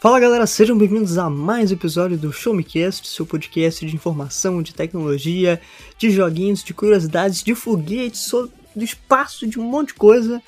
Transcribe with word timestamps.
Fala 0.00 0.18
galera, 0.18 0.46
sejam 0.46 0.78
bem-vindos 0.78 1.18
a 1.18 1.28
mais 1.28 1.70
um 1.70 1.74
episódio 1.74 2.16
do 2.16 2.32
Show 2.32 2.54
Me 2.54 2.64
Cast, 2.64 3.06
seu 3.06 3.26
podcast 3.26 3.84
de 3.84 3.94
informação, 3.94 4.62
de 4.62 4.72
tecnologia, 4.72 5.60
de 5.98 6.10
joguinhos, 6.10 6.64
de 6.64 6.72
curiosidades, 6.72 7.42
de 7.42 7.54
foguetes, 7.54 8.30
do 8.74 8.82
espaço, 8.82 9.46
de 9.46 9.60
um 9.60 9.62
monte 9.62 9.88
de 9.88 9.94
coisa. 9.96 10.40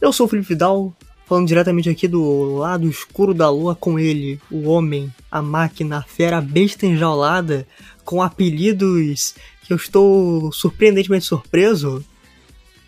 Eu 0.00 0.14
sou 0.14 0.24
o 0.24 0.28
Felipe 0.30 0.48
Vidal, 0.48 0.96
falando 1.26 1.46
diretamente 1.46 1.90
aqui 1.90 2.08
do 2.08 2.56
lado 2.56 2.88
escuro 2.88 3.34
da 3.34 3.50
lua 3.50 3.74
com 3.74 3.98
ele, 3.98 4.40
o 4.50 4.66
homem, 4.66 5.12
a 5.30 5.42
máquina, 5.42 5.98
a 5.98 6.02
fera, 6.02 6.38
a 6.38 6.40
besta 6.40 6.86
enjaulada, 6.86 7.68
com 8.02 8.22
apelidos 8.22 9.34
que 9.66 9.74
eu 9.74 9.76
estou 9.76 10.50
surpreendentemente 10.52 11.26
surpreso, 11.26 12.02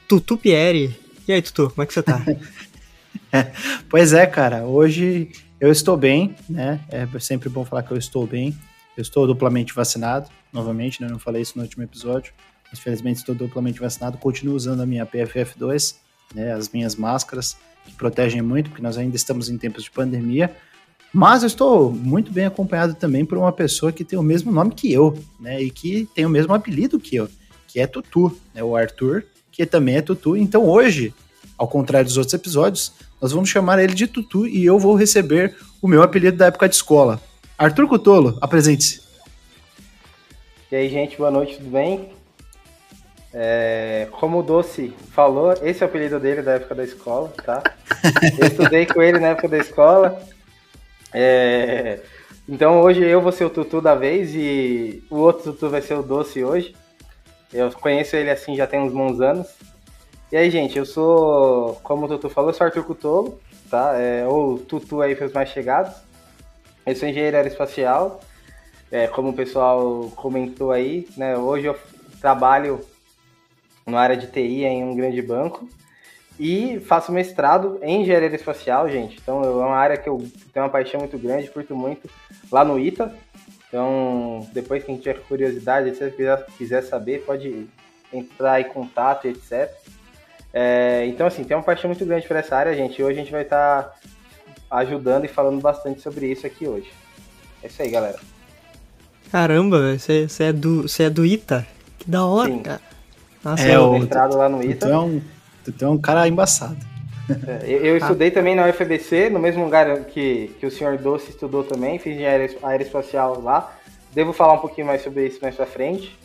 Tutu 0.08 0.38
Pieri. 0.38 0.98
E 1.28 1.32
aí, 1.34 1.42
Tutu, 1.42 1.68
como 1.68 1.82
é 1.82 1.86
que 1.86 1.92
você 1.92 2.02
tá? 2.02 2.24
pois 3.90 4.14
é, 4.14 4.26
cara, 4.26 4.64
hoje 4.64 5.30
eu 5.60 5.70
estou 5.70 5.96
bem, 5.96 6.34
né? 6.48 6.80
É 6.88 7.06
sempre 7.18 7.48
bom 7.48 7.64
falar 7.64 7.82
que 7.82 7.90
eu 7.90 7.96
estou 7.96 8.26
bem. 8.26 8.56
Eu 8.96 9.02
estou 9.02 9.26
duplamente 9.26 9.72
vacinado, 9.72 10.28
novamente, 10.52 11.00
né? 11.00 11.08
Eu 11.08 11.12
não 11.12 11.18
falei 11.18 11.42
isso 11.42 11.52
no 11.56 11.62
último 11.62 11.84
episódio, 11.84 12.32
mas 12.70 12.80
felizmente 12.80 13.18
estou 13.18 13.34
duplamente 13.34 13.80
vacinado. 13.80 14.18
Continuo 14.18 14.54
usando 14.54 14.80
a 14.80 14.86
minha 14.86 15.06
PFF2, 15.06 15.96
né? 16.34 16.52
As 16.52 16.68
minhas 16.68 16.96
máscaras, 16.96 17.56
que 17.84 17.92
protegem 17.92 18.42
muito, 18.42 18.70
porque 18.70 18.82
nós 18.82 18.98
ainda 18.98 19.16
estamos 19.16 19.48
em 19.48 19.56
tempos 19.56 19.84
de 19.84 19.90
pandemia. 19.90 20.54
Mas 21.12 21.42
eu 21.42 21.46
estou 21.46 21.90
muito 21.92 22.30
bem 22.32 22.44
acompanhado 22.44 22.94
também 22.94 23.24
por 23.24 23.38
uma 23.38 23.52
pessoa 23.52 23.90
que 23.92 24.04
tem 24.04 24.18
o 24.18 24.22
mesmo 24.22 24.52
nome 24.52 24.74
que 24.74 24.92
eu, 24.92 25.18
né? 25.40 25.62
E 25.62 25.70
que 25.70 26.08
tem 26.14 26.26
o 26.26 26.30
mesmo 26.30 26.52
apelido 26.52 27.00
que 27.00 27.16
eu, 27.16 27.28
que 27.66 27.80
é 27.80 27.86
Tutu, 27.86 28.36
né? 28.54 28.62
O 28.62 28.76
Arthur, 28.76 29.24
que 29.50 29.64
também 29.64 29.96
é 29.96 30.02
Tutu. 30.02 30.36
Então 30.36 30.64
hoje, 30.64 31.14
ao 31.58 31.66
contrário 31.68 32.06
dos 32.06 32.16
outros 32.16 32.32
episódios, 32.34 32.92
nós 33.20 33.32
vamos 33.32 33.50
chamar 33.50 33.80
ele 33.80 33.92
de 33.92 34.06
Tutu 34.06 34.46
e 34.46 34.64
eu 34.64 34.78
vou 34.78 34.94
receber 34.94 35.56
o 35.82 35.88
meu 35.88 36.02
apelido 36.02 36.36
da 36.36 36.46
época 36.46 36.68
de 36.68 36.76
escola. 36.76 37.20
Arthur 37.58 37.88
Cutolo, 37.88 38.38
apresente-se. 38.40 39.02
E 40.70 40.76
aí, 40.76 40.88
gente, 40.88 41.16
boa 41.16 41.30
noite, 41.30 41.56
tudo 41.56 41.70
bem? 41.70 42.10
É, 43.34 44.06
como 44.12 44.38
o 44.38 44.42
Doce 44.42 44.94
falou, 45.12 45.52
esse 45.62 45.82
é 45.82 45.86
o 45.86 45.88
apelido 45.88 46.20
dele 46.20 46.40
da 46.40 46.52
época 46.52 46.74
da 46.74 46.84
escola, 46.84 47.32
tá? 47.44 47.62
Eu 48.38 48.46
estudei 48.46 48.86
com 48.86 49.02
ele 49.02 49.18
na 49.18 49.28
época 49.28 49.48
da 49.48 49.58
escola. 49.58 50.22
É, 51.12 52.00
então 52.48 52.80
hoje 52.80 53.02
eu 53.02 53.20
vou 53.20 53.32
ser 53.32 53.44
o 53.44 53.50
Tutu 53.50 53.80
da 53.80 53.94
vez 53.94 54.34
e 54.34 55.02
o 55.10 55.16
outro 55.16 55.52
Tutu 55.52 55.68
vai 55.68 55.82
ser 55.82 55.94
o 55.94 56.02
Doce 56.02 56.44
hoje. 56.44 56.74
Eu 57.52 57.70
conheço 57.72 58.14
ele 58.14 58.30
assim 58.30 58.54
já 58.54 58.66
tem 58.66 58.80
uns 58.80 58.92
bons 58.92 59.20
anos. 59.20 59.46
E 60.30 60.36
aí, 60.36 60.50
gente, 60.50 60.76
eu 60.76 60.84
sou, 60.84 61.76
como 61.82 62.04
o 62.04 62.08
Tutu 62.08 62.28
falou, 62.28 62.50
eu 62.50 62.54
sou 62.54 62.66
Arthur 62.66 62.84
Cutolo, 62.84 63.40
tá? 63.70 63.94
É, 63.98 64.26
ou 64.26 64.58
Tutu 64.58 65.00
aí 65.00 65.16
para 65.16 65.26
os 65.26 65.32
mais 65.32 65.48
chegados. 65.48 65.94
Eu 66.84 66.94
sou 66.94 67.08
engenheiro 67.08 67.34
aeroespacial, 67.34 68.20
é, 68.92 69.06
como 69.06 69.30
o 69.30 69.32
pessoal 69.32 70.12
comentou 70.14 70.70
aí, 70.70 71.08
né? 71.16 71.34
Hoje 71.38 71.64
eu 71.64 71.78
trabalho 72.20 72.84
na 73.86 73.98
área 73.98 74.18
de 74.18 74.26
TI 74.26 74.64
em 74.64 74.84
um 74.84 74.94
grande 74.94 75.22
banco 75.22 75.66
e 76.38 76.78
faço 76.80 77.10
mestrado 77.10 77.78
em 77.80 78.02
engenharia 78.02 78.28
aeroespacial, 78.28 78.86
gente. 78.90 79.18
Então 79.22 79.42
é 79.42 79.48
uma 79.48 79.76
área 79.76 79.96
que 79.96 80.10
eu 80.10 80.18
tenho 80.52 80.66
uma 80.66 80.70
paixão 80.70 81.00
muito 81.00 81.18
grande, 81.18 81.48
curto 81.48 81.74
muito, 81.74 82.06
lá 82.52 82.62
no 82.66 82.78
ITA. 82.78 83.14
Então, 83.66 84.46
depois 84.52 84.84
quem 84.84 84.98
tiver 84.98 85.20
curiosidade, 85.20 85.94
se 85.94 86.10
quiser, 86.10 86.46
quiser 86.58 86.82
saber, 86.82 87.24
pode 87.24 87.66
entrar 88.12 88.60
em 88.60 88.64
contato, 88.64 89.26
etc. 89.26 89.70
É, 90.60 91.06
então, 91.06 91.24
assim, 91.24 91.44
tem 91.44 91.56
uma 91.56 91.62
paixão 91.62 91.88
muito 91.88 92.04
grande 92.04 92.26
por 92.26 92.36
essa 92.36 92.56
área, 92.56 92.74
gente. 92.74 93.00
E 93.00 93.04
hoje 93.04 93.20
a 93.20 93.22
gente 93.22 93.30
vai 93.30 93.42
estar 93.42 93.82
tá 94.68 94.76
ajudando 94.76 95.24
e 95.24 95.28
falando 95.28 95.60
bastante 95.60 96.00
sobre 96.00 96.26
isso 96.26 96.44
aqui 96.48 96.66
hoje. 96.66 96.90
É 97.62 97.68
isso 97.68 97.80
aí, 97.80 97.88
galera. 97.88 98.18
Caramba, 99.30 99.96
você, 99.96 100.26
é, 100.40 100.52
do, 100.52 100.82
você 100.82 101.04
é 101.04 101.10
do 101.10 101.24
ITA? 101.24 101.64
Que 101.96 102.10
da 102.10 102.24
hora, 102.26 102.50
Sim. 102.50 102.58
cara. 102.58 102.80
Nossa, 103.44 103.62
é, 103.62 103.78
o 103.78 104.00
mestrado 104.00 104.36
lá 104.36 104.48
no 104.48 104.60
ITA. 104.60 104.88
Tu 104.88 104.92
é 104.92 104.98
um, 104.98 105.22
tu 105.78 105.84
é 105.84 105.88
um 105.88 105.98
cara 105.98 106.26
embaçado. 106.26 106.76
É, 107.46 107.70
eu, 107.70 107.84
eu 107.84 107.96
estudei 107.96 108.32
também 108.32 108.56
na 108.56 108.66
UFBC, 108.66 109.30
no 109.30 109.38
mesmo 109.38 109.62
lugar 109.62 110.06
que, 110.06 110.56
que 110.58 110.66
o 110.66 110.72
senhor 110.72 110.98
Doce 110.98 111.30
estudou 111.30 111.62
também, 111.62 112.00
fiz 112.00 112.16
engenharia 112.16 112.58
aeroespacial 112.64 113.40
lá. 113.40 113.72
Devo 114.12 114.32
falar 114.32 114.54
um 114.54 114.58
pouquinho 114.58 114.88
mais 114.88 115.04
sobre 115.04 115.24
isso 115.24 115.38
mais 115.40 115.54
pra 115.54 115.66
frente 115.66 116.18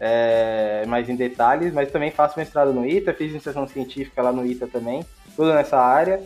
é, 0.00 0.84
mais 0.88 1.08
em 1.10 1.14
detalhes, 1.14 1.72
mas 1.74 1.92
também 1.92 2.10
faço 2.10 2.38
mestrado 2.38 2.72
no 2.72 2.86
ITA, 2.86 3.12
fiz 3.12 3.30
iniciação 3.30 3.68
científica 3.68 4.22
lá 4.22 4.32
no 4.32 4.46
ITA 4.46 4.66
também, 4.66 5.04
tudo 5.36 5.52
nessa 5.52 5.78
área, 5.78 6.20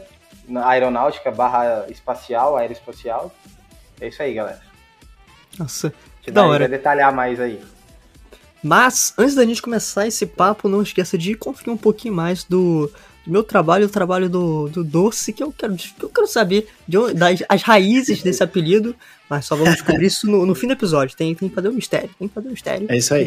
na 0.46 0.68
aeronáutica 0.68 1.30
barra 1.32 1.86
espacial, 1.88 2.56
aeroespacial. 2.56 3.34
É 4.00 4.08
isso 4.08 4.22
aí, 4.22 4.34
galera. 4.34 4.60
Nossa, 5.58 5.92
que 6.22 6.30
da 6.30 6.46
hora. 6.46 6.68
Detalhar 6.68 7.12
mais 7.12 7.40
aí. 7.40 7.60
Mas, 8.62 9.12
antes 9.18 9.34
da 9.34 9.44
gente 9.44 9.60
começar 9.60 10.06
esse 10.06 10.24
papo, 10.24 10.68
não 10.68 10.80
esqueça 10.80 11.18
de 11.18 11.34
conferir 11.34 11.72
um 11.72 11.76
pouquinho 11.76 12.14
mais 12.14 12.44
do 12.44 12.90
meu 13.26 13.42
trabalho, 13.42 13.86
o 13.86 13.88
trabalho 13.88 14.28
do, 14.28 14.68
do 14.68 14.84
Doce, 14.84 15.32
que 15.32 15.42
eu 15.42 15.52
quero, 15.52 15.74
que 15.74 16.02
eu 16.02 16.08
quero 16.08 16.26
saber 16.26 16.68
de 16.86 16.98
onde, 16.98 17.14
das 17.14 17.42
as 17.48 17.62
raízes 17.62 18.22
desse 18.22 18.42
apelido, 18.42 18.94
mas 19.28 19.46
só 19.46 19.56
vamos 19.56 19.74
descobrir 19.74 20.06
isso 20.06 20.30
no, 20.30 20.44
no, 20.44 20.54
fim 20.54 20.66
do 20.66 20.74
episódio. 20.74 21.16
Tem, 21.16 21.34
tem 21.34 21.48
que 21.48 21.54
fazer 21.54 21.68
um 21.68 21.72
mistério, 21.72 22.10
tem 22.18 22.28
que 22.28 22.34
fazer 22.34 22.48
um 22.48 22.50
mistério. 22.50 22.86
É 22.90 22.96
isso 22.96 23.14
aí. 23.14 23.26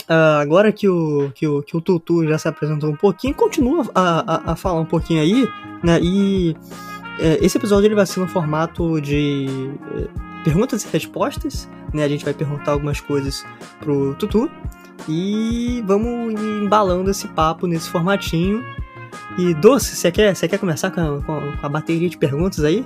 Uh, 0.10 0.42
agora 0.42 0.72
que 0.72 0.90
o, 0.90 1.32
que, 1.36 1.48
o, 1.48 1.62
que 1.62 1.78
o 1.78 1.82
Tutu 1.82 2.28
já 2.28 2.38
se 2.38 2.48
apresentou 2.48 2.90
um 2.90 2.96
pouquinho, 2.96 3.36
continua 3.36 3.88
a, 3.94 4.36
a, 4.50 4.52
a 4.54 4.56
falar 4.56 4.80
um 4.80 4.86
pouquinho 4.86 5.22
aí, 5.22 5.48
né? 5.84 6.00
E 6.02 6.56
é, 7.20 7.46
esse 7.46 7.58
episódio 7.58 7.88
ele 7.88 7.96
vai 7.96 8.06
ser 8.06 8.20
no 8.20 8.28
formato 8.28 9.00
de 9.00 9.46
é, 9.96 10.44
perguntas 10.44 10.84
e 10.84 10.88
respostas, 10.88 11.70
né? 11.94 12.04
A 12.04 12.10
gente 12.10 12.26
vai 12.26 12.34
perguntar 12.34 12.72
algumas 12.72 13.00
coisas 13.00 13.46
pro 13.80 14.16
Tutu 14.16 14.50
e 15.08 15.84
vamos 15.86 16.34
embalando 16.42 17.10
esse 17.10 17.28
papo 17.28 17.68
nesse 17.68 17.90
formatinho. 17.90 18.64
E 19.38 19.54
Doce, 19.54 19.96
você 19.96 20.12
quer, 20.12 20.36
quer 20.36 20.58
começar 20.58 20.92
com 20.92 21.02
a, 21.02 21.22
com 21.22 21.66
a 21.66 21.70
bateria 21.70 22.10
de 22.10 22.18
perguntas 22.18 22.64
aí? 22.64 22.86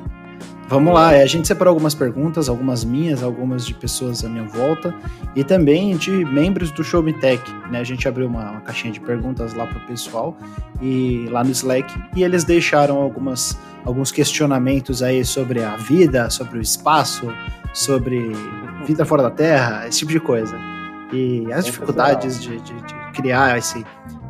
Vamos 0.70 0.94
lá, 0.94 1.14
é, 1.14 1.24
a 1.24 1.26
gente 1.26 1.48
separou 1.48 1.72
algumas 1.72 1.96
perguntas, 1.96 2.50
algumas 2.50 2.84
minhas, 2.84 3.24
algumas 3.24 3.66
de 3.66 3.74
pessoas 3.74 4.26
à 4.26 4.28
minha 4.28 4.44
volta 4.44 4.94
e 5.34 5.42
também 5.42 5.96
de 5.96 6.12
membros 6.26 6.72
do 6.72 6.84
Show 6.84 7.02
Me 7.02 7.14
Tech. 7.14 7.42
Né? 7.72 7.80
A 7.80 7.86
gente 7.86 8.06
abriu 8.06 8.28
uma, 8.28 8.52
uma 8.52 8.62
caixinha 8.62 8.92
de 8.92 9.00
perguntas 9.00 9.54
lá 9.54 9.66
para 9.66 9.78
o 9.78 9.88
pessoal 9.88 10.38
e 10.82 11.26
lá 11.32 11.42
no 11.42 11.52
Slack 11.52 11.94
e 12.18 12.24
eles 12.24 12.44
deixaram 12.44 12.98
algumas, 12.98 13.58
alguns 13.86 14.12
questionamentos 14.12 15.02
aí 15.02 15.24
sobre 15.24 15.64
a 15.64 15.78
vida, 15.78 16.30
sobre 16.30 16.60
o 16.60 16.62
espaço, 16.62 17.34
sobre 17.74 18.34
vida 18.86 19.06
fora 19.06 19.24
da 19.24 19.32
Terra, 19.32 19.88
esse 19.88 20.00
tipo 20.00 20.12
de 20.12 20.20
coisa 20.20 20.77
e 21.12 21.52
as 21.52 21.66
dificuldades 21.66 22.42
de, 22.42 22.60
de, 22.60 22.74
de, 22.74 23.12
criar 23.14 23.58
esse, 23.58 23.86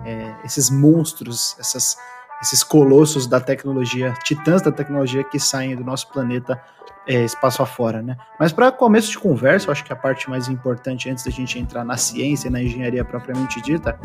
é, 0.06 0.36
esses 0.46 0.70
monstros, 0.70 1.56
essas, 1.60 1.98
esses 2.42 2.64
colossos 2.64 3.28
da 3.28 3.40
tecnologia, 3.40 4.14
titãs 4.24 4.62
da 4.62 4.72
tecnologia 4.72 5.24
que 5.24 5.40
saem 5.40 5.76
do 5.76 5.84
nosso 5.84 6.08
planeta 6.10 6.62
é, 7.08 7.24
espaço 7.24 7.64
afora, 7.64 8.02
né? 8.02 8.18
Mas 8.40 8.52
para 8.52 8.72
começo 8.72 9.10
de 9.10 9.18
conversa, 9.18 9.68
eu 9.68 9.72
acho 9.72 9.84
que 9.84 9.94
a 9.94 9.96
parte 9.96 10.30
mais 10.30 10.50
importante 10.50 11.10
antes 11.10 11.24
da 11.24 11.32
gente 11.32 11.58
entrar 11.58 11.84
na 11.84 11.96
ciência 11.96 12.50
e 12.50 12.52
na 12.52 12.62
engenharia 12.62 13.04
propriamente 13.04 13.62
dita 13.62 13.98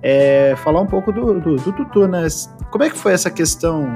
é 0.00 0.54
falar 0.58 0.80
um 0.80 0.86
pouco 0.86 1.10
do, 1.12 1.40
do, 1.40 1.56
do 1.56 1.72
Tutu, 1.72 2.06
né? 2.06 2.26
Como 2.70 2.84
é 2.84 2.90
que 2.90 2.96
foi 2.96 3.12
essa 3.12 3.30
questão, 3.30 3.88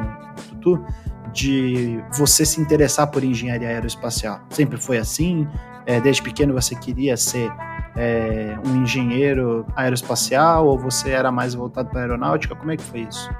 Tutu, 0.50 0.84
de 1.32 2.02
você 2.12 2.44
se 2.44 2.60
interessar 2.60 3.06
por 3.06 3.22
engenharia 3.22 3.68
aeroespacial? 3.68 4.40
Sempre 4.50 4.78
foi 4.78 4.98
assim? 4.98 5.46
É, 5.88 6.02
desde 6.02 6.22
pequeno 6.22 6.52
você 6.52 6.74
queria 6.74 7.16
ser 7.16 7.50
é, 7.96 8.58
um 8.66 8.82
engenheiro 8.82 9.64
aeroespacial 9.74 10.66
ou 10.66 10.78
você 10.78 11.12
era 11.12 11.32
mais 11.32 11.54
voltado 11.54 11.88
para 11.88 12.02
aeronáutica? 12.02 12.54
Como 12.54 12.70
é 12.70 12.76
que 12.76 12.82
foi 12.82 13.00
isso? 13.00 13.30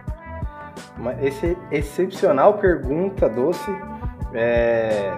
Uma 0.96 1.12
esse, 1.22 1.58
excepcional 1.70 2.54
pergunta, 2.54 3.28
Doce. 3.28 3.70
É... 4.32 5.12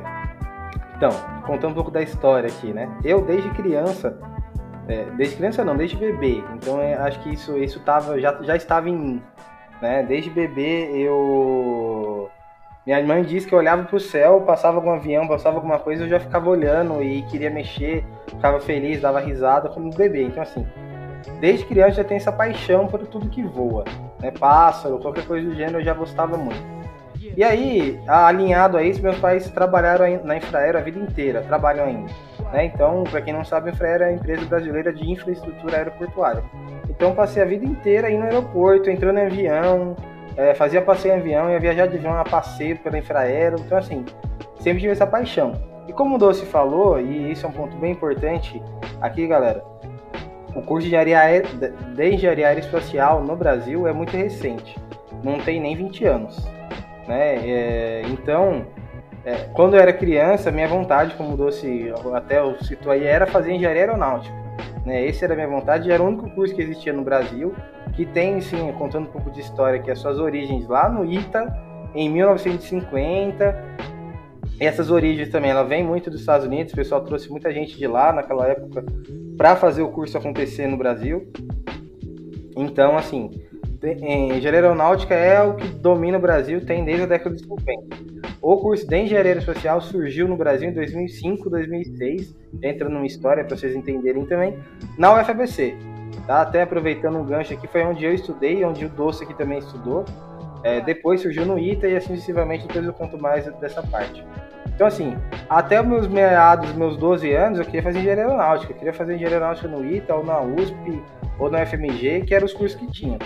Então, 0.97 1.11
contando 1.47 1.71
um 1.71 1.75
pouco 1.75 1.93
da 1.93 2.03
história 2.03 2.49
aqui, 2.49 2.73
né? 2.73 2.91
Eu, 3.05 3.23
desde 3.23 3.49
criança, 3.51 4.19
é, 4.89 5.05
desde 5.17 5.37
criança 5.37 5.65
não, 5.65 5.77
desde 5.77 5.97
bebê, 5.97 6.43
então 6.55 6.81
é, 6.81 6.95
acho 6.95 7.21
que 7.21 7.33
isso, 7.33 7.57
isso 7.57 7.79
tava, 7.81 8.21
já, 8.21 8.43
já 8.43 8.57
estava 8.57 8.91
em 8.91 8.97
mim, 8.97 9.23
né? 9.81 10.03
Desde 10.03 10.29
bebê 10.31 10.91
eu 10.95 12.29
Minha 12.87 13.03
mãe 13.03 13.23
disse 13.23 13.47
que 13.47 13.55
eu 13.55 13.59
olhava 13.59 13.85
pro 13.85 14.01
céu, 14.01 14.41
passava 14.41 14.79
algum 14.79 14.91
avião, 14.91 15.29
passava 15.29 15.57
alguma 15.57 15.79
coisa, 15.79 16.05
eu 16.05 16.09
já 16.09 16.19
ficava 16.19 16.49
olhando 16.49 17.03
e 17.03 17.23
queria 17.23 17.51
mexer, 17.51 18.05
ficava 18.27 18.59
feliz, 18.59 19.01
dava 19.01 19.21
risada 19.21 19.69
como 19.69 19.95
bebê. 19.95 20.25
Então, 20.25 20.43
assim, 20.43 20.67
desde 21.41 21.67
criança 21.67 21.97
já 21.97 22.05
tem 22.05 22.17
essa 22.17 22.33
paixão 22.33 22.87
por 22.87 23.07
tudo 23.07 23.29
que 23.29 23.43
voa, 23.43 23.85
né? 24.21 24.31
Pássaro, 24.31 24.99
qualquer 24.99 25.27
coisa 25.27 25.47
do 25.47 25.55
gênero 25.55 25.79
eu 25.79 25.85
já 25.85 25.93
gostava 25.93 26.39
muito. 26.39 26.81
E 27.37 27.45
aí, 27.45 28.01
alinhado 28.09 28.79
a 28.79 28.83
isso, 28.83 29.03
meus 29.03 29.19
pais 29.19 29.49
trabalharam 29.51 30.07
na 30.25 30.39
Infraero 30.39 30.79
a 30.79 30.81
vida 30.81 30.99
inteira, 30.99 31.43
trabalham 31.43 31.85
ainda. 31.85 32.11
Né? 32.51 32.65
Então, 32.65 33.05
para 33.05 33.21
quem 33.21 33.35
não 33.35 33.45
sabe, 33.45 33.69
a 33.69 33.73
Infraero 33.73 34.05
é 34.05 34.07
a 34.09 34.13
empresa 34.13 34.45
brasileira 34.47 34.91
de 34.91 35.09
infraestrutura 35.09 35.77
aeroportuária. 35.77 36.43
Então, 36.89 37.15
passei 37.15 37.43
a 37.43 37.47
vida 37.47 37.65
inteira 37.65 38.11
indo 38.11 38.21
no 38.21 38.25
aeroporto, 38.25 38.89
entrando 38.89 39.19
em 39.19 39.27
avião, 39.27 39.95
é, 40.41 40.55
fazia 40.55 40.81
passeio 40.81 41.15
em 41.15 41.19
avião, 41.19 41.51
ia 41.51 41.61
viajar 41.61 41.87
de 41.87 41.99
avião 41.99 42.17
a 42.17 42.25
passeio 42.25 42.79
pela 42.79 42.97
Infraero. 42.97 43.57
Então, 43.61 43.77
assim, 43.77 44.07
sempre 44.59 44.81
tive 44.81 44.93
essa 44.93 45.07
paixão. 45.07 45.53
E 45.87 45.93
como 45.93 46.15
o 46.15 46.19
Doce 46.19 46.47
falou, 46.47 46.99
e 46.99 47.31
isso 47.31 47.45
é 47.45 47.49
um 47.49 47.53
ponto 47.53 47.77
bem 47.77 47.93
importante 47.93 48.63
aqui, 49.03 49.27
galera, 49.27 49.63
o 50.55 50.63
curso 50.63 50.89
de 50.89 50.95
engenharia, 50.95 51.43
de 51.95 52.11
engenharia 52.11 52.49
aeroespacial 52.49 53.23
no 53.23 53.37
Brasil 53.37 53.87
é 53.87 53.93
muito 53.93 54.17
recente. 54.17 54.79
Não 55.23 55.39
tem 55.39 55.61
nem 55.61 55.77
20 55.77 56.05
anos. 56.07 56.43
Né? 57.07 57.37
É, 57.47 58.03
então, 58.07 58.65
é, 59.25 59.49
quando 59.53 59.75
eu 59.75 59.81
era 59.81 59.93
criança, 59.93 60.51
minha 60.51 60.69
vontade, 60.69 61.15
como 61.17 61.35
o 61.35 61.37
Doce 61.37 61.93
até 62.15 62.39
citou 62.63 62.93
aí, 62.93 63.05
era 63.05 63.27
fazer 63.27 63.53
engenharia 63.53 63.83
aeronáutica. 63.83 64.35
Né? 64.85 65.05
Esse 65.07 65.25
era 65.25 65.35
a 65.35 65.37
minha 65.37 65.49
vontade, 65.49 65.91
era 65.91 66.03
o 66.03 66.07
único 66.07 66.31
curso 66.31 66.55
que 66.55 66.63
existia 66.63 66.93
no 66.93 67.03
Brasil, 67.03 67.55
que 67.95 68.07
tem, 68.07 68.41
sim, 68.41 68.73
contando 68.73 69.09
um 69.09 69.13
pouco 69.13 69.31
de 69.31 69.41
história, 69.41 69.81
que 69.81 69.91
as 69.91 69.99
suas 69.99 70.19
origens 70.19 70.67
lá 70.67 70.89
no 70.89 71.05
ITA, 71.05 71.53
em 71.95 72.09
1950. 72.09 73.65
E 74.61 74.65
essas 74.65 74.91
origens 74.91 75.29
também, 75.29 75.51
ela 75.51 75.65
vem 75.65 75.83
muito 75.83 76.11
dos 76.11 76.21
Estados 76.21 76.47
Unidos, 76.47 76.73
o 76.73 76.77
pessoal 76.77 77.03
trouxe 77.03 77.31
muita 77.31 77.53
gente 77.53 77.77
de 77.77 77.87
lá 77.87 78.13
naquela 78.13 78.47
época 78.47 78.85
para 79.37 79.57
fazer 79.57 79.83
o 79.83 79.89
curso 79.89 80.19
acontecer 80.19 80.67
no 80.67 80.77
Brasil. 80.77 81.31
Então, 82.57 82.97
assim, 82.97 83.31
engenharia 83.83 84.61
aeronáutica 84.61 85.15
é 85.15 85.43
o 85.43 85.55
que 85.55 85.67
domina 85.69 86.19
o 86.19 86.21
Brasil, 86.21 86.65
tem 86.65 86.85
desde 86.85 87.05
a 87.05 87.07
década 87.07 87.35
de 87.35 87.43
50. 87.43 88.20
O 88.43 88.57
curso 88.57 88.87
de 88.87 88.97
engenharia 88.97 89.39
social 89.43 89.81
surgiu 89.83 90.27
no 90.27 90.35
Brasil 90.35 90.71
em 90.71 90.73
2005, 90.73 91.51
2006, 91.51 92.35
entra 92.63 92.89
numa 92.89 93.07
história 93.07 93.45
para 93.45 93.55
vocês 93.55 93.77
entenderem 93.77 94.25
também, 94.25 94.57
na 94.97 95.13
UFABC. 95.21 95.77
Tá? 96.27 96.41
Até 96.41 96.63
aproveitando 96.63 97.19
um 97.19 97.25
gancho 97.25 97.53
aqui, 97.53 97.67
foi 97.69 97.83
onde 97.85 98.05
eu 98.05 98.15
estudei, 98.15 98.65
onde 98.65 98.87
o 98.87 98.89
Doce 98.89 99.25
aqui 99.25 99.35
também 99.35 99.59
estudou. 99.59 100.07
É, 100.63 100.81
depois 100.81 101.21
surgiu 101.21 101.45
no 101.45 101.59
ITA 101.59 101.89
e 101.89 101.97
assim 101.97 102.15
sucessivamente, 102.15 102.67
depois 102.67 102.85
eu 102.85 102.93
conto 102.95 103.19
mais 103.19 103.45
dessa 103.59 103.83
parte. 103.83 104.25
Então, 104.75 104.87
assim, 104.87 105.15
até 105.49 105.83
meus 105.83 106.09
meados, 106.09 106.73
meus 106.73 106.97
12 106.97 107.31
anos, 107.33 107.59
eu 107.59 107.65
queria 107.67 107.83
fazer 107.83 107.99
engenharia 107.99 108.25
aeronáutica. 108.25 108.73
Eu 108.73 108.77
queria 108.77 108.95
fazer 108.95 109.15
engenharia 109.15 109.37
aeronáutica 109.37 109.69
no 109.69 109.85
ITA, 109.85 110.15
ou 110.15 110.25
na 110.25 110.41
USP, 110.41 111.03
ou 111.39 111.51
na 111.51 111.67
FMG, 111.67 112.23
que 112.23 112.35
eram 112.35 112.47
os 112.47 112.55
cursos 112.55 112.79
que 112.79 112.91
tinha. 112.91 113.19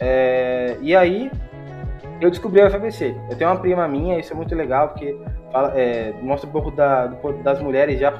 É, 0.00 0.76
e 0.80 0.96
aí, 0.96 1.30
eu 2.20 2.30
descobri 2.30 2.60
a 2.60 2.66
UFABC. 2.66 3.14
Eu 3.30 3.36
tenho 3.36 3.50
uma 3.50 3.60
prima 3.60 3.86
minha, 3.86 4.18
isso 4.18 4.32
é 4.32 4.36
muito 4.36 4.54
legal, 4.54 4.88
porque 4.88 5.16
fala, 5.52 5.72
é, 5.78 6.12
mostra 6.22 6.48
um 6.48 6.52
pouco 6.52 6.70
da, 6.70 7.06
das 7.42 7.60
mulheres 7.60 7.98
já 7.98 8.12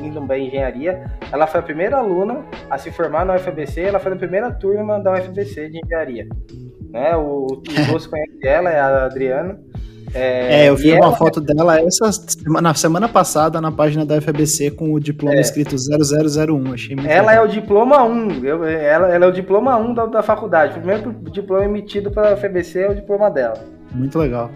indo 0.00 0.20
bem 0.20 0.44
em 0.44 0.48
engenharia. 0.48 1.04
Ela 1.32 1.46
foi 1.46 1.60
a 1.60 1.62
primeira 1.62 1.96
aluna 1.98 2.44
a 2.70 2.78
se 2.78 2.90
formar 2.90 3.24
na 3.24 3.34
UFABC, 3.34 3.80
ela 3.82 3.98
foi 3.98 4.12
a 4.12 4.16
primeira 4.16 4.52
turma 4.52 5.00
da 5.00 5.12
UFABC 5.14 5.70
de 5.70 5.80
engenharia. 5.84 6.28
Né? 6.90 7.16
O, 7.16 7.46
o 7.46 7.92
Doce 7.92 8.08
conhece 8.08 8.46
ela, 8.46 8.70
é 8.70 8.80
a 8.80 9.04
Adriana. 9.04 9.60
É, 10.14 10.64
é, 10.64 10.68
eu 10.68 10.76
vi 10.76 10.92
uma 10.92 11.06
ela... 11.06 11.16
foto 11.16 11.40
dela 11.40 11.80
essa 11.80 12.10
semana, 12.12 12.60
na 12.60 12.74
semana 12.74 13.08
passada 13.08 13.60
na 13.60 13.70
página 13.70 14.04
da 14.04 14.20
FBC 14.20 14.72
com 14.72 14.92
o 14.92 15.00
diploma 15.00 15.36
é. 15.36 15.40
escrito 15.40 15.76
0001. 15.76 16.72
Achei 16.72 16.96
muito 16.96 17.08
Ela 17.08 17.28
legal. 17.28 17.44
é 17.44 17.48
o 17.48 17.50
diploma 17.50 18.02
1. 18.02 18.44
Eu, 18.44 18.64
ela, 18.64 19.08
ela 19.08 19.24
é 19.24 19.28
o 19.28 19.32
diploma 19.32 19.76
1 19.76 19.94
da, 19.94 20.06
da 20.06 20.22
faculdade. 20.22 20.72
O 20.72 20.82
primeiro 20.82 21.12
diploma 21.30 21.64
emitido 21.64 22.10
pela 22.10 22.36
FBC 22.36 22.80
é 22.80 22.90
o 22.90 22.94
diploma 22.94 23.30
dela. 23.30 23.64
Muito 23.92 24.18
legal. 24.18 24.50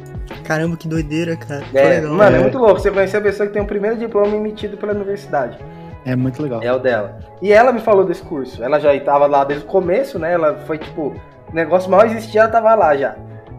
Caramba, 0.44 0.76
que 0.76 0.88
doideira, 0.88 1.36
cara. 1.36 1.64
É, 1.72 2.00
legal. 2.00 2.14
Mano, 2.14 2.36
é. 2.36 2.38
é 2.38 2.42
muito 2.42 2.58
louco 2.58 2.80
você 2.80 2.90
conhecer 2.90 3.18
a 3.18 3.20
pessoa 3.20 3.46
que 3.46 3.52
tem 3.52 3.62
o 3.62 3.66
primeiro 3.66 3.96
diploma 3.96 4.34
emitido 4.34 4.76
pela 4.76 4.92
universidade. 4.92 5.58
É 6.04 6.14
muito 6.14 6.42
legal. 6.42 6.62
É 6.62 6.72
o 6.72 6.78
dela. 6.78 7.18
E 7.40 7.52
ela 7.52 7.72
me 7.72 7.80
falou 7.80 8.04
desse 8.04 8.22
curso. 8.22 8.62
Ela 8.62 8.78
já 8.78 8.94
estava 8.94 9.26
lá 9.26 9.44
desde 9.44 9.64
o 9.64 9.68
começo, 9.68 10.18
né? 10.18 10.32
Ela 10.32 10.56
foi 10.66 10.78
tipo, 10.78 11.14
o 11.50 11.54
negócio 11.54 11.90
mal 11.90 12.04
existia, 12.04 12.42
ela 12.42 12.50
tava 12.50 12.74
lá 12.74 12.96
já. 12.96 13.16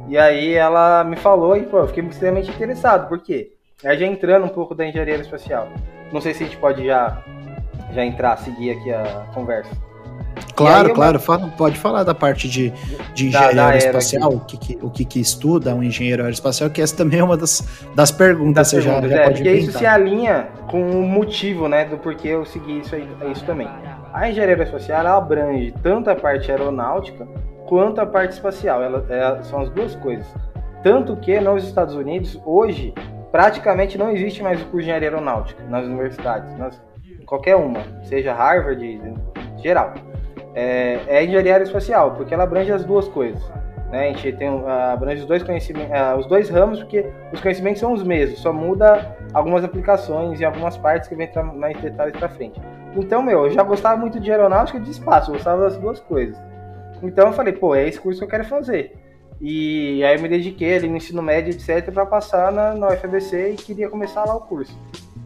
E 0.07 0.17
aí 0.17 0.53
ela 0.53 1.03
me 1.03 1.15
falou 1.15 1.55
e 1.57 1.63
pô, 1.63 1.79
eu 1.79 1.87
fiquei 1.87 2.03
extremamente 2.03 2.49
interessado, 2.49 3.07
por 3.07 3.19
quê? 3.19 3.51
Aí 3.83 3.97
já 3.97 4.05
entrando 4.05 4.45
um 4.45 4.49
pouco 4.49 4.75
da 4.75 4.85
engenharia 4.85 5.15
espacial. 5.15 5.67
Não 6.11 6.21
sei 6.21 6.33
se 6.33 6.43
a 6.43 6.45
gente 6.45 6.57
pode 6.57 6.85
já, 6.85 7.23
já 7.91 8.05
entrar, 8.05 8.37
seguir 8.37 8.71
aqui 8.71 8.91
a 8.91 9.25
conversa. 9.33 9.71
Claro, 10.55 10.93
claro, 10.93 11.19
fala, 11.19 11.47
pode 11.57 11.77
falar 11.77 12.03
da 12.03 12.13
parte 12.13 12.47
de, 12.47 12.71
de 13.13 13.29
da 13.29 13.67
aeroespacial, 13.67 14.33
o, 14.33 14.39
que, 14.39 14.57
que, 14.57 14.77
o 14.81 14.89
que, 14.89 15.03
que 15.03 15.19
estuda 15.19 15.75
um 15.75 15.83
engenheiro 15.83 16.23
aeroespacial, 16.23 16.69
que 16.69 16.81
essa 16.81 16.95
também 16.95 17.19
é 17.19 17.23
uma 17.23 17.35
das, 17.35 17.61
das 17.93 18.11
perguntas, 18.11 18.53
das 18.55 18.67
você 18.69 18.81
perguntas, 18.81 19.09
já, 19.09 19.17
já 19.17 19.21
é, 19.21 19.25
pode 19.25 19.43
Porque 19.43 19.51
isso 19.53 19.77
se 19.77 19.85
alinha 19.85 20.47
com 20.69 20.81
o 20.81 21.03
motivo, 21.03 21.67
né, 21.67 21.83
do 21.83 21.97
porquê 21.97 22.29
eu 22.29 22.45
segui 22.45 22.79
isso, 22.79 22.95
aí, 22.95 23.07
isso 23.31 23.43
também. 23.45 23.67
A 24.13 24.29
engenharia 24.29 24.55
aeroespacial 24.55 25.05
abrange 25.07 25.73
tanto 25.83 26.09
a 26.09 26.15
parte 26.15 26.49
aeronáutica 26.49 27.27
quanto 27.67 27.99
a 27.99 28.05
parte 28.05 28.31
espacial. 28.31 28.81
Ela, 28.81 29.05
é, 29.09 29.43
são 29.43 29.61
as 29.61 29.69
duas 29.69 29.95
coisas. 29.95 30.27
Tanto 30.83 31.15
que 31.17 31.39
nos 31.39 31.63
Estados 31.63 31.95
Unidos, 31.95 32.39
hoje, 32.45 32.93
praticamente 33.31 33.97
não 33.97 34.11
existe 34.11 34.43
mais 34.43 34.61
o 34.61 34.65
curso 34.65 34.77
de 34.77 34.83
engenharia 34.83 35.09
aeronáutica 35.09 35.63
nas 35.67 35.85
universidades, 35.85 36.55
nas, 36.57 36.81
qualquer 37.25 37.55
uma, 37.55 37.81
seja 38.03 38.33
Harvard, 38.33 39.01
geral. 39.57 39.93
É, 40.53 40.99
é 41.07 41.23
engenharia 41.23 41.53
aeroespacial, 41.53 42.11
porque 42.11 42.33
ela 42.33 42.43
abrange 42.43 42.71
as 42.71 42.85
duas 42.85 43.07
coisas. 43.07 43.41
Né? 43.91 44.09
A 44.09 44.13
gente 44.13 44.31
tem, 44.33 44.47
abrange 44.67 45.21
os 45.21 45.27
dois 45.27 45.43
conhecimentos, 45.43 45.91
os 46.19 46.27
dois 46.27 46.49
ramos, 46.49 46.79
porque 46.79 47.05
os 47.33 47.41
conhecimentos 47.41 47.79
são 47.79 47.93
os 47.93 48.03
mesmos, 48.03 48.39
só 48.39 48.53
muda 48.53 49.15
algumas 49.33 49.63
aplicações 49.63 50.39
e 50.39 50.45
algumas 50.45 50.77
partes 50.77 51.09
que 51.09 51.15
vem 51.15 51.29
mais 51.55 51.77
detalhes 51.81 52.15
para 52.15 52.29
frente. 52.29 52.61
Então, 52.95 53.21
meu, 53.21 53.45
eu 53.45 53.51
já 53.51 53.63
gostava 53.63 53.97
muito 53.97 54.19
de 54.19 54.31
aeronáutica 54.31 54.77
e 54.77 54.81
de 54.81 54.91
espaço, 54.91 55.31
eu 55.31 55.33
gostava 55.33 55.61
das 55.61 55.77
duas 55.77 55.99
coisas. 55.99 56.37
Então 57.03 57.27
eu 57.27 57.33
falei, 57.33 57.53
pô, 57.53 57.75
é 57.75 57.87
esse 57.87 57.99
curso 57.99 58.19
que 58.19 58.25
eu 58.25 58.29
quero 58.29 58.45
fazer. 58.45 58.95
E 59.39 60.03
aí 60.03 60.15
eu 60.15 60.21
me 60.21 60.29
dediquei 60.29 60.75
ali 60.75 60.87
no 60.87 60.97
ensino 60.97 61.21
médio, 61.21 61.53
etc, 61.53 61.91
para 61.91 62.05
passar 62.05 62.51
na, 62.51 62.73
na 62.73 62.87
UFABC 62.87 63.51
e 63.51 63.55
queria 63.55 63.89
começar 63.89 64.23
lá 64.25 64.35
o 64.35 64.41
curso. 64.41 64.77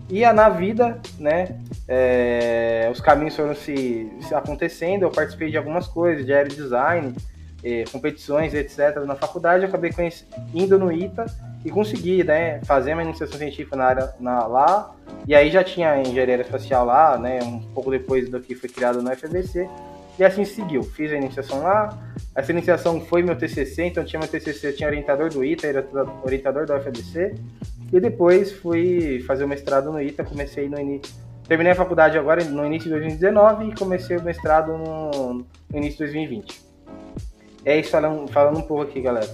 E 0.10 0.26
na 0.34 0.50
vida, 0.50 1.00
né, 1.20 1.60
é, 1.88 2.90
os 2.92 3.00
caminhos 3.00 3.36
foram 3.36 3.54
se, 3.54 4.12
se, 4.22 4.34
acontecendo, 4.34 5.04
eu 5.04 5.12
participei 5.12 5.52
de 5.52 5.58
algumas 5.58 5.88
coisas, 5.88 6.26
de 6.26 6.34
aerodesign, 6.34 7.16
é, 7.64 7.84
competições, 7.92 8.56
etc, 8.56 9.04
na 9.06 9.16
faculdade, 9.16 9.64
eu 9.64 9.70
acabei 9.70 9.92
indo 10.52 10.80
no 10.80 10.92
ITA 10.92 11.28
e 11.64 11.70
consegui, 11.70 12.24
né, 12.24 12.60
fazer 12.64 12.94
uma 12.94 13.04
iniciação 13.04 13.38
científica 13.38 13.76
na 13.76 13.86
área 13.86 14.14
na, 14.20 14.48
lá, 14.48 14.96
e 15.28 15.36
aí 15.36 15.52
já 15.52 15.64
tinha 15.64 16.02
engenharia 16.02 16.42
espacial 16.42 16.86
lá, 16.86 17.16
né, 17.20 17.44
um 17.44 17.60
pouco 17.74 17.92
depois 17.92 18.28
do 18.30 18.40
que 18.40 18.56
foi 18.56 18.70
criado 18.70 19.04
no 19.04 19.12
UFABC, 19.12 19.70
e 20.20 20.24
assim 20.24 20.44
seguiu. 20.44 20.84
Fiz 20.84 21.12
a 21.14 21.16
iniciação 21.16 21.64
lá. 21.64 21.98
Essa 22.36 22.52
iniciação 22.52 23.00
foi 23.02 23.24
meu 23.24 23.38
TCC, 23.38 23.86
então 23.86 24.04
tinha 24.04 24.20
meu 24.20 24.28
TCC, 24.28 24.74
tinha 24.74 24.88
orientador 24.88 25.30
do 25.30 25.44
ITA, 25.44 25.68
era 25.68 25.88
orientador 26.24 26.66
da 26.66 26.78
UFABC. 26.78 27.36
E 27.92 28.00
depois 28.00 28.52
fui 28.52 29.24
fazer 29.26 29.46
o 29.46 29.48
mestrado 29.48 29.92
no 29.92 30.02
ITA, 30.02 30.24
comecei 30.24 30.68
no 30.68 30.80
início. 30.80 31.14
Terminei 31.48 31.72
a 31.72 31.76
faculdade 31.76 32.18
agora 32.18 32.44
no 32.44 32.66
início 32.66 32.84
de 32.84 32.92
2019 32.92 33.70
e 33.70 33.76
comecei 33.76 34.18
o 34.18 34.24
mestrado 34.24 34.78
no, 34.78 35.46
início 35.74 36.06
de 36.06 36.14
2020. 36.14 36.62
É 37.66 37.80
isso 37.80 37.90
falando, 37.90 38.28
falando 38.30 38.60
um 38.60 38.62
pouco 38.62 38.84
aqui, 38.84 39.02
galera. 39.02 39.30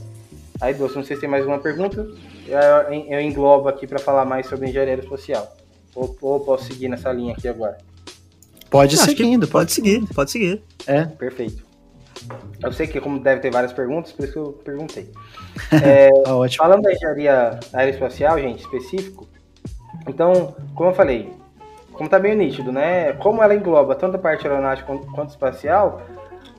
Aí, 0.62 0.74
Doce, 0.74 0.96
não 0.96 1.04
sei 1.04 1.18
se 1.18 1.22
tem 1.22 1.30
mais 1.30 1.42
alguma 1.42 1.62
pergunta. 1.62 2.08
Eu, 2.48 2.94
eu 3.10 3.20
englobo 3.20 3.68
aqui 3.68 3.86
para 3.86 4.00
falar 4.00 4.24
mais 4.24 4.48
sobre 4.48 4.70
engenharia 4.70 5.02
social. 5.04 5.54
Ou, 5.94 6.16
ou 6.22 6.40
posso 6.40 6.66
seguir 6.66 6.88
nessa 6.88 7.12
linha 7.12 7.34
aqui 7.34 7.48
agora? 7.48 7.78
Pode 8.76 8.98
seguindo, 8.98 9.48
pode 9.48 9.72
seguir, 9.72 10.06
pode 10.14 10.32
seguir. 10.32 10.62
É. 10.86 11.06
Perfeito. 11.06 11.64
Eu 12.62 12.74
sei 12.74 12.88
que 12.88 13.00
como 13.00 13.20
deve 13.20 13.40
ter 13.40 13.50
várias 13.50 13.72
perguntas, 13.72 14.12
por 14.12 14.26
isso 14.26 14.34
que 14.34 14.40
eu 14.40 14.52
perguntei. 14.66 15.10
É, 15.72 16.10
Ótimo. 16.30 16.66
Falando 16.66 16.82
da 16.82 16.92
engenharia 16.92 17.58
aeroespacial, 17.72 18.38
gente, 18.38 18.60
específico, 18.60 19.26
então, 20.06 20.54
como 20.76 20.90
eu 20.90 20.94
falei, 20.94 21.32
como 21.94 22.10
tá 22.10 22.20
meio 22.20 22.36
nítido, 22.36 22.74
né? 22.74 23.14
Como 23.14 23.42
ela 23.42 23.56
engloba 23.56 23.96
tanto 23.96 24.18
a 24.18 24.20
parte 24.20 24.46
aeronáutica 24.46 24.86
quanto, 24.86 25.08
quanto 25.08 25.30
espacial, 25.30 26.02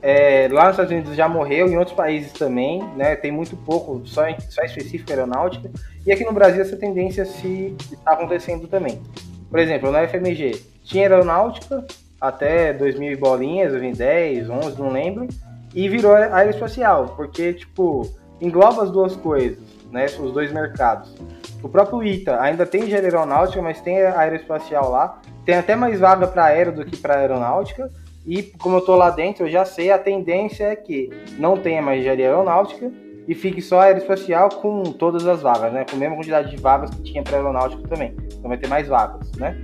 é, 0.00 0.48
lá 0.50 0.64
nos 0.64 0.70
Estados 0.72 0.92
Unidos 0.92 1.14
já 1.14 1.28
morreu, 1.28 1.68
em 1.68 1.76
outros 1.76 1.94
países 1.94 2.32
também, 2.32 2.82
né? 2.96 3.14
Tem 3.14 3.30
muito 3.30 3.54
pouco, 3.54 4.00
só, 4.06 4.22
só 4.48 4.62
específico 4.62 5.10
aeronáutica. 5.10 5.70
E 6.06 6.10
aqui 6.10 6.24
no 6.24 6.32
Brasil 6.32 6.62
essa 6.62 6.78
tendência 6.78 7.26
se 7.26 7.76
está 7.92 8.12
acontecendo 8.12 8.66
também. 8.66 9.02
Por 9.50 9.58
exemplo, 9.58 9.90
na 9.90 10.08
FMG 10.08 10.62
tinha 10.82 11.02
aeronáutica, 11.02 11.84
até 12.20 12.72
2000 12.72 13.12
e 13.12 13.16
bolinhas, 13.16 13.72
2010, 13.72 14.48
11, 14.48 14.80
não 14.80 14.90
lembro, 14.90 15.26
e 15.74 15.88
virou 15.88 16.14
aeroespacial, 16.14 17.14
porque, 17.16 17.52
tipo, 17.52 18.08
engloba 18.40 18.82
as 18.82 18.90
duas 18.90 19.14
coisas, 19.16 19.58
né, 19.90 20.06
os 20.06 20.32
dois 20.32 20.52
mercados. 20.52 21.14
O 21.62 21.68
próprio 21.68 22.02
ITA 22.02 22.40
ainda 22.40 22.64
tem 22.64 22.82
engenharia 22.82 23.08
aeronáutica, 23.08 23.60
mas 23.62 23.80
tem 23.80 24.00
aeroespacial 24.00 24.90
lá. 24.90 25.20
Tem 25.44 25.56
até 25.56 25.74
mais 25.74 25.98
vaga 26.00 26.26
para 26.26 26.44
aero 26.44 26.72
do 26.72 26.84
que 26.84 26.96
para 26.96 27.18
aeronáutica. 27.18 27.90
E 28.26 28.42
como 28.42 28.76
eu 28.76 28.80
estou 28.80 28.96
lá 28.96 29.10
dentro, 29.10 29.46
eu 29.46 29.50
já 29.50 29.64
sei, 29.64 29.90
a 29.90 29.98
tendência 29.98 30.64
é 30.64 30.76
que 30.76 31.10
não 31.38 31.56
tenha 31.56 31.80
mais 31.80 32.00
engenharia 32.00 32.26
aeronáutica 32.26 32.90
e 33.26 33.34
fique 33.34 33.60
só 33.60 33.80
aeroespacial 33.80 34.48
com 34.48 34.82
todas 34.84 35.26
as 35.26 35.42
vagas, 35.42 35.72
né? 35.72 35.84
Com 35.88 35.96
a 35.96 35.98
mesma 35.98 36.16
quantidade 36.16 36.50
de 36.50 36.56
vagas 36.56 36.90
que 36.90 37.02
tinha 37.02 37.22
para 37.22 37.36
aeronáutica 37.36 37.82
também. 37.88 38.14
Então 38.26 38.48
vai 38.48 38.58
ter 38.58 38.68
mais 38.68 38.88
vagas, 38.88 39.30
né? 39.32 39.56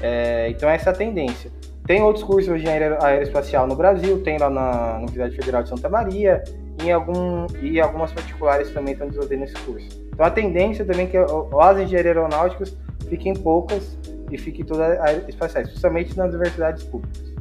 É, 0.00 0.48
então 0.50 0.68
essa 0.68 0.90
é 0.90 0.92
a 0.92 0.96
tendência. 0.96 1.52
Tem 1.86 2.02
outros 2.02 2.24
cursos 2.24 2.46
de 2.46 2.60
engenharia 2.60 2.98
aeroespacial 3.00 3.66
no 3.66 3.76
Brasil, 3.76 4.22
tem 4.22 4.38
lá 4.38 4.48
na 4.48 4.96
Universidade 4.98 5.36
Federal 5.36 5.62
de 5.62 5.68
Santa 5.68 5.88
Maria, 5.88 6.42
e, 6.82 6.90
algum, 6.90 7.46
e 7.60 7.80
algumas 7.80 8.12
particulares 8.12 8.70
também 8.70 8.92
estão 8.92 9.06
desenvolvendo 9.06 9.44
esse 9.44 9.54
curso. 9.54 9.88
Então 10.12 10.24
a 10.24 10.30
tendência 10.30 10.84
também 10.84 11.06
é 11.06 11.08
que 11.08 11.16
as 11.16 11.78
engenharias 11.78 12.16
aeronáuticas 12.16 12.76
fiquem 13.08 13.34
poucas 13.34 13.98
e 14.30 14.38
fiquem 14.38 14.64
todas 14.64 14.98
aeroespaciais, 15.00 15.68
principalmente 15.68 16.16
nas 16.16 16.30
universidades 16.30 16.84
públicas. 16.84 17.32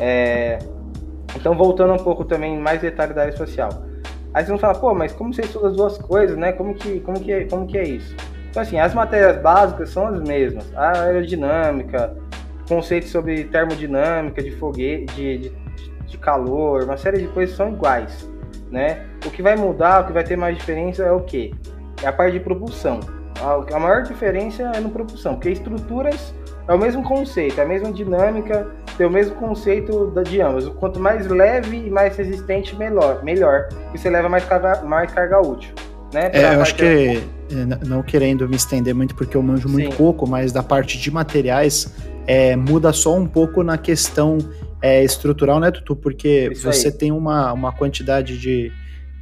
É, 0.00 0.58
então 1.36 1.56
voltando 1.56 1.92
um 1.92 2.02
pouco 2.02 2.24
também 2.24 2.58
mais 2.58 2.80
detalhe 2.80 3.12
da 3.12 3.22
aeroespacial. 3.22 3.70
Aí 4.34 4.42
vocês 4.42 4.48
vão 4.48 4.58
falar, 4.58 4.74
pô, 4.76 4.94
mas 4.94 5.12
como 5.12 5.32
você 5.32 5.42
estuda 5.42 5.68
as 5.68 5.76
duas 5.76 5.98
coisas, 5.98 6.36
né? 6.38 6.52
Como 6.52 6.74
que, 6.74 7.00
como 7.00 7.20
que, 7.20 7.44
como 7.44 7.66
que 7.66 7.76
é 7.76 7.84
isso? 7.84 8.16
Então 8.48 8.62
assim, 8.62 8.78
as 8.78 8.94
matérias 8.94 9.40
básicas 9.42 9.90
são 9.90 10.06
as 10.06 10.20
mesmas. 10.22 10.74
A 10.74 11.02
aerodinâmica, 11.02 12.16
conceitos 12.68 13.10
sobre 13.10 13.44
termodinâmica, 13.44 14.42
de 14.42 14.50
foguete, 14.52 15.14
de, 15.14 15.38
de, 15.38 15.52
de 16.06 16.18
calor, 16.18 16.84
uma 16.84 16.96
série 16.96 17.18
de 17.18 17.28
coisas 17.28 17.56
são 17.56 17.72
iguais 17.72 18.32
né? 18.72 19.02
O 19.24 19.30
que 19.30 19.42
vai 19.42 19.54
mudar, 19.54 20.02
o 20.02 20.06
que 20.06 20.12
vai 20.12 20.24
ter 20.24 20.36
mais 20.36 20.56
diferença 20.56 21.04
é 21.04 21.12
o 21.12 21.20
quê? 21.20 21.52
É 22.02 22.08
a 22.08 22.12
parte 22.12 22.32
de 22.32 22.40
propulsão. 22.40 22.98
A, 23.40 23.78
maior 23.78 24.02
diferença 24.02 24.62
é 24.74 24.80
no 24.80 24.88
propulsão, 24.88 25.34
porque 25.34 25.50
estruturas 25.50 26.34
é 26.66 26.72
o 26.72 26.78
mesmo 26.78 27.02
conceito, 27.02 27.60
é 27.60 27.64
a 27.64 27.66
mesma 27.66 27.92
dinâmica, 27.92 28.68
tem 28.96 29.06
o 29.06 29.10
mesmo 29.10 29.34
conceito 29.36 30.12
de 30.24 30.40
ambas. 30.40 30.68
Quanto 30.68 30.98
mais 30.98 31.26
leve 31.26 31.86
e 31.86 31.90
mais 31.90 32.16
resistente, 32.16 32.74
melhor, 32.76 33.22
melhor, 33.22 33.68
porque 33.68 33.98
você 33.98 34.08
leva 34.08 34.28
mais 34.28 34.44
carga, 34.44 34.82
mais 34.82 35.12
carga 35.12 35.40
útil. 35.40 35.74
Né, 36.14 36.30
é, 36.32 36.54
eu 36.54 36.60
acho 36.60 36.74
que, 36.74 36.84
é, 36.84 37.86
não 37.86 38.02
querendo 38.02 38.46
me 38.46 38.54
estender 38.54 38.94
muito, 38.94 39.14
porque 39.14 39.34
eu 39.36 39.42
manjo 39.42 39.68
muito 39.68 39.90
Sim. 39.90 39.96
pouco, 39.96 40.28
mas 40.28 40.52
da 40.52 40.62
parte 40.62 40.98
de 40.98 41.10
materiais, 41.10 41.94
é, 42.26 42.56
muda 42.56 42.92
só 42.92 43.16
um 43.16 43.26
pouco 43.26 43.62
na 43.62 43.76
questão 43.78 44.38
é, 44.80 45.02
estrutural, 45.04 45.60
né, 45.60 45.70
Tutu? 45.70 45.96
Porque 45.96 46.50
Isso 46.52 46.62
você 46.62 46.88
aí. 46.88 46.92
tem 46.92 47.12
uma, 47.12 47.52
uma 47.52 47.72
quantidade 47.72 48.38
de, 48.38 48.72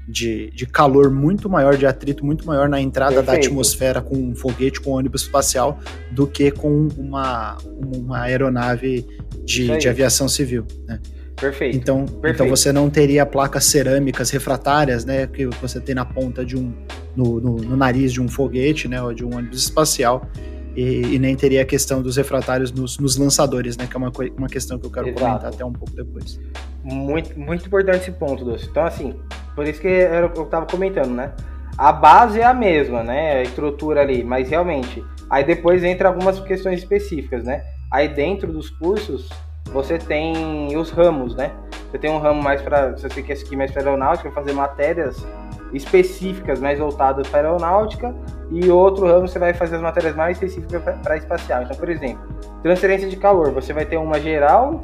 de, 0.09 0.51
de 0.51 0.67
calor 0.67 1.11
muito 1.11 1.49
maior, 1.49 1.77
de 1.77 1.87
atrito 1.87 2.25
muito 2.25 2.47
maior 2.47 2.69
na 2.69 2.81
entrada 2.81 3.17
Perfeito. 3.17 3.43
da 3.43 3.47
atmosfera 3.47 4.01
com 4.01 4.17
um 4.17 4.35
foguete, 4.35 4.81
com 4.81 4.91
um 4.91 4.95
ônibus 4.95 5.23
espacial, 5.23 5.79
do 6.11 6.27
que 6.27 6.51
com 6.51 6.89
uma, 6.97 7.57
uma 7.97 8.23
aeronave 8.23 9.07
de, 9.45 9.77
de 9.79 9.89
aviação 9.89 10.29
civil, 10.29 10.67
né? 10.87 11.01
Perfeito. 11.41 11.75
Então, 11.75 12.05
Perfeito. 12.05 12.35
então 12.35 12.49
você 12.49 12.71
não 12.71 12.91
teria 12.91 13.25
placas 13.25 13.65
cerâmicas 13.65 14.29
refratárias, 14.29 15.07
né, 15.07 15.27
que 15.27 15.47
você 15.47 15.81
tem 15.81 15.95
na 15.95 16.05
ponta 16.05 16.45
de 16.45 16.55
um, 16.55 16.71
no, 17.17 17.41
no, 17.41 17.57
no 17.57 17.77
nariz 17.77 18.13
de 18.13 18.21
um 18.21 18.29
foguete, 18.29 18.87
né, 18.87 19.03
ou 19.03 19.15
de 19.15 19.25
um 19.25 19.35
ônibus 19.35 19.63
espacial. 19.63 20.29
E, 20.77 21.15
e, 21.15 21.19
nem 21.19 21.35
teria 21.35 21.63
a 21.63 21.65
questão 21.65 22.01
dos 22.01 22.17
refratários 22.17 22.71
nos, 22.71 22.99
nos, 22.99 23.17
lançadores, 23.17 23.77
né? 23.77 23.87
Que 23.87 23.97
é 23.97 23.99
uma, 23.99 24.13
uma 24.37 24.49
questão 24.49 24.79
que 24.79 24.87
eu 24.87 24.91
quero 24.91 25.09
Exato. 25.09 25.21
comentar 25.21 25.53
até 25.53 25.65
um 25.65 25.73
pouco 25.73 25.95
depois. 25.95 26.39
Muito, 26.85 27.39
muito 27.39 27.67
importante 27.67 28.03
esse 28.03 28.13
ponto, 28.13 28.45
Doce. 28.45 28.69
Então, 28.71 28.85
assim, 28.85 29.15
por 29.55 29.67
isso 29.67 29.81
que 29.81 29.89
eu 29.89 30.45
estava 30.45 30.67
comentando, 30.67 31.11
né? 31.11 31.33
A 31.77 31.93
base 31.93 32.41
é 32.41 32.45
a 32.45 32.55
mesma, 32.55 33.03
né? 33.03 33.39
A 33.39 33.43
estrutura 33.43 34.01
ali, 34.01 34.23
mas 34.23 34.49
realmente. 34.49 35.05
Aí 35.29 35.45
depois 35.45 35.83
entra 35.83 36.09
algumas 36.09 36.39
questões 36.41 36.81
específicas, 36.81 37.45
né? 37.45 37.65
Aí 37.91 38.09
dentro 38.09 38.53
dos 38.53 38.71
cursos, 38.71 39.29
você 39.73 39.99
tem 39.99 40.77
os 40.77 40.91
ramos, 40.91 41.35
né? 41.35 41.53
Você 41.91 41.99
tem 41.99 42.11
um 42.11 42.19
ramo 42.19 42.43
mais 42.43 42.63
para. 42.63 42.97
Se 42.97 43.09
você 43.09 43.23
quer 43.23 43.37
seguir 43.37 43.57
mais 43.57 43.71
para 43.71 43.83
aeronáutica, 43.83 44.31
fazer 44.31 44.53
matérias 44.53 45.25
específicas 45.73 46.61
mais 46.61 46.79
voltadas 46.79 47.29
para 47.29 47.49
aeronáutica 47.49 48.15
e 48.51 48.69
outro 48.71 49.07
ramo 49.07 49.29
você 49.29 49.39
vai 49.39 49.55
fazer 49.55 49.77
as 49.77 49.83
matérias 49.83 50.17
mais 50.17 50.37
específicas 50.37 50.83
para 51.03 51.17
espacial. 51.17 51.63
Então, 51.63 51.77
por 51.77 51.89
exemplo, 51.89 52.23
transferência 52.63 53.09
de 53.09 53.17
calor, 53.17 53.53
você 53.53 53.73
vai 53.73 53.85
ter 53.85 53.97
uma 53.97 54.19
geral, 54.19 54.81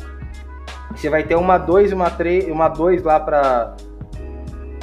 você 0.90 1.10
vai 1.10 1.22
ter 1.22 1.34
uma 1.34 1.58
2 1.58 1.92
uma 1.92 2.10
3, 2.10 2.48
uma 2.48 2.68
2 2.68 3.02
lá 3.02 3.18
para 3.18 3.76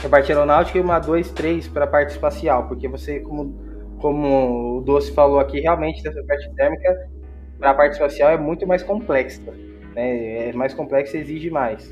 a 0.04 0.10
parte 0.10 0.32
aeronáutica 0.32 0.78
e 0.78 0.82
uma 0.82 1.00
2, 1.00 1.32
3 1.32 1.68
para 1.70 1.86
a 1.86 1.88
parte 1.88 2.12
espacial, 2.12 2.68
porque 2.68 2.88
você 2.88 3.20
como 3.20 3.74
como 4.00 4.80
o 4.80 4.82
Doce 4.82 5.14
falou 5.14 5.40
aqui, 5.40 5.62
realmente 5.62 6.06
essa 6.06 6.22
parte 6.24 6.54
térmica 6.56 7.10
para 7.58 7.70
a 7.70 7.74
parte 7.74 7.94
espacial 7.94 8.32
é 8.32 8.38
muito 8.38 8.68
mais 8.68 8.84
complexa, 8.84 9.42
né? 9.96 10.50
É 10.50 10.54
mais 10.54 10.74
complexa 10.74 11.16
e 11.16 11.22
exige 11.22 11.50
mais. 11.50 11.90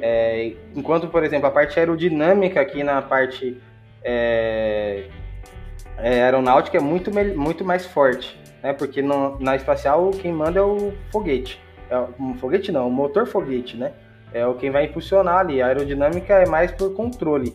É, 0.00 0.52
enquanto, 0.74 1.08
por 1.08 1.22
exemplo, 1.22 1.46
a 1.46 1.50
parte 1.50 1.78
aerodinâmica 1.78 2.60
aqui 2.60 2.82
na 2.82 3.02
parte 3.02 3.60
é, 4.02 5.04
é, 5.98 6.22
aeronáutica 6.22 6.78
é 6.78 6.80
muito, 6.80 7.10
muito 7.36 7.64
mais 7.64 7.84
forte, 7.86 8.38
né? 8.62 8.72
Porque 8.72 9.02
no, 9.02 9.38
na 9.38 9.56
espacial 9.56 10.10
quem 10.10 10.32
manda 10.32 10.58
é 10.58 10.62
o 10.62 10.92
foguete. 11.12 11.60
É, 11.90 11.98
um 12.18 12.34
foguete 12.34 12.72
não, 12.72 12.88
o 12.88 12.90
motor 12.90 13.26
foguete, 13.26 13.76
né? 13.76 13.92
É 14.32 14.46
o 14.46 14.54
quem 14.54 14.70
vai 14.70 14.84
impulsionar 14.84 15.38
ali. 15.38 15.60
A 15.60 15.66
aerodinâmica 15.66 16.34
é 16.34 16.46
mais 16.46 16.70
por 16.70 16.94
controle. 16.94 17.54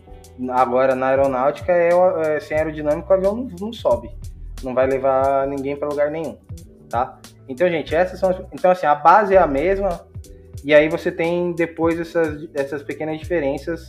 Agora 0.49 0.93
na 0.95 1.07
aeronáutica 1.07 1.71
é, 1.71 1.89
é 2.25 2.39
sem 2.39 2.57
aerodinâmica 2.57 3.09
o 3.09 3.13
avião 3.13 3.35
não, 3.35 3.47
não 3.59 3.73
sobe, 3.73 4.11
não 4.61 4.73
vai 4.73 4.85
levar 4.85 5.47
ninguém 5.47 5.75
para 5.77 5.87
lugar 5.87 6.11
nenhum, 6.11 6.37
tá? 6.89 7.17
Então, 7.47 7.69
gente, 7.69 7.95
essas 7.95 8.19
são 8.19 8.47
então 8.51 8.69
assim 8.71 8.85
a 8.85 8.95
base 8.95 9.33
é 9.33 9.37
a 9.37 9.47
mesma, 9.47 10.05
e 10.65 10.73
aí 10.73 10.89
você 10.89 11.11
tem 11.11 11.51
depois 11.53 11.99
essas, 11.99 12.49
essas 12.55 12.81
pequenas 12.81 13.19
diferenças 13.19 13.87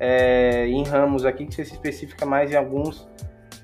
é, 0.00 0.66
em 0.66 0.82
ramos 0.82 1.24
aqui 1.24 1.46
que 1.46 1.54
você 1.54 1.64
se 1.64 1.74
especifica 1.74 2.26
mais 2.26 2.50
em 2.50 2.56
alguns. 2.56 3.08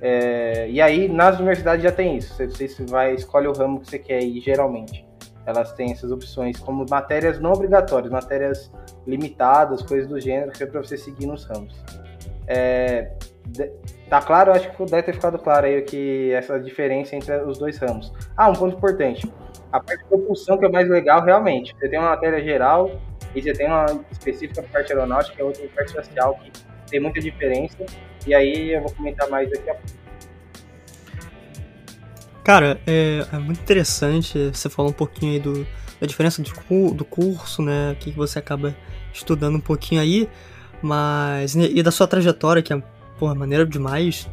É, 0.00 0.68
e 0.70 0.80
aí 0.80 1.08
nas 1.08 1.40
universidades 1.40 1.82
já 1.82 1.90
tem 1.90 2.16
isso. 2.16 2.32
Você, 2.34 2.68
você 2.68 2.84
vai 2.84 3.14
escolhe 3.14 3.48
o 3.48 3.52
ramo 3.52 3.80
que 3.80 3.90
você 3.90 3.98
quer 3.98 4.22
ir 4.22 4.40
geralmente. 4.40 5.04
Elas 5.44 5.72
têm 5.72 5.90
essas 5.90 6.12
opções 6.12 6.56
como 6.60 6.86
matérias 6.88 7.40
não 7.40 7.52
obrigatórias, 7.52 8.12
matérias 8.12 8.70
limitadas, 9.08 9.82
coisas 9.82 10.08
do 10.08 10.20
gênero, 10.20 10.52
que 10.52 10.62
é 10.62 10.66
para 10.66 10.80
você 10.80 10.96
seguir 10.96 11.26
nos 11.26 11.44
ramos. 11.44 11.74
É, 12.46 13.10
tá 14.08 14.22
claro? 14.22 14.52
Acho 14.52 14.70
que 14.70 14.84
deve 14.84 15.02
ter 15.02 15.14
ficado 15.14 15.36
claro 15.36 15.66
aí 15.66 15.82
que 15.82 16.30
essa 16.32 16.60
diferença 16.60 17.16
entre 17.16 17.34
os 17.42 17.58
dois 17.58 17.76
ramos. 17.78 18.12
Ah, 18.36 18.48
um 18.48 18.52
ponto 18.52 18.76
importante. 18.76 19.28
A 19.72 19.80
parte 19.80 20.02
de 20.02 20.08
propulsão 20.08 20.58
que 20.58 20.66
é 20.66 20.68
mais 20.68 20.88
legal, 20.88 21.24
realmente. 21.24 21.74
Você 21.74 21.88
tem 21.88 21.98
uma 21.98 22.10
matéria 22.10 22.42
geral 22.44 23.00
e 23.34 23.40
você 23.40 23.52
tem 23.52 23.66
uma 23.66 23.86
específica 24.10 24.62
para 24.62 24.70
parte 24.70 24.92
aeronáutica, 24.92 25.34
que 25.34 25.40
é 25.40 25.44
outra 25.44 25.66
parte 25.74 25.88
espacial, 25.88 26.38
que 26.42 26.52
tem 26.90 27.00
muita 27.00 27.20
diferença. 27.20 27.78
E 28.26 28.34
aí 28.34 28.74
eu 28.74 28.82
vou 28.82 28.92
comentar 28.92 29.28
mais 29.30 29.50
daqui 29.50 29.70
a 29.70 29.74
pouco. 29.74 30.02
Cara, 32.44 32.80
é, 32.86 33.24
é 33.32 33.38
muito 33.38 33.60
interessante 33.60 34.50
você 34.52 34.68
falar 34.68 34.88
um 34.88 34.92
pouquinho 34.92 35.32
aí 35.32 35.40
do, 35.40 35.66
da 36.00 36.06
diferença 36.06 36.42
do, 36.42 36.92
do 36.92 37.04
curso, 37.04 37.62
né? 37.62 37.92
O 37.92 37.96
que 37.96 38.10
você 38.10 38.38
acaba 38.38 38.76
estudando 39.12 39.56
um 39.56 39.60
pouquinho 39.60 40.00
aí, 40.00 40.28
mas. 40.82 41.54
E 41.54 41.82
da 41.82 41.90
sua 41.90 42.06
trajetória, 42.06 42.62
que 42.62 42.72
é, 42.72 42.82
porra, 43.18 43.34
maneira 43.34 43.64
demais. 43.64 44.28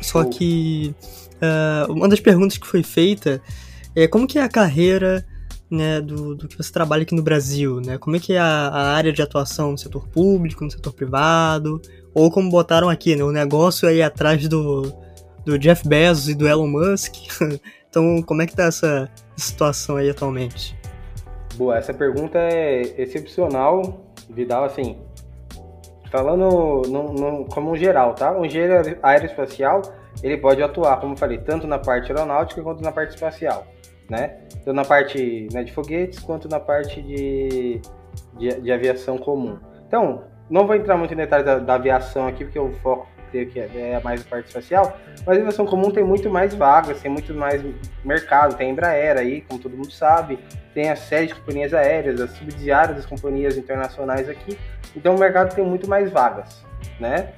Só 0.00 0.24
que. 0.24 0.94
Uh, 1.36 1.92
uma 1.92 2.08
das 2.08 2.18
perguntas 2.18 2.58
que 2.58 2.66
foi 2.66 2.82
feita 2.82 3.40
é, 4.04 4.08
como 4.08 4.26
que 4.26 4.38
é 4.38 4.42
a 4.42 4.48
carreira 4.48 5.24
né, 5.70 6.00
do, 6.00 6.34
do 6.34 6.48
que 6.48 6.56
você 6.56 6.72
trabalha 6.72 7.02
aqui 7.02 7.14
no 7.14 7.22
Brasil, 7.22 7.80
né? 7.80 7.98
Como 7.98 8.16
é 8.16 8.20
que 8.20 8.32
é 8.32 8.38
a, 8.38 8.68
a, 8.68 8.92
área 8.94 9.12
de 9.12 9.20
atuação 9.20 9.72
no 9.72 9.78
setor 9.78 10.08
público, 10.08 10.64
no 10.64 10.70
setor 10.70 10.92
privado, 10.92 11.80
ou 12.14 12.30
como 12.30 12.50
botaram 12.50 12.88
aqui, 12.88 13.16
né, 13.16 13.24
o 13.24 13.32
negócio 13.32 13.88
aí 13.88 14.00
atrás 14.00 14.46
do, 14.48 14.82
do 15.44 15.58
Jeff 15.58 15.86
Bezos 15.86 16.28
e 16.28 16.34
do 16.34 16.48
Elon 16.48 16.68
Musk. 16.68 17.14
então, 17.90 18.22
como 18.22 18.40
é 18.40 18.46
que 18.46 18.54
tá 18.56 18.64
essa 18.64 19.10
situação 19.36 19.96
aí 19.96 20.08
atualmente? 20.08 20.78
Boa, 21.56 21.76
essa 21.76 21.92
pergunta 21.92 22.38
é 22.38 22.82
excepcional, 23.02 24.04
Vidal, 24.30 24.64
assim, 24.64 24.96
falando 26.10 26.82
no, 26.88 27.12
no, 27.12 27.44
como 27.46 27.72
um 27.72 27.76
geral, 27.76 28.14
tá? 28.14 28.30
Um 28.32 28.44
engenheiro 28.44 28.96
aeroespacial, 29.02 29.82
ele 30.22 30.36
pode 30.36 30.62
atuar, 30.62 31.00
como 31.00 31.14
eu 31.14 31.16
falei, 31.16 31.38
tanto 31.38 31.66
na 31.66 31.78
parte 31.78 32.12
aeronáutica 32.12 32.62
quanto 32.62 32.82
na 32.82 32.92
parte 32.92 33.10
espacial 33.14 33.66
né? 34.08 34.38
Tanto 34.64 34.72
na 34.72 34.84
parte 34.84 35.48
né, 35.52 35.62
de 35.62 35.72
foguetes 35.72 36.18
quanto 36.18 36.48
na 36.48 36.58
parte 36.58 37.02
de, 37.02 37.80
de, 38.38 38.60
de, 38.60 38.72
aviação 38.72 39.18
comum. 39.18 39.58
Então, 39.86 40.24
não 40.48 40.66
vou 40.66 40.74
entrar 40.74 40.96
muito 40.96 41.12
em 41.12 41.16
detalhes 41.16 41.44
da, 41.44 41.58
da, 41.58 41.74
aviação 41.74 42.26
aqui, 42.26 42.44
porque 42.44 42.58
o 42.58 42.72
foco 42.74 43.06
que 43.30 43.60
é 43.60 44.00
mais 44.02 44.22
a 44.22 44.24
parte 44.24 44.46
espacial, 44.46 44.96
mas 45.26 45.36
a 45.36 45.40
aviação 45.40 45.66
comum 45.66 45.90
tem 45.90 46.02
muito 46.02 46.30
mais 46.30 46.54
vagas, 46.54 47.02
tem 47.02 47.10
muito 47.10 47.34
mais 47.34 47.62
mercado, 48.02 48.56
tem 48.56 48.68
a 48.68 48.72
Embraer 48.72 49.18
aí, 49.18 49.42
como 49.42 49.60
todo 49.60 49.76
mundo 49.76 49.90
sabe, 49.90 50.38
tem 50.72 50.88
a 50.88 50.96
série 50.96 51.26
de 51.26 51.34
companhias 51.34 51.74
aéreas, 51.74 52.20
as 52.22 52.30
subsidiárias 52.30 52.96
das 52.96 53.04
companhias 53.04 53.58
internacionais 53.58 54.30
aqui, 54.30 54.58
então 54.96 55.14
o 55.14 55.18
mercado 55.18 55.54
tem 55.54 55.62
muito 55.62 55.86
mais 55.86 56.10
vagas, 56.10 56.64
né? 56.98 57.34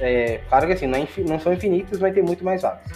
É, 0.00 0.40
claro 0.48 0.66
que 0.66 0.72
assim, 0.72 0.88
não, 0.88 0.98
é 0.98 1.06
não 1.18 1.38
são 1.38 1.52
infinitas, 1.52 2.00
mas 2.00 2.12
tem 2.12 2.22
muito 2.22 2.44
mais 2.44 2.62
vagas. 2.62 2.90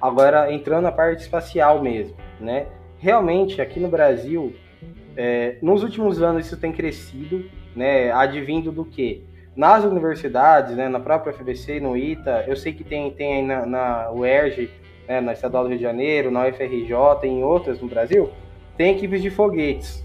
Agora, 0.00 0.52
entrando 0.52 0.82
na 0.82 0.92
parte 0.92 1.22
espacial 1.22 1.82
mesmo, 1.82 2.14
né? 2.40 2.66
Realmente, 2.98 3.60
aqui 3.60 3.78
no 3.78 3.88
Brasil, 3.88 4.54
é, 5.16 5.56
nos 5.62 5.82
últimos 5.82 6.22
anos 6.22 6.46
isso 6.46 6.56
tem 6.56 6.72
crescido, 6.72 7.44
né? 7.74 8.10
Advindo 8.12 8.70
do 8.72 8.84
que? 8.84 9.24
Nas 9.54 9.84
universidades, 9.84 10.76
né, 10.76 10.86
na 10.86 11.00
própria 11.00 11.32
FBC, 11.32 11.80
no 11.80 11.96
ITA, 11.96 12.44
eu 12.46 12.54
sei 12.54 12.74
que 12.74 12.84
tem, 12.84 13.10
tem 13.12 13.36
aí 13.36 13.42
na, 13.42 13.64
na 13.64 14.12
UERJ, 14.12 14.70
né, 15.08 15.20
na 15.20 15.32
Estadual 15.32 15.64
do 15.64 15.70
Rio 15.70 15.78
de 15.78 15.82
Janeiro, 15.82 16.30
na 16.30 16.46
UFRJ 16.46 16.92
em 17.24 17.42
outras 17.42 17.80
no 17.80 17.88
Brasil, 17.88 18.30
tem 18.76 18.94
equipes 18.94 19.22
de 19.22 19.30
foguetes. 19.30 20.04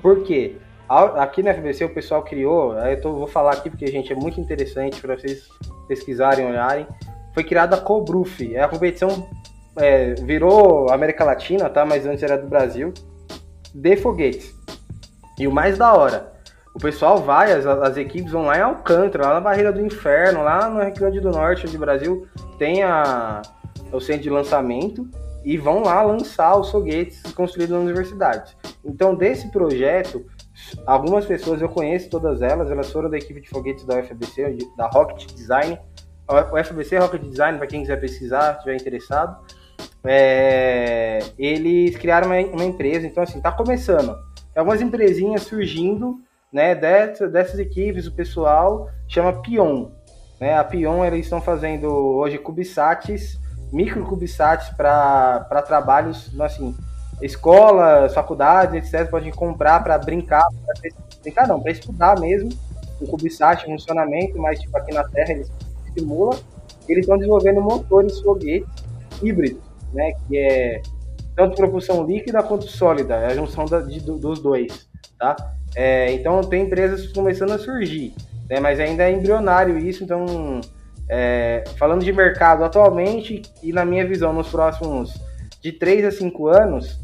Por 0.00 0.22
quê? 0.22 0.56
Aqui 0.88 1.42
na 1.42 1.52
FBC 1.52 1.84
o 1.84 1.94
pessoal 1.94 2.22
criou, 2.22 2.74
eu 2.78 3.00
tô, 3.00 3.12
vou 3.12 3.26
falar 3.26 3.52
aqui 3.52 3.68
porque, 3.68 3.86
gente, 3.86 4.12
é 4.12 4.16
muito 4.16 4.40
interessante 4.40 5.00
para 5.00 5.16
vocês 5.16 5.48
pesquisarem, 5.88 6.46
olharem. 6.46 6.86
Foi 7.32 7.42
criada 7.42 7.76
a 7.76 7.80
COBRUF, 7.80 8.54
é 8.54 8.62
a 8.62 8.68
competição, 8.68 9.28
é, 9.76 10.14
virou 10.14 10.90
América 10.90 11.24
Latina, 11.24 11.68
tá? 11.68 11.84
Mas 11.84 12.06
antes 12.06 12.22
era 12.22 12.38
do 12.38 12.48
Brasil, 12.48 12.92
de 13.74 13.96
foguetes. 13.96 14.54
E 15.38 15.46
o 15.48 15.52
mais 15.52 15.76
da 15.76 15.92
hora, 15.94 16.32
o 16.74 16.78
pessoal 16.78 17.18
vai, 17.18 17.52
as, 17.52 17.66
as 17.66 17.96
equipes 17.96 18.32
vão 18.32 18.42
lá 18.42 18.58
em 18.58 18.62
Alcântara, 18.62 19.28
lá 19.28 19.34
na 19.34 19.40
Barreira 19.40 19.72
do 19.72 19.80
Inferno, 19.80 20.42
lá 20.42 20.68
no 20.68 20.82
Rio 20.82 20.94
Grande 20.94 21.20
do 21.20 21.30
Norte 21.30 21.66
do 21.66 21.78
Brasil, 21.78 22.26
tem 22.58 22.82
a, 22.82 23.42
o 23.92 24.00
centro 24.00 24.22
de 24.22 24.30
lançamento 24.30 25.08
e 25.44 25.58
vão 25.58 25.82
lá 25.82 26.02
lançar 26.02 26.56
os 26.56 26.70
foguetes 26.70 27.22
construídos 27.34 27.74
nas 27.74 27.84
universidades. 27.84 28.56
Então, 28.84 29.14
desse 29.14 29.50
projeto, 29.50 30.24
algumas 30.86 31.26
pessoas, 31.26 31.60
eu 31.60 31.68
conheço 31.68 32.08
todas 32.08 32.42
elas, 32.42 32.70
elas 32.70 32.90
foram 32.90 33.10
da 33.10 33.18
equipe 33.18 33.40
de 33.40 33.48
foguetes 33.48 33.84
da 33.84 34.00
UFBC, 34.00 34.58
da 34.76 34.88
Rocket 34.88 35.32
Design. 35.32 35.78
O 36.26 36.58
UFBC 36.58 36.98
Rocket 36.98 37.22
Design, 37.22 37.58
para 37.58 37.66
quem 37.66 37.82
quiser 37.82 38.00
pesquisar, 38.00 38.54
estiver 38.54 38.74
interessado. 38.76 39.36
É, 40.06 41.20
eles 41.38 41.96
criaram 41.96 42.26
uma, 42.26 42.38
uma, 42.38 42.64
empresa, 42.64 43.06
então 43.06 43.22
assim, 43.22 43.40
tá 43.40 43.50
começando. 43.50 44.16
Algumas 44.54 44.82
empresinhas 44.82 45.42
surgindo 45.42 46.20
né, 46.52 46.74
dessas, 46.74 47.32
dessas 47.32 47.58
equipes, 47.58 48.06
o 48.06 48.12
pessoal 48.12 48.88
chama 49.08 49.40
Pion. 49.40 49.88
Né? 50.40 50.56
A 50.56 50.62
Pion, 50.62 51.04
eles 51.04 51.20
estão 51.20 51.40
fazendo 51.40 51.86
hoje 51.88 52.38
CubeSats, 52.38 53.38
micro 53.72 54.04
CubeSats 54.04 54.68
para 54.76 55.62
trabalhos, 55.66 56.30
assim, 56.40 56.76
escolas, 57.22 58.14
faculdades, 58.14 58.94
etc. 58.94 59.10
Podem 59.10 59.32
comprar 59.32 59.82
para 59.82 59.96
brincar, 59.98 60.44
pra 60.64 60.90
brincar 61.22 61.48
não, 61.48 61.60
para 61.60 61.72
estudar 61.72 62.20
mesmo 62.20 62.50
o 63.00 63.06
CubeSat, 63.06 63.64
funcionamento, 63.64 64.38
mas 64.38 64.60
tipo 64.60 64.76
aqui 64.76 64.92
na 64.92 65.04
Terra 65.04 65.32
eles 65.32 65.50
simulam. 65.96 66.38
Eles 66.88 67.02
estão 67.02 67.16
desenvolvendo 67.16 67.62
motores 67.62 68.20
foguetes 68.20 68.68
híbridos, 69.22 69.62
né, 69.94 70.12
que 70.26 70.36
é 70.36 70.82
tanto 71.36 71.56
propulsão 71.56 72.04
líquida 72.04 72.42
quanto 72.42 72.66
sólida, 72.66 73.14
é 73.14 73.26
a 73.26 73.34
junção 73.34 73.64
da, 73.64 73.80
de, 73.80 74.00
dos 74.00 74.40
dois, 74.40 74.88
tá? 75.18 75.34
É, 75.74 76.12
então 76.12 76.40
tem 76.42 76.62
empresas 76.62 77.08
começando 77.08 77.50
a 77.52 77.58
surgir, 77.58 78.14
né? 78.48 78.60
mas 78.60 78.78
ainda 78.78 79.02
é 79.02 79.12
embrionário 79.12 79.76
isso. 79.76 80.04
Então, 80.04 80.60
é, 81.08 81.64
falando 81.76 82.04
de 82.04 82.12
mercado 82.12 82.64
atualmente 82.64 83.42
e 83.62 83.72
na 83.72 83.84
minha 83.84 84.06
visão 84.06 84.32
nos 84.32 84.48
próximos 84.48 85.12
de 85.60 85.72
3 85.72 86.04
a 86.04 86.10
5 86.12 86.46
anos, 86.46 87.00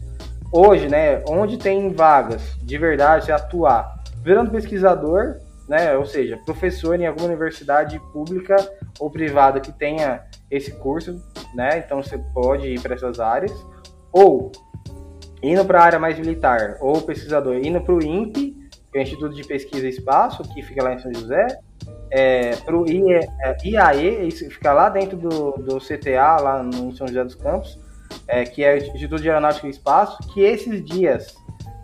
hoje, 0.52 0.88
né, 0.88 1.22
onde 1.28 1.56
tem 1.56 1.92
vagas 1.92 2.56
de 2.62 2.78
verdade 2.78 3.32
atuar, 3.32 4.02
virando 4.22 4.50
pesquisador, 4.50 5.36
né, 5.68 5.96
ou 5.96 6.04
seja, 6.04 6.38
professor 6.44 7.00
em 7.00 7.06
alguma 7.06 7.26
universidade 7.26 7.98
pública 8.12 8.56
ou 8.98 9.10
privada 9.10 9.60
que 9.60 9.72
tenha 9.72 10.22
esse 10.50 10.72
curso, 10.72 11.22
né, 11.54 11.78
então 11.78 12.02
você 12.02 12.18
pode 12.18 12.66
ir 12.66 12.80
para 12.80 12.94
essas 12.94 13.20
áreas, 13.20 13.52
ou 14.12 14.50
indo 15.42 15.64
para 15.64 15.80
a 15.80 15.84
área 15.84 15.98
mais 15.98 16.18
militar, 16.18 16.76
ou 16.80 17.00
pesquisador 17.02 17.56
indo 17.56 17.80
para 17.80 17.94
o 17.94 18.02
INPE, 18.02 18.56
que 18.90 18.98
é 18.98 19.00
o 19.00 19.02
Instituto 19.02 19.34
de 19.34 19.44
Pesquisa 19.44 19.86
e 19.86 19.90
Espaço, 19.90 20.42
que 20.52 20.62
fica 20.62 20.82
lá 20.82 20.94
em 20.94 20.98
São 20.98 21.12
José, 21.14 21.46
é, 22.10 22.56
para 22.56 22.76
o 22.76 22.84
IAE, 22.88 24.26
isso 24.26 24.48
fica 24.50 24.72
lá 24.72 24.88
dentro 24.88 25.16
do, 25.16 25.52
do 25.52 25.78
CTA, 25.78 26.40
lá 26.40 26.62
no 26.62 26.94
São 26.94 27.06
José 27.06 27.22
dos 27.22 27.36
Campos, 27.36 27.78
é, 28.26 28.44
que 28.44 28.64
é 28.64 28.74
o 28.74 28.76
Instituto 28.78 29.22
de 29.22 29.28
Aeronáutica 29.28 29.68
e 29.68 29.70
Espaço, 29.70 30.18
que 30.32 30.40
esses 30.40 30.84
dias, 30.84 31.34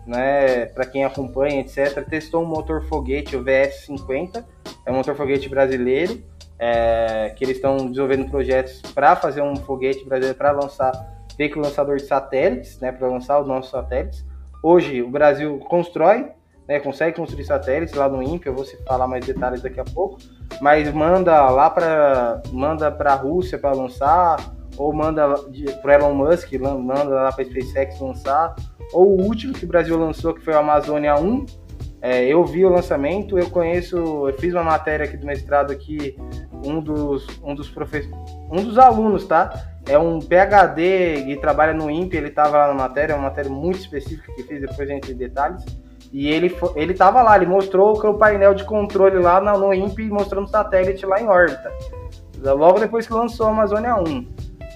né, 0.05 0.65
para 0.67 0.85
quem 0.85 1.05
acompanha, 1.05 1.61
etc., 1.61 2.05
testou 2.07 2.43
um 2.43 2.45
motor 2.45 2.83
foguete, 2.83 3.37
o 3.37 3.43
VS-50, 3.43 4.43
é 4.85 4.91
um 4.91 4.95
motor 4.95 5.15
foguete 5.15 5.47
brasileiro, 5.47 6.21
é, 6.59 7.33
que 7.35 7.43
eles 7.43 7.57
estão 7.57 7.77
desenvolvendo 7.77 8.29
projetos 8.29 8.81
para 8.93 9.15
fazer 9.15 9.41
um 9.41 9.55
foguete 9.55 10.05
brasileiro 10.05 10.37
para 10.37 10.51
lançar 10.51 10.91
veículo 11.37 11.65
lançador 11.65 11.97
de 11.97 12.03
satélites, 12.03 12.79
né, 12.79 12.91
para 12.91 13.07
lançar 13.07 13.39
os 13.39 13.47
nossos 13.47 13.69
satélites. 13.69 14.25
Hoje 14.63 15.03
o 15.03 15.09
Brasil 15.09 15.59
constrói 15.59 16.31
né, 16.67 16.79
consegue 16.79 17.15
construir 17.15 17.45
satélites 17.45 17.95
lá 17.95 18.09
no 18.09 18.21
INPE, 18.21 18.47
eu 18.47 18.53
vou 18.53 18.65
falar 18.85 19.07
mais 19.07 19.25
detalhes 19.25 19.61
daqui 19.61 19.79
a 19.79 19.85
pouco, 19.85 20.17
mas 20.59 20.91
manda 20.91 21.49
lá 21.49 21.69
para 21.69 22.41
manda 22.51 22.91
para 22.91 23.13
a 23.13 23.15
Rússia 23.15 23.57
para 23.57 23.71
lançar, 23.71 24.37
ou 24.77 24.93
manda 24.93 25.35
para 25.81 25.95
Elon 25.95 26.13
Musk, 26.13 26.51
manda 26.53 27.05
lá 27.05 27.31
para 27.31 27.43
a 27.43 27.45
SpaceX 27.45 27.99
lançar, 27.99 28.55
ou 28.91 29.17
o 29.17 29.23
último 29.23 29.53
que 29.53 29.63
o 29.63 29.67
Brasil 29.67 29.97
lançou, 29.97 30.33
que 30.33 30.41
foi 30.41 30.53
o 30.53 30.59
Amazônia 30.59 31.15
1, 31.15 31.45
é, 32.01 32.25
eu 32.25 32.45
vi 32.45 32.65
o 32.65 32.69
lançamento, 32.69 33.39
eu 33.39 33.49
conheço, 33.49 33.97
eu 33.97 34.33
fiz 34.37 34.53
uma 34.53 34.63
matéria 34.63 35.05
aqui 35.05 35.17
do 35.17 35.25
mestrado 35.25 35.71
aqui, 35.71 36.15
um 36.63 36.79
dos, 36.79 37.25
um 37.43 37.55
dos 37.55 37.69
professores, 37.69 38.15
um 38.51 38.63
dos 38.63 38.77
alunos, 38.77 39.25
tá? 39.25 39.51
É 39.87 39.97
um 39.97 40.19
PhD 40.19 41.25
e 41.27 41.37
trabalha 41.37 41.73
no 41.73 41.89
INPE, 41.89 42.17
ele 42.17 42.27
estava 42.27 42.57
lá 42.57 42.67
na 42.67 42.73
matéria, 42.73 43.13
é 43.13 43.15
uma 43.15 43.29
matéria 43.29 43.49
muito 43.49 43.79
específica 43.79 44.31
que 44.33 44.43
fiz, 44.43 44.61
depois 44.61 44.89
a 44.89 44.93
gente 44.93 45.13
detalhes. 45.13 45.65
E 46.11 46.27
ele, 46.27 46.55
ele 46.75 46.93
tava 46.93 47.21
lá, 47.21 47.35
ele 47.35 47.45
mostrou 47.45 47.93
o 47.93 48.13
painel 48.17 48.53
de 48.53 48.63
controle 48.63 49.17
lá 49.17 49.41
no, 49.41 49.57
no 49.57 49.73
INPE, 49.73 50.09
mostrando 50.09 50.47
satélite 50.47 51.05
lá 51.05 51.19
em 51.19 51.27
órbita. 51.27 51.71
Logo 52.37 52.79
depois 52.79 53.07
que 53.07 53.13
lançou 53.13 53.47
a 53.47 53.49
Amazônia 53.49 53.95
1. 53.95 54.27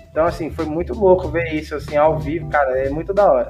Então, 0.09 0.25
assim, 0.25 0.49
foi 0.49 0.65
muito 0.65 0.93
louco 0.93 1.29
ver 1.29 1.53
isso, 1.53 1.75
assim, 1.75 1.95
ao 1.95 2.19
vivo, 2.19 2.49
cara, 2.49 2.77
é 2.79 2.89
muito 2.89 3.13
da 3.13 3.31
hora. 3.31 3.49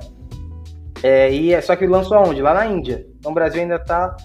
É, 1.01 1.31
e 1.31 1.53
é 1.53 1.61
só 1.61 1.75
que 1.75 1.87
lançou 1.87 2.17
aonde? 2.17 2.41
Lá 2.41 2.53
na 2.53 2.67
Índia. 2.67 3.10
Então 3.21 3.31
o 3.31 3.35
Brasil 3.35 3.61
ainda 3.61 3.77
tá. 3.77 4.17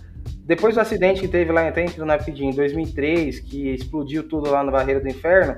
Depois 0.46 0.74
do 0.74 0.80
acidente 0.80 1.20
que 1.20 1.28
teve 1.28 1.52
lá 1.52 1.68
até 1.68 1.85
na 1.98 2.16
em 2.16 2.50
2003, 2.50 3.40
que 3.40 3.68
explodiu 3.74 4.26
tudo 4.26 4.50
lá 4.50 4.64
na 4.64 4.72
Barreira 4.72 5.00
do 5.00 5.09
Inferno, 5.09 5.56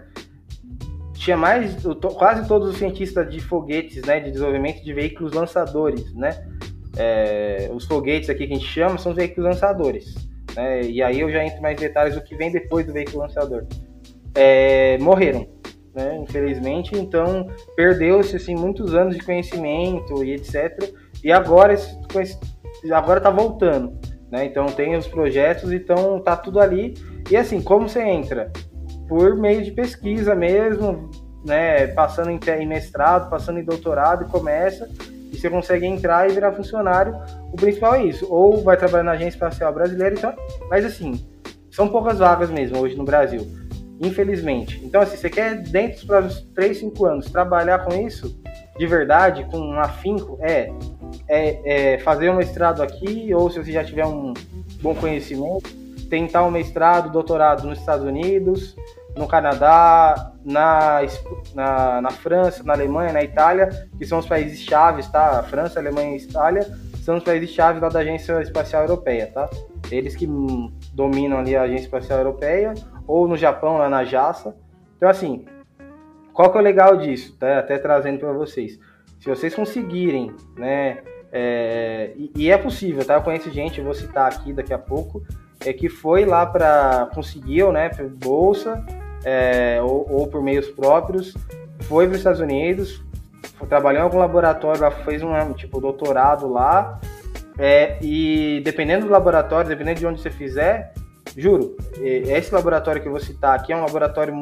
tinha 1.15 1.37
mais, 1.37 1.77
quase 2.17 2.49
todos 2.49 2.71
os 2.71 2.79
cientistas 2.79 3.31
de 3.31 3.41
foguetes, 3.41 4.03
né, 4.05 4.19
de 4.19 4.31
desenvolvimento 4.31 4.83
de 4.83 4.93
veículos 4.93 5.33
lançadores, 5.33 6.13
né, 6.15 6.31
é, 6.97 7.71
os 7.73 7.85
foguetes 7.85 8.29
aqui 8.29 8.47
que 8.47 8.53
a 8.53 8.57
gente 8.57 8.67
chama 8.67 8.99
são 8.99 9.13
os 9.13 9.17
veículos 9.17 9.45
lançadores. 9.51 10.15
Né? 10.57 10.83
E 10.83 11.03
aí 11.03 11.21
eu 11.21 11.31
já 11.31 11.45
entro 11.45 11.63
mais 11.63 11.79
detalhes 11.79 12.15
do 12.15 12.23
que 12.23 12.35
vem 12.37 12.51
depois 12.51 12.87
do 12.87 12.93
veículo 12.93 13.19
lançador. 13.19 13.67
É, 14.35 14.99
morreram, 14.99 15.47
né? 15.95 16.19
infelizmente, 16.23 16.97
então 16.97 17.47
perdeu-se 17.77 18.37
assim, 18.37 18.55
muitos 18.55 18.95
anos 18.95 19.17
de 19.17 19.23
conhecimento 19.23 20.25
e 20.25 20.33
etc. 20.33 20.93
E 21.23 21.31
agora 21.31 21.77
agora 22.93 23.19
está 23.19 23.31
voltando. 23.31 23.99
Né? 24.31 24.45
Então 24.45 24.67
tem 24.67 24.97
os 24.97 25.07
projetos, 25.07 25.73
então 25.73 26.21
tá 26.21 26.37
tudo 26.37 26.61
ali. 26.61 26.95
E 27.31 27.37
assim, 27.37 27.63
como 27.63 27.89
você 27.89 28.03
entra? 28.03 28.53
Por 29.09 29.37
meio 29.37 29.63
de 29.63 29.73
pesquisa 29.73 30.35
mesmo, 30.35 31.11
né? 31.45 31.87
Passando 31.89 32.31
em 32.31 32.67
mestrado, 32.67 33.31
passando 33.31 33.59
em 33.59 33.65
doutorado 33.65 34.25
e 34.25 34.29
começa 34.29 34.89
e 35.33 35.37
você 35.37 35.49
consegue 35.49 35.87
entrar 35.87 36.29
e 36.29 36.33
virar 36.33 36.53
funcionário. 36.53 37.15
O 37.53 37.57
principal 37.57 37.95
é 37.95 38.05
isso. 38.05 38.27
Ou 38.31 38.63
vai 38.63 38.77
trabalhar 38.77 39.05
na 39.05 39.13
Agência 39.13 39.37
Espacial 39.37 39.73
Brasileira, 39.73 40.15
então, 40.15 40.35
mas 40.69 40.85
assim, 40.85 41.27
são 41.71 41.89
poucas 41.89 42.19
vagas 42.19 42.51
mesmo 42.51 42.79
hoje 42.79 42.97
no 42.97 43.05
Brasil, 43.05 43.47
infelizmente. 44.01 44.81
Então, 44.85 45.01
assim, 45.01 45.17
você 45.17 45.31
quer, 45.31 45.63
dentro 45.63 45.97
dos 45.97 46.05
próximos 46.05 46.51
3, 46.55 46.79
5 46.79 47.07
anos, 47.07 47.31
trabalhar 47.31 47.85
com 47.85 47.95
isso 47.95 48.39
de 48.79 48.87
verdade, 48.87 49.45
com 49.51 49.59
um 49.59 49.81
afinco, 49.81 50.39
é, 50.41 50.71
é, 51.29 51.95
é 51.95 51.99
fazer 51.99 52.31
um 52.31 52.37
mestrado 52.37 52.83
aqui, 52.83 53.33
ou 53.35 53.51
se 53.51 53.63
você 53.63 53.73
já 53.73 53.85
tiver 53.85 54.07
um 54.07 54.35
bom 54.81 54.95
conhecimento, 54.95 55.71
tentar 56.09 56.45
um 56.45 56.51
mestrado, 56.51 57.11
doutorado 57.11 57.67
nos 57.67 57.79
Estados 57.79 58.07
Unidos, 58.07 58.77
no 59.17 59.27
Canadá, 59.27 60.33
na, 60.45 61.01
na, 61.55 62.01
na, 62.01 62.11
França, 62.11 62.63
na 62.63 62.73
Alemanha, 62.73 63.13
na 63.13 63.23
Itália, 63.23 63.69
que 63.99 64.07
são 64.07 64.19
os 64.19 64.27
países 64.27 64.61
chaves, 64.61 65.09
tá? 65.09 65.43
França, 65.43 65.79
Alemanha 65.79 66.17
e 66.17 66.21
Itália 66.21 66.67
são 67.03 67.17
os 67.17 67.25
países 67.25 67.51
chaves 67.51 67.81
lá 67.81 67.89
da 67.89 68.01
Agência 68.01 68.41
Espacial 68.43 68.83
Europeia, 68.83 69.31
tá? 69.33 69.49
Eles 69.91 70.15
que 70.15 70.27
dominam 70.93 71.39
ali 71.39 71.57
a 71.57 71.63
Agência 71.63 71.85
Espacial 71.85 72.19
Europeia, 72.19 72.75
ou 73.07 73.27
no 73.27 73.37
Japão, 73.37 73.79
lá 73.79 73.89
na 73.89 74.05
JASA. 74.05 74.55
Então, 74.97 75.09
assim, 75.09 75.47
qual 76.33 76.53
que 76.53 76.59
é 76.59 76.61
o 76.61 76.65
legal 76.65 76.97
disso? 76.99 77.37
Tá? 77.39 77.59
Até 77.59 77.79
trazendo 77.79 78.19
para 78.19 78.33
vocês. 78.33 78.79
Se 79.19 79.29
vocês 79.29 79.55
conseguirem, 79.55 80.35
né? 80.57 80.99
É, 81.33 82.13
e, 82.17 82.33
e, 82.37 82.51
é 82.51 82.57
possível, 82.57 83.05
tá? 83.05 83.15
Eu 83.15 83.23
conheço 83.23 83.51
gente, 83.51 83.79
eu 83.79 83.85
vou 83.85 83.95
citar 83.95 84.33
aqui 84.33 84.53
daqui 84.53 84.73
a 84.73 84.79
pouco, 84.79 85.23
é 85.65 85.73
que 85.73 85.89
foi 85.89 86.25
lá 86.25 86.47
para 86.47 87.09
conseguiu, 87.15 87.71
né? 87.71 87.91
Bolsa 88.17 88.85
é, 89.25 89.81
ou, 89.83 90.07
ou, 90.11 90.27
por 90.27 90.43
meios 90.43 90.69
próprios, 90.69 91.35
foi 91.83 92.07
para 92.07 92.13
os 92.13 92.19
Estados 92.19 92.41
Unidos, 92.41 93.03
trabalhou 93.69 94.01
em 94.01 94.05
algum 94.05 94.19
laboratório, 94.19 94.91
fez 95.05 95.23
um 95.23 95.53
tipo 95.53 95.81
doutorado 95.81 96.49
lá, 96.49 96.99
é, 97.59 97.99
e 98.01 98.63
dependendo 98.65 99.07
do 99.07 99.13
laboratório, 99.13 99.69
dependendo 99.69 100.01
de 100.01 100.07
onde 100.07 100.21
você 100.21 100.31
fizer, 100.31 100.95
juro, 101.37 101.77
esse 102.01 102.55
laboratório 102.55 103.03
que 103.03 103.09
eu 103.09 103.13
vou 103.13 103.21
citar 103.21 103.55
aqui 103.57 103.73
é 103.73 103.77
um 103.77 103.83
laboratório 103.83 104.33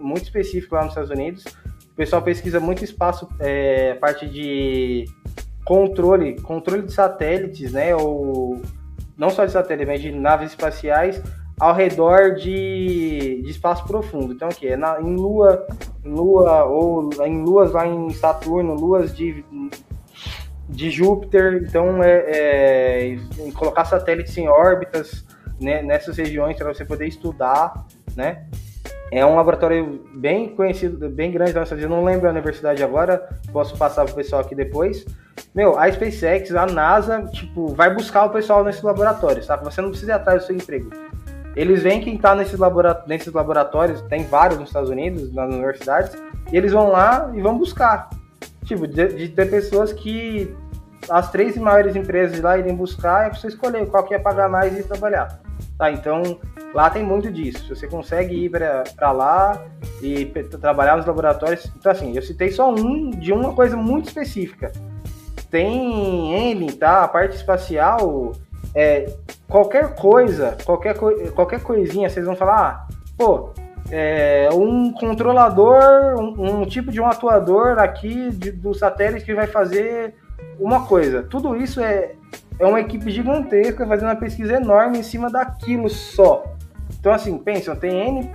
muito 0.00 0.24
específico 0.24 0.74
lá 0.74 0.82
nos 0.82 0.90
Estados 0.90 1.10
Unidos. 1.10 1.44
O 1.92 1.96
pessoal 1.96 2.20
pesquisa 2.20 2.60
muito 2.60 2.84
espaço, 2.84 3.28
é, 3.38 3.94
parte 3.94 4.26
de 4.26 5.06
controle, 5.66 6.40
controle 6.40 6.82
de 6.82 6.92
satélites, 6.92 7.72
né? 7.72 7.94
Ou 7.94 8.62
não 9.18 9.28
só 9.28 9.44
de 9.44 9.52
satélites, 9.52 9.86
mas 9.86 10.00
de 10.00 10.12
naves 10.12 10.50
espaciais 10.50 11.20
ao 11.58 11.74
redor 11.74 12.36
de, 12.36 13.42
de 13.42 13.50
espaço 13.50 13.84
profundo. 13.84 14.32
Então, 14.32 14.48
aqui 14.48 14.68
é 14.68 14.76
na, 14.76 15.00
em 15.00 15.16
Lua, 15.16 15.66
Lua 16.04 16.64
ou 16.64 17.10
em 17.24 17.42
luas 17.42 17.72
lá 17.72 17.86
em 17.86 18.10
Saturno, 18.10 18.74
luas 18.74 19.14
de 19.14 19.44
de 20.68 20.90
Júpiter. 20.90 21.64
Então, 21.66 22.02
é, 22.02 23.14
é 23.14 23.18
colocar 23.54 23.84
satélites 23.84 24.36
em 24.36 24.48
órbitas 24.48 25.24
né, 25.60 25.82
nessas 25.82 26.16
regiões 26.16 26.56
para 26.56 26.72
você 26.72 26.84
poder 26.84 27.06
estudar, 27.06 27.86
né? 28.14 28.46
É 29.10 29.24
um 29.24 29.36
laboratório 29.36 30.04
bem 30.14 30.48
conhecido, 30.48 31.08
bem 31.08 31.30
grande 31.30 31.52
da 31.52 31.60
nossa 31.60 31.76
Não 31.76 32.04
lembro 32.04 32.26
a 32.26 32.30
universidade 32.32 32.82
agora, 32.82 33.28
posso 33.52 33.76
passar 33.76 34.04
para 34.04 34.12
o 34.12 34.16
pessoal 34.16 34.42
aqui 34.42 34.54
depois. 34.54 35.04
Meu, 35.54 35.78
a 35.78 35.90
SpaceX, 35.90 36.54
a 36.54 36.66
NASA, 36.66 37.22
tipo, 37.32 37.68
vai 37.68 37.94
buscar 37.94 38.24
o 38.24 38.30
pessoal 38.30 38.64
nesses 38.64 38.82
laboratórios, 38.82 39.46
tá? 39.46 39.56
Você 39.56 39.80
não 39.80 39.90
precisa 39.90 40.12
ir 40.12 40.14
atrás 40.14 40.42
do 40.42 40.46
seu 40.46 40.56
emprego. 40.56 40.90
Eles 41.54 41.82
veem 41.82 42.00
quem 42.00 42.16
está 42.16 42.34
nesses, 42.34 42.58
labora 42.58 43.02
nesses 43.06 43.32
laboratórios, 43.32 44.02
tem 44.02 44.24
vários 44.24 44.58
nos 44.58 44.68
Estados 44.68 44.90
Unidos, 44.90 45.32
nas 45.32 45.48
universidades, 45.48 46.12
e 46.52 46.56
eles 46.56 46.72
vão 46.72 46.90
lá 46.90 47.30
e 47.34 47.40
vão 47.40 47.56
buscar. 47.56 48.10
Tipo, 48.64 48.86
de, 48.86 49.08
de 49.08 49.28
ter 49.28 49.48
pessoas 49.48 49.92
que 49.92 50.54
as 51.08 51.30
três 51.30 51.56
maiores 51.56 51.94
empresas 51.94 52.40
lá 52.40 52.58
irem 52.58 52.74
buscar, 52.74 53.26
é 53.26 53.30
pra 53.30 53.38
você 53.38 53.46
escolher 53.46 53.86
qual 53.86 54.02
que 54.04 54.12
ia 54.12 54.20
pagar 54.20 54.48
mais 54.48 54.78
e 54.78 54.82
trabalhar. 54.82 55.40
Tá, 55.78 55.90
então 55.90 56.38
lá 56.74 56.88
tem 56.88 57.02
muito 57.02 57.30
disso. 57.30 57.74
Você 57.74 57.86
consegue 57.86 58.46
ir 58.46 58.50
para 58.50 59.12
lá 59.12 59.62
e 60.02 60.24
trabalhar 60.60 60.96
nos 60.96 61.06
laboratórios. 61.06 61.70
Então, 61.76 61.92
assim, 61.92 62.14
eu 62.14 62.22
citei 62.22 62.50
só 62.50 62.70
um 62.70 63.10
de 63.10 63.32
uma 63.32 63.52
coisa 63.52 63.76
muito 63.76 64.08
específica. 64.08 64.72
Tem 65.50 66.34
N, 66.52 66.72
tá? 66.72 67.04
A 67.04 67.08
parte 67.08 67.36
espacial, 67.36 68.32
é, 68.74 69.12
qualquer 69.48 69.94
coisa, 69.94 70.56
qualquer, 70.64 70.96
qualquer 71.34 71.62
coisinha, 71.62 72.08
vocês 72.08 72.26
vão 72.26 72.34
falar, 72.34 72.58
ah, 72.58 72.94
pô, 73.16 73.50
é, 73.90 74.48
um 74.52 74.92
controlador, 74.92 76.18
um, 76.18 76.60
um, 76.60 76.66
tipo 76.66 76.90
de 76.90 77.00
um 77.00 77.06
atuador 77.06 77.78
aqui 77.78 78.30
de, 78.30 78.50
do 78.50 78.74
satélite 78.74 79.24
que 79.24 79.34
vai 79.34 79.46
fazer 79.46 80.14
uma 80.58 80.86
coisa. 80.86 81.22
Tudo 81.22 81.54
isso 81.54 81.80
é, 81.80 82.14
é 82.58 82.66
uma 82.66 82.80
equipe 82.80 83.10
gigantesca 83.10 83.86
fazendo 83.86 84.08
uma 84.08 84.16
pesquisa 84.16 84.54
enorme 84.56 84.98
em 84.98 85.02
cima 85.02 85.30
daquilo 85.30 85.88
só. 85.88 86.44
Então, 86.98 87.12
assim, 87.12 87.36
pensam, 87.38 87.76
tem 87.76 88.08
N. 88.08 88.30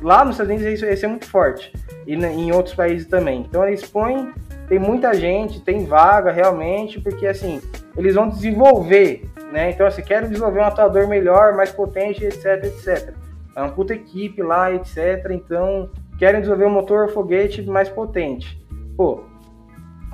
Lá 0.00 0.24
nos 0.24 0.34
Estados 0.34 0.52
Unidos 0.52 0.82
isso, 0.82 1.04
é 1.04 1.08
muito 1.08 1.26
forte. 1.28 1.72
E 2.06 2.14
em 2.14 2.52
outros 2.52 2.74
países 2.74 3.06
também. 3.06 3.40
Então, 3.40 3.66
eles 3.66 3.84
põem. 3.84 4.32
Tem 4.68 4.78
muita 4.78 5.12
gente, 5.12 5.60
tem 5.60 5.84
vaga 5.84 6.32
realmente, 6.32 6.98
porque 6.98 7.26
assim, 7.26 7.60
eles 7.94 8.14
vão 8.14 8.28
desenvolver, 8.28 9.28
né? 9.52 9.70
Então, 9.70 9.86
assim, 9.86 10.02
querem 10.02 10.28
desenvolver 10.28 10.60
um 10.60 10.64
atuador 10.64 11.06
melhor, 11.06 11.54
mais 11.54 11.70
potente, 11.70 12.24
etc, 12.24 12.64
etc. 12.64 13.12
É 13.54 13.60
uma 13.60 13.70
puta 13.70 13.92
equipe 13.92 14.40
lá, 14.42 14.72
etc. 14.72 15.30
Então, 15.30 15.90
querem 16.18 16.40
desenvolver 16.40 16.66
um 16.66 16.70
motor 16.70 17.10
foguete 17.10 17.60
mais 17.62 17.90
potente. 17.90 18.64
Pô, 18.96 19.24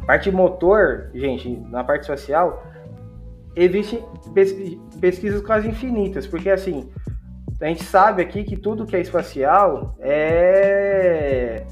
parte 0.06 0.30
motor, 0.32 1.10
gente, 1.14 1.56
na 1.70 1.84
parte 1.84 2.06
social, 2.06 2.64
existem 3.62 4.04
pesquisas 5.00 5.42
quase 5.42 5.68
infinitas, 5.68 6.26
porque 6.26 6.50
assim, 6.50 6.88
a 7.60 7.66
gente 7.66 7.82
sabe 7.84 8.22
aqui 8.22 8.44
que 8.44 8.56
tudo 8.56 8.86
que 8.86 8.96
é 8.96 9.00
espacial 9.00 9.96
é. 10.00 11.64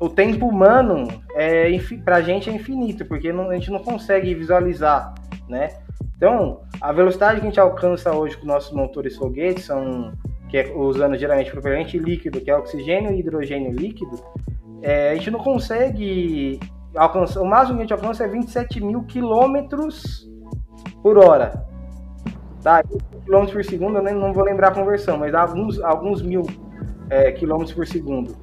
O 0.00 0.08
tempo 0.08 0.48
humano 0.48 1.06
é 1.36 1.70
pra 2.04 2.20
gente 2.20 2.50
é 2.50 2.52
infinito, 2.52 3.04
porque 3.04 3.32
não, 3.32 3.50
a 3.50 3.54
gente 3.54 3.70
não 3.70 3.78
consegue 3.78 4.34
visualizar, 4.34 5.14
né? 5.48 5.68
Então, 6.16 6.62
a 6.80 6.92
velocidade 6.92 7.40
que 7.40 7.46
a 7.46 7.48
gente 7.48 7.60
alcança 7.60 8.12
hoje 8.12 8.36
com 8.36 8.44
nossos 8.44 8.72
motores 8.72 9.16
foguetes 9.16 9.64
são 9.64 10.12
que 10.48 10.58
é 10.58 10.72
usando 10.74 11.16
geralmente 11.16 11.50
propelente 11.50 11.98
líquido, 11.98 12.40
que 12.40 12.50
é 12.50 12.56
oxigênio 12.56 13.12
e 13.12 13.20
hidrogênio 13.20 13.72
líquido, 13.72 14.22
é, 14.82 15.10
a 15.10 15.14
gente 15.14 15.30
não 15.30 15.38
consegue 15.38 16.60
alcança, 16.94 17.40
o 17.40 17.46
máximo 17.46 17.76
que 17.76 17.82
a 17.82 17.86
gente 17.86 17.94
alcança 17.94 18.24
é 18.24 18.28
27 18.28 18.80
mil 18.80 19.04
quilômetros 19.04 20.28
por 21.02 21.18
hora. 21.18 21.64
Tá? 22.62 22.82
Quilômetros 23.24 23.52
por 23.52 23.64
segundo, 23.64 23.98
eu 23.98 24.02
nem, 24.02 24.14
não 24.14 24.32
vou 24.32 24.44
lembrar 24.44 24.68
a 24.68 24.70
conversão, 24.70 25.18
mas 25.18 25.32
dá 25.32 25.42
alguns, 25.42 25.80
alguns 25.80 26.22
mil 26.22 26.46
é, 27.10 27.32
quilômetros 27.32 27.74
por 27.74 27.86
segundo. 27.86 28.36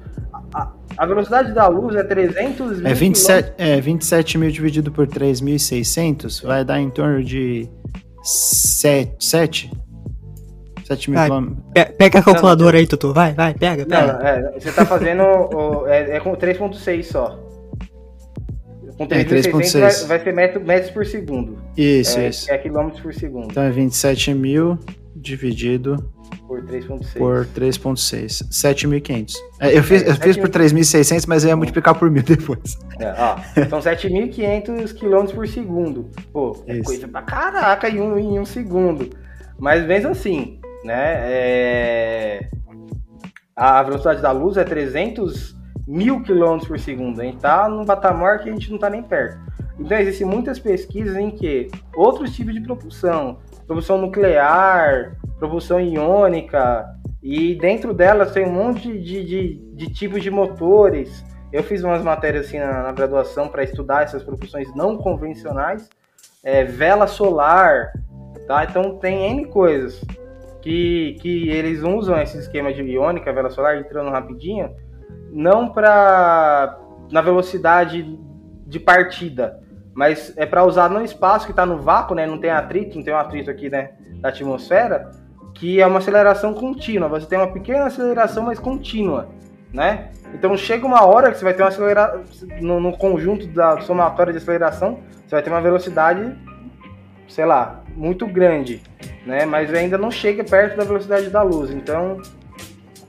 A, 0.52 0.72
a, 0.96 1.06
velocidade 1.06 1.52
da 1.52 1.66
luz 1.68 1.96
é 1.96 2.02
300 2.02 2.78
mil. 2.78 2.86
É 2.86 2.94
27, 2.94 3.52
é, 3.56 3.80
27 3.80 4.38
mil 4.38 4.50
dividido 4.50 4.92
por 4.92 5.06
3.600 5.06 6.44
vai 6.44 6.64
dar 6.64 6.80
em 6.80 6.90
torno 6.90 7.22
de 7.22 7.68
7, 8.22 9.16
7 9.18 9.70
7 10.90 11.10
mil 11.10 11.22
quilômetros. 11.22 11.58
Pega 11.96 12.18
a 12.18 12.22
calculadora 12.22 12.78
aí, 12.78 12.86
Tutu. 12.86 13.12
Vai, 13.12 13.32
vai, 13.32 13.54
pega, 13.54 13.86
pega. 13.86 14.12
Não, 14.12 14.26
é, 14.26 14.58
você 14.58 14.72
tá 14.72 14.84
fazendo. 14.84 15.22
o, 15.22 15.86
é, 15.86 16.16
é 16.16 16.20
com 16.20 16.32
3.6 16.34 17.04
só. 17.04 17.38
Com 19.00 19.06
3.600 19.08 19.76
é, 19.76 19.80
vai, 19.80 20.06
vai 20.08 20.20
ser 20.22 20.34
metro, 20.34 20.60
metros 20.60 20.90
por 20.90 21.06
segundo. 21.06 21.56
Isso, 21.74 22.18
é, 22.18 22.28
isso. 22.28 22.52
É 22.52 22.58
quilômetros 22.58 23.00
por 23.00 23.14
segundo. 23.14 23.46
Então 23.50 23.62
é 23.62 23.70
27 23.70 24.34
mil 24.34 24.78
dividido 25.16 25.96
por 26.46 26.60
3.6. 26.62 27.16
Por 27.16 27.46
3.6. 27.46 28.46
7.500. 28.50 29.36
É, 29.58 29.78
eu 29.78 29.82
fiz, 29.82 30.06
eu 30.06 30.14
fiz 30.16 30.36
por 30.36 30.50
3.600, 30.50 31.24
mas 31.26 31.44
eu 31.44 31.48
ia 31.48 31.56
multiplicar 31.56 31.98
por 31.98 32.10
mil 32.10 32.20
depois. 32.28 32.78
É, 32.98 33.14
ó, 33.16 33.38
são 33.70 33.78
7.500 33.80 34.92
km 34.92 35.34
por 35.34 35.48
segundo. 35.48 36.10
Pô, 36.30 36.62
é 36.66 36.74
Isso. 36.74 36.84
coisa 36.84 37.08
pra 37.08 37.22
caraca 37.22 37.88
em 37.88 38.02
um, 38.02 38.18
em 38.18 38.38
um 38.38 38.44
segundo. 38.44 39.08
Mas 39.58 39.82
mesmo 39.86 40.10
assim, 40.10 40.60
né? 40.84 41.14
É... 41.22 42.50
A 43.56 43.82
velocidade 43.82 44.20
da 44.20 44.30
luz 44.30 44.58
é 44.58 44.64
300 44.64 45.58
mil 45.90 46.22
quilômetros 46.22 46.68
por 46.68 46.78
segundo. 46.78 47.20
A 47.20 47.24
gente 47.24 47.36
está 47.36 47.68
num 47.68 47.84
patamar 47.84 48.38
que 48.38 48.48
a 48.48 48.52
gente 48.52 48.68
não 48.68 48.76
está 48.76 48.88
nem 48.88 49.02
perto. 49.02 49.38
Então, 49.76 49.98
existem 49.98 50.26
muitas 50.26 50.58
pesquisas 50.58 51.16
em 51.16 51.30
que 51.30 51.68
outros 51.94 52.34
tipos 52.36 52.54
de 52.54 52.60
propulsão, 52.60 53.38
propulsão 53.66 53.98
nuclear, 53.98 55.16
propulsão 55.38 55.80
iônica, 55.80 56.86
e 57.20 57.56
dentro 57.56 57.92
delas 57.92 58.32
tem 58.32 58.46
um 58.46 58.52
monte 58.52 58.96
de, 58.98 59.24
de, 59.24 59.54
de 59.74 59.92
tipos 59.92 60.22
de 60.22 60.30
motores. 60.30 61.24
Eu 61.52 61.64
fiz 61.64 61.82
umas 61.82 62.04
matérias 62.04 62.46
assim 62.46 62.58
na, 62.58 62.84
na 62.84 62.92
graduação 62.92 63.48
para 63.48 63.64
estudar 63.64 64.04
essas 64.04 64.22
propulsões 64.22 64.72
não 64.76 64.96
convencionais, 64.96 65.88
é, 66.44 66.62
vela 66.62 67.08
solar, 67.08 67.92
tá? 68.46 68.64
Então 68.64 68.96
tem 68.98 69.28
N 69.32 69.46
coisas 69.46 70.00
que, 70.62 71.16
que 71.20 71.48
eles 71.48 71.82
usam 71.82 72.20
esse 72.20 72.38
esquema 72.38 72.72
de 72.72 72.82
iônica, 72.82 73.32
vela 73.32 73.50
solar, 73.50 73.78
entrando 73.78 74.10
rapidinho, 74.10 74.70
não 75.32 75.68
para 75.68 76.78
na 77.10 77.20
velocidade 77.20 78.18
de 78.66 78.78
partida, 78.78 79.60
mas 79.94 80.32
é 80.36 80.46
para 80.46 80.64
usar 80.64 80.88
no 80.88 81.02
espaço 81.04 81.46
que 81.46 81.52
está 81.52 81.66
no 81.66 81.78
vácuo, 81.78 82.14
né? 82.14 82.26
Não 82.26 82.38
tem 82.38 82.50
atrito, 82.50 82.96
não 82.96 83.04
tem 83.04 83.12
um 83.12 83.18
atrito 83.18 83.50
aqui, 83.50 83.68
né? 83.68 83.90
Da 84.20 84.28
atmosfera, 84.28 85.10
que 85.54 85.80
é 85.80 85.86
uma 85.86 85.98
aceleração 85.98 86.54
contínua. 86.54 87.08
Você 87.08 87.26
tem 87.26 87.38
uma 87.38 87.52
pequena 87.52 87.86
aceleração, 87.86 88.44
mas 88.44 88.58
contínua, 88.58 89.28
né? 89.72 90.10
Então 90.32 90.56
chega 90.56 90.86
uma 90.86 91.04
hora 91.04 91.30
que 91.30 91.38
você 91.38 91.44
vai 91.44 91.54
ter 91.54 91.62
uma 91.62 91.68
aceleração 91.68 92.24
no, 92.60 92.80
no, 92.80 92.96
conjunto 92.96 93.46
da 93.48 93.80
somatória 93.80 94.32
de 94.32 94.38
aceleração, 94.38 95.00
você 95.26 95.34
vai 95.34 95.42
ter 95.42 95.50
uma 95.50 95.60
velocidade, 95.60 96.36
sei 97.28 97.44
lá, 97.44 97.82
muito 97.96 98.26
grande, 98.26 98.80
né? 99.26 99.44
Mas 99.44 99.74
ainda 99.74 99.98
não 99.98 100.10
chega 100.10 100.44
perto 100.44 100.76
da 100.76 100.84
velocidade 100.84 101.28
da 101.28 101.42
luz. 101.42 101.70
Então 101.70 102.18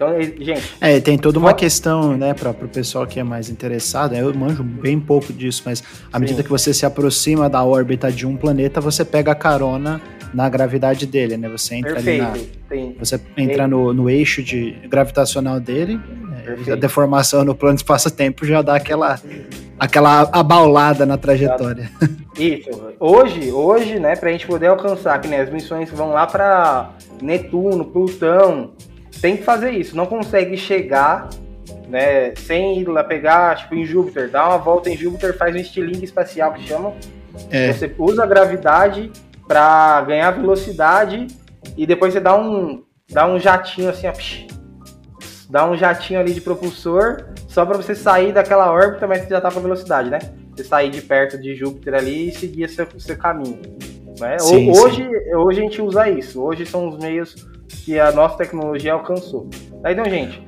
então, 0.01 0.21
gente. 0.21 0.73
É, 0.81 0.99
tem 0.99 1.17
toda 1.17 1.37
uma 1.37 1.53
questão, 1.53 2.17
né, 2.17 2.33
para 2.33 2.49
o 2.49 2.67
pessoal 2.67 3.05
que 3.05 3.19
é 3.19 3.23
mais 3.23 3.49
interessado. 3.49 4.15
Eu 4.15 4.33
manjo 4.33 4.63
bem 4.63 4.99
pouco 4.99 5.31
disso, 5.31 5.61
mas 5.65 5.83
à 6.11 6.17
medida 6.17 6.41
que 6.41 6.49
você 6.49 6.73
se 6.73 6.85
aproxima 6.85 7.47
da 7.47 7.63
órbita 7.63 8.11
de 8.11 8.25
um 8.25 8.35
planeta, 8.35 8.81
você 8.81 9.05
pega 9.05 9.31
a 9.31 9.35
carona 9.35 10.01
na 10.33 10.49
gravidade 10.49 11.05
dele, 11.05 11.37
né? 11.37 11.47
Você 11.49 11.75
entra 11.75 11.95
Perfeito. 11.95 12.23
ali 12.23 12.93
na, 12.93 12.93
você 12.97 13.19
entra 13.37 13.67
no, 13.67 13.93
no 13.93 14.09
eixo 14.09 14.41
de 14.41 14.71
gravitacional 14.89 15.59
dele, 15.59 15.99
é, 16.67 16.71
a 16.71 16.75
deformação 16.75 17.43
no 17.43 17.53
plano 17.53 17.75
de 17.75 17.81
espaço-tempo 17.81 18.45
já 18.45 18.61
dá 18.61 18.75
aquela 18.75 19.19
aquela 19.77 20.29
abaulada 20.31 21.05
na 21.05 21.17
trajetória. 21.17 21.89
Isso. 22.37 22.69
Hoje, 22.99 23.51
hoje, 23.51 23.99
né, 23.99 24.15
pra 24.15 24.31
gente 24.31 24.45
poder 24.45 24.67
alcançar, 24.67 25.19
que 25.19 25.27
né, 25.27 25.41
as 25.41 25.49
missões 25.51 25.89
vão 25.89 26.11
lá 26.11 26.27
para 26.27 26.91
Netuno, 27.19 27.85
Plutão, 27.85 28.71
tem 29.21 29.37
que 29.37 29.43
fazer 29.43 29.71
isso. 29.71 29.95
Não 29.95 30.05
consegue 30.05 30.57
chegar, 30.57 31.29
né, 31.87 32.33
sem 32.35 32.79
ir 32.79 32.87
lá 32.87 33.03
pegar, 33.03 33.55
tipo, 33.55 33.75
em 33.75 33.85
Júpiter, 33.85 34.29
dar 34.29 34.49
uma 34.49 34.57
volta 34.57 34.89
em 34.89 34.97
Júpiter, 34.97 35.37
faz 35.37 35.55
um 35.55 35.59
estilingue 35.59 36.05
espacial 36.05 36.53
que 36.53 36.63
chama. 36.63 36.93
É. 37.49 37.71
Você 37.71 37.93
usa 37.97 38.23
a 38.23 38.25
gravidade 38.25 39.11
para 39.47 40.01
ganhar 40.01 40.31
velocidade 40.31 41.27
e 41.77 41.85
depois 41.85 42.13
você 42.13 42.19
dá 42.19 42.35
um, 42.35 42.83
dá 43.09 43.27
um 43.27 43.39
jatinho 43.39 43.89
assim, 43.89 44.07
ó, 44.07 44.11
psh, 44.11 44.47
dá 45.49 45.69
um 45.69 45.77
jatinho 45.77 46.19
ali 46.19 46.33
de 46.33 46.41
propulsor 46.41 47.25
só 47.47 47.65
para 47.65 47.77
você 47.77 47.93
sair 47.93 48.33
daquela 48.33 48.71
órbita, 48.71 49.05
mas 49.05 49.21
você 49.21 49.29
já 49.29 49.41
tá 49.41 49.51
com 49.51 49.59
velocidade, 49.59 50.09
né? 50.09 50.19
Você 50.55 50.63
sair 50.63 50.89
de 50.89 51.01
perto 51.01 51.37
de 51.37 51.55
Júpiter 51.55 51.93
ali 51.93 52.29
e 52.29 52.31
seguir 52.31 52.69
seu, 52.69 52.87
seu 52.97 53.17
caminho. 53.17 53.59
Né? 54.19 54.37
Sim, 54.39 54.71
hoje, 54.71 55.03
sim. 55.03 55.35
hoje 55.35 55.59
a 55.59 55.63
gente 55.63 55.81
usa 55.81 56.09
isso. 56.09 56.41
Hoje 56.41 56.65
são 56.65 56.87
os 56.89 56.97
meios 56.97 57.35
que 57.71 57.99
a 57.99 58.11
nossa 58.11 58.37
tecnologia 58.37 58.93
alcançou. 58.93 59.49
Então, 59.85 60.05
gente, 60.05 60.45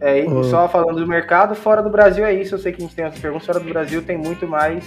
é, 0.00 0.24
só 0.50 0.68
falando 0.68 1.00
do 1.00 1.06
mercado, 1.06 1.54
fora 1.54 1.82
do 1.82 1.90
Brasil 1.90 2.24
é 2.24 2.34
isso. 2.34 2.54
Eu 2.54 2.58
sei 2.58 2.72
que 2.72 2.82
a 2.82 2.86
gente 2.86 2.94
tem 2.94 3.04
outras 3.04 3.20
perguntas, 3.20 3.46
fora 3.46 3.60
do 3.60 3.68
Brasil 3.68 4.02
tem 4.02 4.16
muito 4.16 4.46
mais 4.46 4.84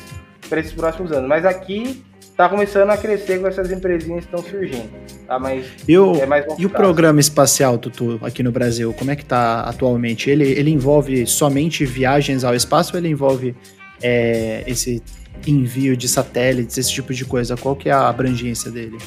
para 0.47 0.59
esses 0.59 0.73
próximos 0.73 1.11
anos. 1.11 1.27
Mas 1.27 1.45
aqui 1.45 2.03
está 2.21 2.47
começando 2.47 2.89
a 2.89 2.97
crescer 2.97 3.39
com 3.39 3.47
essas 3.47 3.71
empresinhas 3.71 4.25
que 4.25 4.35
estão 4.35 4.49
surgindo. 4.49 4.89
Tá? 5.27 5.37
Mas 5.37 5.65
e 5.87 5.97
o, 5.97 6.15
é 6.15 6.25
mais 6.25 6.45
e 6.57 6.65
o 6.65 6.69
programa 6.69 7.19
espacial, 7.19 7.77
Tutu, 7.77 8.19
aqui 8.23 8.41
no 8.41 8.51
Brasil, 8.51 8.93
como 8.93 9.11
é 9.11 9.15
que 9.15 9.23
está 9.23 9.61
atualmente? 9.61 10.29
Ele, 10.29 10.45
ele 10.45 10.71
envolve 10.71 11.25
somente 11.25 11.85
viagens 11.85 12.43
ao 12.43 12.55
espaço 12.55 12.93
ou 12.93 12.99
ele 12.99 13.09
envolve 13.09 13.55
é, 14.01 14.63
esse 14.65 15.03
envio 15.45 15.97
de 15.97 16.07
satélites, 16.07 16.77
esse 16.77 16.91
tipo 16.91 17.13
de 17.13 17.25
coisa? 17.25 17.57
Qual 17.57 17.75
que 17.75 17.89
é 17.89 17.91
a 17.91 18.07
abrangência 18.07 18.71
dele? 18.71 18.97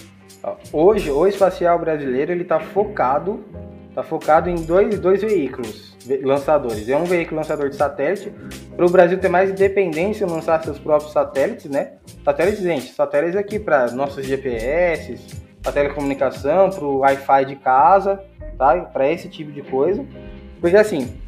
Hoje, 0.72 1.10
o 1.10 1.26
espacial 1.26 1.78
brasileiro 1.78 2.32
ele 2.32 2.42
está 2.42 2.58
focado, 2.58 3.44
tá 3.94 4.02
focado 4.02 4.50
em 4.50 4.56
dois, 4.56 4.98
dois 4.98 5.22
veículos 5.22 5.96
lançadores. 6.22 6.88
É 6.88 6.96
um 6.96 7.04
veículo 7.04 7.36
lançador 7.36 7.68
de 7.68 7.76
satélite 7.76 8.32
para 8.74 8.84
o 8.84 8.90
Brasil 8.90 9.18
ter 9.18 9.28
mais 9.28 9.50
independência 9.50 10.26
lançar 10.26 10.62
seus 10.64 10.78
próprios 10.78 11.12
satélites, 11.12 11.70
né? 11.70 11.92
Satélites, 12.24 12.60
gente, 12.60 12.92
satélites 12.92 13.36
aqui 13.36 13.58
para 13.58 13.90
nossos 13.92 14.26
GPS, 14.26 15.18
para 15.62 15.72
telecomunicação, 15.72 16.70
para 16.70 16.84
o 16.84 16.98
Wi-Fi 16.98 17.44
de 17.44 17.56
casa, 17.56 18.20
tá? 18.58 18.76
Para 18.80 19.10
esse 19.10 19.28
tipo 19.28 19.52
de 19.52 19.62
coisa. 19.62 20.04
Porque 20.60 20.76
assim, 20.76 21.20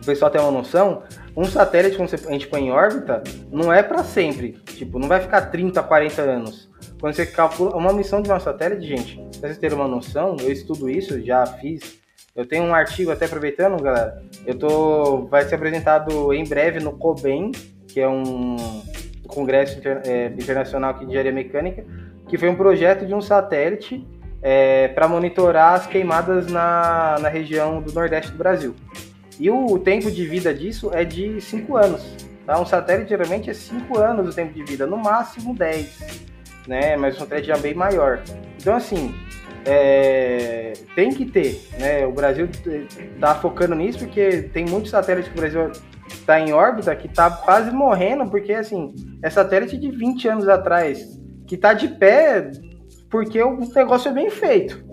o 0.00 0.04
pessoal 0.04 0.30
tem 0.30 0.40
uma 0.40 0.50
noção, 0.50 1.04
um 1.36 1.44
satélite 1.44 1.96
quando 1.96 2.12
a 2.12 2.32
gente 2.32 2.48
põe 2.48 2.66
em 2.66 2.72
órbita, 2.72 3.22
não 3.50 3.72
é 3.72 3.82
para 3.82 4.02
sempre. 4.02 4.52
Tipo, 4.66 4.98
não 4.98 5.06
vai 5.06 5.20
ficar 5.20 5.42
30, 5.42 5.80
40 5.82 6.22
anos. 6.22 6.71
Quando 7.02 7.14
você 7.14 7.26
calcula 7.26 7.76
uma 7.76 7.92
missão 7.92 8.22
de 8.22 8.30
um 8.30 8.38
satélite, 8.38 8.86
gente, 8.86 9.16
pra 9.40 9.48
vocês 9.48 9.58
terem 9.58 9.76
uma 9.76 9.88
noção, 9.88 10.36
eu 10.40 10.52
estudo 10.52 10.88
isso, 10.88 11.20
já 11.20 11.44
fiz. 11.44 11.98
Eu 12.36 12.46
tenho 12.46 12.62
um 12.62 12.72
artigo 12.72 13.10
até 13.10 13.24
aproveitando, 13.24 13.82
galera. 13.82 14.22
Eu 14.46 14.56
tô 14.56 15.26
vai 15.26 15.42
ser 15.42 15.56
apresentado 15.56 16.32
em 16.32 16.44
breve 16.44 16.78
no 16.78 16.92
COBEM, 16.92 17.50
que 17.88 18.00
é 18.00 18.08
um 18.08 18.56
congresso 19.26 19.80
inter, 19.80 20.00
é, 20.06 20.26
internacional 20.26 20.92
aqui 20.92 21.00
de 21.00 21.06
engenharia 21.06 21.32
mecânica, 21.32 21.84
que 22.28 22.38
foi 22.38 22.48
um 22.48 22.54
projeto 22.54 23.04
de 23.04 23.12
um 23.12 23.20
satélite 23.20 24.06
é, 24.40 24.86
para 24.86 25.08
monitorar 25.08 25.74
as 25.74 25.88
queimadas 25.88 26.46
na, 26.46 27.18
na 27.18 27.28
região 27.28 27.82
do 27.82 27.92
Nordeste 27.92 28.30
do 28.30 28.38
Brasil. 28.38 28.76
E 29.40 29.50
o 29.50 29.76
tempo 29.76 30.08
de 30.08 30.24
vida 30.24 30.54
disso 30.54 30.88
é 30.94 31.04
de 31.04 31.40
5 31.40 31.76
anos. 31.76 32.16
Tá? 32.46 32.60
Um 32.60 32.64
satélite 32.64 33.08
geralmente 33.08 33.50
é 33.50 33.54
5 33.54 33.98
anos 33.98 34.28
o 34.28 34.32
tempo 34.32 34.54
de 34.54 34.62
vida, 34.62 34.86
no 34.86 34.96
máximo 34.96 35.52
10. 35.52 36.30
Né? 36.66 36.96
Mas 36.96 37.16
um 37.16 37.20
satélite 37.20 37.48
já 37.48 37.56
bem 37.56 37.74
maior. 37.74 38.22
Então, 38.60 38.74
assim, 38.74 39.14
é, 39.64 40.72
tem 40.94 41.10
que 41.10 41.24
ter. 41.26 41.60
Né? 41.78 42.06
O 42.06 42.12
Brasil 42.12 42.48
está 43.14 43.34
focando 43.34 43.74
nisso 43.74 43.98
porque 43.98 44.42
tem 44.52 44.64
muitos 44.66 44.90
satélites 44.90 45.30
que 45.30 45.38
o 45.38 45.40
Brasil 45.40 45.72
está 46.08 46.38
em 46.38 46.52
órbita 46.52 46.94
que 46.94 47.06
está 47.06 47.30
quase 47.30 47.70
morrendo, 47.70 48.28
porque 48.28 48.52
assim, 48.52 48.94
é 49.22 49.30
satélite 49.30 49.76
de 49.76 49.90
20 49.90 50.28
anos 50.28 50.48
atrás, 50.48 51.18
que 51.46 51.54
está 51.54 51.72
de 51.72 51.88
pé 51.88 52.50
porque 53.10 53.42
o 53.42 53.58
negócio 53.74 54.08
é 54.08 54.12
bem 54.12 54.30
feito 54.30 54.92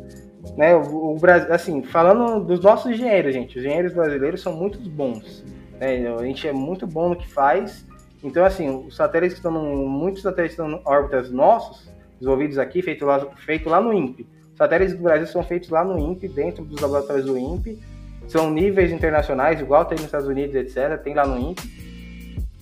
né, 0.57 0.75
o, 0.75 1.13
o 1.13 1.15
Brasil, 1.15 1.53
assim, 1.53 1.83
falando 1.83 2.43
dos 2.45 2.59
nossos 2.59 2.91
engenheiros, 2.91 3.33
gente, 3.33 3.57
os 3.57 3.63
engenheiros 3.63 3.93
brasileiros 3.93 4.41
são 4.41 4.53
muito 4.53 4.79
bons, 4.89 5.43
né, 5.79 6.13
a 6.13 6.23
gente 6.23 6.47
é 6.47 6.53
muito 6.53 6.87
bom 6.87 7.09
no 7.09 7.15
que 7.15 7.27
faz, 7.27 7.85
então, 8.23 8.43
assim, 8.45 8.69
os 8.69 8.95
satélites 8.95 9.33
que 9.33 9.39
estão, 9.39 9.51
no, 9.51 9.87
muitos 9.87 10.21
satélites 10.21 10.53
estão 10.53 10.69
em 10.69 10.81
órbitas 10.85 11.31
nossos, 11.31 11.89
desenvolvidos 12.19 12.57
aqui, 12.57 12.81
feito 12.81 13.05
lá, 13.05 13.25
feito 13.37 13.69
lá 13.69 13.79
no 13.79 13.93
INPE, 13.93 14.27
os 14.51 14.57
satélites 14.57 14.95
do 14.95 15.03
Brasil 15.03 15.27
são 15.27 15.43
feitos 15.43 15.69
lá 15.69 15.83
no 15.83 15.97
INPE, 15.97 16.27
dentro 16.27 16.65
dos 16.65 16.81
laboratórios 16.81 17.25
do 17.25 17.37
INPE, 17.37 17.79
são 18.27 18.51
níveis 18.51 18.91
internacionais, 18.91 19.59
igual 19.59 19.85
tem 19.85 19.95
nos 19.95 20.05
Estados 20.05 20.27
Unidos, 20.27 20.55
etc., 20.55 21.01
tem 21.01 21.13
lá 21.13 21.25
no 21.25 21.37
INPE, 21.39 21.61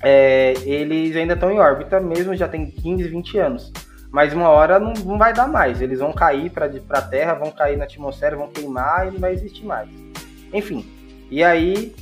é, 0.03 0.53
eles 0.63 1.15
ainda 1.15 1.33
estão 1.33 1.51
em 1.51 1.59
órbita, 1.59 1.99
mesmo 1.99 2.35
já 2.35 2.47
tem 2.47 2.69
15, 2.69 3.07
20 3.07 3.37
anos 3.39 3.73
mas 4.09 4.33
uma 4.33 4.49
hora 4.49 4.79
não, 4.79 4.93
não 4.93 5.17
vai 5.17 5.33
dar 5.33 5.47
mais. 5.47 5.81
Eles 5.81 5.99
vão 5.99 6.11
cair 6.13 6.49
para 6.49 6.69
a 6.89 7.01
Terra, 7.01 7.33
vão 7.33 7.51
cair 7.51 7.77
na 7.77 7.83
atmosfera, 7.83 8.35
vão 8.35 8.47
queimar 8.47 9.07
e 9.07 9.11
não 9.11 9.19
vai 9.19 9.33
existir 9.33 9.65
mais. 9.65 9.89
Enfim, 10.53 10.85
e 11.29 11.43
aí, 11.43 11.93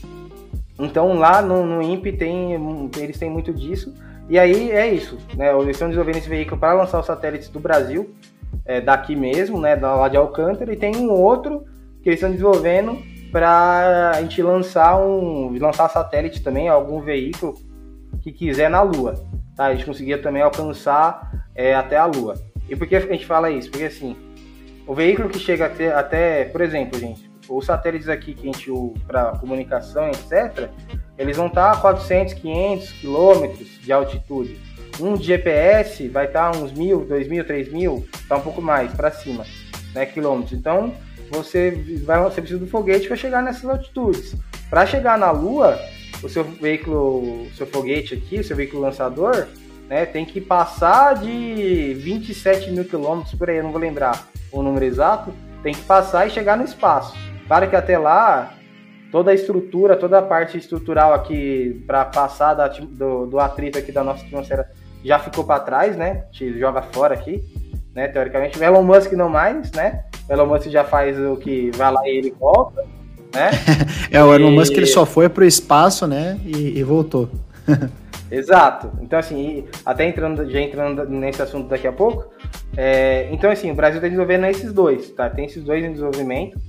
então 0.79 1.17
lá 1.17 1.41
no, 1.41 1.65
no 1.65 1.81
INPE 1.81 2.13
tem, 2.13 2.53
eles 2.97 3.17
têm 3.17 3.29
muito 3.29 3.53
disso. 3.53 3.93
E 4.27 4.39
aí 4.39 4.71
é 4.71 4.91
isso, 4.91 5.17
né? 5.35 5.53
Eles 5.53 5.71
estão 5.71 5.87
desenvolvendo 5.87 6.17
esse 6.17 6.29
veículo 6.29 6.59
para 6.59 6.73
lançar 6.73 6.99
os 6.99 7.05
satélites 7.05 7.49
do 7.49 7.59
Brasil, 7.59 8.13
é, 8.65 8.81
daqui 8.81 9.15
mesmo, 9.15 9.59
né? 9.59 9.75
Da 9.75 9.95
lá 9.95 10.07
de 10.09 10.17
Alcântara, 10.17 10.73
e 10.73 10.75
tem 10.75 10.95
um 10.95 11.11
outro 11.11 11.63
que 12.01 12.09
eles 12.09 12.19
estão 12.19 12.31
desenvolvendo 12.31 12.97
para 13.31 14.11
a 14.11 14.21
gente 14.21 14.41
lançar 14.41 14.97
um 14.97 15.55
lançar 15.59 15.89
satélite 15.89 16.41
também, 16.41 16.67
algum 16.67 17.01
veículo 17.01 17.55
que 18.21 18.31
quiser 18.31 18.69
na 18.69 18.81
Lua. 18.81 19.15
Tá? 19.55 19.65
A 19.65 19.73
gente 19.73 19.85
conseguia 19.85 20.17
também 20.17 20.41
alcançar 20.41 21.45
é, 21.53 21.75
até 21.75 21.97
a 21.97 22.05
Lua. 22.05 22.35
E 22.67 22.75
por 22.75 22.87
que 22.87 22.95
a 22.95 22.99
gente 23.01 23.25
fala 23.25 23.51
isso? 23.51 23.69
Porque 23.69 23.85
assim, 23.85 24.15
o 24.87 24.95
veículo 24.95 25.29
que 25.29 25.37
chega 25.37 25.65
até, 25.65 25.93
até 25.93 26.45
por 26.45 26.61
exemplo, 26.61 26.99
gente, 26.99 27.29
os 27.49 27.65
satélites 27.65 28.09
aqui 28.09 28.33
que 28.33 28.49
a 28.49 28.51
gente 28.51 28.71
para 29.07 29.31
comunicação, 29.37 30.09
etc., 30.09 30.69
eles 31.17 31.37
vão 31.37 31.47
estar 31.47 31.71
a 31.71 31.77
400, 31.77 32.33
500 32.33 32.91
quilômetros 32.93 33.67
de 33.81 33.91
altitude. 33.91 34.59
Um 34.99 35.17
GPS 35.17 36.07
vai 36.07 36.25
estar 36.25 36.55
uns 36.55 36.71
mil, 36.71 37.05
dois 37.05 37.27
mil, 37.27 37.45
três 37.45 37.71
mil, 37.71 38.07
tá 38.27 38.37
um 38.37 38.41
pouco 38.41 38.61
mais 38.61 38.91
para 38.93 39.11
cima, 39.11 39.45
né, 39.93 40.05
quilômetros. 40.05 40.57
Então 40.57 40.93
você 41.29 41.71
vai, 42.03 42.21
você 42.23 42.41
precisa 42.41 42.59
do 42.59 42.67
foguete 42.67 43.07
para 43.07 43.17
chegar 43.17 43.41
nessas 43.41 43.65
altitudes. 43.65 44.35
Para 44.69 44.85
chegar 44.85 45.17
na 45.17 45.31
Lua, 45.31 45.79
o 46.23 46.29
seu 46.29 46.43
veículo, 46.43 47.43
o 47.43 47.51
seu 47.55 47.67
foguete 47.67 48.13
aqui, 48.13 48.39
o 48.39 48.43
seu 48.43 48.55
veículo 48.55 48.81
lançador, 48.81 49.47
né, 49.89 50.05
tem 50.05 50.25
que 50.25 50.41
passar 50.41 51.15
de 51.15 51.93
27 51.95 52.71
mil 52.71 52.85
quilômetros 52.85 53.35
por 53.35 53.49
aí, 53.49 53.57
eu 53.57 53.63
não 53.63 53.71
vou 53.71 53.79
lembrar 53.79 54.27
o 54.51 54.63
número 54.63 54.85
exato, 54.85 55.33
tem 55.61 55.73
que 55.73 55.81
passar 55.81 56.27
e 56.27 56.31
chegar 56.31 56.57
no 56.57 56.63
espaço. 56.63 57.15
Claro 57.47 57.69
que 57.69 57.75
até 57.75 57.97
lá, 57.97 58.53
toda 59.11 59.31
a 59.31 59.33
estrutura, 59.33 59.95
toda 59.95 60.19
a 60.19 60.21
parte 60.21 60.57
estrutural 60.57 61.13
aqui 61.13 61.83
para 61.85 62.05
passar 62.05 62.53
da, 62.53 62.67
do, 62.67 63.27
do, 63.27 63.39
atrito 63.39 63.77
aqui 63.77 63.91
da 63.91 64.03
nossa 64.03 64.25
atmosfera 64.25 64.69
já 65.03 65.19
ficou 65.19 65.43
para 65.43 65.59
trás, 65.59 65.95
né? 65.95 66.23
Te 66.31 66.57
joga 66.57 66.81
fora 66.81 67.13
aqui, 67.13 67.43
né? 67.93 68.07
Teoricamente, 68.07 68.57
o 68.57 68.63
Elon 68.63 68.83
Musk 68.83 69.11
não 69.13 69.29
mais, 69.29 69.71
né? 69.71 70.03
O 70.27 70.33
Elon 70.33 70.47
Musk 70.47 70.67
já 70.67 70.83
faz 70.83 71.19
o 71.19 71.37
que 71.37 71.69
vai 71.75 71.91
lá 71.91 72.01
e 72.07 72.17
ele 72.17 72.35
volta, 72.39 72.83
né? 73.33 73.51
é, 74.11 74.23
o 74.23 74.33
Elon 74.33 74.51
e... 74.51 74.55
Musk 74.55 74.73
ele 74.73 74.87
só 74.87 75.05
foi 75.05 75.29
pro 75.29 75.45
espaço, 75.45 76.07
né? 76.07 76.39
E, 76.43 76.79
e 76.79 76.83
voltou. 76.83 77.29
Exato. 78.31 78.91
Então, 79.01 79.19
assim, 79.19 79.65
até 79.85 80.07
entrando, 80.07 80.49
já 80.49 80.59
entrando 80.59 81.07
nesse 81.07 81.41
assunto 81.41 81.69
daqui 81.69 81.87
a 81.87 81.91
pouco, 81.91 82.25
é, 82.75 83.29
então, 83.31 83.51
assim, 83.51 83.71
o 83.71 83.75
Brasil 83.75 83.97
está 83.97 84.07
desenvolvendo 84.07 84.45
esses 84.47 84.73
dois, 84.73 85.11
tá? 85.11 85.29
Tem 85.29 85.45
esses 85.45 85.63
dois 85.63 85.85
em 85.85 85.91
desenvolvimento. 85.91 86.59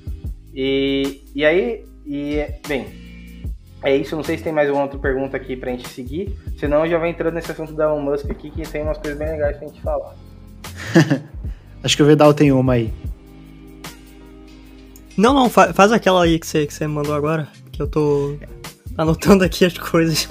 E, 0.57 1.23
e 1.35 1.45
aí, 1.45 1.85
e, 2.07 2.47
bem, 2.66 2.87
é 3.83 3.95
isso. 3.95 4.16
Não 4.16 4.25
sei 4.25 4.38
se 4.38 4.45
tem 4.45 4.55
mais 4.55 4.71
uma 4.71 4.85
outra 4.85 4.99
pergunta 4.99 5.37
aqui 5.37 5.55
pra 5.55 5.71
gente 5.71 5.87
seguir. 5.90 6.35
Senão, 6.59 6.87
eu 6.87 6.90
já 6.90 6.99
vou 6.99 7.07
entrando 7.07 7.35
nesse 7.35 7.53
assunto 7.53 7.75
da 7.75 7.85
Elon 7.85 8.01
Musk 8.01 8.31
aqui, 8.31 8.51
que 8.51 8.62
tem 8.62 8.83
umas 8.83 8.97
coisas 8.97 9.19
bem 9.19 9.29
legais 9.29 9.59
pra 9.59 9.69
gente 9.69 9.83
falar. 9.83 10.16
Acho 11.85 11.95
que 11.95 12.03
o 12.03 12.07
Vidal 12.07 12.33
tem 12.33 12.51
uma 12.53 12.73
aí. 12.73 12.90
Não, 15.14 15.35
não, 15.35 15.51
fa 15.51 15.75
faz 15.75 15.92
aquela 15.92 16.25
aí 16.25 16.38
que 16.38 16.47
você, 16.47 16.66
que 16.66 16.73
você 16.73 16.87
mandou 16.87 17.14
agora, 17.14 17.49
que 17.71 17.81
eu 17.81 17.87
tô 17.87 18.37
anotando 18.97 19.45
aqui 19.45 19.64
as 19.66 19.77
coisas. 19.77 20.27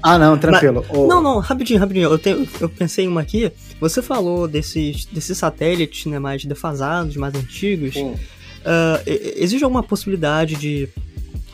Ah, 0.00 0.16
não, 0.16 0.38
tranquilo. 0.38 0.84
Mas, 0.88 0.96
oh. 0.96 1.06
Não, 1.08 1.20
não, 1.20 1.38
rapidinho, 1.40 1.80
rapidinho. 1.80 2.10
Eu, 2.10 2.18
tenho, 2.18 2.48
eu 2.60 2.68
pensei 2.68 3.04
em 3.04 3.08
uma 3.08 3.20
aqui. 3.20 3.52
Você 3.80 4.00
falou 4.00 4.46
desses, 4.46 5.06
desses 5.06 5.36
satélites 5.36 6.06
né, 6.06 6.20
mais 6.20 6.44
defasados, 6.44 7.16
mais 7.16 7.34
antigos. 7.34 7.94
Sim. 7.94 8.14
Uh, 8.66 9.00
existe 9.36 9.62
alguma 9.62 9.82
possibilidade 9.82 10.56
de. 10.56 10.88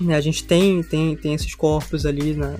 Né, 0.01 0.17
a 0.17 0.21
gente 0.21 0.43
tem, 0.45 0.83
tem, 0.83 1.15
tem 1.15 1.35
esses 1.35 1.55
corpos 1.55 2.07
ali 2.07 2.35
na, 2.35 2.57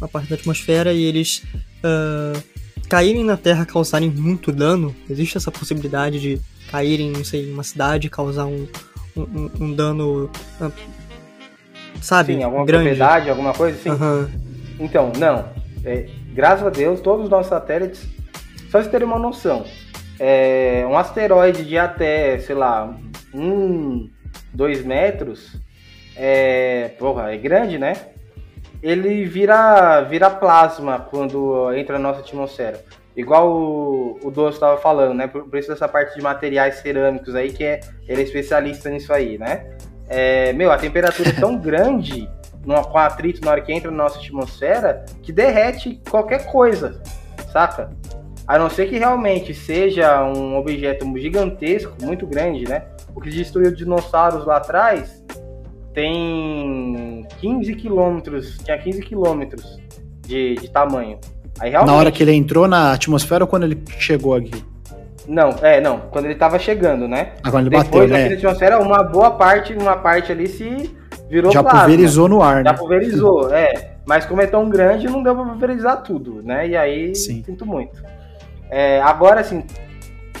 na 0.00 0.06
parte 0.06 0.28
da 0.28 0.36
atmosfera 0.36 0.92
e 0.92 1.02
eles 1.02 1.42
uh, 1.82 2.40
caírem 2.88 3.24
na 3.24 3.36
Terra 3.36 3.66
causarem 3.66 4.08
muito 4.08 4.52
dano? 4.52 4.94
Existe 5.10 5.36
essa 5.36 5.50
possibilidade 5.50 6.20
de 6.20 6.40
caírem, 6.70 7.10
não 7.10 7.24
sei, 7.24 7.48
em 7.48 7.52
uma 7.52 7.64
cidade 7.64 8.06
e 8.06 8.10
causar 8.10 8.46
um, 8.46 8.68
um, 9.16 9.50
um 9.60 9.72
dano. 9.72 10.30
Uh, 10.60 10.72
sabe? 12.00 12.36
Sim, 12.36 12.44
alguma 12.44 12.64
grande. 12.64 12.84
propriedade, 12.84 13.28
alguma 13.28 13.52
coisa 13.52 13.76
assim? 13.76 13.90
Uhum. 13.90 14.28
Então, 14.78 15.12
não. 15.18 15.48
É, 15.84 16.08
graças 16.32 16.64
a 16.64 16.70
Deus, 16.70 17.00
todos 17.00 17.24
os 17.24 17.30
nossos 17.30 17.48
satélites, 17.48 18.06
só 18.70 18.78
vocês 18.78 18.88
terem 18.88 19.06
uma 19.06 19.18
noção, 19.18 19.64
é, 20.18 20.84
um 20.88 20.96
asteroide 20.96 21.64
de 21.64 21.78
até, 21.78 22.38
sei 22.38 22.54
lá, 22.54 22.96
um, 23.36 24.10
dois 24.52 24.84
metros, 24.84 25.60
é, 26.16 26.88
porra, 26.98 27.32
é 27.32 27.36
grande, 27.36 27.78
né? 27.78 27.94
Ele 28.82 29.24
vira, 29.24 30.02
vira 30.02 30.30
plasma 30.30 30.98
quando 30.98 31.72
entra 31.74 31.98
na 31.98 32.08
nossa 32.08 32.20
atmosfera. 32.20 32.82
Igual 33.16 33.50
o, 33.50 34.18
o 34.22 34.30
Doce 34.30 34.56
estava 34.56 34.76
falando, 34.78 35.14
né? 35.14 35.26
Por, 35.26 35.44
por, 35.44 35.58
isso 35.58 35.68
dessa 35.68 35.88
parte 35.88 36.14
de 36.14 36.22
materiais 36.22 36.76
cerâmicos 36.76 37.34
aí, 37.34 37.52
que 37.52 37.64
é, 37.64 37.80
ele 38.06 38.20
é 38.20 38.24
especialista 38.24 38.90
nisso 38.90 39.12
aí, 39.12 39.38
né? 39.38 39.76
É, 40.08 40.52
meu, 40.52 40.70
a 40.70 40.78
temperatura 40.78 41.30
é 41.30 41.32
tão 41.32 41.56
grande 41.58 42.28
no, 42.64 42.82
com 42.84 42.98
atrito 42.98 43.42
na 43.44 43.52
hora 43.52 43.60
que 43.62 43.72
entra 43.72 43.90
na 43.90 44.04
nossa 44.04 44.18
atmosfera 44.18 45.04
que 45.22 45.32
derrete 45.32 46.00
qualquer 46.10 46.46
coisa, 46.46 47.00
saca? 47.50 47.90
A 48.46 48.58
não 48.58 48.70
ser 48.70 48.88
que 48.88 48.98
realmente 48.98 49.52
seja 49.52 50.22
um 50.24 50.56
objeto 50.56 51.06
gigantesco, 51.18 51.92
muito 52.02 52.26
grande, 52.26 52.68
né? 52.68 52.82
O 53.14 53.20
que 53.20 53.28
destruiu 53.28 53.74
dinossauros 53.74 54.46
lá 54.46 54.58
atrás 54.58 55.24
tem 55.92 57.26
15 57.40 57.74
quilômetros, 57.74 58.58
tinha 58.58 58.78
15 58.78 59.00
quilômetros 59.02 59.78
de, 60.20 60.54
de 60.54 60.70
tamanho. 60.70 61.18
Aí, 61.58 61.70
realmente... 61.70 61.90
Na 61.90 61.98
hora 61.98 62.12
que 62.12 62.22
ele 62.22 62.32
entrou 62.32 62.68
na 62.68 62.92
atmosfera 62.92 63.44
ou 63.44 63.48
quando 63.48 63.64
ele 63.64 63.82
chegou 63.98 64.34
aqui? 64.34 64.62
Não, 65.26 65.50
é, 65.62 65.80
não, 65.80 66.00
quando 66.10 66.26
ele 66.26 66.36
tava 66.36 66.58
chegando, 66.58 67.08
né? 67.08 67.32
Ah, 67.42 67.50
quando 67.50 67.66
ele 67.66 67.82
Depois 67.82 68.08
bateu, 68.10 68.28
né? 68.28 68.34
atmosfera, 68.34 68.78
uma 68.78 69.02
boa 69.02 69.32
parte, 69.32 69.74
uma 69.74 69.96
parte 69.96 70.30
ali 70.30 70.46
se 70.46 70.94
virou 71.28 71.50
Já 71.50 71.62
plasma. 71.62 71.80
pulverizou 71.80 72.28
no 72.28 72.42
ar, 72.42 72.62
né? 72.62 72.70
Já 72.70 72.74
pulverizou, 72.74 73.52
é. 73.52 73.96
Mas 74.06 74.24
como 74.24 74.40
é 74.40 74.46
tão 74.46 74.68
grande, 74.68 75.08
não 75.08 75.22
deu 75.22 75.34
pra 75.34 75.44
pulverizar 75.44 76.02
tudo, 76.02 76.42
né? 76.44 76.68
E 76.68 76.76
aí, 76.76 77.14
Sim. 77.16 77.42
sinto 77.44 77.66
muito. 77.66 78.00
É, 78.70 79.00
agora, 79.00 79.40
assim, 79.40 79.64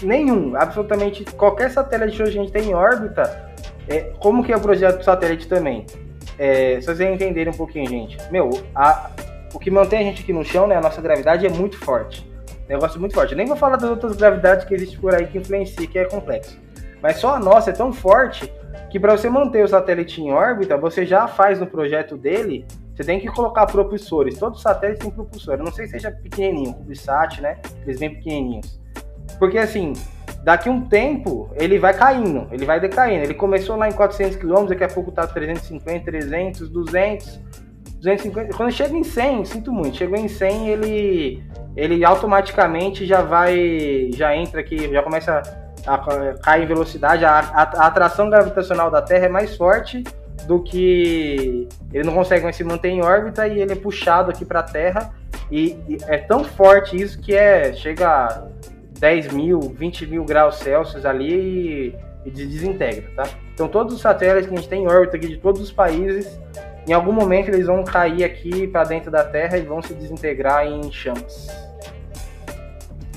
nenhum, 0.02 0.56
absolutamente 0.56 1.24
qualquer 1.24 1.70
satélite 1.70 2.16
que 2.16 2.22
a 2.22 2.30
gente 2.30 2.52
tem 2.52 2.70
em 2.70 2.74
órbita, 2.74 3.54
é, 3.88 4.12
como 4.18 4.44
que 4.44 4.52
é 4.52 4.56
o 4.56 4.60
projeto 4.60 4.98
do 4.98 5.04
satélite 5.04 5.46
também? 5.46 5.86
É, 6.38 6.80
se 6.80 6.86
vocês 6.86 7.00
entenderem 7.00 7.52
um 7.52 7.56
pouquinho, 7.56 7.88
gente. 7.88 8.18
Meu, 8.30 8.50
a, 8.74 9.10
o 9.54 9.58
que 9.58 9.70
mantém 9.70 10.00
a 10.00 10.02
gente 10.02 10.22
aqui 10.22 10.32
no 10.32 10.44
chão, 10.44 10.66
né, 10.66 10.76
a 10.76 10.80
nossa 10.80 11.00
gravidade 11.00 11.46
é 11.46 11.50
muito 11.50 11.78
forte. 11.78 12.28
Negócio 12.68 13.00
muito 13.00 13.14
forte. 13.14 13.32
Eu 13.32 13.38
nem 13.38 13.46
vou 13.46 13.56
falar 13.56 13.76
das 13.76 13.88
outras 13.88 14.16
gravidades 14.16 14.64
que 14.64 14.74
existem 14.74 14.98
por 14.98 15.14
aí 15.14 15.26
que 15.26 15.38
influenciam, 15.38 15.86
que 15.86 15.98
é 15.98 16.04
complexo. 16.04 16.58
Mas 17.00 17.16
só 17.18 17.34
a 17.34 17.38
nossa 17.38 17.70
é 17.70 17.72
tão 17.72 17.92
forte 17.92 18.52
que 18.90 18.98
para 18.98 19.16
você 19.16 19.30
manter 19.30 19.64
o 19.64 19.68
satélite 19.68 20.20
em 20.20 20.32
órbita, 20.32 20.76
você 20.76 21.06
já 21.06 21.28
faz 21.28 21.60
no 21.60 21.66
projeto 21.66 22.16
dele, 22.16 22.66
você 22.96 23.04
tem 23.04 23.20
que 23.20 23.26
colocar 23.28 23.66
propulsores. 23.66 24.38
Todos 24.38 24.58
os 24.58 24.62
satélites 24.62 25.02
têm 25.02 25.10
propulsor. 25.10 25.54
Eu 25.54 25.64
não 25.64 25.72
sei 25.72 25.84
se 25.84 25.92
seja 25.92 26.10
pequenininho, 26.10 26.72
CubeSat, 26.72 27.42
né? 27.42 27.58
Eles 27.82 28.00
vêm 28.00 28.14
pequenininhos. 28.14 28.80
Porque 29.38 29.58
assim, 29.58 29.92
daqui 30.42 30.70
um 30.70 30.88
tempo 30.88 31.50
ele 31.56 31.78
vai 31.78 31.92
caindo, 31.92 32.48
ele 32.50 32.64
vai 32.64 32.80
decaindo. 32.80 33.22
Ele 33.22 33.34
começou 33.34 33.76
lá 33.76 33.86
em 33.86 33.92
400 33.92 34.36
km, 34.36 34.64
daqui 34.66 34.82
a 34.82 34.88
pouco 34.88 35.12
tá 35.12 35.26
350, 35.26 36.04
300, 36.06 36.70
200, 36.70 37.40
250. 38.00 38.56
Quando 38.56 38.72
chega 38.72 38.96
em 38.96 39.04
100, 39.04 39.44
sinto 39.44 39.70
muito, 39.70 39.98
chegou 39.98 40.16
em 40.16 40.28
100, 40.28 40.68
ele 40.68 41.44
ele 41.76 42.02
automaticamente 42.02 43.04
já 43.04 43.20
vai, 43.20 44.08
já 44.14 44.34
entra 44.34 44.62
aqui, 44.62 44.90
já 44.90 45.02
começa 45.02 45.42
a, 45.86 45.94
a 45.94 46.34
cair 46.38 46.64
em 46.64 46.66
velocidade. 46.66 47.26
A, 47.26 47.38
a, 47.38 47.62
a, 47.62 47.86
atração 47.88 48.30
gravitacional 48.30 48.90
da 48.90 49.02
Terra 49.02 49.26
é 49.26 49.28
mais 49.28 49.54
forte 49.54 50.02
do 50.44 50.62
que 50.62 51.68
ele 51.92 52.04
não 52.04 52.14
consegue 52.14 52.44
mais 52.44 52.56
se 52.56 52.64
manter 52.64 52.88
em 52.88 53.02
órbita 53.02 53.48
e 53.48 53.60
ele 53.60 53.72
é 53.72 53.76
puxado 53.76 54.30
aqui 54.30 54.44
para 54.44 54.60
a 54.60 54.62
Terra. 54.62 55.14
E, 55.50 55.78
e, 55.88 55.98
é 56.06 56.18
tão 56.18 56.44
forte 56.44 56.96
isso 56.96 57.20
que 57.20 57.34
é 57.34 57.72
chega 57.72 58.08
a 58.08 58.46
10 58.98 59.32
mil, 59.32 59.60
20 59.60 60.06
mil 60.06 60.24
graus 60.24 60.56
Celsius 60.56 61.04
ali 61.04 61.94
e, 62.24 62.28
e 62.28 62.30
desintegra, 62.30 63.10
tá? 63.14 63.24
Então 63.54 63.68
todos 63.68 63.94
os 63.94 64.00
satélites 64.00 64.48
que 64.48 64.54
a 64.54 64.56
gente 64.58 64.68
tem 64.68 64.84
em 64.84 64.88
órbita 64.88 65.16
aqui 65.16 65.28
de 65.28 65.36
todos 65.38 65.60
os 65.60 65.72
países 65.72 66.38
em 66.86 66.92
algum 66.92 67.12
momento 67.12 67.48
eles 67.48 67.66
vão 67.66 67.82
cair 67.82 68.22
aqui 68.22 68.68
para 68.68 68.84
dentro 68.84 69.10
da 69.10 69.24
Terra 69.24 69.58
e 69.58 69.62
vão 69.62 69.82
se 69.82 69.92
desintegrar 69.92 70.66
em 70.66 70.90
chamas. 70.92 71.48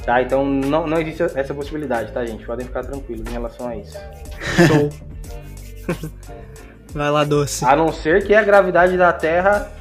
Tá? 0.03 0.21
Então 0.21 0.43
não, 0.43 0.87
não 0.87 0.99
existe 0.99 1.21
essa 1.21 1.53
possibilidade, 1.53 2.11
tá, 2.11 2.25
gente? 2.25 2.43
Podem 2.45 2.65
ficar 2.65 2.83
tranquilos 2.83 3.27
em 3.27 3.31
relação 3.31 3.67
a 3.67 3.75
isso. 3.75 3.99
Show. 4.67 4.89
Vai 6.93 7.11
lá, 7.11 7.23
doce. 7.23 7.65
A 7.65 7.75
não 7.75 7.91
ser 7.91 8.25
que 8.25 8.33
a 8.33 8.43
gravidade 8.43 8.97
da 8.97 9.13
Terra 9.13 9.71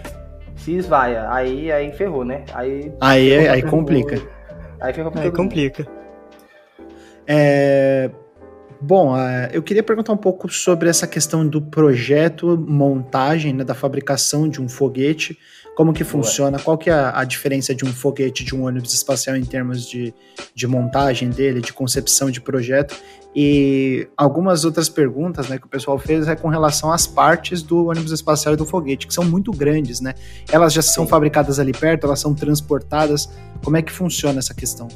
se 0.57 0.77
esvaia. 0.77 1.31
Aí, 1.31 1.71
aí 1.73 1.93
ferrou, 1.93 2.25
né? 2.25 2.45
Aí, 2.53 2.93
aí, 3.01 3.49
aí 3.49 3.63
complica. 3.63 4.21
Aí 4.81 4.93
ferrou 4.93 5.11
pra 5.11 5.23
Aí 5.23 5.31
complica. 5.31 5.87
É, 7.27 8.11
Bom, 8.81 9.15
uh, 9.15 9.49
eu 9.53 9.61
queria 9.61 9.83
perguntar 9.83 10.13
um 10.13 10.17
pouco 10.17 10.49
sobre 10.49 10.89
essa 10.89 11.07
questão 11.07 11.47
do 11.47 11.61
projeto, 11.61 12.57
montagem, 12.57 13.53
né, 13.53 13.65
da 13.65 13.75
fabricação 13.75 14.49
de 14.49 14.63
um 14.63 14.69
foguete, 14.69 15.37
como 15.79 15.93
que 15.93 16.03
funciona, 16.03 16.59
qual 16.59 16.77
que 16.77 16.91
é 16.91 16.93
a, 16.93 17.21
a, 17.21 17.25
diferença 17.25 17.73
de 17.73 17.85
um 17.85 17.93
foguete 17.93 18.43
de 18.43 18.53
um 18.53 18.65
ônibus 18.65 18.93
espacial 18.93 19.37
em 19.37 19.45
termos 19.45 19.89
de, 19.89 20.13
de 20.53 20.67
montagem 20.67 21.31
dele, 21.31 21.61
de 21.61 21.73
concepção 21.73 22.33
de 22.33 22.41
projeto, 22.41 22.97
e 23.33 24.09
algumas 24.17 24.65
outras 24.65 24.89
perguntas 24.89 25.49
né, 25.49 25.57
que 25.57 25.67
o 25.67 25.69
pessoal 25.69 25.97
fez 25.97 26.27
é 26.27 26.35
com 26.35 26.49
relação 26.49 26.91
às 26.93 27.07
partes 27.07 27.63
do 27.63 27.87
ônibus 27.87 28.11
espacial 28.11 28.55
e 28.55 28.57
do 28.57 28.67
foguete, 28.67 29.07
que 29.07 29.15
são 29.15 29.23
muito 29.23 29.53
grandes, 29.53 30.01
né? 30.01 30.15
Elas 30.51 30.73
já 30.73 30.83
são 30.83 31.05
Sim. 31.05 31.11
fabricadas 31.11 31.61
ali 31.61 31.71
perto, 31.73 32.09
elas 32.09 32.19
são 32.19 32.35
transportadas, 32.35 33.31
como 33.63 33.77
é 33.77 33.83
que 33.83 33.93
funciona 33.93 34.41
essa 34.41 34.53
questão? 34.53 34.89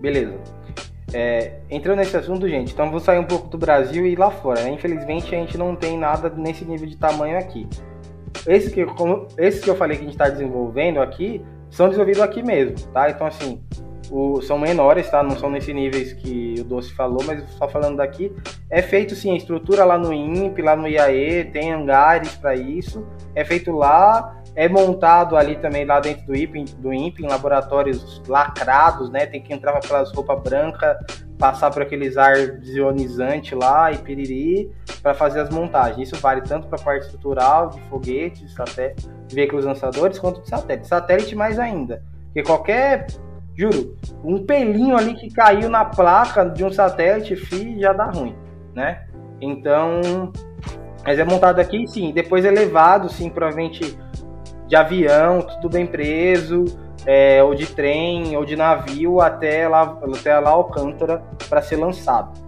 Beleza. 0.00 0.38
É, 1.12 1.58
entrando 1.70 1.98
nesse 1.98 2.16
assunto, 2.16 2.48
gente, 2.48 2.72
então 2.72 2.90
vou 2.90 2.98
sair 2.98 3.18
um 3.18 3.24
pouco 3.24 3.46
do 3.48 3.58
Brasil 3.58 4.06
e 4.06 4.12
ir 4.12 4.18
lá 4.18 4.30
fora. 4.30 4.62
Né? 4.62 4.70
Infelizmente, 4.70 5.34
a 5.34 5.38
gente 5.38 5.58
não 5.58 5.76
tem 5.76 5.98
nada 5.98 6.30
nesse 6.30 6.64
nível 6.64 6.86
de 6.86 6.96
tamanho 6.96 7.38
aqui. 7.38 7.68
Esses 8.46 8.72
que, 8.72 8.84
como, 8.84 9.26
que 9.26 9.70
eu 9.70 9.76
falei 9.76 9.96
que 9.96 10.02
a 10.02 10.06
gente 10.06 10.14
está 10.14 10.28
desenvolvendo 10.28 11.00
aqui 11.00 11.44
são 11.70 11.88
desenvolvidos 11.88 12.22
aqui 12.22 12.42
mesmo, 12.42 12.76
tá? 12.92 13.10
Então, 13.10 13.26
assim, 13.26 13.60
o, 14.10 14.40
são 14.42 14.58
menores, 14.58 15.10
tá? 15.10 15.22
Não 15.22 15.36
são 15.36 15.50
nesse 15.50 15.72
níveis 15.72 16.12
que 16.12 16.54
o 16.60 16.64
Doce 16.64 16.92
falou, 16.94 17.22
mas 17.24 17.42
só 17.50 17.68
falando 17.68 17.96
daqui. 17.96 18.32
É 18.70 18.82
feito, 18.82 19.14
sim, 19.14 19.32
a 19.32 19.36
estrutura 19.36 19.84
lá 19.84 19.98
no 19.98 20.12
INPE, 20.12 20.62
lá 20.62 20.76
no 20.76 20.88
IAE, 20.88 21.44
tem 21.52 21.72
hangares 21.72 22.34
para 22.36 22.54
isso. 22.54 23.06
É 23.34 23.44
feito 23.44 23.72
lá 23.72 24.36
é 24.56 24.68
montado 24.70 25.36
ali 25.36 25.54
também 25.56 25.84
lá 25.84 26.00
dentro 26.00 26.24
do 26.26 26.34
INPE, 26.34 26.64
do 26.78 26.92
INPE 26.92 27.22
em 27.22 27.28
laboratórios 27.28 28.22
lacrados, 28.26 29.10
né? 29.10 29.26
Tem 29.26 29.40
que 29.40 29.52
entrar 29.52 29.76
aquelas 29.76 30.10
roupas 30.12 30.42
brancas, 30.42 30.96
passar 31.38 31.70
por 31.70 31.82
aqueles 31.82 32.16
ar 32.16 32.58
desionizante 32.58 33.54
lá 33.54 33.92
e 33.92 33.98
piriri 33.98 34.72
para 35.02 35.14
fazer 35.14 35.40
as 35.40 35.50
montagens. 35.50 36.08
Isso 36.08 36.20
vale 36.20 36.40
tanto 36.40 36.66
para 36.66 36.80
a 36.80 36.82
parte 36.82 37.04
estrutural 37.04 37.70
de 37.70 37.80
foguetes, 37.82 38.54
de 39.26 39.34
veículos 39.34 39.64
lançadores, 39.64 40.18
quanto 40.18 40.42
de 40.42 40.48
satélite. 40.48 40.88
Satélite 40.88 41.34
mais 41.34 41.58
ainda, 41.58 42.02
porque 42.26 42.42
qualquer, 42.42 43.06
juro, 43.54 43.96
um 44.24 44.44
pelinho 44.44 44.96
ali 44.96 45.14
que 45.14 45.32
caiu 45.32 45.68
na 45.68 45.84
placa 45.84 46.44
de 46.44 46.64
um 46.64 46.72
satélite, 46.72 47.36
fi, 47.36 47.78
já 47.80 47.92
dá 47.92 48.06
ruim, 48.06 48.34
né? 48.74 49.06
Então, 49.40 50.32
mas 51.04 51.18
é 51.18 51.24
montado 51.24 51.60
aqui, 51.60 51.86
sim. 51.86 52.12
Depois 52.12 52.44
é 52.44 52.50
levado, 52.50 53.08
sim, 53.08 53.28
provavelmente 53.28 53.96
de 54.66 54.74
avião, 54.74 55.42
tudo 55.42 55.68
bem 55.68 55.86
preso, 55.86 56.64
é, 57.06 57.42
ou 57.42 57.54
de 57.54 57.66
trem, 57.66 58.36
ou 58.36 58.44
de 58.44 58.56
navio 58.56 59.20
até 59.20 59.68
lá, 59.68 59.96
até 60.14 60.38
lá 60.38 60.50
Alcântara 60.50 61.22
para 61.48 61.62
ser 61.62 61.76
lançado. 61.76 62.44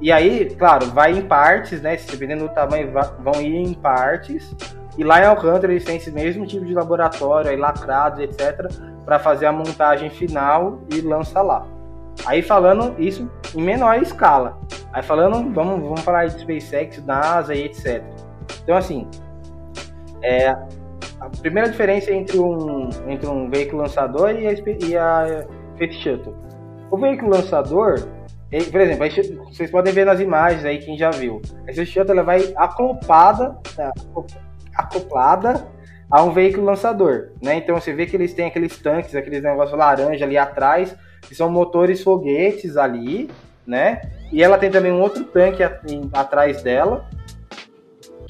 E 0.00 0.10
aí, 0.10 0.46
claro, 0.56 0.86
vai 0.86 1.12
em 1.12 1.22
partes, 1.22 1.80
né? 1.80 1.96
Dependendo 1.96 2.48
do 2.48 2.54
tamanho, 2.54 2.92
vão 3.20 3.40
ir 3.40 3.54
em 3.54 3.72
partes. 3.72 4.54
E 4.98 5.04
lá 5.04 5.20
em 5.20 5.26
Alcântara 5.26 5.72
eles 5.72 5.84
têm 5.84 5.96
esse 5.96 6.10
mesmo 6.10 6.46
tipo 6.46 6.64
de 6.64 6.74
laboratório, 6.74 7.50
aí 7.50 7.56
lacrados, 7.56 8.20
etc., 8.20 8.68
para 9.04 9.18
fazer 9.18 9.46
a 9.46 9.52
montagem 9.52 10.10
final 10.10 10.80
e 10.92 11.00
lança 11.00 11.40
lá. 11.40 11.66
Aí 12.26 12.42
falando 12.42 12.94
isso 12.98 13.30
em 13.54 13.62
menor 13.62 14.00
escala. 14.00 14.58
Aí 14.92 15.02
falando, 15.02 15.52
vamos, 15.52 15.80
vamos 15.80 16.00
falar 16.00 16.26
de 16.26 16.40
SpaceX, 16.40 17.04
NASA 17.04 17.54
e 17.54 17.64
etc. 17.64 18.02
Então 18.62 18.76
assim, 18.76 19.08
é, 20.22 20.54
primeira 21.40 21.68
diferença 21.68 22.12
entre 22.12 22.38
um, 22.38 22.88
entre 23.08 23.26
um 23.26 23.48
veículo 23.48 23.82
lançador 23.82 24.30
e 24.30 24.46
a, 24.46 24.52
e 24.52 24.96
a 24.96 25.46
Space 25.74 26.00
Shuttle. 26.00 26.34
O 26.90 26.96
veículo 26.96 27.30
lançador, 27.30 28.08
ele, 28.50 28.64
por 28.66 28.80
exemplo, 28.80 29.44
vocês 29.52 29.70
podem 29.70 29.92
ver 29.92 30.06
nas 30.06 30.20
imagens 30.20 30.64
aí, 30.64 30.78
quem 30.78 30.96
já 30.96 31.10
viu. 31.10 31.40
A 31.68 31.72
Space 31.72 31.86
Shuttle 31.86 32.12
ela 32.12 32.22
vai 32.22 32.52
acoplada, 32.56 33.56
tá, 33.74 33.92
acoplada 34.76 35.66
a 36.10 36.22
um 36.22 36.32
veículo 36.32 36.66
lançador, 36.66 37.30
né? 37.42 37.56
Então 37.56 37.78
você 37.78 37.92
vê 37.92 38.06
que 38.06 38.16
eles 38.16 38.32
têm 38.34 38.46
aqueles 38.46 38.78
tanques, 38.78 39.14
aqueles 39.14 39.42
negócios 39.42 39.76
laranja 39.76 40.24
ali 40.24 40.38
atrás, 40.38 40.94
que 41.22 41.34
são 41.34 41.50
motores 41.50 42.02
foguetes 42.02 42.76
ali, 42.76 43.30
né? 43.66 44.02
E 44.30 44.42
ela 44.42 44.58
tem 44.58 44.70
também 44.70 44.92
um 44.92 45.00
outro 45.00 45.24
tanque 45.24 45.62
atrás 46.12 46.62
dela, 46.62 47.08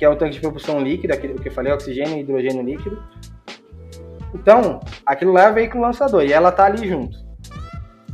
que 0.05 0.07
é 0.07 0.11
o 0.11 0.17
tanque 0.17 0.35
de 0.35 0.41
propulsão 0.41 0.81
líquida, 0.81 1.15
aquele 1.15 1.33
que 1.35 1.49
eu 1.49 1.53
falei, 1.53 1.73
oxigênio 1.73 2.19
e 2.19 2.21
hidrogênio 2.21 2.63
líquido. 2.63 3.03
Então, 4.35 4.81
aquilo 5.07 5.33
lá 5.33 5.45
é 5.45 5.51
o 5.51 5.55
veículo 5.55 5.83
lançador 5.83 6.23
e 6.25 6.33
ela 6.33 6.53
tá 6.53 6.67
ali 6.67 6.87
junto. 6.87 7.17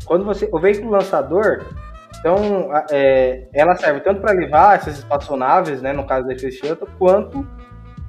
Quando 0.05 0.24
você, 0.24 0.49
o 0.53 0.61
veículo 0.61 0.93
lançador, 0.93 1.66
então, 2.20 2.70
é, 2.93 3.49
ela 3.53 3.74
serve 3.74 4.01
tanto 4.01 4.20
para 4.20 4.32
levar 4.32 4.76
essas 4.76 4.99
espaçonaves, 4.99 5.82
né, 5.82 5.93
no 5.93 6.07
caso 6.07 6.28
da 6.28 6.38
Space 6.38 6.59
Shuttle, 6.59 6.88
quanto 6.97 7.45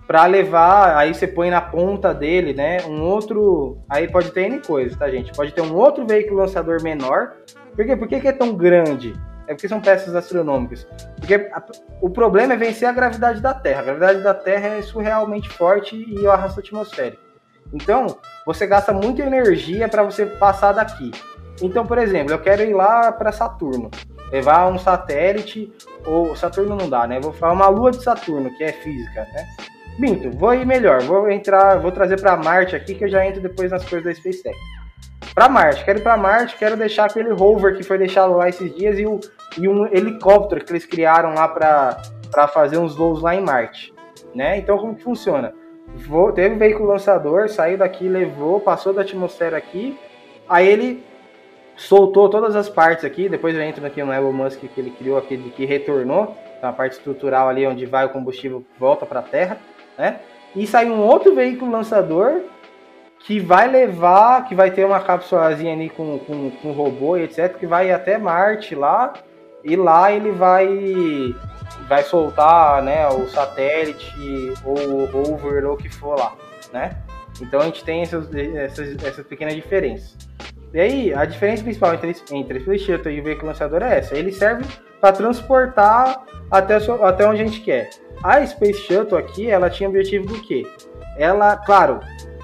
para 0.05 0.27
levar, 0.27 0.95
aí 0.95 1.13
você 1.13 1.25
põe 1.25 1.49
na 1.49 1.61
ponta 1.61 2.13
dele, 2.13 2.53
né, 2.53 2.81
um 2.87 3.01
outro, 3.01 3.79
aí 3.89 4.07
pode 4.07 4.29
ter 4.31 4.43
N 4.43 4.59
coisas, 4.59 4.95
tá, 4.95 5.09
gente? 5.09 5.31
Pode 5.31 5.53
ter 5.53 5.61
um 5.61 5.73
outro 5.73 6.05
veículo 6.05 6.41
lançador 6.41 6.83
menor. 6.83 7.31
Por 7.75 7.83
quê? 7.83 7.95
Por 7.95 8.07
que, 8.07 8.19
que 8.19 8.27
é 8.27 8.33
tão 8.33 8.53
grande? 8.53 9.13
É 9.51 9.53
porque 9.53 9.67
são 9.67 9.81
peças 9.81 10.15
astronômicas. 10.15 10.87
Porque 11.17 11.33
a, 11.33 11.61
o 11.99 12.09
problema 12.09 12.53
é 12.53 12.55
vencer 12.55 12.87
a 12.87 12.93
gravidade 12.93 13.41
da 13.41 13.53
Terra. 13.53 13.81
A 13.81 13.83
gravidade 13.83 14.23
da 14.23 14.33
Terra 14.33 14.67
é 14.69 14.81
surrealmente 14.81 15.49
forte 15.49 15.93
e 15.93 16.19
o 16.21 16.31
arrasto 16.31 16.61
atmosférico. 16.61 17.21
Então, 17.73 18.07
você 18.45 18.65
gasta 18.65 18.93
muita 18.93 19.23
energia 19.23 19.89
para 19.89 20.03
você 20.03 20.25
passar 20.25 20.71
daqui. 20.71 21.11
Então, 21.61 21.85
por 21.85 21.97
exemplo, 21.97 22.31
eu 22.31 22.39
quero 22.39 22.61
ir 22.61 22.73
lá 22.73 23.11
para 23.11 23.33
Saturno, 23.33 23.91
levar 24.31 24.67
um 24.67 24.79
satélite, 24.79 25.69
ou 26.05 26.33
Saturno 26.33 26.77
não 26.77 26.89
dá, 26.89 27.05
né? 27.05 27.19
Vou 27.19 27.33
falar 27.33 27.51
uma 27.51 27.67
lua 27.67 27.91
de 27.91 28.01
Saturno, 28.01 28.55
que 28.55 28.63
é 28.63 28.71
física, 28.71 29.27
né? 29.33 29.47
Minto, 29.99 30.31
vou 30.31 30.53
ir 30.53 30.65
melhor, 30.65 31.01
vou 31.01 31.29
entrar, 31.29 31.77
vou 31.77 31.91
trazer 31.91 32.21
para 32.21 32.37
Marte 32.37 32.73
aqui, 32.73 32.95
que 32.95 33.03
eu 33.03 33.09
já 33.09 33.25
entro 33.25 33.41
depois 33.41 33.69
nas 33.69 33.83
coisas 33.83 34.05
da 34.05 34.15
SpaceX. 34.15 34.57
Para 35.33 35.47
Marte, 35.47 35.85
quero 35.85 35.99
ir 35.99 36.01
para 36.01 36.17
Marte, 36.17 36.57
quero 36.57 36.75
deixar 36.75 37.05
aquele 37.05 37.31
rover 37.31 37.77
que 37.77 37.83
foi 37.83 37.97
deixado 37.97 38.33
lá 38.33 38.49
esses 38.49 38.73
dias 38.75 38.99
e, 38.99 39.05
o, 39.05 39.19
e 39.57 39.67
um 39.67 39.87
helicóptero 39.87 40.63
que 40.63 40.71
eles 40.73 40.85
criaram 40.85 41.33
lá 41.33 41.47
para 41.47 42.47
fazer 42.49 42.77
uns 42.77 42.95
voos 42.95 43.21
lá 43.21 43.33
em 43.33 43.41
Marte, 43.41 43.93
né? 44.35 44.57
Então 44.57 44.77
como 44.77 44.93
que 44.93 45.01
funciona? 45.01 45.53
Vou, 45.95 46.33
teve 46.33 46.55
um 46.55 46.57
veículo 46.57 46.89
lançador, 46.89 47.47
saiu 47.47 47.77
daqui, 47.77 48.09
levou, 48.09 48.59
passou 48.59 48.93
da 48.93 49.01
atmosfera 49.03 49.55
aqui, 49.55 49.97
aí 50.49 50.67
ele 50.67 51.03
soltou 51.77 52.29
todas 52.29 52.53
as 52.53 52.67
partes 52.67 53.05
aqui, 53.05 53.29
depois 53.29 53.55
eu 53.55 53.61
entro 53.61 53.85
aqui 53.85 54.03
no 54.03 54.13
Elon 54.13 54.33
Musk 54.33 54.59
que 54.59 54.81
ele 54.81 54.91
criou 54.91 55.17
aquele 55.17 55.49
que 55.51 55.65
retornou, 55.65 56.35
então 56.57 56.69
a 56.69 56.73
parte 56.73 56.93
estrutural 56.93 57.47
ali 57.47 57.65
onde 57.65 57.85
vai 57.85 58.05
o 58.05 58.09
combustível 58.09 58.65
volta 58.77 59.05
para 59.05 59.21
a 59.21 59.23
Terra, 59.23 59.57
né? 59.97 60.19
E 60.53 60.67
sai 60.67 60.89
um 60.89 60.99
outro 60.99 61.33
veículo 61.33 61.71
lançador 61.71 62.41
que 63.25 63.39
vai 63.39 63.67
levar, 63.67 64.45
que 64.45 64.55
vai 64.55 64.71
ter 64.71 64.85
uma 64.85 64.99
cápsulazinha 64.99 65.73
ali 65.73 65.89
com, 65.89 66.19
com, 66.19 66.51
com 66.51 66.71
robô 66.71 67.17
e 67.17 67.23
etc, 67.23 67.55
que 67.57 67.67
vai 67.67 67.91
até 67.91 68.17
Marte 68.17 68.75
lá, 68.75 69.13
e 69.63 69.75
lá 69.75 70.11
ele 70.11 70.31
vai 70.31 71.35
vai 71.87 72.03
soltar, 72.03 72.81
né, 72.83 73.07
o 73.07 73.27
satélite 73.27 74.53
ou 74.65 74.77
o 74.77 75.05
rover 75.05 75.65
ou 75.65 75.73
o 75.73 75.77
que 75.77 75.89
for 75.89 76.17
lá, 76.17 76.33
né? 76.73 76.97
Então 77.41 77.61
a 77.61 77.65
gente 77.65 77.83
tem 77.83 78.01
essas, 78.01 78.33
essas, 78.33 79.03
essas 79.03 79.25
pequenas 79.25 79.55
diferenças. 79.55 80.17
E 80.73 80.79
aí, 80.79 81.13
a 81.13 81.25
diferença 81.25 81.63
principal 81.63 81.93
entre, 81.93 82.15
entre 82.31 82.59
o 82.59 82.79
Shuttle 82.79 83.11
e 83.11 83.19
o 83.19 83.23
veículo 83.23 83.47
lançador 83.47 83.81
é 83.83 83.97
essa. 83.97 84.15
Ele 84.15 84.31
serve 84.31 84.65
para 85.01 85.11
transportar 85.11 86.23
até, 86.49 86.77
até 86.77 87.27
onde 87.27 87.41
a 87.41 87.45
gente 87.45 87.61
quer. 87.61 87.89
A 88.23 88.45
Space 88.45 88.79
Shuttle 88.79 89.17
aqui, 89.17 89.49
ela 89.49 89.69
tinha 89.69 89.89
o 89.89 89.91
objetivo 89.91 90.27
do 90.27 90.41
quê? 90.41 90.65
Ela, 91.17 91.57
claro, 91.57 91.99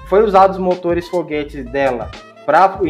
foi 0.08 0.22
usado 0.24 0.52
os 0.52 0.58
motores 0.58 1.08
foguetes 1.08 1.64
dela 1.64 2.10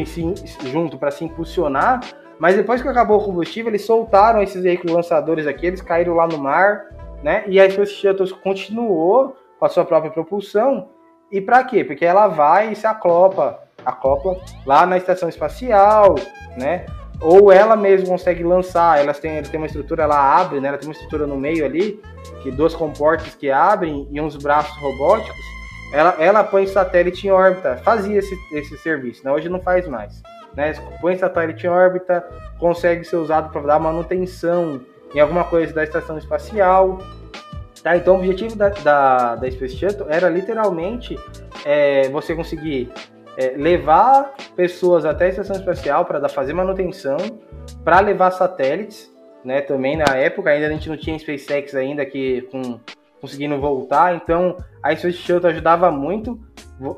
si, 0.07 0.35
junto 0.71 0.97
para 0.97 1.11
se 1.11 1.25
impulsionar, 1.25 2.01
mas 2.39 2.55
depois 2.55 2.81
que 2.81 2.89
acabou 2.89 3.21
o 3.21 3.25
combustível, 3.25 3.71
eles 3.71 3.85
soltaram 3.85 4.41
esses 4.41 4.62
veículos 4.62 4.95
lançadores 4.95 5.47
aqui, 5.47 5.66
eles 5.66 5.81
caíram 5.81 6.14
lá 6.14 6.29
no 6.29 6.39
mar, 6.39 6.87
né? 7.23 7.43
E 7.49 7.61
a 7.61 7.69
Space 7.69 7.93
Shuttle 7.93 8.29
continuou 8.37 9.37
com 9.59 9.64
a 9.64 9.69
sua 9.69 9.85
própria 9.85 10.12
propulsão. 10.12 10.91
E 11.33 11.41
para 11.41 11.64
quê? 11.64 11.83
Porque 11.83 12.05
ela 12.05 12.29
vai 12.29 12.71
e 12.71 12.77
se 12.77 12.87
acopla 12.87 13.66
acopla 13.85 14.39
lá 14.66 14.85
na 14.87 14.97
estação 14.97 15.29
espacial, 15.29 16.14
né? 16.57 16.87
Ou 17.21 17.51
ela 17.51 17.75
mesma 17.75 18.07
consegue 18.07 18.45
lançar, 18.45 19.01
elas 19.01 19.19
têm, 19.19 19.39
ela 19.39 19.49
tem 19.49 19.59
uma 19.59 19.66
estrutura, 19.66 20.05
ela 20.05 20.41
abre, 20.41 20.61
né? 20.61 20.69
Ela 20.69 20.79
tem 20.79 20.89
uma 20.89 20.93
estrutura 20.93 21.27
no 21.27 21.37
meio 21.37 21.64
ali, 21.64 22.01
que 22.43 22.51
duas 22.51 22.75
comportas 22.75 23.35
que 23.35 23.51
abrem 23.51 24.07
e 24.11 24.21
uns 24.21 24.37
braços 24.37 24.77
robóticos. 24.81 25.58
Ela, 25.93 26.16
ela 26.18 26.45
põe 26.45 26.66
satélite 26.66 27.26
em 27.26 27.30
órbita, 27.30 27.76
fazia 27.78 28.18
esse, 28.18 28.36
esse 28.53 28.76
serviço, 28.78 29.24
né? 29.24 29.32
Hoje 29.32 29.49
não 29.49 29.61
faz 29.61 29.86
mais. 29.89 30.22
Né? 30.55 30.72
Põe 31.01 31.16
satélite 31.16 31.66
em 31.66 31.70
órbita, 31.70 32.26
consegue 32.59 33.05
ser 33.05 33.16
usado 33.16 33.51
para 33.51 33.62
dar 33.62 33.78
manutenção 33.78 34.80
em 35.14 35.20
alguma 35.20 35.45
coisa 35.45 35.72
da 35.72 35.84
estação 35.84 36.18
espacial. 36.18 36.99
Tá? 37.82 37.97
Então 37.97 38.16
o 38.16 38.18
objetivo 38.18 38.57
da, 38.57 38.68
da, 38.68 39.36
da 39.36 39.51
Space 39.51 39.76
Shuttle 39.76 40.07
era 40.11 40.28
literalmente 40.28 41.18
é, 41.64 42.09
você 42.09 42.34
conseguir 42.34 42.91
é, 43.36 43.55
levar 43.57 44.34
pessoas 44.57 45.05
até 45.05 45.26
a 45.26 45.28
estação 45.28 45.57
espacial 45.57 46.05
para 46.05 46.28
fazer 46.28 46.53
manutenção, 46.53 47.16
para 47.84 48.01
levar 48.01 48.32
satélites, 48.32 49.11
né? 49.45 49.61
Também 49.61 49.97
na 49.97 50.16
época 50.16 50.51
ainda 50.51 50.66
a 50.66 50.70
gente 50.70 50.89
não 50.89 50.97
tinha 50.97 51.18
SpaceX 51.18 51.74
ainda 51.74 52.05
que 52.05 52.43
com, 52.51 52.80
conseguindo 53.21 53.61
voltar, 53.61 54.14
então 54.14 54.57
a 54.83 54.95
Space 54.95 55.19
Shuttle 55.19 55.51
ajudava 55.51 55.91
muito. 55.91 56.39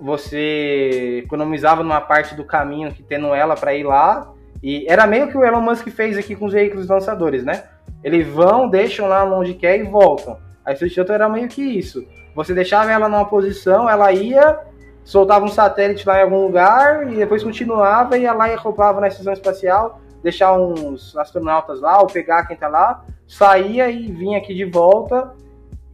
Você 0.03 1.23
economizava 1.25 1.83
numa 1.83 2.01
parte 2.01 2.35
do 2.35 2.45
caminho 2.45 2.93
que 2.93 3.03
tendo 3.03 3.35
ela 3.35 3.55
para 3.55 3.75
ir 3.75 3.85
lá. 3.85 4.33
E 4.62 4.87
era 4.87 5.07
meio 5.07 5.29
que 5.29 5.39
o 5.39 5.45
Elon 5.45 5.62
Musk 5.62 5.89
fez 5.89 6.18
aqui 6.18 6.37
com 6.37 6.47
os 6.47 6.53
veículos 6.53 6.87
lançadores, 6.87 7.45
né? 7.45 7.64
Eles 8.05 8.27
vão, 8.27 8.68
deixam 8.68 9.09
lá 9.09 9.25
onde 9.25 9.55
quer 9.55 9.79
e 9.79 9.83
voltam. 9.83 10.39
A 10.64 10.75
Space 10.75 10.95
Shuttle 10.95 11.14
era 11.14 11.29
meio 11.29 11.49
que 11.49 11.62
isso. 11.62 12.07
Você 12.35 12.53
deixava 12.55 12.93
ela 12.93 13.09
numa 13.09 13.25
posição, 13.25 13.89
ela 13.89 14.12
ia, 14.12 14.59
soltava 15.03 15.45
um 15.45 15.49
satélite 15.49 16.07
lá 16.07 16.18
em 16.18 16.23
algum 16.23 16.43
lugar 16.43 17.11
e 17.11 17.16
depois 17.16 17.43
continuava 17.43 18.18
ia 18.18 18.33
lá 18.33 18.49
e 18.51 18.55
acoplava 18.55 19.01
na 19.01 19.09
estação 19.09 19.33
espacial, 19.33 20.01
deixar 20.23 20.53
uns 20.53 21.16
astronautas 21.16 21.81
lá, 21.81 22.01
ou 22.01 22.07
pegar 22.07 22.47
quem 22.47 22.57
tá 22.57 22.68
lá, 22.68 23.05
saía 23.27 23.91
e 23.91 24.12
vinha 24.12 24.39
aqui 24.39 24.55
de 24.55 24.64
volta 24.66 25.35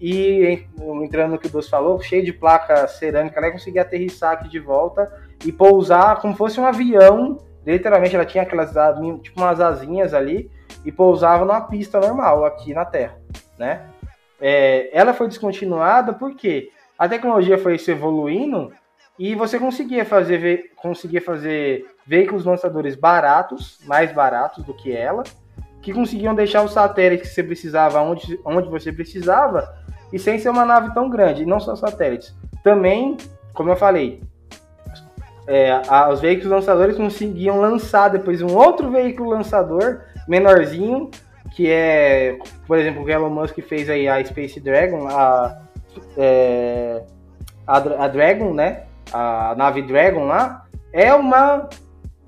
e 0.01 0.67
entrando 1.03 1.33
no 1.33 1.39
que 1.39 1.47
o 1.47 1.51
Doce 1.51 1.71
falou, 1.71 2.01
cheio 2.01 2.25
de 2.25 2.33
placa 2.33 2.87
cerâmica, 2.87 3.39
ela 3.39 3.51
conseguia 3.51 3.83
aterrissar 3.83 4.33
aqui 4.33 4.49
de 4.49 4.59
volta 4.59 5.11
e 5.45 5.53
pousar 5.53 6.21
como 6.21 6.37
fosse 6.37 6.61
um 6.61 6.67
avião. 6.67 7.39
Literalmente 7.65 8.15
ela 8.15 8.27
tinha 8.27 8.43
aquelas 8.43 8.73
tipo 9.23 9.41
umas 9.41 9.61
asinhas 9.61 10.15
ali 10.15 10.51
e 10.85 10.93
pousava 10.93 11.45
numa 11.45 11.63
pista 11.63 11.99
normal 11.99 12.45
aqui 12.45 12.73
na 12.73 12.85
Terra, 12.85 13.19
né? 13.59 13.87
É, 14.41 14.91
ela 14.93 15.15
foi 15.15 15.29
descontinuada 15.29 16.13
porque 16.13 16.71
a 16.99 17.09
tecnologia 17.09 17.59
foi 17.59 17.79
se 17.79 17.91
evoluindo 17.91 18.73
e 19.19 19.35
você 19.35 19.59
conseguia 19.59 20.05
fazer, 20.05 20.73
conseguia 20.77 21.23
fazer 21.23 21.87
veículos 22.07 22.45
lançadores 22.45 22.95
baratos, 22.95 23.79
mais 23.85 24.13
baratos 24.13 24.63
do 24.65 24.75
que 24.75 24.95
ela, 24.95 25.25
que 25.87 25.93
conseguiam 25.93 26.35
deixar 26.35 26.63
o 26.63 26.69
satélite 26.69 27.23
que 27.23 27.29
você 27.29 27.45
precisava 27.45 28.01
onde, 28.01 28.41
onde 28.45 28.69
você 28.69 28.91
precisava 28.91 29.73
e 30.13 30.19
sem 30.19 30.37
ser 30.37 30.49
uma 30.49 30.65
nave 30.65 30.93
tão 30.93 31.09
grande. 31.09 31.45
E 31.45 31.47
não 31.47 31.61
só 31.61 31.77
satélites. 31.77 32.35
Também, 32.65 33.17
como 33.55 33.71
eu 33.71 33.77
falei, 33.77 34.21
é, 35.47 35.81
a, 35.87 36.09
os 36.09 36.21
veículos 36.21 36.51
lançadores 36.51 36.97
conseguiam 36.97 37.61
lançar 37.61 38.09
depois 38.09 38.43
um 38.43 38.53
outro 38.57 38.91
veículo 38.91 39.31
lançador 39.31 40.01
menorzinho, 40.27 41.09
que 41.53 41.71
é, 41.71 42.37
por 42.67 42.79
exemplo, 42.79 43.05
o 43.05 43.09
Elon 43.09 43.31
Musk 43.31 43.61
fez 43.61 43.89
aí 43.89 44.09
a 44.09 44.25
Space 44.25 44.59
Dragon, 44.59 45.07
a, 45.07 45.57
é, 46.17 47.05
a, 47.65 47.77
a 47.77 48.09
Dragon, 48.09 48.53
né? 48.53 48.87
a 49.13 49.55
nave 49.57 49.83
Dragon 49.83 50.25
lá, 50.25 50.67
é 50.93 51.15
uma 51.15 51.69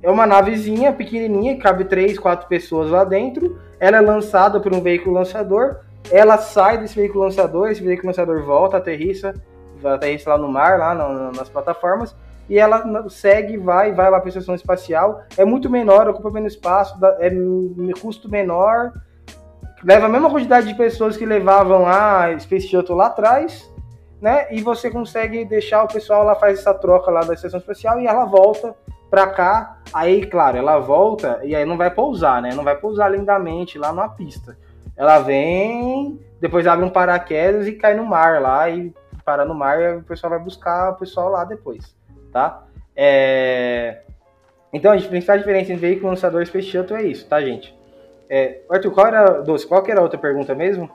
é 0.03 0.11
uma 0.11 0.27
navezinha 0.27 0.93
pequenininha, 0.93 1.59
cabe 1.59 1.85
três, 1.85 2.19
quatro 2.19 2.49
pessoas 2.49 2.91
lá 2.91 3.05
dentro. 3.05 3.59
Ela 3.81 3.99
é 3.99 4.01
lançada 4.01 4.61
por 4.61 4.73
um 4.75 4.81
veículo 4.81 5.15
lançador. 5.15 5.81
Ela 6.11 6.39
sai 6.39 6.79
desse 6.79 6.95
veículo 6.95 7.25
lançador, 7.25 7.71
esse 7.71 7.83
veículo 7.83 8.09
lançador 8.09 8.43
volta, 8.43 8.77
aterrissa, 8.77 9.35
aterrissa 9.85 10.31
lá 10.31 10.39
no 10.39 10.49
mar, 10.49 10.79
lá 10.79 10.95
no, 10.95 11.33
nas 11.33 11.49
plataformas. 11.49 12.15
E 12.49 12.59
ela 12.59 13.09
segue, 13.11 13.57
vai, 13.57 13.93
vai 13.93 14.11
lá 14.11 14.19
para 14.19 14.29
a 14.29 14.31
estação 14.31 14.55
espacial. 14.55 15.23
É 15.37 15.45
muito 15.45 15.69
menor, 15.69 16.09
ocupa 16.09 16.31
menos 16.31 16.55
espaço, 16.55 16.97
é 17.19 17.31
custo 18.01 18.31
menor. 18.31 18.93
Leva 19.85 20.07
a 20.07 20.09
mesma 20.09 20.31
quantidade 20.31 20.67
de 20.67 20.75
pessoas 20.75 21.17
que 21.17 21.27
levavam 21.27 21.87
a 21.87 22.37
Space 22.39 22.69
Shuttle 22.69 22.97
lá 22.97 23.07
atrás 23.07 23.69
né? 24.21 24.47
E 24.51 24.61
você 24.61 24.91
consegue 24.91 25.45
deixar 25.45 25.85
o 25.85 25.89
pessoal 25.89 26.25
lá 26.25 26.35
faz 26.35 26.59
essa 26.59 26.75
troca 26.75 27.11
lá 27.11 27.21
da 27.21 27.35
estação 27.35 27.61
espacial 27.61 28.01
e 28.01 28.07
ela 28.07 28.25
volta 28.25 28.75
para 29.11 29.27
cá. 29.29 29.79
Aí, 29.93 30.27
claro, 30.27 30.57
ela 30.57 30.79
volta 30.79 31.41
e 31.43 31.55
aí 31.55 31.65
não 31.65 31.77
vai 31.77 31.91
pousar, 31.91 32.43
né? 32.43 32.51
Não 32.55 32.65
vai 32.65 32.77
pousar 32.77 33.11
lindamente 33.11 33.79
lá 33.79 33.93
numa 33.93 34.09
pista. 34.09 34.57
Ela 34.97 35.19
vem, 35.21 36.19
depois 36.41 36.67
abre 36.67 36.85
um 36.85 36.91
paraquedas 36.91 37.67
e 37.67 37.73
cai 37.73 37.95
no 37.95 38.05
mar 38.05 38.41
lá 38.41 38.69
e 38.69 38.93
para 39.25 39.45
no 39.45 39.55
mar 39.55 39.81
e 39.81 39.97
o 39.97 40.03
pessoal 40.03 40.31
vai 40.31 40.39
buscar 40.39 40.91
o 40.91 40.97
pessoal 40.97 41.29
lá 41.29 41.45
depois, 41.45 41.95
tá? 42.33 42.65
É... 42.97 44.01
Então, 44.73 44.93
a 44.93 44.97
principal 44.97 45.39
diferença 45.39 45.73
entre 45.73 45.87
veículo 45.87 46.09
lançador 46.09 46.43
e 46.43 46.47
Space 46.47 46.67
Shuttle 46.67 46.99
é 46.99 47.05
isso, 47.05 47.29
tá, 47.29 47.41
gente? 47.41 47.77
É... 48.29 48.63
Arthur, 48.71 48.91
qual 48.91 49.07
era, 49.07 49.41
Doce, 49.43 49.67
qual 49.67 49.87
era 49.87 50.01
a 50.01 50.03
outra 50.03 50.19
pergunta 50.19 50.55
mesmo? 50.55 50.91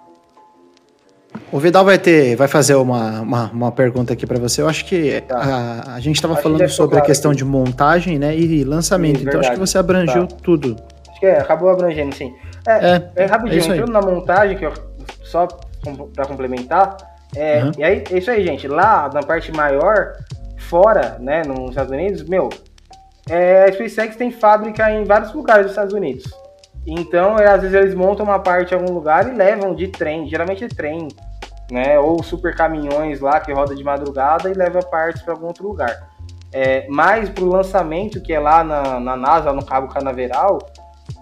O 1.51 1.59
Vidal 1.59 1.85
vai 1.85 1.97
ter, 1.97 2.35
vai 2.35 2.47
fazer 2.47 2.75
uma, 2.75 3.21
uma, 3.21 3.51
uma 3.51 3.71
pergunta 3.71 4.13
aqui 4.13 4.25
para 4.25 4.39
você. 4.39 4.61
Eu 4.61 4.67
acho 4.67 4.85
que 4.85 5.21
tá. 5.21 5.37
a, 5.37 5.95
a 5.95 5.99
gente 5.99 6.15
estava 6.15 6.35
falando 6.35 6.67
sobre 6.67 6.97
a 6.97 7.01
questão 7.01 7.31
aqui. 7.31 7.39
de 7.39 7.45
montagem, 7.45 8.17
né, 8.17 8.35
e 8.35 8.63
lançamento. 8.63 9.19
Sim, 9.19 9.25
então 9.27 9.39
acho 9.39 9.51
que 9.51 9.59
você 9.59 9.77
abrangiu 9.77 10.27
tá. 10.27 10.35
tudo. 10.41 10.75
Acho 11.09 11.19
que 11.19 11.25
é, 11.25 11.39
acabou 11.39 11.69
abrangendo, 11.69 12.15
sim. 12.15 12.33
É, 12.67 12.71
é, 12.71 13.11
é 13.15 13.25
rapidinho, 13.25 13.61
é 13.61 13.67
entrando 13.67 13.91
na 13.91 14.01
montagem, 14.01 14.57
que 14.57 14.65
eu, 14.65 14.73
só 15.23 15.47
para 16.15 16.25
complementar, 16.25 16.97
é, 17.35 17.63
uhum. 17.63 17.71
e 17.77 17.83
aí, 17.83 18.03
é 18.09 18.17
isso 18.17 18.31
aí, 18.31 18.45
gente. 18.45 18.67
Lá 18.67 19.09
na 19.13 19.21
parte 19.21 19.51
maior, 19.51 20.13
fora, 20.57 21.17
né, 21.19 21.43
nos 21.45 21.69
Estados 21.69 21.91
Unidos, 21.91 22.23
meu, 22.23 22.49
é, 23.29 23.65
a 23.65 23.73
SpaceX 23.73 24.15
tem 24.15 24.31
fábrica 24.31 24.89
em 24.91 25.03
vários 25.03 25.33
lugares 25.33 25.63
dos 25.63 25.71
Estados 25.71 25.93
Unidos. 25.93 26.23
Então, 26.85 27.37
é, 27.37 27.47
às 27.47 27.61
vezes 27.61 27.75
eles 27.75 27.95
montam 27.95 28.25
uma 28.25 28.39
parte 28.39 28.73
em 28.73 28.77
algum 28.77 28.93
lugar 28.93 29.27
e 29.27 29.35
levam 29.35 29.73
de 29.73 29.87
trem, 29.87 30.27
geralmente 30.27 30.67
de 30.67 30.75
trem, 30.75 31.07
né? 31.71 31.97
Ou 31.99 32.21
super 32.21 32.55
caminhões 32.55 33.19
lá 33.21 33.39
que 33.39 33.53
roda 33.53 33.75
de 33.75 33.83
madrugada 33.83 34.49
e 34.49 34.53
leva 34.53 34.79
partes 34.79 35.21
para 35.21 35.33
algum 35.33 35.47
outro 35.47 35.67
lugar. 35.67 36.09
É, 36.53 36.85
mas 36.87 37.29
para 37.29 37.43
o 37.43 37.47
lançamento, 37.47 38.21
que 38.21 38.31
é 38.31 38.39
lá 38.39 38.63
na, 38.63 38.99
na 38.99 39.15
NASA, 39.15 39.51
no 39.51 39.65
Cabo 39.65 39.87
Canaveral, 39.87 40.59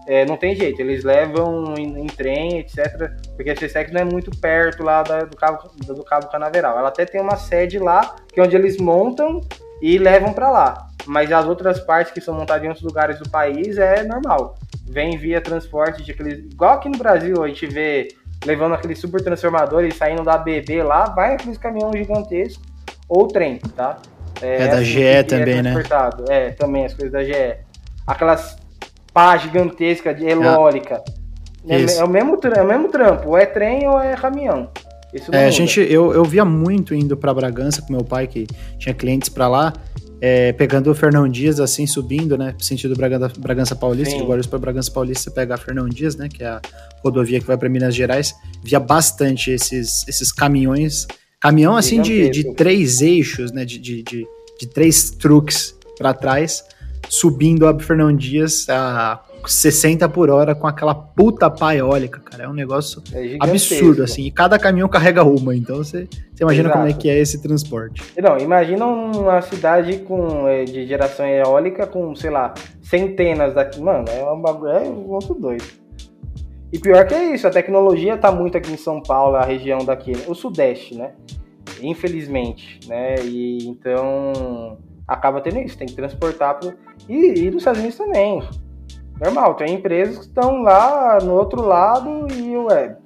é, 0.07 0.25
não 0.25 0.35
tem 0.35 0.55
jeito, 0.55 0.81
eles 0.81 1.03
levam 1.03 1.75
em, 1.77 2.01
em, 2.01 2.07
trem, 2.07 2.59
etc. 2.59 3.11
Porque 3.35 3.51
a 3.51 3.55
SpaceX 3.55 3.91
não 3.91 4.01
é 4.01 4.03
muito 4.03 4.31
perto 4.39 4.83
lá 4.83 5.03
da, 5.03 5.19
do, 5.21 5.37
Cabo, 5.37 5.69
do 5.87 6.03
Cabo 6.03 6.27
Canaveral. 6.27 6.77
Ela 6.77 6.89
até 6.89 7.05
tem 7.05 7.21
uma 7.21 7.37
sede 7.37 7.79
lá, 7.79 8.15
que 8.33 8.39
é 8.39 8.43
onde 8.43 8.55
eles 8.55 8.77
montam 8.77 9.39
e 9.81 9.97
levam 9.97 10.33
para 10.33 10.49
lá. 10.49 10.87
Mas 11.05 11.31
as 11.31 11.45
outras 11.45 11.79
partes 11.79 12.13
que 12.13 12.21
são 12.21 12.35
montadas 12.35 12.63
em 12.63 12.67
outros 12.67 12.85
lugares 12.85 13.17
do 13.17 13.29
país 13.29 13.77
é 13.77 14.03
normal 14.03 14.55
vem 14.91 15.17
via 15.17 15.39
transporte 15.39 16.03
de 16.03 16.11
aqueles. 16.11 16.39
Igual 16.39 16.73
aqui 16.73 16.89
no 16.89 16.97
Brasil, 16.97 17.41
a 17.43 17.47
gente 17.47 17.65
vê 17.65 18.09
levando 18.45 18.73
aqueles 18.73 18.99
super 18.99 19.23
transformadores 19.23 19.95
saindo 19.95 20.23
da 20.23 20.37
BB 20.37 20.83
lá, 20.83 21.05
vai 21.05 21.35
aqueles 21.35 21.57
caminhões 21.57 21.95
gigantescos 21.95 22.63
ou 23.07 23.27
trem, 23.27 23.57
tá? 23.75 23.97
É, 24.41 24.63
é 24.63 24.67
da 24.67 24.83
GE 24.83 25.03
é 25.03 25.23
também, 25.23 25.59
é 25.59 25.61
né? 25.61 25.83
É, 26.27 26.49
também 26.51 26.85
as 26.85 26.93
coisas 26.93 27.11
da 27.11 27.23
GE. 27.23 27.57
Aquelas 28.05 28.57
pá 29.13 29.37
gigantesca 29.37 30.13
de 30.13 30.25
eólica. 30.25 31.01
É, 31.67 31.75
é, 31.75 32.03
o 32.03 32.07
mesmo, 32.09 32.39
é 32.43 32.61
o 32.61 32.65
mesmo 32.65 32.87
trampo, 32.89 33.29
ou 33.29 33.37
é 33.37 33.45
trem 33.45 33.87
ou 33.87 33.99
é 33.99 34.15
caminhão. 34.15 34.69
É, 35.31 35.45
a 35.45 35.51
gente, 35.51 35.79
eu, 35.79 36.13
eu 36.13 36.23
via 36.23 36.45
muito 36.45 36.95
indo 36.95 37.17
para 37.17 37.33
Bragança 37.33 37.81
com 37.81 37.91
meu 37.91 38.03
pai, 38.03 38.27
que 38.27 38.47
tinha 38.77 38.93
clientes 38.93 39.29
para 39.29 39.47
lá 39.47 39.73
é, 40.21 40.53
pegando 40.53 40.91
o 40.91 40.93
Fernão 40.93 41.27
Dias, 41.27 41.59
assim, 41.59 41.87
subindo, 41.87 42.37
né? 42.37 42.53
Sentido 42.59 42.95
Bragança, 42.95 43.33
Bragança 43.39 43.75
Paulista, 43.75 44.11
Sim. 44.11 44.17
de 44.19 44.23
Guarulhos 44.23 44.45
para 44.45 44.59
Bragança 44.59 44.91
Paulista, 44.91 45.23
você 45.23 45.31
pega 45.31 45.55
a 45.55 45.57
Fernão 45.57 45.89
Dias, 45.89 46.15
né? 46.15 46.29
Que 46.29 46.43
é 46.43 46.47
a 46.47 46.61
rodovia 47.03 47.39
que 47.39 47.47
vai 47.47 47.57
para 47.57 47.67
Minas 47.67 47.95
Gerais, 47.95 48.35
via 48.63 48.79
bastante 48.79 49.49
esses, 49.49 50.07
esses 50.07 50.31
caminhões. 50.31 51.07
Caminhão, 51.39 51.75
assim, 51.75 51.99
de, 52.03 52.29
de 52.29 52.53
três 52.53 53.01
eixos, 53.01 53.51
né? 53.51 53.65
De, 53.65 53.79
de, 53.79 54.03
de, 54.03 54.27
de 54.59 54.67
três 54.67 55.09
truques 55.09 55.75
para 55.97 56.13
trás, 56.13 56.63
subindo 57.09 57.65
a 57.65 57.77
Fernão 57.79 58.15
Dias 58.15 58.69
a 58.69 59.23
60 59.45 60.07
por 60.09 60.29
hora 60.29 60.53
com 60.53 60.67
aquela 60.67 60.93
puta 60.93 61.49
pá 61.49 61.75
eólica, 61.75 62.19
cara. 62.19 62.43
É 62.43 62.47
um 62.47 62.53
negócio 62.53 63.01
é 63.13 63.37
absurdo, 63.39 64.03
assim. 64.03 64.23
E 64.23 64.31
cada 64.31 64.59
caminhão 64.59 64.87
carrega 64.87 65.23
uma, 65.23 65.55
então 65.55 65.77
você, 65.77 66.07
você 66.33 66.43
imagina 66.43 66.69
Exato. 66.69 66.79
como 66.79 66.89
é 66.89 66.93
que 66.93 67.09
é 67.09 67.17
esse 67.17 67.41
transporte. 67.41 68.01
Não, 68.21 68.37
imagina 68.37 68.85
uma 68.85 69.41
cidade 69.41 69.97
com, 69.99 70.47
é, 70.47 70.63
de 70.63 70.85
geração 70.85 71.25
eólica 71.25 71.87
com, 71.87 72.15
sei 72.15 72.29
lá, 72.29 72.53
centenas 72.81 73.53
daqui. 73.53 73.81
Mano, 73.81 74.05
é 74.09 74.23
um 74.31 74.41
bagulho, 74.41 74.71
é 74.71 74.81
um 74.81 75.09
outro 75.09 75.33
doido. 75.33 75.65
E 76.71 76.79
pior 76.79 77.05
que 77.05 77.13
é 77.13 77.33
isso, 77.33 77.45
a 77.47 77.51
tecnologia 77.51 78.17
tá 78.17 78.31
muito 78.31 78.57
aqui 78.57 78.71
em 78.71 78.77
São 78.77 79.01
Paulo, 79.01 79.35
a 79.35 79.43
região 79.43 79.79
daqui, 79.79 80.13
o 80.27 80.33
sudeste, 80.33 80.95
né? 80.95 81.11
Infelizmente, 81.81 82.79
né? 82.87 83.15
E 83.23 83.67
então 83.67 84.77
acaba 85.05 85.41
tendo 85.41 85.59
isso, 85.59 85.77
tem 85.77 85.87
que 85.87 85.93
transportar 85.93 86.57
pro... 86.57 86.73
e, 87.09 87.39
e 87.39 87.51
nos 87.51 87.57
Estados 87.57 87.79
Unidos 87.79 87.97
também 87.97 88.41
normal, 89.21 89.53
tem 89.53 89.75
empresas 89.75 90.17
que 90.17 90.25
estão 90.25 90.63
lá 90.63 91.19
no 91.21 91.33
outro 91.33 91.61
lado 91.61 92.27
e, 92.33 92.57
ué, 92.57 92.97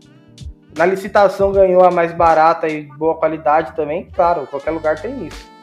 na 0.77 0.85
licitação 0.85 1.51
ganhou 1.51 1.83
a 1.83 1.91
mais 1.91 2.13
barata 2.13 2.69
e 2.69 2.83
boa 2.83 3.15
qualidade 3.15 3.75
também, 3.75 4.09
claro, 4.13 4.47
qualquer 4.47 4.71
lugar 4.71 5.01
tem 5.01 5.27
isso. 5.27 5.53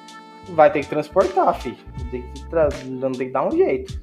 Vai 0.50 0.70
ter 0.70 0.80
que 0.80 0.88
transportar, 0.88 1.54
filho. 1.54 1.76
Tem 2.10 2.22
que 2.22 2.50
tra... 2.50 2.68
Não 2.84 3.12
tem 3.12 3.28
que 3.28 3.32
dar 3.32 3.46
um 3.46 3.50
jeito. 3.50 4.00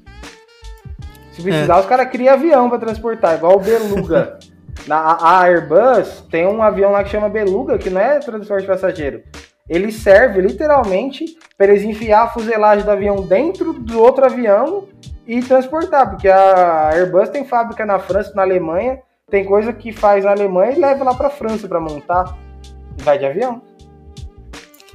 Se 1.32 1.42
precisar, 1.42 1.76
é. 1.76 1.80
os 1.80 1.86
caras 1.86 2.10
criam 2.10 2.34
avião 2.34 2.68
para 2.68 2.78
transportar, 2.78 3.36
igual 3.36 3.56
o 3.56 3.60
Beluga. 3.60 4.38
Na, 4.86 5.18
a 5.20 5.42
Airbus 5.44 6.22
tem 6.30 6.46
um 6.46 6.62
avião 6.62 6.92
lá 6.92 7.04
que 7.04 7.10
chama 7.10 7.28
Beluga, 7.28 7.76
que 7.76 7.90
não 7.90 8.00
é 8.00 8.18
transporte 8.18 8.66
passageiro. 8.66 9.22
Ele 9.68 9.92
serve 9.92 10.40
literalmente 10.40 11.36
para 11.56 11.68
eles 11.68 11.84
enfiar 11.84 12.22
a 12.22 12.28
fuselagem 12.28 12.84
do 12.84 12.90
avião 12.90 13.22
dentro 13.22 13.72
do 13.74 14.00
outro 14.00 14.24
avião 14.24 14.88
e 15.30 15.40
transportar, 15.42 16.10
porque 16.10 16.26
a 16.26 16.90
Airbus 16.92 17.28
tem 17.28 17.44
fábrica 17.44 17.86
na 17.86 18.00
França, 18.00 18.32
na 18.34 18.42
Alemanha, 18.42 18.98
tem 19.30 19.44
coisa 19.44 19.72
que 19.72 19.92
faz 19.92 20.24
na 20.24 20.32
Alemanha 20.32 20.72
e 20.72 20.80
leva 20.80 21.04
lá 21.04 21.14
para 21.14 21.30
França 21.30 21.68
para 21.68 21.78
montar 21.78 22.36
vai 22.98 23.16
de 23.16 23.26
avião. 23.26 23.62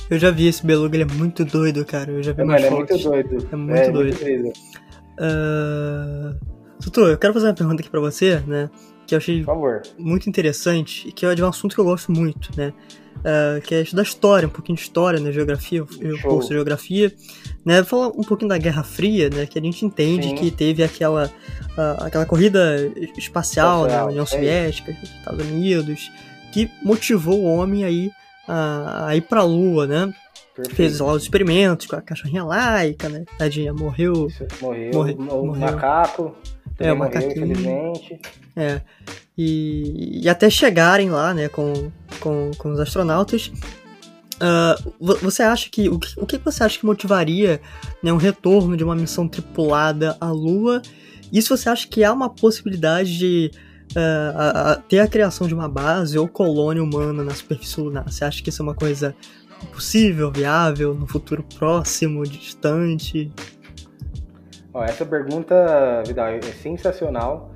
Eu 0.09 0.19
já 0.19 0.31
vi 0.31 0.47
esse 0.47 0.65
Beluga, 0.65 0.97
ele 0.97 1.09
é 1.09 1.13
muito 1.15 1.45
doido, 1.45 1.85
cara. 1.85 2.11
Eu 2.11 2.21
já 2.21 2.33
vi 2.33 2.41
é, 2.41 2.43
mano, 2.43 2.65
É 2.65 2.69
muito 2.69 2.97
doido. 2.97 3.47
É 3.49 3.55
muito 3.55 3.77
é, 3.77 3.89
doido. 3.89 4.23
Muito 4.23 4.59
uh... 5.19 6.55
Tutu, 6.83 7.07
eu 7.07 7.17
quero 7.17 7.33
fazer 7.33 7.47
uma 7.47 7.53
pergunta 7.53 7.81
aqui 7.81 7.89
para 7.89 8.01
você, 8.01 8.41
né? 8.45 8.69
Que 9.07 9.15
eu 9.15 9.17
achei 9.17 9.45
muito 9.97 10.29
interessante 10.29 11.07
e 11.07 11.13
que 11.13 11.25
é 11.25 11.33
de 11.33 11.41
um 11.41 11.47
assunto 11.47 11.73
que 11.73 11.79
eu 11.79 11.85
gosto 11.85 12.11
muito, 12.11 12.51
né? 12.57 12.73
uh, 13.19 13.61
que 13.61 13.75
é 13.75 13.81
estudar 13.81 14.03
história, 14.03 14.47
um 14.47 14.51
pouquinho 14.51 14.75
de 14.75 14.81
história, 14.81 15.19
né, 15.19 15.31
geografia, 15.31 15.83
eu 15.99 16.21
curso 16.21 16.49
de 16.49 16.55
geografia, 16.55 17.11
né, 17.65 17.83
falar 17.83 18.07
um 18.09 18.23
pouquinho 18.23 18.49
da 18.49 18.57
Guerra 18.57 18.83
Fria, 18.83 19.29
né, 19.29 19.45
que 19.45 19.57
a 19.57 19.61
gente 19.61 19.83
entende 19.83 20.29
Sim. 20.29 20.35
que 20.35 20.51
teve 20.51 20.83
aquela, 20.83 21.31
aquela 21.97 22.25
corrida 22.25 22.91
espacial, 23.17 23.87
né, 23.87 24.03
União 24.03 24.25
Soviética, 24.25 24.95
Estados 25.01 25.45
Unidos, 25.45 26.11
que 26.53 26.69
motivou 26.83 27.41
o 27.41 27.45
homem 27.45 27.83
aí 27.83 28.11
a, 28.47 29.07
a 29.07 29.15
ir 29.15 29.21
para 29.21 29.41
a 29.41 29.43
Lua, 29.43 29.87
né, 29.87 30.13
Perfeito. 30.55 30.75
Fez 30.77 30.99
lá 31.01 31.11
os 31.11 31.23
experimentos 31.23 31.85
com 31.85 31.97
a 31.97 32.01
cachorrinha 32.01 32.41
laica, 32.45 33.09
né? 33.09 33.25
Tadinha, 33.37 33.73
morreu. 33.73 34.29
Morreu, 34.61 34.93
morreu, 34.93 35.17
o 35.17 35.45
morreu. 35.47 35.53
macaco. 35.53 36.35
É, 36.79 36.93
o 36.93 36.97
macaquinho. 36.97 37.31
Infelizmente. 37.31 38.21
É. 38.55 38.79
E, 39.37 40.21
e 40.23 40.29
até 40.29 40.49
chegarem 40.49 41.09
lá, 41.09 41.33
né, 41.33 41.49
com, 41.49 41.91
com, 42.21 42.51
com 42.57 42.71
os 42.71 42.79
astronautas. 42.79 43.51
Uh, 44.35 44.93
você 44.99 45.43
acha 45.43 45.69
que 45.69 45.87
o, 45.87 45.97
que. 45.97 46.19
o 46.19 46.25
que 46.25 46.37
você 46.37 46.63
acha 46.63 46.77
que 46.77 46.85
motivaria 46.85 47.61
né, 48.03 48.11
um 48.11 48.17
retorno 48.17 48.75
de 48.75 48.83
uma 48.83 48.95
missão 48.95 49.27
tripulada 49.27 50.17
à 50.19 50.29
Lua? 50.31 50.81
E 51.31 51.41
se 51.41 51.49
você 51.49 51.69
acha 51.69 51.87
que 51.87 52.03
há 52.03 52.11
uma 52.11 52.29
possibilidade 52.29 53.17
de 53.17 53.51
uh, 53.95 54.37
a, 54.37 54.71
a 54.71 54.75
ter 54.75 54.99
a 54.99 55.07
criação 55.07 55.47
de 55.47 55.53
uma 55.53 55.69
base 55.69 56.17
ou 56.17 56.27
colônia 56.27 56.83
humana 56.83 57.23
na 57.23 57.33
superfície 57.33 57.79
lunar? 57.79 58.11
Você 58.11 58.25
acha 58.25 58.43
que 58.43 58.49
isso 58.49 58.61
é 58.61 58.63
uma 58.63 58.75
coisa 58.75 59.15
possível, 59.71 60.31
viável, 60.31 60.93
no 60.93 61.07
futuro 61.07 61.43
próximo, 61.57 62.23
distante? 62.23 63.31
Ó, 64.73 64.83
essa 64.83 65.05
pergunta, 65.05 66.03
Vidal, 66.05 66.27
é 66.27 66.41
sensacional. 66.41 67.51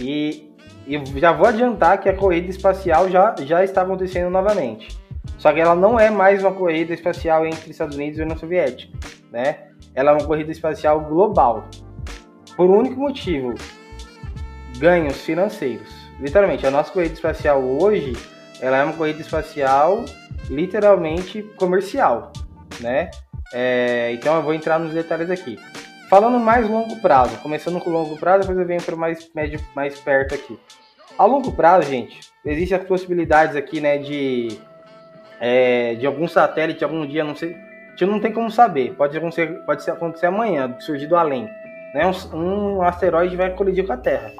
E, 0.00 0.50
e 0.86 1.00
já 1.20 1.32
vou 1.32 1.46
adiantar 1.46 2.00
que 2.00 2.08
a 2.08 2.16
corrida 2.16 2.48
espacial 2.48 3.08
já, 3.08 3.34
já 3.44 3.62
está 3.62 3.82
acontecendo 3.82 4.28
novamente. 4.30 4.98
Só 5.38 5.52
que 5.52 5.60
ela 5.60 5.74
não 5.74 5.98
é 5.98 6.10
mais 6.10 6.42
uma 6.42 6.52
corrida 6.52 6.94
espacial 6.94 7.46
entre 7.46 7.70
Estados 7.70 7.96
Unidos 7.96 8.18
e 8.18 8.22
União 8.22 8.38
Soviética, 8.38 8.96
né? 9.30 9.68
Ela 9.94 10.10
é 10.10 10.14
uma 10.14 10.26
corrida 10.26 10.50
espacial 10.50 11.00
global. 11.00 11.68
Por 12.56 12.70
um 12.70 12.78
único 12.78 12.98
motivo: 13.00 13.54
ganhos 14.78 15.20
financeiros. 15.20 15.92
Literalmente, 16.20 16.66
a 16.66 16.70
nossa 16.70 16.92
corrida 16.92 17.14
espacial 17.14 17.62
hoje, 17.62 18.14
ela 18.60 18.78
é 18.78 18.84
uma 18.84 18.94
corrida 18.94 19.20
espacial 19.20 20.04
literalmente 20.48 21.42
comercial, 21.56 22.32
né? 22.80 23.10
É, 23.52 24.12
então 24.12 24.36
eu 24.36 24.42
vou 24.42 24.54
entrar 24.54 24.78
nos 24.78 24.94
detalhes 24.94 25.30
aqui. 25.30 25.58
Falando 26.08 26.38
mais 26.38 26.68
longo 26.68 26.96
prazo, 27.00 27.36
começando 27.38 27.80
com 27.80 27.90
longo 27.90 28.16
prazo, 28.16 28.40
depois 28.40 28.58
eu 28.58 28.66
venho 28.66 28.82
para 28.82 28.94
mais 28.94 29.28
médio, 29.34 29.60
mais 29.74 29.98
perto 29.98 30.34
aqui. 30.34 30.58
A 31.18 31.24
longo 31.24 31.52
prazo, 31.52 31.88
gente, 31.88 32.20
existem 32.44 32.76
as 32.78 32.84
possibilidades 32.84 33.56
aqui, 33.56 33.80
né, 33.80 33.98
de 33.98 34.58
é, 35.40 35.94
de 35.94 36.06
algum 36.06 36.26
satélite, 36.26 36.84
algum 36.84 37.06
dia, 37.06 37.24
não 37.24 37.34
sei. 37.34 37.54
A 37.54 37.90
gente 37.90 38.06
não 38.06 38.20
tem 38.20 38.32
como 38.32 38.50
saber. 38.50 38.94
Pode 38.94 39.16
acontecer, 39.16 39.46
pode 39.64 39.88
acontecer 39.88 40.26
amanhã, 40.26 40.74
surgir 40.80 41.06
do 41.06 41.16
além. 41.16 41.48
Né? 41.94 42.10
Um, 42.32 42.76
um 42.76 42.82
asteroide 42.82 43.36
vai 43.36 43.50
colidir 43.50 43.86
com 43.86 43.92
a 43.92 43.96
Terra. 43.96 44.32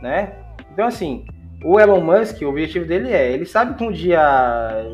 Né? 0.00 0.32
Então, 0.72 0.86
assim, 0.86 1.24
o 1.64 1.78
Elon 1.78 2.00
Musk, 2.00 2.40
o 2.42 2.48
objetivo 2.48 2.86
dele 2.86 3.12
é, 3.12 3.30
ele 3.30 3.44
sabe 3.44 3.74
que 3.74 3.84
um 3.84 3.92
dia 3.92 4.20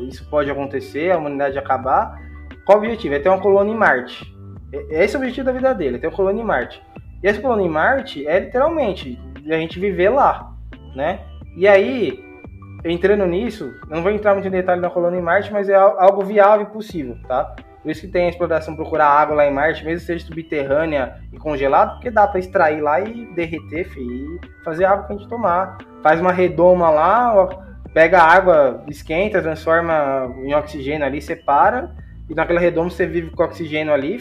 isso 0.07 0.29
pode 0.29 0.51
acontecer, 0.51 1.11
a 1.11 1.17
humanidade 1.17 1.57
acabar. 1.57 2.19
Qual 2.65 2.77
o 2.77 2.81
objetivo? 2.81 3.15
É 3.15 3.19
ter 3.19 3.29
uma 3.29 3.39
colônia 3.39 3.73
em 3.73 3.77
Marte. 3.77 4.25
Esse 4.91 5.15
é 5.15 5.19
o 5.19 5.21
objetivo 5.21 5.45
da 5.45 5.51
vida 5.51 5.73
dele, 5.73 5.95
é 5.95 5.99
ter 5.99 6.07
uma 6.07 6.15
colônia 6.15 6.41
em 6.41 6.45
Marte. 6.45 6.81
E 7.23 7.27
essa 7.27 7.41
colônia 7.41 7.65
em 7.65 7.69
Marte 7.69 8.27
é 8.27 8.39
literalmente 8.39 9.19
a 9.47 9.57
gente 9.57 9.79
viver 9.79 10.09
lá, 10.09 10.53
né? 10.95 11.21
E 11.57 11.67
aí, 11.67 12.23
entrando 12.83 13.25
nisso, 13.25 13.73
não 13.89 14.01
vou 14.01 14.11
entrar 14.11 14.33
muito 14.33 14.47
em 14.47 14.51
detalhe 14.51 14.81
na 14.81 14.89
colônia 14.89 15.19
em 15.19 15.21
Marte, 15.21 15.51
mas 15.51 15.69
é 15.69 15.75
algo 15.75 16.23
viável 16.23 16.65
e 16.65 16.69
possível, 16.69 17.17
tá? 17.27 17.55
Por 17.81 17.89
isso 17.89 18.01
que 18.01 18.07
tem 18.07 18.25
a 18.25 18.29
exploração 18.29 18.75
procurar 18.75 19.07
água 19.07 19.35
lá 19.35 19.45
em 19.45 19.53
Marte, 19.53 19.85
mesmo 19.85 20.05
seja 20.05 20.25
subterrânea 20.25 21.15
e 21.31 21.37
congelada, 21.37 21.93
porque 21.93 22.11
dá 22.11 22.27
para 22.27 22.39
extrair 22.39 22.81
lá 22.81 22.99
e 22.99 23.25
derreter, 23.33 23.85
filho, 23.85 24.35
e 24.35 24.63
fazer 24.63 24.85
água 24.85 25.05
pra 25.05 25.15
gente 25.15 25.29
tomar. 25.29 25.77
Faz 26.03 26.19
uma 26.19 26.31
redoma 26.31 26.89
lá, 26.89 27.47
pega 27.93 28.19
a 28.19 28.31
água, 28.31 28.83
esquenta, 28.87 29.41
transforma 29.41 30.33
em 30.43 30.53
oxigênio 30.53 31.05
ali, 31.05 31.21
separa, 31.21 31.95
e 32.29 32.35
naquela 32.35 32.59
redoma 32.59 32.89
você 32.89 33.05
vive 33.05 33.31
com 33.31 33.43
oxigênio 33.43 33.93
ali, 33.93 34.19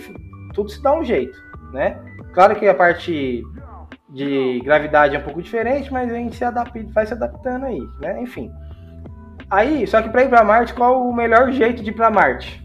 tudo 0.54 0.70
se 0.70 0.82
dá 0.82 0.94
um 0.94 1.04
jeito, 1.04 1.36
né? 1.72 1.98
Claro 2.32 2.54
que 2.54 2.68
a 2.68 2.74
parte 2.74 3.42
de 4.08 4.60
gravidade 4.64 5.14
é 5.14 5.18
um 5.18 5.22
pouco 5.22 5.42
diferente, 5.42 5.92
mas 5.92 6.10
a 6.10 6.14
gente 6.14 6.36
se 6.36 6.44
adapta, 6.44 6.80
vai 6.92 7.06
se 7.06 7.12
adaptando 7.12 7.66
aí, 7.66 7.80
né? 8.00 8.20
Enfim. 8.22 8.50
Aí, 9.50 9.86
só 9.86 10.02
que 10.02 10.08
para 10.08 10.24
ir 10.24 10.28
para 10.28 10.44
Marte, 10.44 10.74
qual 10.74 11.08
o 11.08 11.12
melhor 11.12 11.50
jeito 11.52 11.82
de 11.82 11.90
ir 11.90 11.94
para 11.94 12.10
Marte? 12.10 12.62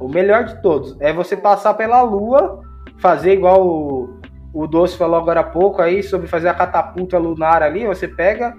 O 0.00 0.08
melhor 0.08 0.44
de 0.44 0.60
todos 0.62 0.96
é 1.00 1.12
você 1.12 1.36
passar 1.36 1.74
pela 1.74 2.02
Lua, 2.02 2.62
fazer 2.98 3.34
igual 3.34 3.66
o, 3.66 4.20
o 4.52 4.66
Doce 4.66 4.96
falou 4.96 5.18
agora 5.18 5.40
há 5.40 5.44
pouco 5.44 5.82
aí 5.82 6.02
sobre 6.02 6.26
fazer 6.26 6.48
a 6.48 6.54
catapulta 6.54 7.18
lunar 7.18 7.62
ali. 7.62 7.86
Você 7.86 8.08
pega, 8.08 8.56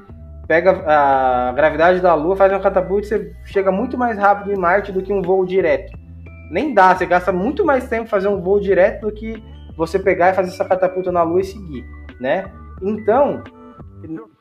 pega 0.48 0.84
a 0.86 1.52
gravidade 1.54 2.00
da 2.00 2.14
Lua, 2.14 2.36
faz 2.36 2.52
uma 2.52 2.60
catapulta 2.60 3.06
e 3.06 3.10
você 3.10 3.32
chega 3.46 3.72
muito 3.72 3.98
mais 3.98 4.18
rápido 4.18 4.54
em 4.54 4.58
Marte 4.58 4.92
do 4.92 5.02
que 5.02 5.12
um 5.12 5.22
voo 5.22 5.46
direto. 5.46 5.92
Nem 6.52 6.74
dá, 6.74 6.96
você 6.96 7.06
gasta 7.06 7.32
muito 7.32 7.66
mais 7.66 7.88
tempo 7.88 8.10
fazer 8.10 8.28
um 8.28 8.42
voo 8.42 8.60
direto 8.60 9.08
do 9.08 9.12
que 9.12 9.42
você 9.76 9.98
pegar 9.98 10.32
e 10.32 10.34
fazer 10.34 10.52
essa 10.52 10.66
catapulta 10.66 11.12
na 11.12 11.24
Lua 11.24 11.42
e 11.42 11.46
seguir, 11.46 11.86
né? 12.22 12.46
Então, 12.82 13.44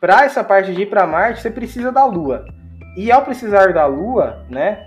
para 0.00 0.24
essa 0.24 0.44
parte 0.44 0.72
de 0.72 0.82
ir 0.82 0.86
para 0.86 1.06
Marte, 1.06 1.40
você 1.40 1.50
precisa 1.50 1.90
da 1.90 2.04
Lua. 2.04 2.44
E 2.96 3.10
ao 3.10 3.24
precisar 3.24 3.72
da 3.72 3.86
Lua, 3.86 4.44
né? 4.48 4.86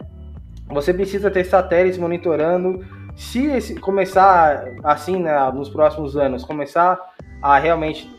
Você 0.70 0.94
precisa 0.94 1.30
ter 1.32 1.44
satélites 1.44 1.98
monitorando. 1.98 2.86
Se 3.16 3.46
esse, 3.46 3.76
começar 3.76 4.66
assim 4.84 5.20
né, 5.20 5.34
nos 5.52 5.70
próximos 5.70 6.16
anos, 6.16 6.44
começar 6.44 7.00
a 7.42 7.58
realmente 7.60 8.10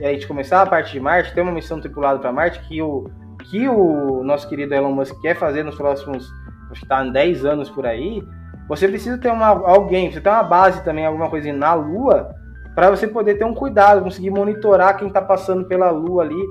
a 0.00 0.08
gente 0.08 0.26
começar 0.26 0.60
a 0.62 0.66
parte 0.66 0.92
de 0.92 1.00
Marte, 1.00 1.32
ter 1.32 1.40
uma 1.40 1.52
missão 1.52 1.80
tripulada 1.80 2.18
para 2.18 2.32
Marte 2.32 2.60
que 2.66 2.82
o 2.82 3.08
que 3.50 3.68
o 3.68 4.24
nosso 4.24 4.48
querido 4.48 4.74
Elon 4.74 4.92
Musk 4.92 5.20
quer 5.20 5.36
fazer 5.36 5.62
nos 5.62 5.76
próximos, 5.76 6.32
acho 6.70 6.80
que 6.80 6.88
tá 6.88 7.04
em 7.04 7.12
10 7.12 7.44
anos 7.44 7.70
por 7.70 7.86
aí, 7.86 8.22
você 8.68 8.88
precisa 8.88 9.18
ter 9.18 9.30
uma, 9.30 9.48
alguém, 9.48 10.10
você 10.10 10.20
tem 10.20 10.32
uma 10.32 10.42
base 10.42 10.82
também, 10.82 11.04
alguma 11.04 11.28
coisa 11.28 11.52
na 11.52 11.74
Lua, 11.74 12.34
para 12.74 12.90
você 12.90 13.06
poder 13.06 13.36
ter 13.36 13.44
um 13.44 13.54
cuidado, 13.54 14.02
conseguir 14.02 14.30
monitorar 14.30 14.96
quem 14.96 15.08
está 15.08 15.22
passando 15.22 15.64
pela 15.64 15.90
Lua 15.90 16.22
ali. 16.22 16.42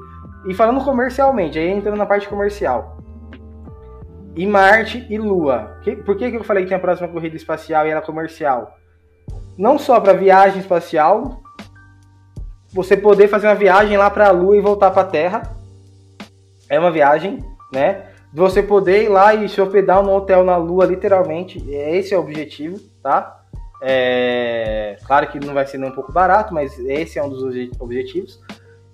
E 0.45 0.53
falando 0.53 0.83
comercialmente, 0.83 1.57
aí 1.57 1.69
entrando 1.69 1.97
na 1.97 2.05
parte 2.05 2.27
comercial 2.27 2.97
e 4.35 4.45
Marte 4.47 5.05
e 5.09 5.17
Lua. 5.17 5.77
por 6.05 6.15
que, 6.17 6.31
que 6.31 6.37
eu 6.37 6.43
falei 6.43 6.63
que 6.63 6.69
tem 6.69 6.77
a 6.77 6.81
próxima 6.81 7.07
corrida 7.07 7.35
espacial 7.35 7.85
e 7.85 7.91
ela 7.91 8.01
comercial? 8.01 8.77
Não 9.57 9.77
só 9.77 9.99
para 9.99 10.13
viagem 10.13 10.59
espacial, 10.59 11.41
você 12.71 12.97
poder 12.97 13.27
fazer 13.27 13.47
uma 13.47 13.55
viagem 13.55 13.95
lá 13.97 14.09
para 14.09 14.27
a 14.27 14.31
Lua 14.31 14.57
e 14.57 14.61
voltar 14.61 14.91
para 14.91 15.03
a 15.03 15.05
Terra. 15.05 15.43
É 16.67 16.79
uma 16.79 16.91
viagem, 16.91 17.39
né? 17.71 18.05
Você 18.33 18.63
poder 18.63 19.03
ir 19.03 19.09
lá 19.09 19.35
e 19.35 19.47
se 19.47 19.61
hospedar 19.61 20.01
num 20.01 20.13
hotel 20.13 20.43
na 20.43 20.57
Lua, 20.57 20.85
literalmente. 20.85 21.63
Esse 21.69 22.15
é 22.15 22.17
o 22.17 22.21
objetivo, 22.21 22.79
tá? 23.03 23.42
É... 23.83 24.97
Claro 25.05 25.27
que 25.29 25.39
não 25.39 25.53
vai 25.53 25.67
ser 25.67 25.77
nem 25.77 25.89
um 25.89 25.93
pouco 25.93 26.11
barato, 26.11 26.53
mas 26.53 26.79
esse 26.79 27.19
é 27.19 27.23
um 27.23 27.29
dos 27.29 27.43
objetivos. 27.79 28.41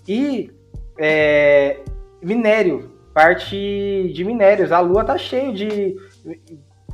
E 0.07 0.51
é... 0.97 1.79
minério 2.21 2.99
parte 3.13 4.11
de 4.13 4.23
minérios. 4.23 4.71
A 4.71 4.79
Lua 4.79 5.03
tá 5.03 5.17
cheia 5.17 5.51
de 5.53 5.95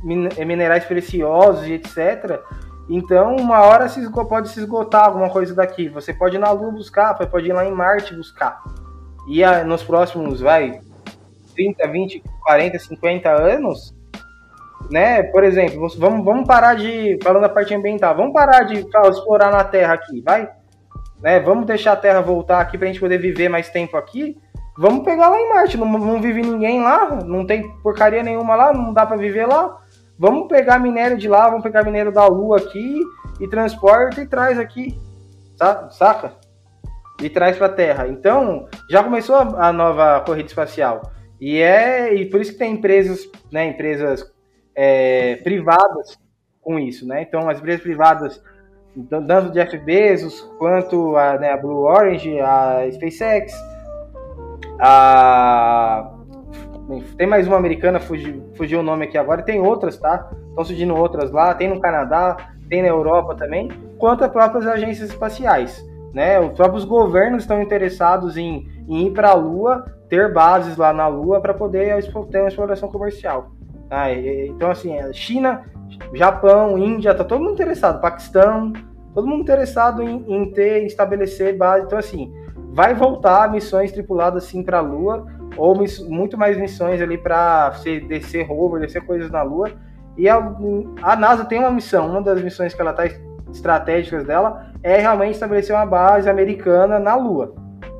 minerais 0.02 0.84
preciosos 0.84 1.66
e 1.66 1.74
etc. 1.74 2.40
Então, 2.88 3.36
uma 3.36 3.60
hora 3.60 3.88
se 3.88 4.10
pode 4.10 4.48
se 4.48 4.60
esgotar 4.60 5.04
alguma 5.04 5.30
coisa 5.30 5.54
daqui. 5.54 5.88
Você 5.88 6.12
pode 6.12 6.36
ir 6.36 6.38
na 6.38 6.50
Lua 6.50 6.72
buscar, 6.72 7.14
pode 7.14 7.48
ir 7.48 7.52
lá 7.52 7.64
em 7.64 7.72
Marte 7.72 8.14
buscar. 8.14 8.62
E 9.28 9.42
a, 9.42 9.64
nos 9.64 9.82
próximos, 9.82 10.40
vai, 10.40 10.80
30, 11.54 11.86
20, 11.88 12.22
40, 12.42 12.78
50 12.78 13.30
anos, 13.30 13.94
né? 14.90 15.22
Por 15.22 15.44
exemplo, 15.44 15.88
vamos, 15.98 16.24
vamos 16.24 16.46
parar 16.46 16.74
de, 16.74 17.18
falando 17.22 17.42
da 17.42 17.48
parte 17.48 17.74
ambiental, 17.74 18.16
vamos 18.16 18.32
parar 18.32 18.62
de 18.64 18.84
explorar 19.10 19.50
na 19.50 19.64
Terra 19.64 19.94
aqui, 19.94 20.20
vai? 20.20 20.48
Né? 21.22 21.40
Vamos 21.40 21.66
deixar 21.66 21.92
a 21.92 21.96
Terra 21.96 22.20
voltar 22.20 22.60
aqui 22.60 22.76
para 22.76 22.86
a 22.86 22.90
gente 22.90 23.00
poder 23.00 23.18
viver 23.18 23.48
mais 23.48 23.68
tempo 23.68 23.96
aqui 23.96 24.36
Vamos 24.78 25.04
pegar 25.04 25.30
lá 25.30 25.40
em 25.40 25.48
Marte, 25.48 25.78
não, 25.78 25.86
não 25.86 26.20
vive 26.20 26.42
ninguém 26.42 26.82
lá, 26.82 27.08
não 27.24 27.46
tem 27.46 27.70
porcaria 27.78 28.22
nenhuma 28.22 28.54
lá, 28.54 28.74
não 28.74 28.92
dá 28.92 29.06
para 29.06 29.16
viver 29.16 29.46
lá. 29.46 29.80
Vamos 30.18 30.48
pegar 30.48 30.78
minério 30.78 31.16
de 31.16 31.28
lá, 31.28 31.48
vamos 31.48 31.62
pegar 31.62 31.82
minério 31.82 32.12
da 32.12 32.26
Lua 32.26 32.58
aqui 32.58 33.00
e 33.40 33.48
transporta 33.48 34.20
e 34.20 34.26
traz 34.26 34.58
aqui, 34.58 35.00
saca? 35.90 36.34
E 37.22 37.30
traz 37.30 37.56
para 37.56 37.66
a 37.66 37.72
Terra. 37.72 38.08
Então, 38.08 38.68
já 38.90 39.02
começou 39.02 39.36
a, 39.36 39.68
a, 39.68 39.72
nova 39.72 40.20
corrida 40.20 40.48
espacial. 40.48 41.10
E 41.40 41.58
é 41.58 42.14
e 42.14 42.26
por 42.26 42.40
isso 42.40 42.52
que 42.52 42.58
tem 42.58 42.74
empresas, 42.74 43.20
né, 43.50 43.66
empresas 43.66 44.30
é, 44.76 45.36
privadas 45.36 46.18
com 46.60 46.78
isso, 46.78 47.06
né? 47.06 47.22
Então, 47.22 47.48
as 47.48 47.58
empresas 47.58 47.80
privadas, 47.80 48.42
tanto 49.08 49.50
de 49.50 49.64
Jeff 49.64 49.80
quanto 50.58 51.16
a, 51.16 51.38
né, 51.38 51.52
a 51.52 51.56
Blue 51.56 51.84
Orange, 51.84 52.38
a 52.40 52.86
SpaceX, 52.92 53.54
a... 54.78 56.12
Tem 57.16 57.26
mais 57.26 57.48
uma 57.48 57.56
americana, 57.56 57.98
fugiu, 57.98 58.52
fugiu 58.54 58.80
o 58.80 58.82
nome 58.82 59.06
aqui 59.06 59.18
agora, 59.18 59.42
tem 59.42 59.60
outras, 59.60 59.96
tá? 59.96 60.30
Estão 60.50 60.64
surgindo 60.64 60.94
outras 60.94 61.32
lá, 61.32 61.52
tem 61.52 61.68
no 61.68 61.80
Canadá, 61.80 62.36
tem 62.68 62.82
na 62.82 62.88
Europa 62.88 63.34
também, 63.34 63.68
quanto 63.98 64.22
as 64.22 64.30
próprias 64.30 64.66
agências 64.66 65.10
espaciais. 65.10 65.84
Né? 66.14 66.38
Os 66.40 66.52
próprios 66.52 66.84
governos 66.84 67.42
estão 67.42 67.60
interessados 67.60 68.36
em, 68.36 68.66
em 68.88 69.06
ir 69.06 69.10
para 69.12 69.30
a 69.30 69.34
Lua, 69.34 69.84
ter 70.08 70.32
bases 70.32 70.76
lá 70.76 70.92
na 70.92 71.08
Lua 71.08 71.40
para 71.40 71.52
poder 71.52 72.02
ter 72.30 72.40
uma 72.40 72.48
exploração 72.48 72.88
comercial. 72.88 73.50
Tá? 73.88 74.12
Então, 74.12 74.70
assim, 74.70 74.96
China, 75.12 75.64
Japão, 76.12 76.76
Índia, 76.78 77.14
tá 77.14 77.24
todo 77.24 77.40
mundo 77.40 77.54
interessado, 77.54 78.00
Paquistão, 78.00 78.72
todo 79.14 79.26
mundo 79.26 79.42
interessado 79.42 80.02
em, 80.02 80.24
em 80.26 80.50
ter, 80.50 80.82
em 80.82 80.86
estabelecer 80.86 81.56
base. 81.56 81.86
Então, 81.86 81.98
assim, 81.98 82.32
vai 82.72 82.94
voltar 82.94 83.50
missões 83.50 83.92
tripuladas 83.92 84.44
sim 84.44 84.62
para 84.62 84.78
a 84.78 84.82
Lua, 84.82 85.26
ou 85.56 85.74
muito 86.08 86.36
mais 86.36 86.58
missões 86.58 87.00
ali 87.00 87.16
para 87.16 87.70
descer 88.08 88.46
rover, 88.46 88.80
descer 88.80 89.04
coisas 89.04 89.30
na 89.30 89.42
Lua. 89.42 89.70
E 90.16 90.28
a, 90.28 90.36
a, 91.02 91.16
NASA 91.16 91.44
tem 91.44 91.58
uma 91.58 91.70
missão, 91.70 92.10
uma 92.10 92.22
das 92.22 92.42
missões 92.42 92.74
que 92.74 92.80
ela 92.80 92.90
está 92.90 93.04
estratégicas 93.50 94.24
dela 94.24 94.72
é 94.82 94.98
realmente 94.98 95.34
estabelecer 95.34 95.74
uma 95.74 95.86
base 95.86 96.28
americana 96.28 96.98
na 96.98 97.14
Lua, 97.14 97.54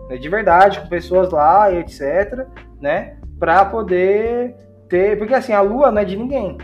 né, 0.08 0.16
de 0.16 0.28
verdade, 0.28 0.80
com 0.80 0.88
pessoas 0.88 1.30
lá 1.30 1.70
e 1.70 1.78
etc, 1.78 2.46
né, 2.80 3.16
para 3.38 3.64
poder 3.64 4.54
ter, 4.88 5.18
porque 5.18 5.34
assim 5.34 5.52
a 5.52 5.60
Lua 5.60 5.90
não 5.90 6.00
é 6.00 6.04
de 6.04 6.16
ninguém, 6.16 6.56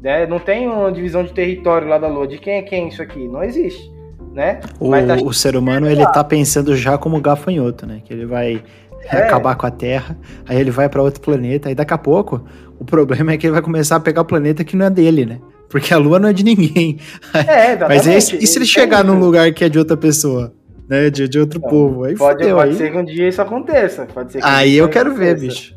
né, 0.00 0.26
não 0.26 0.38
tem 0.38 0.68
uma 0.68 0.90
divisão 0.90 1.22
de 1.24 1.32
território 1.32 1.88
lá 1.88 1.98
da 1.98 2.08
Lua, 2.08 2.26
de 2.26 2.38
quem 2.38 2.54
é 2.54 2.62
quem 2.62 2.88
isso 2.88 3.02
aqui, 3.02 3.28
não 3.28 3.42
existe 3.42 3.92
né? 4.34 4.60
O, 4.80 4.90
tá... 4.90 5.16
o 5.22 5.32
ser 5.32 5.56
humano, 5.56 5.88
ele 5.88 6.04
tá 6.06 6.24
pensando 6.24 6.74
já 6.74 6.96
como 6.96 7.20
gafanhoto, 7.20 7.86
né? 7.86 8.00
Que 8.04 8.12
ele 8.12 8.26
vai 8.26 8.62
é. 9.04 9.16
acabar 9.18 9.54
com 9.56 9.66
a 9.66 9.70
Terra, 9.70 10.16
aí 10.48 10.58
ele 10.58 10.70
vai 10.70 10.88
para 10.88 11.02
outro 11.02 11.20
planeta, 11.20 11.68
aí 11.68 11.74
daqui 11.74 11.92
a 11.92 11.98
pouco 11.98 12.42
o 12.78 12.84
problema 12.84 13.32
é 13.32 13.36
que 13.36 13.46
ele 13.46 13.52
vai 13.52 13.62
começar 13.62 13.96
a 13.96 14.00
pegar 14.00 14.22
o 14.22 14.24
planeta 14.24 14.64
que 14.64 14.76
não 14.76 14.86
é 14.86 14.90
dele, 14.90 15.26
né? 15.26 15.38
Porque 15.68 15.94
a 15.94 15.98
Lua 15.98 16.18
não 16.18 16.28
é 16.28 16.32
de 16.32 16.44
ninguém. 16.44 16.98
É, 17.32 17.76
Mas 17.88 18.06
e, 18.06 18.38
e 18.38 18.46
se 18.46 18.58
ele 18.58 18.66
chegar 18.66 19.02
num 19.02 19.18
lugar 19.18 19.50
que 19.52 19.64
é 19.64 19.68
de 19.68 19.78
outra 19.78 19.96
pessoa? 19.96 20.52
Né, 20.88 21.08
de, 21.08 21.26
de 21.26 21.38
outro 21.38 21.58
então, 21.58 21.70
povo. 21.70 22.04
Aí 22.04 22.14
pode 22.14 22.40
fudeu, 22.40 22.56
pode 22.56 22.70
aí... 22.70 22.76
ser 22.76 22.90
que 22.90 22.98
um 22.98 23.04
dia 23.04 23.28
isso 23.28 23.40
aconteça. 23.40 24.06
Pode 24.12 24.32
ser 24.32 24.40
aí 24.44 24.76
eu 24.76 24.88
quero 24.88 25.10
aconteça. 25.10 25.34
ver, 25.34 25.40
bicho. 25.40 25.74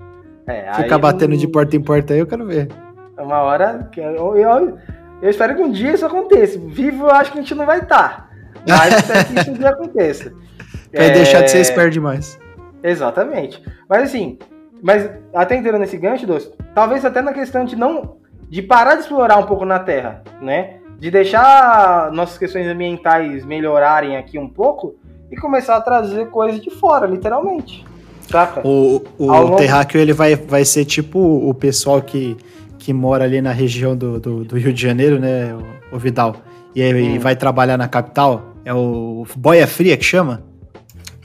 É, 0.47 0.73
Ficar 0.73 0.99
batendo 0.99 1.35
de 1.35 1.47
porta 1.47 1.75
em 1.75 1.81
porta 1.81 2.13
aí, 2.13 2.19
eu 2.19 2.27
quero 2.27 2.45
ver. 2.45 2.69
Uma 3.17 3.41
hora. 3.41 3.89
Eu, 3.97 4.37
eu, 4.37 4.77
eu, 5.21 5.29
espero 5.29 5.55
que 5.55 5.61
um 5.61 5.71
dia 5.71 5.93
isso 5.93 6.05
aconteça. 6.05 6.59
Vivo, 6.59 7.05
eu 7.05 7.11
acho 7.11 7.31
que 7.31 7.39
a 7.39 7.41
gente 7.41 7.55
não 7.55 7.65
vai 7.65 7.79
estar. 7.79 8.29
Tá. 8.29 8.29
Mas 8.67 8.95
espero 8.95 9.25
que 9.25 9.39
isso 9.39 9.51
um 9.51 9.53
dia 9.53 9.69
aconteça. 9.69 10.33
Vai 10.93 11.07
é... 11.07 11.11
deixar 11.11 11.41
de 11.41 11.51
ser 11.51 11.59
esperto 11.59 11.91
demais. 11.91 12.39
Exatamente. 12.81 13.61
Mas 13.89 14.03
assim, 14.03 14.39
mas 14.81 15.09
até 15.33 15.55
entrando 15.55 15.79
nesse 15.79 15.97
gancho, 15.97 16.25
Doce, 16.25 16.51
talvez 16.73 17.03
até 17.03 17.21
na 17.21 17.33
questão 17.33 17.65
de 17.65 17.75
não 17.75 18.17
de 18.49 18.61
parar 18.61 18.95
de 18.95 19.01
explorar 19.01 19.37
um 19.37 19.45
pouco 19.45 19.65
na 19.65 19.79
Terra, 19.79 20.23
né? 20.41 20.77
De 20.99 21.11
deixar 21.11 22.11
nossas 22.11 22.37
questões 22.37 22.67
ambientais 22.67 23.43
melhorarem 23.43 24.15
aqui 24.15 24.39
um 24.39 24.47
pouco 24.47 24.95
e 25.31 25.35
começar 25.35 25.75
a 25.75 25.81
trazer 25.81 26.29
coisas 26.29 26.61
de 26.61 26.69
fora, 26.69 27.05
literalmente. 27.07 27.83
Saca? 28.29 28.65
O, 28.67 29.03
o 29.17 29.27
longo... 29.27 29.55
terráqueo 29.55 29.99
ele 29.99 30.13
vai, 30.13 30.35
vai 30.35 30.65
ser 30.65 30.85
tipo 30.85 31.19
o 31.19 31.53
pessoal 31.53 32.01
que, 32.01 32.35
que 32.77 32.93
mora 32.93 33.23
ali 33.23 33.41
na 33.41 33.51
região 33.51 33.95
do, 33.95 34.19
do, 34.19 34.43
do 34.43 34.57
Rio 34.57 34.73
de 34.73 34.81
Janeiro, 34.81 35.19
né, 35.19 35.53
o, 35.91 35.95
o 35.95 35.99
Vidal, 35.99 36.35
e 36.75 36.81
aí 36.81 37.17
hum. 37.17 37.19
vai 37.19 37.35
trabalhar 37.35 37.77
na 37.77 37.87
capital. 37.87 38.55
É 38.63 38.73
o 38.73 39.25
boia 39.35 39.67
fria 39.67 39.95
que 39.95 40.03
chama? 40.03 40.43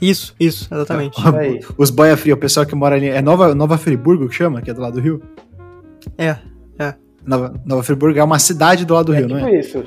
Isso, 0.01 0.35
isso, 0.39 0.67
exatamente. 0.73 1.19
É, 1.19 1.59
os 1.77 1.89
boia 1.89 2.17
fria, 2.17 2.33
o 2.33 2.37
pessoal 2.37 2.65
que 2.65 2.73
mora 2.73 2.95
ali. 2.95 3.09
É 3.09 3.21
Nova, 3.21 3.53
Nova 3.53 3.77
Friburgo 3.77 4.27
que 4.29 4.35
chama, 4.35 4.61
que 4.61 4.71
é 4.71 4.73
do 4.73 4.81
lado 4.81 4.93
do 4.93 4.99
Rio? 4.99 5.21
É, 6.17 6.37
é. 6.79 6.95
Nova, 7.25 7.53
Nova 7.65 7.83
Friburgo 7.83 8.17
é 8.17 8.23
uma 8.23 8.39
cidade 8.39 8.85
do 8.85 8.93
lado 8.93 9.07
do 9.07 9.13
é 9.13 9.17
Rio, 9.17 9.27
tipo 9.27 9.39
não 9.39 9.47
é? 9.47 9.59
Isso. 9.59 9.83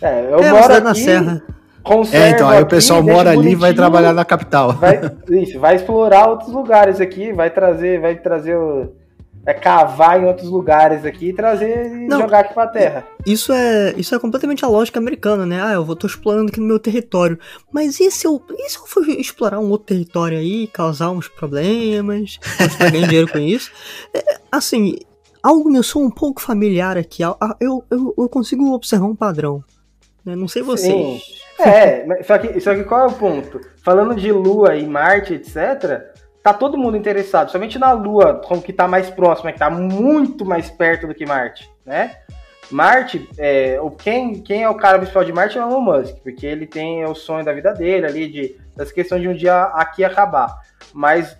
É, 0.00 0.32
eu 0.32 0.38
é, 0.38 0.52
moro 0.52 0.72
aqui, 0.72 0.84
na 0.84 0.94
Serra. 0.94 1.42
É, 2.12 2.30
então, 2.30 2.48
aí 2.48 2.62
o 2.62 2.66
pessoal 2.66 3.02
mora 3.02 3.30
ali 3.30 3.52
e 3.52 3.54
vai 3.54 3.74
trabalhar 3.74 4.12
na 4.12 4.24
capital. 4.24 4.72
Vai, 4.74 5.00
isso, 5.30 5.58
vai 5.58 5.76
explorar 5.76 6.28
outros 6.28 6.52
lugares 6.52 7.00
aqui, 7.00 7.32
vai 7.32 7.50
trazer, 7.50 8.00
vai 8.00 8.16
trazer 8.16 8.56
o, 8.56 8.92
é 9.48 9.54
cavar 9.54 10.22
em 10.22 10.26
outros 10.26 10.50
lugares 10.50 11.06
aqui 11.06 11.30
e 11.30 11.32
trazer 11.32 11.86
e 11.86 12.06
Não, 12.06 12.20
jogar 12.20 12.40
aqui 12.40 12.52
pra 12.52 12.66
terra. 12.66 13.06
Isso 13.24 13.50
é, 13.50 13.94
isso 13.96 14.14
é 14.14 14.18
completamente 14.18 14.62
a 14.62 14.68
lógica 14.68 14.98
americana, 14.98 15.46
né? 15.46 15.62
Ah, 15.62 15.72
eu 15.72 15.84
vou, 15.84 15.96
tô 15.96 16.06
explorando 16.06 16.50
aqui 16.50 16.60
no 16.60 16.66
meu 16.66 16.78
território. 16.78 17.38
Mas 17.72 17.98
e 17.98 18.10
se 18.10 18.26
eu, 18.26 18.42
e 18.50 18.68
se 18.68 18.76
eu 18.76 18.86
for 18.86 19.08
explorar 19.08 19.58
um 19.58 19.70
outro 19.70 19.86
território 19.86 20.36
aí, 20.36 20.66
causar 20.66 21.10
uns 21.10 21.28
problemas, 21.28 22.38
ganhar 22.78 23.06
dinheiro 23.06 23.32
com 23.32 23.38
isso? 23.38 23.70
É, 24.12 24.38
assim, 24.52 24.96
algo 25.42 25.70
me 25.70 25.82
soa 25.82 26.04
um 26.04 26.10
pouco 26.10 26.42
familiar 26.42 26.98
aqui. 26.98 27.22
Eu, 27.22 27.36
eu, 27.90 28.14
eu 28.18 28.28
consigo 28.28 28.72
observar 28.74 29.06
um 29.06 29.16
padrão. 29.16 29.64
Né? 30.24 30.36
Não 30.36 30.46
sei 30.46 30.62
vocês. 30.62 30.92
Sim. 30.92 31.47
É, 31.58 32.22
só 32.22 32.38
que, 32.38 32.60
só 32.60 32.74
que 32.74 32.84
qual 32.84 33.02
é 33.02 33.06
o 33.06 33.12
ponto? 33.12 33.60
Falando 33.82 34.14
de 34.14 34.30
Lua 34.30 34.76
e 34.76 34.86
Marte, 34.86 35.34
etc., 35.34 36.02
tá 36.42 36.54
todo 36.54 36.78
mundo 36.78 36.96
interessado, 36.96 37.50
somente 37.50 37.78
na 37.78 37.92
Lua, 37.92 38.40
como 38.46 38.62
que 38.62 38.72
tá 38.72 38.86
mais 38.86 39.10
próxima, 39.10 39.52
que 39.52 39.58
tá 39.58 39.68
muito 39.68 40.44
mais 40.44 40.70
perto 40.70 41.06
do 41.06 41.14
que 41.14 41.26
Marte, 41.26 41.68
né? 41.84 42.16
Marte, 42.70 43.28
é, 43.38 43.78
quem, 43.98 44.40
quem 44.42 44.62
é 44.62 44.68
o 44.68 44.74
cara 44.74 44.98
principal 44.98 45.24
de 45.24 45.32
Marte 45.32 45.58
é 45.58 45.64
o 45.64 45.68
Elon 45.68 45.80
Musk, 45.80 46.16
porque 46.22 46.46
ele 46.46 46.66
tem 46.66 47.04
o 47.04 47.14
sonho 47.14 47.44
da 47.44 47.52
vida 47.52 47.72
dele 47.72 48.06
ali, 48.06 48.28
de, 48.28 48.56
das 48.76 48.92
questões 48.92 49.22
de 49.22 49.28
um 49.28 49.34
dia 49.34 49.62
aqui 49.62 50.04
acabar. 50.04 50.54
Mas 50.92 51.36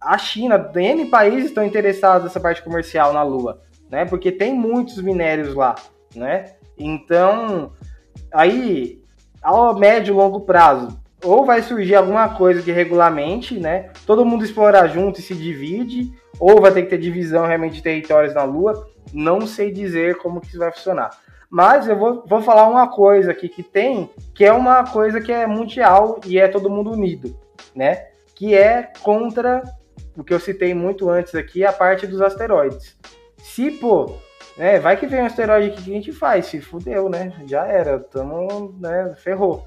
a 0.00 0.18
China, 0.18 0.70
N 0.74 1.06
países 1.06 1.46
estão 1.46 1.64
interessados 1.64 2.24
nessa 2.24 2.40
parte 2.40 2.62
comercial 2.62 3.12
na 3.12 3.22
Lua, 3.22 3.60
né? 3.88 4.04
Porque 4.04 4.32
tem 4.32 4.52
muitos 4.52 5.00
minérios 5.00 5.54
lá, 5.54 5.76
né? 6.14 6.54
Então, 6.76 7.72
aí, 8.32 9.01
ao 9.42 9.78
médio 9.78 10.12
e 10.12 10.16
longo 10.16 10.40
prazo, 10.40 10.98
ou 11.24 11.44
vai 11.44 11.62
surgir 11.62 11.94
alguma 11.94 12.28
coisa 12.30 12.62
que 12.62 12.72
regulamente, 12.72 13.58
né? 13.58 13.90
Todo 14.06 14.24
mundo 14.24 14.44
explora 14.44 14.86
junto 14.88 15.20
e 15.20 15.22
se 15.22 15.34
divide, 15.34 16.12
ou 16.38 16.60
vai 16.60 16.72
ter 16.72 16.82
que 16.82 16.90
ter 16.90 16.98
divisão 16.98 17.46
realmente 17.46 17.76
de 17.76 17.82
territórios 17.82 18.34
na 18.34 18.44
Lua. 18.44 18.86
Não 19.12 19.42
sei 19.42 19.70
dizer 19.70 20.18
como 20.18 20.40
que 20.40 20.48
isso 20.48 20.58
vai 20.58 20.72
funcionar. 20.72 21.10
Mas 21.50 21.86
eu 21.86 21.96
vou, 21.96 22.24
vou 22.26 22.40
falar 22.40 22.66
uma 22.68 22.88
coisa 22.88 23.30
aqui 23.30 23.48
que 23.48 23.62
tem, 23.62 24.08
que 24.34 24.44
é 24.44 24.52
uma 24.52 24.84
coisa 24.84 25.20
que 25.20 25.30
é 25.30 25.46
mundial 25.46 26.18
e 26.26 26.38
é 26.38 26.48
todo 26.48 26.70
mundo 26.70 26.90
unido, 26.90 27.36
né? 27.74 28.06
Que 28.34 28.54
é 28.54 28.90
contra 29.02 29.62
o 30.16 30.24
que 30.24 30.32
eu 30.32 30.40
citei 30.40 30.74
muito 30.74 31.08
antes 31.08 31.34
aqui, 31.34 31.64
a 31.64 31.72
parte 31.72 32.06
dos 32.06 32.20
asteroides. 32.20 32.96
Se, 33.38 33.70
pô, 33.70 34.14
né, 34.56 34.78
vai 34.78 34.96
que 34.96 35.06
vem 35.06 35.22
um 35.22 35.26
asteroide 35.26 35.70
que 35.70 35.90
a 35.90 35.94
gente 35.94 36.12
faz, 36.12 36.46
se 36.46 36.60
fudeu, 36.60 37.08
né? 37.08 37.32
Já 37.46 37.66
era, 37.66 37.98
tamo, 37.98 38.74
né, 38.78 39.14
ferrou. 39.16 39.66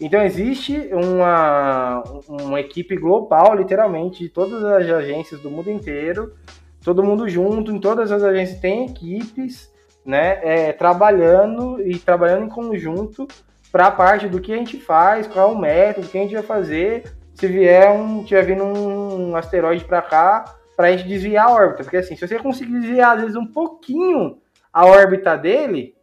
Então 0.00 0.22
existe 0.22 0.90
uma, 0.92 2.02
uma 2.28 2.60
equipe 2.60 2.96
global, 2.96 3.54
literalmente, 3.54 4.24
de 4.24 4.28
todas 4.28 4.64
as 4.64 4.88
agências 4.88 5.40
do 5.40 5.50
mundo 5.50 5.70
inteiro, 5.70 6.34
todo 6.82 7.04
mundo 7.04 7.28
junto, 7.28 7.70
em 7.70 7.78
todas 7.78 8.10
as 8.10 8.22
agências 8.22 8.58
tem 8.58 8.86
equipes, 8.86 9.70
né, 10.04 10.40
é, 10.42 10.72
trabalhando 10.72 11.80
e 11.80 11.98
trabalhando 11.98 12.46
em 12.46 12.48
conjunto 12.48 13.28
para 13.70 13.86
a 13.86 13.90
parte 13.90 14.28
do 14.28 14.40
que 14.40 14.52
a 14.52 14.56
gente 14.56 14.78
faz, 14.78 15.26
qual 15.26 15.50
é 15.50 15.52
o 15.52 15.58
método, 15.58 16.06
o 16.06 16.10
que 16.10 16.18
a 16.18 16.22
gente 16.22 16.34
vai 16.34 16.42
fazer, 16.42 17.04
se 17.34 17.46
vier 17.46 17.90
um, 17.92 18.24
tiver 18.24 18.42
vindo 18.42 18.64
um 18.64 19.36
asteroide 19.36 19.84
para 19.84 20.02
cá, 20.02 20.44
para 20.76 20.88
a 20.88 20.92
gente 20.92 21.08
desviar 21.08 21.48
a 21.48 21.52
órbita, 21.52 21.84
porque 21.84 21.98
assim, 21.98 22.16
se 22.16 22.26
você 22.26 22.38
conseguir 22.38 22.80
desviar 22.80 23.16
às 23.16 23.22
vezes 23.22 23.36
um 23.36 23.46
pouquinho 23.46 24.38
a 24.72 24.86
órbita 24.86 25.36
dele, 25.36 25.94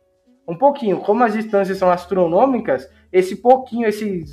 um 0.48 0.56
pouquinho, 0.58 1.00
como 1.00 1.24
as 1.24 1.34
distâncias 1.34 1.78
são 1.78 1.92
astronômicas, 1.92 2.90
esse 3.12 3.36
pouquinho, 3.36 3.88
esse 3.88 4.24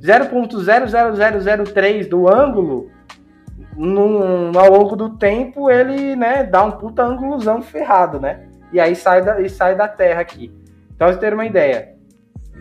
0.00003 0.00 2.08
do 2.08 2.28
ângulo, 2.28 2.90
no, 3.76 4.58
ao 4.58 4.70
longo 4.70 4.96
do 4.96 5.18
tempo, 5.18 5.70
ele 5.70 6.16
né, 6.16 6.44
dá 6.44 6.64
um 6.64 6.72
puta 6.72 7.02
ângulozão 7.02 7.60
ferrado, 7.62 8.18
né? 8.18 8.48
E 8.72 8.80
aí 8.80 8.96
sai 8.96 9.22
da, 9.22 9.40
e 9.40 9.50
sai 9.50 9.76
da 9.76 9.86
Terra 9.86 10.20
aqui. 10.20 10.52
Então, 10.94 11.08
você 11.08 11.18
ter 11.18 11.34
uma 11.34 11.44
ideia, 11.44 11.94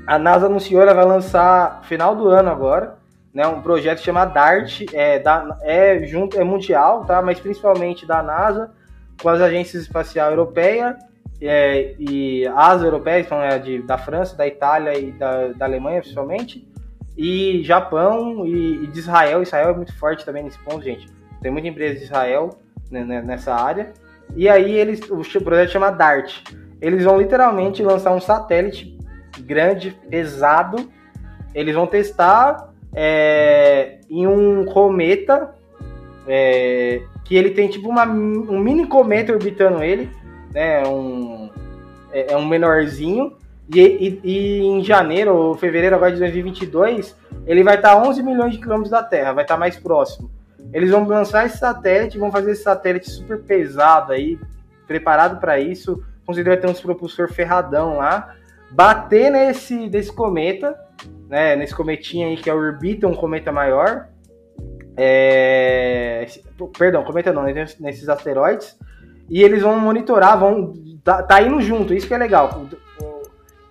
a 0.06 0.20
NASA 0.20 0.48
anunciou, 0.48 0.82
ela 0.82 0.94
vai 0.94 1.06
lançar 1.06 1.82
final 1.84 2.16
do 2.16 2.28
ano 2.28 2.50
agora, 2.50 2.98
né, 3.36 3.46
um 3.46 3.62
projeto 3.62 4.00
chamado 4.00 4.34
DART, 4.34 4.86
é, 4.94 5.20
da, 5.20 5.58
é, 5.62 6.06
junto, 6.06 6.40
é 6.40 6.44
mundial, 6.46 7.04
tá? 7.04 7.22
Mas 7.22 7.38
principalmente 7.38 8.06
da 8.06 8.24
NASA, 8.24 8.72
com 9.22 9.28
as 9.28 9.42
agências 9.42 9.84
espacial 9.84 10.30
europeia 10.30 10.98
é, 11.42 11.96
e 12.00 12.48
as 12.48 12.82
europeias, 12.82 13.26
então 13.26 13.42
é 13.42 13.60
de, 13.60 13.82
da 13.82 13.98
França, 13.98 14.38
da 14.38 14.48
Itália 14.48 14.98
e 14.98 15.12
da, 15.12 15.50
da 15.50 15.66
Alemanha, 15.66 16.00
principalmente, 16.00 16.66
e 17.18 17.62
Japão 17.62 18.46
e, 18.46 18.86
e, 18.86 18.88
de 18.88 19.00
Israel. 19.00 19.44
Israel 19.44 19.72
é 19.72 19.74
muito 19.74 19.94
forte 20.00 20.24
também 20.24 20.44
nesse 20.44 20.60
ponto, 20.60 20.82
gente. 20.82 21.06
Tem 21.42 21.52
muita 21.52 21.68
empresa 21.68 22.00
de 22.00 22.06
Israel 22.06 22.52
né, 22.90 23.04
né 23.04 23.22
nessa 23.22 23.54
área. 23.54 23.92
E 24.34 24.48
aí 24.48 24.72
eles, 24.72 25.02
o 25.10 25.42
projeto 25.42 25.72
chama 25.72 25.92
DART. 25.92 26.42
Eles 26.80 27.04
vão 27.04 27.20
literalmente 27.20 27.84
lançar 27.84 28.14
um 28.14 28.22
satélite 28.22 28.98
grande, 29.42 29.92
pesado. 30.10 30.90
Eles 31.54 31.76
vão 31.76 31.86
testar 31.86 32.74
é, 32.96 34.00
em 34.10 34.26
um 34.26 34.66
cometa 34.66 35.54
é, 36.28 37.02
que 37.24 37.36
ele 37.36 37.52
tem 37.52 37.68
tipo 37.68 37.90
uma, 37.90 38.06
um 38.06 38.60
mini 38.60 38.88
cometa 38.88 39.34
orbitando 39.34 39.84
ele 39.84 40.10
né? 40.56 40.88
Um, 40.88 41.50
é, 42.12 42.32
é 42.32 42.38
um 42.38 42.46
menorzinho. 42.46 43.34
E, 43.74 43.82
e, 43.82 44.22
e, 44.24 44.62
em 44.62 44.84
janeiro 44.84 45.36
ou 45.36 45.56
fevereiro 45.56 45.96
agora 45.96 46.14
de 46.14 46.20
2022, 46.20 47.16
ele 47.46 47.64
vai 47.64 47.76
estar 47.76 47.92
a 47.92 48.08
11 48.08 48.24
milhões 48.24 48.54
de 48.54 48.60
quilômetros 48.60 48.92
da 48.92 49.04
Terra, 49.04 49.34
vai 49.34 49.44
estar 49.44 49.58
mais 49.58 49.76
próximo. 49.76 50.32
Eles 50.72 50.92
vão 50.92 51.06
lançar 51.08 51.46
esse 51.46 51.58
satélite, 51.58 52.18
vão 52.18 52.32
fazer 52.32 52.52
esse 52.52 52.64
satélite 52.64 53.10
super 53.10 53.42
pesado 53.42 54.14
aí, 54.14 54.40
preparado 54.88 55.40
para 55.40 55.60
isso. 55.60 56.04
Considera 56.26 56.58
ter 56.58 56.70
uns 56.70 56.80
propulsor 56.80 57.28
ferradão 57.32 57.98
lá, 57.98 58.36
bater 58.72 59.32
nesse 59.32 59.90
desse 59.90 60.12
cometa, 60.12 60.76
né? 61.28 61.56
Nesse 61.56 61.76
cometinho 61.76 62.28
aí 62.28 62.38
que 62.38 62.50
é 62.50 62.54
o 62.54 62.58
Orbita, 62.58 63.08
um 63.08 63.16
cometa 63.16 63.52
maior. 63.52 64.08
É, 64.98 66.26
perdão, 66.78 67.04
cometa 67.04 67.34
não, 67.34 67.44
nesses 67.44 68.08
asteroides 68.08 68.78
e 69.30 69.44
eles 69.44 69.62
vão 69.62 69.78
monitorar, 69.78 70.40
vão 70.40 70.74
tá, 71.04 71.22
tá 71.22 71.42
indo 71.42 71.60
junto, 71.62 71.94
isso 71.94 72.08
que 72.08 72.14
é 72.14 72.18
legal. 72.18 72.66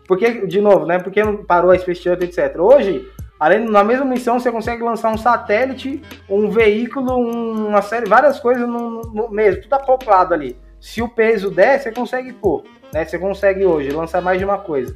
Porque, 0.07 0.47
de 0.47 0.61
novo, 0.61 0.85
né? 0.85 0.99
Porque 0.99 1.23
parou 1.47 1.71
a 1.71 1.79
Space 1.79 2.03
Shuttle, 2.03 2.29
etc. 2.29 2.59
Hoje, 2.59 3.11
além 3.41 3.65
na 3.65 3.83
mesma 3.83 4.05
missão, 4.05 4.39
você 4.39 4.53
consegue 4.53 4.83
lançar 4.83 5.11
um 5.11 5.17
satélite, 5.17 6.03
um 6.29 6.51
veículo, 6.51 7.17
uma 7.17 7.81
série, 7.81 8.07
várias 8.07 8.39
coisas 8.39 8.69
no, 8.69 9.01
no 9.03 9.31
mesmo, 9.31 9.63
tudo 9.63 9.75
acoplado 9.75 10.35
ali. 10.35 10.59
Se 10.79 11.01
o 11.01 11.09
peso 11.09 11.51
der, 11.51 11.81
você 11.81 11.91
consegue 11.91 12.33
pôr, 12.33 12.65
né? 12.93 13.05
Você 13.05 13.19
consegue 13.19 13.65
hoje 13.65 13.91
lançar 13.91 14.21
mais 14.21 14.39
de 14.39 14.45
uma 14.45 14.59
coisa. 14.59 14.95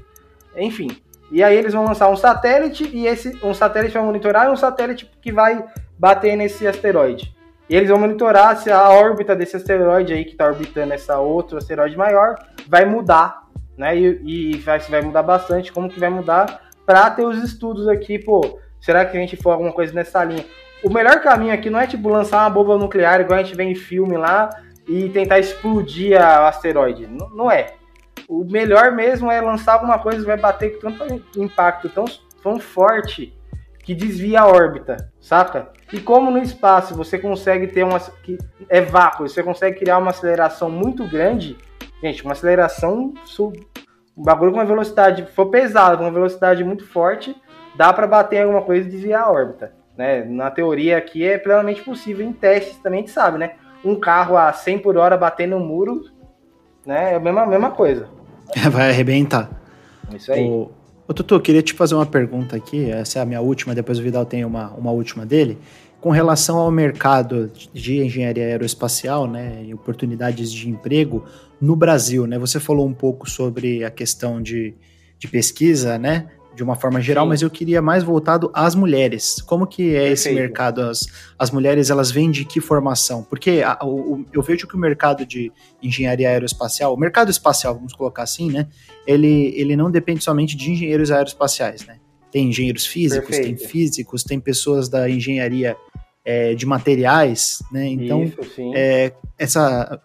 Enfim. 0.56 0.88
E 1.30 1.42
aí 1.42 1.56
eles 1.56 1.74
vão 1.74 1.84
lançar 1.84 2.08
um 2.08 2.16
satélite 2.16 2.88
e 2.92 3.06
esse 3.06 3.38
um 3.44 3.52
satélite 3.52 3.94
vai 3.94 4.02
monitorar 4.02 4.46
e 4.46 4.50
um 4.50 4.56
satélite 4.56 5.10
que 5.20 5.30
vai 5.30 5.64
bater 5.98 6.36
nesse 6.36 6.66
asteroide. 6.66 7.34
E 7.68 7.76
eles 7.76 7.90
vão 7.90 7.98
monitorar 7.98 8.56
se 8.56 8.70
a 8.70 8.88
órbita 8.88 9.36
desse 9.36 9.56
asteroide 9.56 10.12
aí 10.12 10.24
que 10.24 10.32
está 10.32 10.46
orbitando 10.46 10.94
essa 10.94 11.18
outro 11.18 11.58
asteroide 11.58 11.96
maior 11.96 12.36
vai 12.66 12.86
mudar, 12.86 13.42
né? 13.76 13.96
E, 13.96 14.20
e 14.24 14.56
vai, 14.58 14.78
vai 14.78 15.02
mudar 15.02 15.22
bastante, 15.22 15.70
como 15.70 15.88
que 15.88 16.00
vai 16.00 16.08
mudar 16.08 16.68
para 16.86 17.10
ter 17.10 17.26
os 17.26 17.42
estudos 17.42 17.86
aqui, 17.86 18.18
pô, 18.18 18.58
será 18.80 19.04
que 19.04 19.14
a 19.14 19.20
gente 19.20 19.36
for 19.36 19.50
alguma 19.50 19.72
coisa 19.72 19.92
nessa 19.92 20.24
linha? 20.24 20.46
O 20.82 20.88
melhor 20.88 21.20
caminho 21.20 21.52
aqui 21.52 21.68
não 21.68 21.78
é 21.78 21.86
tipo 21.86 22.08
lançar 22.08 22.38
uma 22.38 22.50
bomba 22.50 22.78
nuclear 22.78 23.20
igual 23.20 23.38
a 23.38 23.42
gente 23.42 23.54
vê 23.54 23.64
em 23.64 23.74
filme 23.74 24.16
lá 24.16 24.48
e 24.86 25.10
tentar 25.10 25.38
explodir 25.38 26.18
o 26.18 26.46
asteroide. 26.46 27.06
Não, 27.06 27.28
não 27.30 27.50
é. 27.50 27.74
O 28.28 28.44
melhor 28.44 28.92
mesmo 28.92 29.32
é 29.32 29.40
lançar 29.40 29.72
alguma 29.72 29.98
coisa 29.98 30.18
que 30.18 30.26
vai 30.26 30.36
bater 30.36 30.78
com 30.78 30.92
tanto 30.92 31.40
impacto 31.40 31.88
tão, 31.88 32.04
tão 32.42 32.60
forte 32.60 33.34
que 33.82 33.94
desvia 33.94 34.42
a 34.42 34.46
órbita, 34.46 35.10
saca? 35.18 35.70
E 35.90 35.98
como 35.98 36.30
no 36.30 36.36
espaço 36.36 36.94
você 36.94 37.18
consegue 37.18 37.68
ter 37.68 37.84
uma. 37.84 37.98
que 37.98 38.36
é 38.68 38.82
vácuo, 38.82 39.26
você 39.26 39.42
consegue 39.42 39.78
criar 39.78 39.96
uma 39.96 40.10
aceleração 40.10 40.68
muito 40.68 41.08
grande, 41.08 41.56
gente, 42.02 42.22
uma 42.22 42.32
aceleração. 42.32 43.14
Um 44.14 44.22
bagulho 44.22 44.52
com 44.52 44.58
uma 44.58 44.66
velocidade, 44.66 45.24
for 45.32 45.46
pesado, 45.46 45.96
com 45.96 46.04
uma 46.04 46.12
velocidade 46.12 46.62
muito 46.62 46.86
forte, 46.86 47.34
dá 47.76 47.94
para 47.94 48.06
bater 48.06 48.42
alguma 48.42 48.60
coisa 48.60 48.86
e 48.86 48.90
desviar 48.90 49.22
a 49.22 49.30
órbita. 49.30 49.72
Né? 49.96 50.22
Na 50.22 50.50
teoria 50.50 50.98
aqui 50.98 51.24
é 51.24 51.38
plenamente 51.38 51.82
possível, 51.82 52.26
em 52.26 52.32
testes 52.32 52.76
também 52.78 52.98
a 52.98 53.02
gente 53.02 53.12
sabe, 53.12 53.38
né? 53.38 53.52
Um 53.82 53.98
carro 53.98 54.36
a 54.36 54.52
100 54.52 54.80
por 54.80 54.98
hora 54.98 55.16
batendo 55.16 55.58
no 55.58 55.64
muro, 55.64 56.02
né? 56.84 57.12
É 57.12 57.14
a 57.14 57.20
mesma, 57.20 57.46
mesma 57.46 57.70
coisa. 57.70 58.17
Vai 58.70 58.90
arrebentar. 58.90 59.50
Isso 60.14 60.32
aí. 60.32 60.44
O, 60.44 60.70
Ô, 61.08 61.14
Tutu, 61.14 61.40
queria 61.40 61.62
te 61.62 61.72
fazer 61.72 61.94
uma 61.94 62.04
pergunta 62.04 62.54
aqui, 62.54 62.90
essa 62.90 63.18
é 63.18 63.22
a 63.22 63.24
minha 63.24 63.40
última, 63.40 63.74
depois 63.74 63.98
o 63.98 64.02
Vidal 64.02 64.26
tem 64.26 64.44
uma, 64.44 64.68
uma 64.72 64.90
última 64.90 65.24
dele. 65.24 65.56
Com 66.02 66.10
relação 66.10 66.58
ao 66.58 66.70
mercado 66.70 67.50
de 67.72 68.04
engenharia 68.04 68.44
aeroespacial, 68.44 69.26
né, 69.26 69.64
e 69.64 69.72
oportunidades 69.72 70.52
de 70.52 70.68
emprego 70.68 71.24
no 71.58 71.74
Brasil, 71.74 72.26
né? 72.26 72.38
Você 72.38 72.60
falou 72.60 72.86
um 72.86 72.92
pouco 72.92 73.28
sobre 73.28 73.82
a 73.82 73.90
questão 73.90 74.40
de, 74.40 74.74
de 75.18 75.26
pesquisa, 75.26 75.98
né? 75.98 76.26
De 76.58 76.64
uma 76.64 76.74
forma 76.74 77.00
geral, 77.00 77.24
Sim. 77.24 77.28
mas 77.28 77.40
eu 77.40 77.48
queria 77.48 77.80
mais 77.80 78.02
voltado 78.02 78.50
às 78.52 78.74
mulheres. 78.74 79.40
Como 79.42 79.64
que 79.64 79.90
é 79.90 80.08
Perfeito. 80.08 80.12
esse 80.12 80.32
mercado? 80.32 80.80
As, 80.82 81.06
as 81.38 81.52
mulheres, 81.52 81.88
elas 81.88 82.10
vêm 82.10 82.32
de 82.32 82.44
que 82.44 82.60
formação? 82.60 83.22
Porque 83.22 83.62
a, 83.64 83.78
o, 83.84 84.24
eu 84.32 84.42
vejo 84.42 84.66
que 84.66 84.74
o 84.74 84.78
mercado 84.78 85.24
de 85.24 85.52
engenharia 85.80 86.28
aeroespacial, 86.28 86.92
o 86.92 86.98
mercado 86.98 87.30
espacial, 87.30 87.76
vamos 87.76 87.92
colocar 87.92 88.24
assim, 88.24 88.50
né? 88.50 88.66
Ele, 89.06 89.54
ele 89.56 89.76
não 89.76 89.88
depende 89.88 90.24
somente 90.24 90.56
de 90.56 90.72
engenheiros 90.72 91.12
aeroespaciais, 91.12 91.86
né? 91.86 92.00
Tem 92.32 92.48
engenheiros 92.48 92.84
físicos, 92.84 93.28
Perfeito. 93.28 93.58
tem 93.60 93.68
físicos, 93.68 94.24
tem 94.24 94.40
pessoas 94.40 94.88
da 94.88 95.08
engenharia 95.08 95.76
é, 96.24 96.56
de 96.56 96.66
materiais, 96.66 97.62
né? 97.70 97.86
Então, 97.86 98.24
Isso, 98.24 98.72
é, 98.74 99.12
essa 99.38 100.00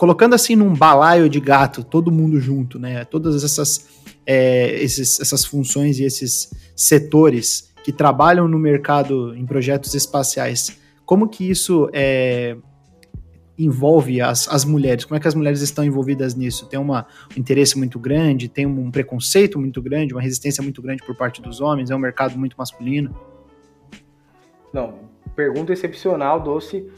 colocando 0.00 0.34
assim 0.34 0.56
num 0.56 0.72
balaio 0.72 1.28
de 1.28 1.38
gato, 1.38 1.84
todo 1.84 2.10
mundo 2.10 2.40
junto, 2.40 2.78
né? 2.78 3.04
Todas 3.04 3.44
essas, 3.44 3.86
é, 4.24 4.82
esses, 4.82 5.20
essas 5.20 5.44
funções 5.44 5.98
e 5.98 6.04
esses 6.04 6.50
setores 6.74 7.70
que 7.84 7.92
trabalham 7.92 8.48
no 8.48 8.58
mercado 8.58 9.34
em 9.36 9.44
projetos 9.44 9.94
espaciais, 9.94 10.80
como 11.04 11.28
que 11.28 11.50
isso 11.50 11.90
é, 11.92 12.56
envolve 13.58 14.22
as, 14.22 14.48
as 14.48 14.64
mulheres? 14.64 15.04
Como 15.04 15.18
é 15.18 15.20
que 15.20 15.28
as 15.28 15.34
mulheres 15.34 15.60
estão 15.60 15.84
envolvidas 15.84 16.34
nisso? 16.34 16.64
Tem 16.64 16.80
uma, 16.80 17.06
um 17.36 17.38
interesse 17.38 17.76
muito 17.76 17.98
grande? 17.98 18.48
Tem 18.48 18.64
um 18.64 18.90
preconceito 18.90 19.58
muito 19.58 19.82
grande? 19.82 20.14
Uma 20.14 20.22
resistência 20.22 20.62
muito 20.62 20.80
grande 20.80 21.04
por 21.04 21.14
parte 21.14 21.42
dos 21.42 21.60
homens? 21.60 21.90
É 21.90 21.94
um 21.94 21.98
mercado 21.98 22.38
muito 22.38 22.56
masculino? 22.56 23.14
Não, 24.72 24.94
pergunta 25.36 25.74
excepcional, 25.74 26.40
Doce. 26.40 26.90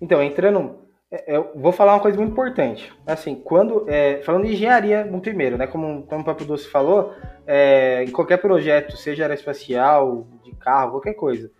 Então, 0.00 0.22
entrando 0.22 0.83
eu 1.26 1.52
vou 1.54 1.72
falar 1.72 1.94
uma 1.94 2.00
coisa 2.00 2.16
muito 2.16 2.32
importante. 2.32 2.92
Assim, 3.06 3.34
quando. 3.34 3.84
É, 3.88 4.20
falando 4.22 4.46
de 4.46 4.52
engenharia 4.52 5.04
no 5.04 5.20
primeiro, 5.20 5.56
né? 5.56 5.66
Como, 5.66 6.02
como 6.02 6.20
o 6.22 6.24
próprio 6.24 6.46
Doce 6.46 6.68
falou, 6.68 7.14
é, 7.46 8.04
em 8.04 8.10
qualquer 8.10 8.38
projeto, 8.38 8.96
seja 8.96 9.24
aeroespacial, 9.24 10.26
de 10.42 10.52
carro, 10.52 10.92
qualquer 10.92 11.14
coisa. 11.14 11.50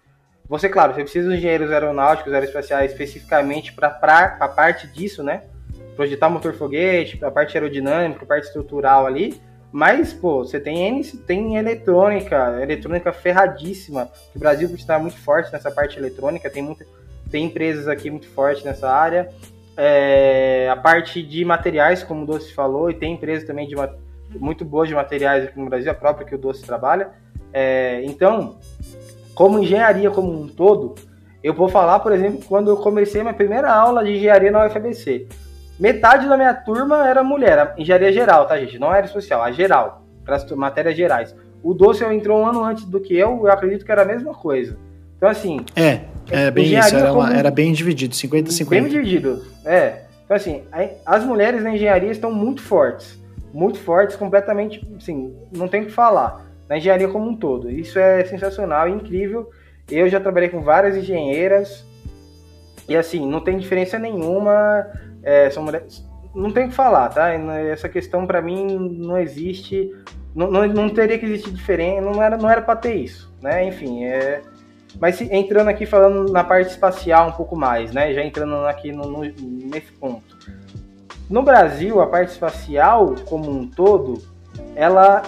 Você, 0.49 0.69
claro, 0.69 0.95
você 0.95 1.03
precisa 1.03 1.29
de 1.31 1.37
engenheiros 1.37 1.71
aeronáuticos, 1.71 2.33
aeroespaciais 2.33 2.93
especificamente 2.93 3.73
para 3.73 4.37
a 4.41 4.49
parte 4.49 4.87
disso, 4.87 5.23
né? 5.23 5.45
Projetar 5.97 6.29
motor 6.29 6.53
foguete, 6.55 7.25
a 7.25 7.31
parte 7.31 7.57
aerodinâmica, 7.57 8.25
a 8.25 8.27
parte 8.27 8.47
estrutural 8.47 9.07
ali. 9.07 9.41
Mas, 9.73 10.13
pô, 10.13 10.45
você 10.45 10.61
tem 10.61 11.03
tem 11.27 11.57
eletrônica, 11.57 12.61
eletrônica 12.63 13.13
ferradíssima. 13.13 14.09
O 14.35 14.39
Brasil 14.39 14.69
está 14.75 14.99
muito 14.99 15.19
forte 15.19 15.53
nessa 15.53 15.71
parte 15.71 15.99
eletrônica, 15.99 16.49
tem 16.49 16.63
muita 16.63 16.85
tem 17.35 17.47
empresas 17.47 17.89
aqui 17.89 18.09
muito 18.13 18.29
fortes 18.29 18.63
nessa 18.63 18.89
área. 18.89 19.29
É, 19.77 20.69
a 20.71 20.77
parte 20.77 21.21
de 21.21 21.45
materiais, 21.45 22.01
como 22.01 22.23
o 22.23 22.27
Doce 22.27 22.55
falou, 22.55 22.89
e 22.89 22.95
tem 22.95 23.15
empresas 23.15 23.45
também 23.45 23.67
de, 23.67 23.75
muito 24.39 24.65
boas 24.65 24.89
de 24.89 24.95
materiais 24.95 25.43
aqui 25.43 25.59
no 25.59 25.69
Brasil, 25.69 25.91
a 25.91 25.95
própria 25.95 26.25
que 26.25 26.37
o 26.37 26.39
Doce 26.39 26.63
trabalha. 26.63 27.11
É, 27.53 28.05
então, 28.05 28.61
como 29.35 29.59
engenharia 29.59 30.13
como 30.13 30.31
um 30.31 30.47
todo, 30.47 30.95
eu 31.43 31.53
vou 31.53 31.69
falar, 31.69 31.99
por 31.99 32.13
exemplo, 32.13 32.41
quando 32.47 32.71
eu 32.71 32.77
comecei 32.77 33.21
minha 33.21 33.35
primeira 33.35 33.69
aula 33.69 34.05
de 34.05 34.13
engenharia 34.13 34.53
na 34.53 34.67
UFABC. 34.67 35.27
Metade 35.81 36.29
da 36.29 36.37
minha 36.37 36.55
turma 36.55 37.09
era 37.09 37.25
mulher, 37.25 37.75
engenharia 37.77 38.13
geral, 38.13 38.47
tá, 38.47 38.57
gente? 38.61 38.79
Não 38.79 38.95
era 38.95 39.07
especial, 39.07 39.43
a 39.43 39.51
geral, 39.51 40.05
para 40.25 40.37
as 40.37 40.49
matérias 40.53 40.97
gerais. 40.97 41.35
O 41.65 41.75
Doce 41.75 42.05
entrou 42.05 42.43
um 42.43 42.47
ano 42.47 42.63
antes 42.63 42.85
do 42.85 43.01
que 43.01 43.13
eu, 43.17 43.41
eu 43.43 43.51
acredito 43.51 43.85
que 43.85 43.91
era 43.91 44.03
a 44.03 44.05
mesma 44.05 44.33
coisa. 44.35 44.79
Então, 45.17 45.29
assim. 45.29 45.61
É, 45.77 46.01
é 46.31 46.51
bem 46.51 46.79
isso, 46.79 46.95
era, 46.95 47.13
uma, 47.13 47.35
era 47.35 47.51
bem 47.51 47.73
dividido, 47.73 48.15
50-50. 48.15 48.69
Bem 48.69 48.89
dividido, 48.89 49.45
é. 49.65 50.05
Então, 50.25 50.37
assim, 50.37 50.63
as 51.05 51.25
mulheres 51.25 51.63
na 51.63 51.75
engenharia 51.75 52.11
estão 52.11 52.33
muito 52.33 52.63
fortes. 52.63 53.19
Muito 53.53 53.79
fortes, 53.79 54.17
completamente, 54.17 54.87
assim, 54.97 55.35
não 55.55 55.69
tem 55.69 55.83
o 55.83 55.87
que 55.87 55.93
falar. 55.93 56.45
Na 56.69 56.79
engenharia 56.79 57.09
como 57.09 57.29
um 57.29 57.37
todo. 57.37 57.71
Isso 57.71 57.99
é 57.99 58.25
sensacional, 58.25 58.89
incrível. 58.89 59.51
Eu 59.91 60.09
já 60.09 60.19
trabalhei 60.19 60.49
com 60.49 60.63
várias 60.63 60.97
engenheiras. 60.97 61.85
E, 62.89 62.97
assim, 62.97 63.29
não 63.29 63.41
tem 63.41 63.59
diferença 63.59 63.99
nenhuma. 63.99 64.87
É, 65.23 65.51
são 65.51 65.63
mulheres. 65.63 66.03
Não 66.35 66.51
tem 66.51 66.65
o 66.65 66.69
que 66.69 66.75
falar, 66.75 67.11
tá? 67.11 67.31
Essa 67.31 67.89
questão, 67.89 68.27
para 68.27 68.43
mim, 68.43 68.77
não 68.99 69.19
existe. 69.19 69.95
Não, 70.35 70.51
não, 70.51 70.67
não, 70.67 70.89
teria 70.89 71.19
que 71.19 71.27
existir 71.27 71.53
diferença. 71.53 72.01
Não 72.01 72.21
era, 72.21 72.37
não 72.37 72.51
era 72.51 72.63
pra 72.63 72.75
ter 72.75 72.95
isso, 72.95 73.33
né? 73.41 73.69
Enfim, 73.69 74.05
é 74.05 74.41
mas 75.01 75.21
entrando 75.21 75.69
aqui 75.69 75.87
falando 75.87 76.33
na 76.33 76.45
parte 76.45 76.71
espacial 76.71 77.29
um 77.29 77.33
pouco 77.33 77.57
mais, 77.57 77.93
né? 77.93 78.13
Já 78.13 78.23
entrando 78.23 78.55
aqui 78.67 78.93
no, 78.93 79.05
no, 79.05 79.21
nesse 79.21 79.93
ponto. 79.93 80.37
No 81.29 81.43
Brasil, 81.43 82.01
a 82.01 82.07
parte 82.07 82.33
espacial 82.33 83.15
como 83.27 83.51
um 83.51 83.69
todo, 83.69 84.23
ela 84.77 85.23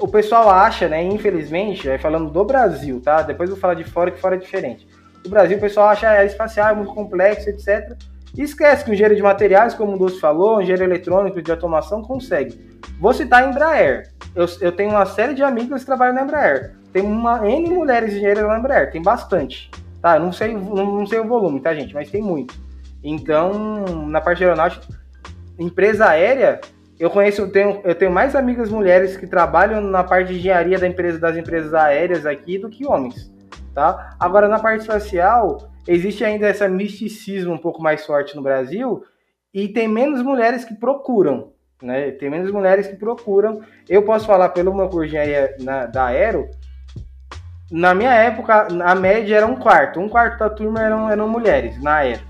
o 0.00 0.06
pessoal 0.06 0.48
acha, 0.48 0.88
né, 0.88 1.02
infelizmente, 1.02 1.98
falando 1.98 2.30
do 2.30 2.44
Brasil, 2.44 3.00
tá? 3.00 3.22
Depois 3.22 3.50
eu 3.50 3.56
vou 3.56 3.60
falar 3.60 3.74
de 3.74 3.84
fora, 3.84 4.10
que 4.10 4.20
fora 4.20 4.36
é 4.36 4.38
diferente. 4.38 4.86
No 5.24 5.30
Brasil, 5.30 5.56
o 5.56 5.60
pessoal 5.60 5.88
acha 5.88 6.08
a 6.08 6.24
espacial 6.24 6.70
é 6.70 6.74
muito 6.74 6.94
complexo, 6.94 7.48
etc. 7.50 7.96
E 8.36 8.42
esquece 8.42 8.84
que 8.84 8.90
o 8.90 8.94
engenheiro 8.94 9.16
de 9.16 9.22
materiais, 9.22 9.74
como 9.74 9.94
o 9.94 9.98
Doce 9.98 10.20
falou, 10.20 10.56
o 10.56 10.60
engenheiro 10.60 10.84
eletrônico 10.84 11.42
de 11.42 11.50
automação 11.50 12.02
consegue. 12.02 12.78
Vou 13.00 13.12
citar 13.12 13.42
a 13.42 13.48
Embraer. 13.48 14.13
Eu, 14.34 14.46
eu 14.60 14.72
tenho 14.72 14.90
uma 14.90 15.06
série 15.06 15.34
de 15.34 15.42
amigos 15.42 15.80
que 15.80 15.86
trabalham 15.86 16.14
na 16.14 16.22
Embraer 16.22 16.74
tem 16.94 17.02
uma 17.02 17.46
N 17.46 17.70
mulheres 17.70 18.14
engenheiras 18.14 18.46
na 18.46 18.56
Embraer, 18.56 18.92
tem 18.92 19.02
bastante. 19.02 19.68
Tá, 20.00 20.16
não 20.16 20.30
sei, 20.30 20.54
não, 20.54 21.04
sei 21.04 21.18
o 21.18 21.26
volume, 21.26 21.60
tá, 21.60 21.74
gente? 21.74 21.92
Mas 21.92 22.08
tem 22.08 22.22
muito. 22.22 22.54
Então, 23.02 23.84
na 24.06 24.20
parte 24.20 24.44
aeronáutica, 24.44 24.86
empresa 25.58 26.06
aérea, 26.06 26.60
eu 26.96 27.10
conheço, 27.10 27.40
eu 27.40 27.50
tenho, 27.50 27.80
eu 27.82 27.96
tenho 27.96 28.12
mais 28.12 28.36
amigas 28.36 28.70
mulheres 28.70 29.16
que 29.16 29.26
trabalham 29.26 29.80
na 29.80 30.04
parte 30.04 30.28
de 30.28 30.38
engenharia 30.38 30.78
da 30.78 30.86
empresa, 30.86 31.18
das 31.18 31.36
empresas 31.36 31.74
aéreas 31.74 32.24
aqui 32.24 32.58
do 32.58 32.70
que 32.70 32.86
homens, 32.86 33.28
tá? 33.74 34.14
Agora, 34.20 34.46
na 34.46 34.60
parte 34.60 34.82
espacial, 34.82 35.68
existe 35.88 36.24
ainda 36.24 36.48
esse 36.48 36.66
misticismo 36.68 37.54
um 37.54 37.58
pouco 37.58 37.82
mais 37.82 38.06
forte 38.06 38.36
no 38.36 38.42
Brasil 38.42 39.02
e 39.52 39.66
tem 39.66 39.88
menos 39.88 40.22
mulheres 40.22 40.64
que 40.64 40.74
procuram, 40.74 41.53
né? 41.84 42.10
Tem 42.12 42.30
menos 42.30 42.50
mulheres 42.50 42.86
que 42.86 42.96
procuram. 42.96 43.60
Eu 43.88 44.02
posso 44.02 44.26
falar 44.26 44.48
pelo 44.50 44.72
de 44.88 45.06
engenharia 45.06 45.54
na, 45.60 45.86
da 45.86 46.06
Aero, 46.06 46.48
na 47.70 47.94
minha 47.94 48.12
época, 48.12 48.68
a 48.84 48.94
média 48.94 49.36
era 49.36 49.46
um 49.46 49.56
quarto. 49.56 49.98
Um 49.98 50.08
quarto 50.08 50.38
da 50.38 50.50
turma 50.50 50.82
eram, 50.82 51.10
eram 51.10 51.28
mulheres 51.28 51.80
na 51.82 52.04
era. 52.04 52.20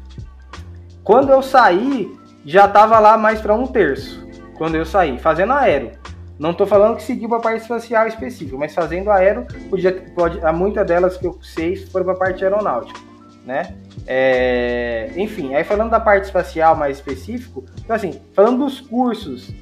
Quando 1.03 1.31
eu 1.31 1.43
saí, 1.43 2.11
já 2.45 2.69
tava 2.69 2.99
lá 2.99 3.19
mais 3.19 3.41
para 3.41 3.55
um 3.55 3.67
terço. 3.67 4.27
Quando 4.57 4.77
eu 4.77 4.85
saí, 4.85 5.19
fazendo 5.19 5.53
aero. 5.53 5.91
Não 6.39 6.51
estou 6.51 6.67
falando 6.67 6.97
que 6.97 7.03
seguiu 7.03 7.29
para 7.29 7.39
a 7.39 7.43
parte 7.43 7.63
espacial 7.63 8.09
específica, 8.09 8.57
mas 8.57 8.75
fazendo 8.75 9.11
aero, 9.11 9.47
podia, 9.71 9.93
pode, 10.15 10.41
muitas 10.53 10.85
delas 10.87 11.17
que 11.17 11.27
eu 11.27 11.39
sei 11.43 11.77
foram 11.77 12.07
para 12.07 12.15
a 12.15 12.19
parte 12.19 12.43
aeronáutica, 12.43 12.99
né? 13.45 13.75
É, 14.07 15.11
enfim, 15.17 15.55
aí 15.55 15.65
falando 15.65 15.91
da 15.91 16.01
parte 16.01 16.25
espacial 16.25 16.77
mais 16.77 16.97
específico, 16.97 17.65
então 17.83 17.95
assim, 17.95 18.21
falando 18.33 18.65
dos 18.65 18.81
cursos, 18.81 19.55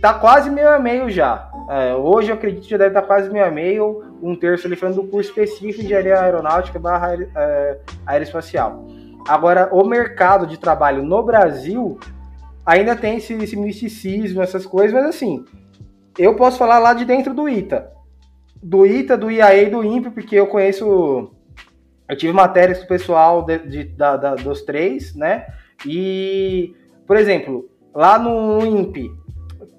tá 0.00 0.14
quase 0.14 0.50
meio 0.50 0.68
a 0.70 0.78
meio 0.78 1.10
já. 1.10 1.50
É, 1.68 1.94
hoje 1.94 2.30
eu 2.30 2.34
acredito 2.34 2.64
que 2.64 2.70
já 2.70 2.76
deve 2.76 2.90
estar 2.90 3.02
tá 3.02 3.06
quase 3.06 3.30
meio 3.30 3.44
a 3.44 3.50
meio, 3.50 4.04
um 4.22 4.34
terço 4.34 4.66
ali 4.66 4.76
falando 4.76 4.96
do 4.96 5.08
curso 5.08 5.30
específico 5.30 5.84
de 5.84 5.94
aeronáutica 5.94 6.78
barra 6.78 7.14
é, 7.14 7.78
aeroespacial. 8.06 8.86
Agora, 9.28 9.68
o 9.72 9.84
mercado 9.84 10.46
de 10.46 10.58
trabalho 10.58 11.02
no 11.02 11.22
Brasil 11.22 11.98
ainda 12.64 12.96
tem 12.96 13.18
esse, 13.18 13.34
esse 13.34 13.56
misticismo, 13.56 14.42
essas 14.42 14.66
coisas, 14.66 14.92
mas 14.92 15.06
assim, 15.06 15.44
eu 16.18 16.34
posso 16.34 16.58
falar 16.58 16.78
lá 16.78 16.92
de 16.92 17.04
dentro 17.04 17.32
do 17.34 17.48
ITA. 17.48 17.90
Do 18.62 18.86
ITA, 18.86 19.16
do 19.16 19.30
IAE 19.30 19.66
e 19.66 19.70
do 19.70 19.84
INPE, 19.84 20.10
porque 20.10 20.36
eu 20.36 20.46
conheço. 20.46 21.30
Eu 22.10 22.16
tive 22.16 22.32
matérias 22.32 22.78
com 22.78 22.86
o 22.86 22.88
pessoal 22.88 23.44
de, 23.44 23.58
de, 23.58 23.84
da, 23.84 24.16
da, 24.16 24.34
dos 24.34 24.62
três, 24.62 25.14
né? 25.14 25.46
E, 25.86 26.74
por 27.06 27.16
exemplo, 27.16 27.70
lá 27.94 28.18
no 28.18 28.66
INPE, 28.66 29.12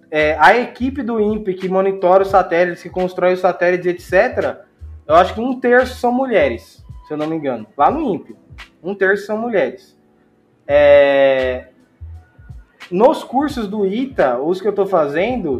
é, 0.10 0.38
a 0.40 0.58
equipe 0.58 1.04
do 1.04 1.20
INPE 1.20 1.56
que 1.56 1.68
monitora 1.68 2.24
os 2.24 2.30
satélites, 2.30 2.82
que 2.82 2.90
constrói 2.90 3.34
os 3.34 3.42
satélites, 3.42 3.86
etc., 3.86 4.60
eu 5.06 5.16
acho 5.16 5.34
que 5.34 5.42
um 5.42 5.60
terço 5.60 6.00
são 6.00 6.10
mulheres, 6.10 6.82
se 7.06 7.14
eu 7.14 7.18
não 7.18 7.28
me 7.28 7.36
engano. 7.36 7.68
Lá 7.78 7.92
no 7.92 8.00
INPE, 8.00 8.34
um 8.82 8.96
terço 8.96 9.26
são 9.26 9.38
mulheres. 9.38 10.00
É... 10.66 11.68
Nos 12.90 13.26
cursos 13.26 13.68
do 13.68 13.86
ITA, 13.86 14.40
os 14.40 14.62
que 14.62 14.68
eu 14.68 14.72
estou 14.72 14.88
fazendo, 14.88 15.60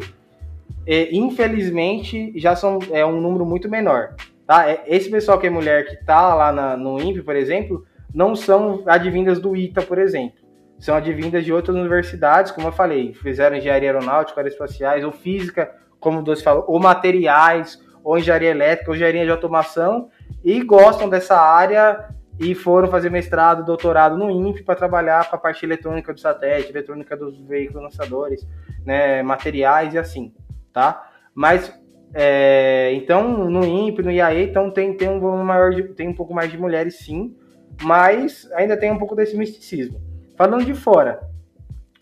é, 0.88 1.14
infelizmente, 1.14 2.32
já 2.38 2.56
são 2.56 2.80
é 2.94 3.06
um 3.06 3.20
número 3.20 3.46
muito 3.46 3.68
menor. 3.68 4.16
Tá? 4.52 4.70
É, 4.70 4.84
esse 4.86 5.10
pessoal 5.10 5.40
que 5.40 5.48
é 5.48 5.50
mulher 5.50 5.86
que 5.86 5.94
está 5.94 6.36
lá 6.36 6.52
na, 6.52 6.76
no 6.76 7.02
INPE, 7.02 7.22
por 7.22 7.38
exemplo, 7.38 7.86
não 8.14 8.36
são 8.36 8.84
advindas 8.86 9.40
do 9.40 9.56
ITA, 9.56 9.82
por 9.82 9.98
exemplo. 9.98 10.42
São 10.78 10.94
advindas 10.94 11.46
de 11.46 11.54
outras 11.54 11.78
universidades, 11.78 12.52
como 12.52 12.68
eu 12.68 12.72
falei, 12.74 13.14
fizeram 13.14 13.56
engenharia 13.56 13.94
aeronáutica, 13.94 14.42
aeroespaciais, 14.42 15.06
ou 15.06 15.12
física, 15.14 15.74
como 16.02 16.20
o 16.20 16.22
Doce 16.22 16.44
falou, 16.44 16.66
ou 16.68 16.82
materiais, 16.82 17.82
ou 18.04 18.18
engenharia 18.18 18.50
elétrica, 18.50 18.92
ou 18.92 18.96
engenharia 18.98 19.24
de 19.24 19.32
automação, 19.32 20.10
e 20.44 20.62
gostam 20.62 21.08
dessa 21.08 21.40
área 21.40 22.10
e 22.38 22.54
foram 22.54 22.90
fazer 22.90 23.10
mestrado, 23.10 23.64
doutorado 23.64 24.18
no 24.18 24.30
INPE 24.30 24.64
para 24.64 24.76
trabalhar 24.76 25.30
com 25.30 25.38
a 25.38 25.40
parte 25.40 25.66
eletrônica 25.66 26.14
do 26.14 26.20
satélite, 26.20 26.72
eletrônica 26.72 27.16
dos 27.16 27.40
veículos 27.48 27.84
lançadores, 27.84 28.46
né, 28.86 29.24
materiais 29.24 29.94
e 29.94 29.98
assim, 29.98 30.34
tá? 30.74 31.10
Mas 31.34 31.74
é, 32.14 32.94
então 32.94 33.50
no 33.50 33.64
INPE, 33.64 34.04
no 34.04 34.12
IAE, 34.12 34.44
então 34.44 34.70
tem, 34.70 34.94
tem 34.96 35.10
um 35.10 35.20
volume 35.20 35.44
maior, 35.44 35.72
de, 35.72 35.84
tem 35.94 36.08
um 36.08 36.14
pouco 36.14 36.34
mais 36.34 36.52
de 36.52 36.58
mulheres 36.58 37.00
sim, 37.00 37.36
mas 37.82 38.50
ainda 38.54 38.76
tem 38.76 38.92
um 38.92 38.98
pouco 38.98 39.16
desse 39.16 39.38
misticismo. 39.38 40.00
Falando 40.36 40.66
de 40.66 40.74
fora, 40.74 41.22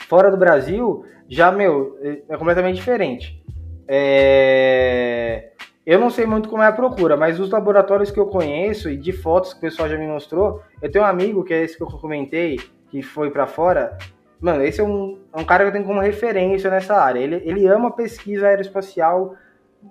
fora 0.08 0.32
do 0.32 0.38
Brasil, 0.38 1.06
já 1.28 1.52
meu 1.52 1.98
é 2.02 2.38
completamente 2.38 2.76
diferente. 2.76 3.44
É, 3.88 5.52
eu 5.86 6.00
não 6.00 6.10
sei 6.10 6.26
muito 6.26 6.50
como 6.50 6.62
é 6.62 6.68
a 6.68 6.72
procura, 6.72 7.18
mas 7.18 7.40
os 7.40 7.50
laboratórios 7.50 8.12
que 8.12 8.20
eu 8.20 8.28
conheço 8.28 8.90
e 8.90 8.98
de 8.98 9.12
fotos 9.12 9.54
que 9.54 9.60
o 9.60 9.62
pessoal 9.62 9.90
já 9.90 9.98
me 9.98 10.08
mostrou, 10.08 10.62
eu 10.82 10.92
tenho 10.92 11.04
um 11.04 11.08
amigo 11.08 11.44
que 11.44 11.54
é 11.54 11.64
esse 11.64 11.78
que 11.78 11.84
eu 11.84 11.88
comentei, 11.88 12.60
que 12.90 13.02
foi 13.02 13.32
para 13.32 13.48
fora. 13.48 13.98
Mano, 14.40 14.64
esse 14.64 14.80
é 14.80 14.84
um, 14.84 15.20
é 15.34 15.40
um 15.40 15.44
cara 15.44 15.64
que 15.64 15.70
eu 15.70 15.74
tenho 15.74 15.86
como 15.86 16.00
referência 16.00 16.70
nessa 16.70 16.96
área. 16.96 17.20
Ele, 17.20 17.42
ele 17.44 17.68
ama 17.68 17.92
pesquisa 17.92 18.48
aeroespacial 18.48 19.36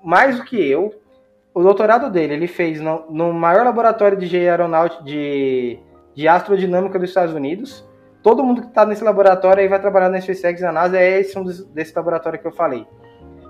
mais 0.04 0.36
do 0.36 0.44
que 0.44 0.56
eu. 0.56 0.94
O 1.54 1.62
doutorado 1.62 2.10
dele 2.10 2.34
ele 2.34 2.46
fez 2.46 2.80
no, 2.80 3.04
no 3.10 3.32
maior 3.32 3.64
laboratório 3.64 4.16
de 4.16 4.26
engenharia 4.26 4.52
aeronáutica 4.52 5.02
de, 5.02 5.78
de 6.14 6.28
astrodinâmica 6.28 6.98
dos 6.98 7.08
Estados 7.08 7.34
Unidos. 7.34 7.86
Todo 8.22 8.44
mundo 8.44 8.62
que 8.62 8.68
está 8.68 8.84
nesse 8.84 9.02
laboratório 9.02 9.62
aí 9.62 9.68
vai 9.68 9.80
trabalhar 9.80 10.08
na 10.08 10.20
SpaceX 10.20 10.60
na 10.60 10.72
NASA 10.72 10.98
é 10.98 11.20
esse 11.20 11.38
um 11.38 11.44
desse 11.44 11.94
laboratório 11.94 12.38
que 12.38 12.46
eu 12.46 12.52
falei. 12.52 12.86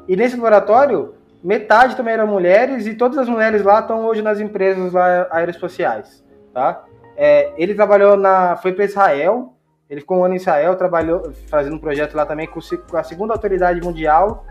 E 0.06 0.16
nesse 0.16 0.36
laboratório, 0.36 1.14
metade 1.42 1.96
também 1.96 2.14
eram 2.14 2.26
mulheres 2.26 2.86
e 2.86 2.94
todas 2.94 3.18
as 3.18 3.28
mulheres 3.28 3.62
lá 3.62 3.80
estão 3.80 4.04
hoje 4.06 4.22
nas 4.22 4.40
empresas 4.40 4.92
lá 4.92 5.26
aeroespaciais, 5.30 6.24
tá? 6.52 6.84
É, 7.16 7.52
ele 7.56 7.74
trabalhou 7.74 8.16
na, 8.16 8.56
foi 8.56 8.72
para 8.72 8.84
Israel, 8.84 9.54
ele 9.90 10.00
ficou 10.00 10.18
um 10.18 10.24
ano 10.24 10.34
em 10.34 10.36
Israel, 10.36 10.76
trabalhou 10.76 11.32
fazendo 11.48 11.76
um 11.76 11.78
projeto 11.78 12.14
lá 12.14 12.24
também 12.26 12.46
com 12.46 12.96
a 12.96 13.02
segunda 13.02 13.32
autoridade 13.32 13.80
mundial. 13.80 14.44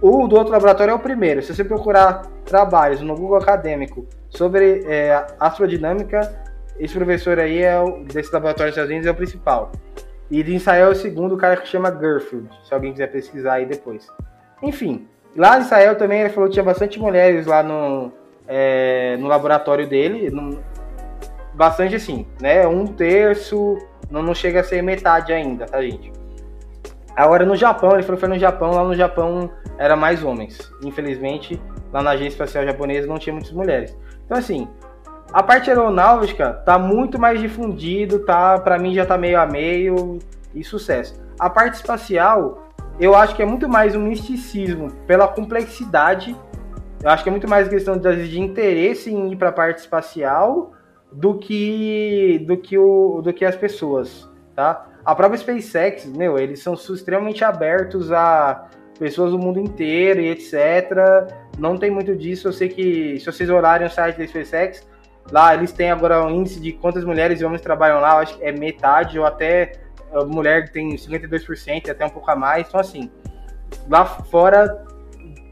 O 0.00 0.26
do 0.28 0.36
outro 0.36 0.52
laboratório 0.52 0.92
é 0.92 0.94
o 0.94 0.98
primeiro. 0.98 1.42
Se 1.42 1.54
você 1.54 1.64
procurar 1.64 2.22
trabalhos 2.44 3.00
no 3.00 3.16
Google 3.16 3.38
Acadêmico 3.38 4.06
sobre 4.28 4.84
é, 4.86 5.26
astrodinâmica, 5.40 6.20
esse 6.78 6.94
professor 6.94 7.38
aí 7.38 7.62
é 7.62 7.78
o, 7.80 8.04
desse 8.04 8.32
laboratório 8.32 8.72
dos 8.72 8.78
Estados 8.78 9.06
é 9.06 9.10
o 9.10 9.14
principal. 9.14 9.72
E 10.30 10.42
de 10.42 10.54
Israel 10.54 10.88
é 10.88 10.90
o 10.90 10.94
segundo, 10.94 11.34
o 11.34 11.38
cara 11.38 11.56
que 11.56 11.66
chama 11.66 11.90
Gerfield, 11.90 12.48
se 12.64 12.72
alguém 12.72 12.92
quiser 12.92 13.10
pesquisar 13.10 13.54
aí 13.54 13.66
depois. 13.66 14.06
Enfim, 14.62 15.08
Lá 15.38 15.56
em 15.56 15.60
Israel 15.60 15.96
também 15.96 16.20
ele 16.20 16.30
falou 16.30 16.48
que 16.48 16.54
tinha 16.54 16.64
bastante 16.64 16.98
mulheres 16.98 17.46
lá 17.46 17.62
no, 17.62 18.12
é, 18.46 19.16
no 19.18 19.28
laboratório 19.28 19.86
dele. 19.86 20.30
No, 20.30 20.58
bastante 21.54 21.94
assim, 21.94 22.26
né? 22.40 22.66
Um 22.66 22.86
terço, 22.86 23.78
não, 24.10 24.20
não 24.20 24.34
chega 24.34 24.60
a 24.60 24.64
ser 24.64 24.82
metade 24.82 25.32
ainda, 25.32 25.66
tá, 25.66 25.80
gente? 25.80 26.12
Agora 27.18 27.44
no 27.44 27.56
Japão, 27.56 27.94
ele 27.94 28.04
falou 28.04 28.16
que 28.16 28.20
foi 28.20 28.28
no 28.28 28.38
Japão, 28.38 28.70
lá 28.70 28.84
no 28.84 28.94
Japão 28.94 29.50
era 29.76 29.96
mais 29.96 30.22
homens. 30.22 30.72
Infelizmente, 30.84 31.60
lá 31.92 32.00
na 32.00 32.10
agência 32.10 32.28
espacial 32.28 32.64
japonesa 32.64 33.08
não 33.08 33.18
tinha 33.18 33.32
muitas 33.32 33.50
mulheres. 33.50 33.98
Então 34.24 34.38
assim, 34.38 34.68
a 35.32 35.42
parte 35.42 35.68
aeronáutica 35.68 36.52
tá 36.64 36.78
muito 36.78 37.18
mais 37.18 37.40
difundido, 37.40 38.20
tá? 38.20 38.56
Para 38.60 38.78
mim 38.78 38.94
já 38.94 39.04
tá 39.04 39.18
meio 39.18 39.40
a 39.40 39.44
meio 39.44 40.20
e 40.54 40.62
sucesso. 40.62 41.20
A 41.40 41.50
parte 41.50 41.74
espacial 41.74 42.68
eu 43.00 43.16
acho 43.16 43.34
que 43.34 43.42
é 43.42 43.46
muito 43.46 43.68
mais 43.68 43.96
um 43.96 44.00
misticismo 44.00 44.92
pela 45.04 45.26
complexidade. 45.26 46.36
Eu 47.02 47.10
acho 47.10 47.24
que 47.24 47.28
é 47.28 47.32
muito 47.32 47.48
mais 47.48 47.68
questão 47.68 47.98
de, 47.98 48.38
interesse 48.38 49.12
em 49.12 49.32
ir 49.32 49.36
para 49.36 49.48
a 49.48 49.52
parte 49.52 49.78
espacial 49.78 50.72
do 51.10 51.36
que 51.36 52.44
do 52.46 52.56
que 52.56 52.78
o 52.78 53.20
do 53.22 53.32
que 53.32 53.44
as 53.44 53.56
pessoas, 53.56 54.30
tá? 54.54 54.86
A 55.08 55.14
própria 55.14 55.38
SpaceX, 55.38 56.04
meu, 56.04 56.38
eles 56.38 56.60
são 56.60 56.74
extremamente 56.74 57.42
abertos 57.42 58.12
a 58.12 58.68
pessoas 58.98 59.30
do 59.30 59.38
mundo 59.38 59.58
inteiro 59.58 60.20
e 60.20 60.28
etc. 60.28 60.52
Não 61.56 61.78
tem 61.78 61.90
muito 61.90 62.14
disso. 62.14 62.48
Eu 62.48 62.52
sei 62.52 62.68
que 62.68 63.18
se 63.18 63.24
vocês 63.24 63.48
olharem 63.48 63.86
o 63.86 63.90
site 63.90 64.18
da 64.18 64.26
SpaceX, 64.26 64.86
lá 65.32 65.54
eles 65.54 65.72
têm 65.72 65.90
agora 65.90 66.22
um 66.26 66.30
índice 66.30 66.60
de 66.60 66.74
quantas 66.74 67.06
mulheres 67.06 67.40
e 67.40 67.44
homens 67.46 67.62
trabalham 67.62 68.02
lá, 68.02 68.18
acho 68.18 68.36
que 68.36 68.44
é 68.44 68.52
metade 68.52 69.18
ou 69.18 69.24
até 69.24 69.80
a 70.12 70.26
mulher 70.26 70.68
tem 70.68 70.94
52% 70.94 71.88
até 71.88 72.04
um 72.04 72.10
pouco 72.10 72.30
a 72.30 72.36
mais. 72.36 72.68
Então, 72.68 72.78
assim, 72.78 73.10
lá 73.88 74.04
fora, 74.04 74.84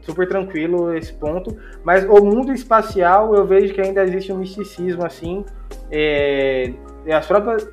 super 0.03 0.27
tranquilo 0.27 0.95
esse 0.95 1.13
ponto. 1.13 1.57
Mas 1.83 2.03
o 2.03 2.23
mundo 2.23 2.53
espacial, 2.53 3.33
eu 3.33 3.43
vejo 3.43 3.73
que 3.73 3.81
ainda 3.81 4.03
existe 4.03 4.31
um 4.31 4.37
misticismo, 4.37 5.03
assim. 5.03 5.43
É, 5.89 6.73
as 7.11 7.25
próprias, 7.25 7.67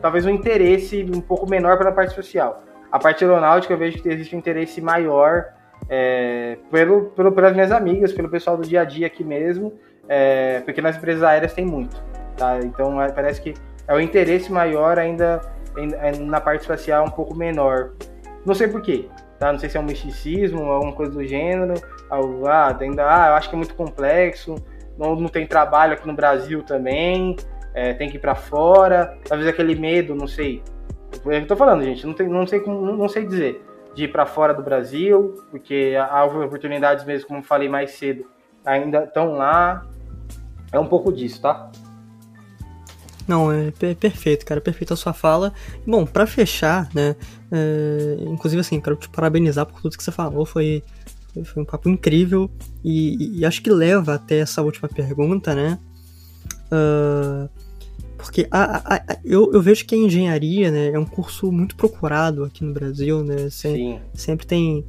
talvez 0.00 0.26
um 0.26 0.30
interesse 0.30 1.04
um 1.14 1.20
pouco 1.20 1.48
menor 1.48 1.78
pela 1.78 1.92
parte 1.92 2.10
espacial. 2.10 2.62
A 2.90 2.98
parte 2.98 3.24
aeronáutica, 3.24 3.72
eu 3.74 3.78
vejo 3.78 4.02
que 4.02 4.08
existe 4.08 4.34
um 4.34 4.38
interesse 4.38 4.80
maior 4.80 5.46
é, 5.88 6.58
pelo, 6.70 7.06
pelo, 7.06 7.32
pelas 7.32 7.52
minhas 7.52 7.72
amigas, 7.72 8.12
pelo 8.12 8.28
pessoal 8.28 8.56
do 8.56 8.66
dia 8.66 8.82
a 8.82 8.84
dia 8.84 9.06
aqui 9.06 9.24
mesmo, 9.24 9.72
é, 10.08 10.60
porque 10.60 10.80
nas 10.80 10.96
empresas 10.96 11.22
aéreas 11.22 11.52
tem 11.52 11.64
muito. 11.64 12.02
Tá? 12.36 12.58
Então, 12.62 13.00
é, 13.00 13.10
parece 13.10 13.40
que 13.40 13.54
é 13.86 13.94
o 13.94 14.00
interesse 14.00 14.50
maior 14.50 14.98
ainda 14.98 15.40
é, 15.76 16.16
na 16.18 16.40
parte 16.40 16.62
espacial 16.62 17.04
um 17.04 17.10
pouco 17.10 17.34
menor. 17.34 17.92
Não 18.44 18.54
sei 18.54 18.68
porquê, 18.68 19.08
tá? 19.38 19.52
Não 19.52 19.58
sei 19.58 19.68
se 19.68 19.76
é 19.76 19.80
um 19.80 19.84
misticismo, 19.84 20.62
alguma 20.64 20.92
coisa 20.92 21.12
do 21.12 21.24
gênero. 21.24 21.74
Ah, 22.10 22.76
ainda, 22.78 23.02
ah, 23.04 23.28
eu 23.28 23.34
acho 23.34 23.48
que 23.48 23.54
é 23.54 23.58
muito 23.58 23.74
complexo. 23.74 24.56
Não, 24.96 25.16
não 25.16 25.28
tem 25.28 25.46
trabalho 25.46 25.94
aqui 25.94 26.06
no 26.06 26.14
Brasil 26.14 26.62
também. 26.62 27.36
É, 27.74 27.92
tem 27.92 28.08
que 28.08 28.16
ir 28.16 28.20
para 28.20 28.34
fora. 28.34 29.18
Talvez 29.24 29.48
aquele 29.48 29.74
medo, 29.74 30.14
não 30.14 30.28
sei. 30.28 30.62
Eu 31.24 31.46
tô 31.46 31.56
falando, 31.56 31.82
gente, 31.82 32.06
não, 32.06 32.14
tem, 32.14 32.28
não, 32.28 32.46
sei, 32.46 32.62
não, 32.64 32.96
não 32.96 33.08
sei 33.08 33.26
dizer. 33.26 33.62
De 33.94 34.04
ir 34.04 34.08
para 34.08 34.24
fora 34.24 34.54
do 34.54 34.62
Brasil, 34.62 35.34
porque 35.50 35.94
há 35.98 36.24
oportunidades 36.24 37.04
mesmo, 37.04 37.28
como 37.28 37.42
falei 37.42 37.68
mais 37.68 37.92
cedo, 37.92 38.24
ainda 38.64 39.04
estão 39.04 39.32
lá. 39.32 39.84
É 40.72 40.78
um 40.78 40.86
pouco 40.86 41.12
disso, 41.12 41.40
tá? 41.42 41.70
Não, 43.26 43.50
é 43.50 43.70
perfeito, 43.94 44.44
cara, 44.44 44.60
perfeito 44.60 44.92
a 44.92 44.96
sua 44.96 45.12
fala. 45.12 45.52
Bom, 45.86 46.04
para 46.04 46.26
fechar, 46.26 46.88
né, 46.94 47.16
é, 47.50 48.16
inclusive 48.26 48.60
assim, 48.60 48.80
quero 48.80 48.96
te 48.96 49.08
parabenizar 49.08 49.64
por 49.64 49.80
tudo 49.80 49.96
que 49.96 50.04
você 50.04 50.12
falou, 50.12 50.44
foi, 50.44 50.82
foi 51.44 51.62
um 51.62 51.66
papo 51.66 51.88
incrível 51.88 52.50
e, 52.84 53.38
e 53.40 53.46
acho 53.46 53.62
que 53.62 53.70
leva 53.70 54.14
até 54.14 54.40
essa 54.40 54.60
última 54.60 54.88
pergunta, 54.88 55.54
né, 55.54 55.78
uh, 56.70 57.48
porque 58.24 58.46
a, 58.50 58.76
a, 58.76 58.94
a, 58.96 59.18
eu, 59.24 59.52
eu 59.52 59.62
vejo 59.62 59.84
que 59.84 59.94
a 59.94 59.98
engenharia, 59.98 60.70
né, 60.70 60.88
é 60.88 60.98
um 60.98 61.04
curso 61.04 61.50
muito 61.52 61.76
procurado 61.76 62.44
aqui 62.44 62.64
no 62.64 62.72
Brasil, 62.72 63.22
né, 63.22 63.48
sempre, 63.50 64.00
sempre 64.14 64.46
tem 64.46 64.84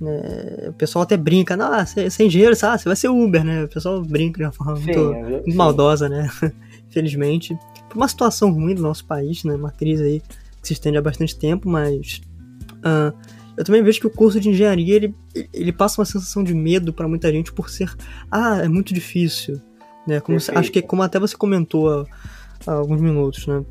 né, 0.00 0.68
o 0.68 0.72
pessoal 0.72 1.02
até 1.02 1.16
brinca, 1.16 1.56
ah, 1.60 1.84
você, 1.84 2.08
é 2.22 2.26
engenheiro, 2.26 2.54
sabe? 2.54 2.82
você 2.82 2.88
vai 2.88 2.96
ser 2.96 3.08
Uber, 3.08 3.42
né? 3.42 3.64
O 3.64 3.68
pessoal 3.68 4.02
brinca 4.02 4.38
de 4.38 4.44
uma 4.44 4.52
forma 4.52 4.76
sim, 4.76 4.84
muito, 4.84 5.14
muito 5.14 5.56
maldosa, 5.56 6.06
né? 6.06 6.30
Infelizmente 6.88 7.56
uma 7.96 8.08
situação 8.08 8.52
ruim 8.52 8.74
do 8.74 8.82
nosso 8.82 9.04
país, 9.04 9.42
né? 9.42 9.54
Uma 9.54 9.70
crise 9.70 10.04
aí 10.04 10.20
que 10.60 10.68
se 10.68 10.74
estende 10.74 10.98
há 10.98 11.02
bastante 11.02 11.36
tempo, 11.36 11.68
mas 11.68 12.20
uh, 12.76 13.16
eu 13.56 13.64
também 13.64 13.82
vejo 13.82 14.00
que 14.00 14.06
o 14.06 14.10
curso 14.10 14.38
de 14.38 14.50
engenharia 14.50 14.94
ele, 14.94 15.14
ele 15.52 15.72
passa 15.72 16.00
uma 16.00 16.04
sensação 16.04 16.44
de 16.44 16.54
medo 16.54 16.92
para 16.92 17.08
muita 17.08 17.32
gente 17.32 17.52
por 17.52 17.70
ser 17.70 17.92
ah 18.30 18.58
é 18.58 18.68
muito 18.68 18.92
difícil, 18.92 19.60
né? 20.06 20.20
Como 20.20 20.38
você, 20.38 20.52
acho 20.52 20.70
que 20.70 20.82
como 20.82 21.02
até 21.02 21.18
você 21.18 21.36
comentou 21.36 22.06
há, 22.66 22.72
alguns 22.72 23.00
minutos, 23.00 23.46
né? 23.46 23.64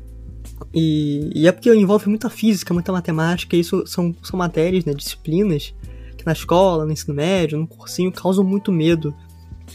E, 0.72 1.30
e, 1.34 1.46
é 1.46 1.52
porque 1.52 1.72
envolve 1.74 2.08
muita 2.08 2.30
física, 2.30 2.72
muita 2.72 2.92
matemática, 2.92 3.56
e 3.56 3.60
isso 3.60 3.86
são, 3.86 4.14
são 4.22 4.38
matérias, 4.38 4.84
né, 4.84 4.94
disciplinas 4.94 5.74
que 6.16 6.24
na 6.24 6.32
escola, 6.32 6.84
no 6.84 6.92
ensino 6.92 7.14
médio, 7.14 7.58
no 7.58 7.66
cursinho 7.66 8.10
causam 8.10 8.44
muito 8.44 8.72
medo 8.72 9.14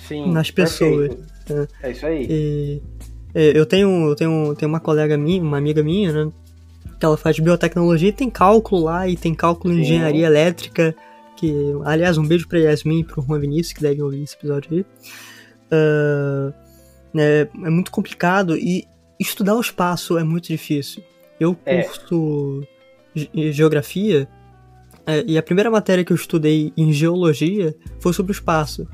Sim, 0.08 0.32
nas 0.32 0.50
pessoas. 0.50 1.16
Né? 1.50 1.68
É 1.84 1.92
isso 1.92 2.06
aí. 2.06 2.28
E, 2.30 2.82
é, 3.34 3.58
eu 3.58 3.66
tenho, 3.66 4.10
eu 4.10 4.16
tenho, 4.16 4.56
tenho 4.56 4.70
uma 4.70 4.80
colega 4.80 5.18
minha, 5.18 5.42
uma 5.42 5.58
amiga 5.58 5.84
minha, 5.84 6.12
né? 6.12 6.32
Que 7.00 7.06
ela 7.06 7.18
faz 7.18 7.40
biotecnologia 7.40 8.10
e 8.10 8.14
tem 8.14 8.30
cálculo 8.30 8.84
lá, 8.84 9.08
e 9.08 9.16
tem 9.16 9.34
cálculo 9.34 9.74
em 9.74 9.82
engenharia 9.82 10.28
elétrica. 10.28 10.96
Que, 11.36 11.54
aliás, 11.84 12.18
um 12.18 12.26
beijo 12.26 12.48
pra 12.48 12.60
Yasmin 12.60 13.00
e 13.00 13.04
pro 13.04 13.22
Juan 13.22 13.40
Vinícius, 13.40 13.74
que 13.74 13.82
devem 13.82 14.02
ouvir 14.02 14.24
esse 14.24 14.36
episódio 14.36 14.70
aí. 14.72 14.86
uh, 15.72 16.54
né, 17.14 17.42
é 17.42 17.70
muito 17.70 17.92
complicado 17.92 18.56
e 18.56 18.88
estudar 19.22 19.56
o 19.56 19.62
espaço 19.62 20.18
é 20.18 20.24
muito 20.24 20.48
difícil. 20.48 21.04
Eu 21.40 21.58
É. 21.66 21.84
curso 21.84 22.64
ge- 23.16 23.52
geografia 23.52 24.28
é, 25.06 25.24
e 25.28 25.38
a 25.38 25.44
primeira 25.44 25.70
matéria 25.72 26.04
que 26.06 26.12
eu 26.12 26.16
estudei 26.16 26.72
em 26.78 26.92
geologia 26.94 27.76
foi 28.00 28.14
sobre 28.14 28.32
o 28.32 28.34
espaço. 28.34 28.88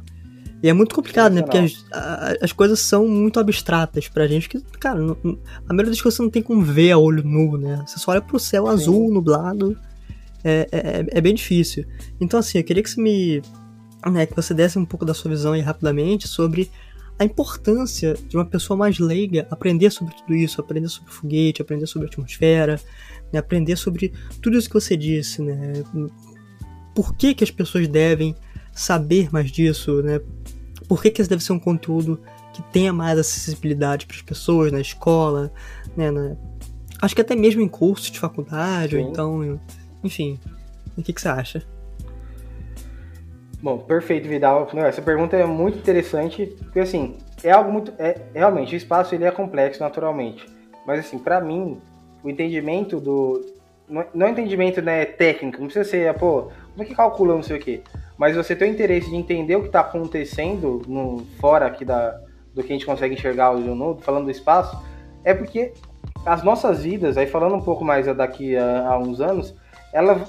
E 0.63 0.67
é 0.69 0.73
muito 0.73 0.95
complicado, 0.95 1.33
né? 1.33 1.41
Porque 1.43 1.57
as, 1.59 1.85
as 2.41 2.51
coisas 2.51 2.79
são 2.79 3.07
muito 3.07 3.39
abstratas 3.39 4.07
pra 4.07 4.25
gente. 4.25 4.49
Que, 4.49 4.59
cara, 4.79 4.99
não- 4.99 5.15
não- 5.23 5.37
a 5.67 5.73
maioria 5.73 5.91
das 5.91 6.01
coisas 6.01 6.17
você 6.17 6.23
não 6.23 6.31
tem 6.31 6.41
como 6.41 6.63
ver 6.63 6.91
a 6.91 6.97
olho 6.97 7.23
nu, 7.23 7.57
né? 7.57 7.83
Você 7.85 7.99
só 7.99 8.11
olha 8.11 8.21
pro 8.21 8.39
céu 8.39 8.65
Sim. 8.65 8.71
azul, 8.71 9.11
nublado. 9.13 9.77
É, 10.43 10.67
é, 10.71 10.77
é- 10.77 11.07
é 11.11 11.21
bem 11.21 11.35
difícil. 11.35 11.85
Então, 12.19 12.39
assim, 12.39 12.57
eu 12.57 12.63
queria 12.63 12.81
que 12.81 12.89
você 12.89 12.99
me. 13.01 13.41
Né, 14.11 14.25
que 14.25 14.35
você 14.35 14.53
desse 14.53 14.79
um 14.79 14.85
pouco 14.85 15.03
da 15.05 15.13
sua 15.13 15.29
visão 15.29 15.51
aí 15.53 15.59
rapidamente 15.61 16.27
sobre 16.27 16.71
a 17.19 17.25
importância 17.25 18.13
de 18.27 18.35
uma 18.37 18.45
pessoa 18.45 18.77
mais 18.77 18.99
leiga 18.99 19.47
aprender 19.49 19.89
sobre 19.91 20.13
tudo 20.15 20.35
isso, 20.35 20.61
aprender 20.61 20.87
sobre 20.87 21.11
foguete, 21.11 21.61
aprender 21.61 21.87
sobre 21.87 22.07
atmosfera, 22.07 22.79
né, 23.33 23.39
aprender 23.39 23.75
sobre 23.75 24.13
tudo 24.41 24.57
isso 24.57 24.67
que 24.67 24.73
você 24.75 24.95
disse, 24.95 25.41
né? 25.41 25.73
Por 26.93 27.15
que, 27.15 27.33
que 27.33 27.43
as 27.43 27.51
pessoas 27.51 27.87
devem 27.87 28.35
saber 28.71 29.29
mais 29.31 29.51
disso, 29.51 30.01
né? 30.03 30.19
Por 30.87 31.01
que, 31.01 31.09
que 31.11 31.21
esse 31.21 31.29
deve 31.29 31.43
ser 31.43 31.53
um 31.53 31.59
conteúdo 31.59 32.19
que 32.53 32.61
tenha 32.71 32.93
mais 32.93 33.17
acessibilidade 33.19 34.05
para 34.05 34.15
as 34.15 34.21
pessoas 34.21 34.71
na 34.71 34.79
escola, 34.79 35.51
né? 35.95 36.09
na- 36.11 36.35
Acho 36.99 37.13
que 37.13 37.21
até 37.21 37.35
mesmo 37.35 37.61
em 37.61 37.67
cursos 37.67 38.09
de 38.09 38.17
faculdade, 38.19 38.95
ou 38.95 39.03
Sim. 39.03 39.09
então, 39.11 39.59
enfim. 40.03 40.39
O 40.97 41.03
que, 41.03 41.13
que 41.13 41.21
você 41.21 41.27
acha? 41.27 41.63
Bom, 43.61 43.79
perfeito, 43.79 44.27
Vidal. 44.27 44.69
Não, 44.71 44.85
Essa 44.85 45.01
pergunta 45.01 45.35
é 45.35 45.45
muito 45.45 45.79
interessante, 45.79 46.45
porque 46.45 46.79
assim, 46.79 47.17
é 47.43 47.51
algo 47.51 47.71
muito. 47.71 47.91
É, 47.97 48.15
realmente, 48.33 48.75
o 48.75 48.77
espaço 48.77 49.15
ele 49.15 49.25
é 49.25 49.31
complexo 49.31 49.81
naturalmente. 49.81 50.45
Mas 50.85 50.99
assim, 50.99 51.17
para 51.17 51.41
mim, 51.41 51.81
o 52.23 52.29
entendimento 52.29 52.99
do. 52.99 53.43
Não, 53.89 54.05
não 54.13 54.27
é 54.27 54.31
entendimento 54.31 54.81
né, 54.81 55.05
técnico, 55.05 55.59
não 55.59 55.67
precisa 55.67 55.89
ser, 55.89 56.13
pô, 56.15 56.51
como 56.71 56.83
é 56.83 56.85
que 56.85 56.93
calcula 56.93 57.35
não 57.35 57.43
sei 57.43 57.57
o 57.57 57.59
quê. 57.59 57.81
Mas 58.17 58.35
você 58.35 58.55
tem 58.55 58.69
o 58.69 58.73
interesse 58.73 59.09
de 59.09 59.15
entender 59.15 59.55
o 59.55 59.61
que 59.61 59.67
está 59.67 59.79
acontecendo 59.79 60.81
no, 60.87 61.25
fora 61.39 61.67
aqui 61.67 61.85
da, 61.85 62.19
do 62.53 62.61
que 62.61 62.73
a 62.73 62.75
gente 62.75 62.85
consegue 62.85 63.13
enxergar 63.13 63.51
o 63.51 63.59
nudo, 63.59 64.01
falando 64.01 64.25
do 64.25 64.31
espaço, 64.31 64.77
é 65.23 65.33
porque 65.33 65.71
as 66.25 66.43
nossas 66.43 66.83
vidas, 66.83 67.17
aí 67.17 67.27
falando 67.27 67.55
um 67.55 67.61
pouco 67.61 67.85
mais 67.85 68.07
daqui 68.13 68.57
a, 68.57 68.89
a 68.89 68.99
uns 68.99 69.21
anos, 69.21 69.55
ela, 69.93 70.21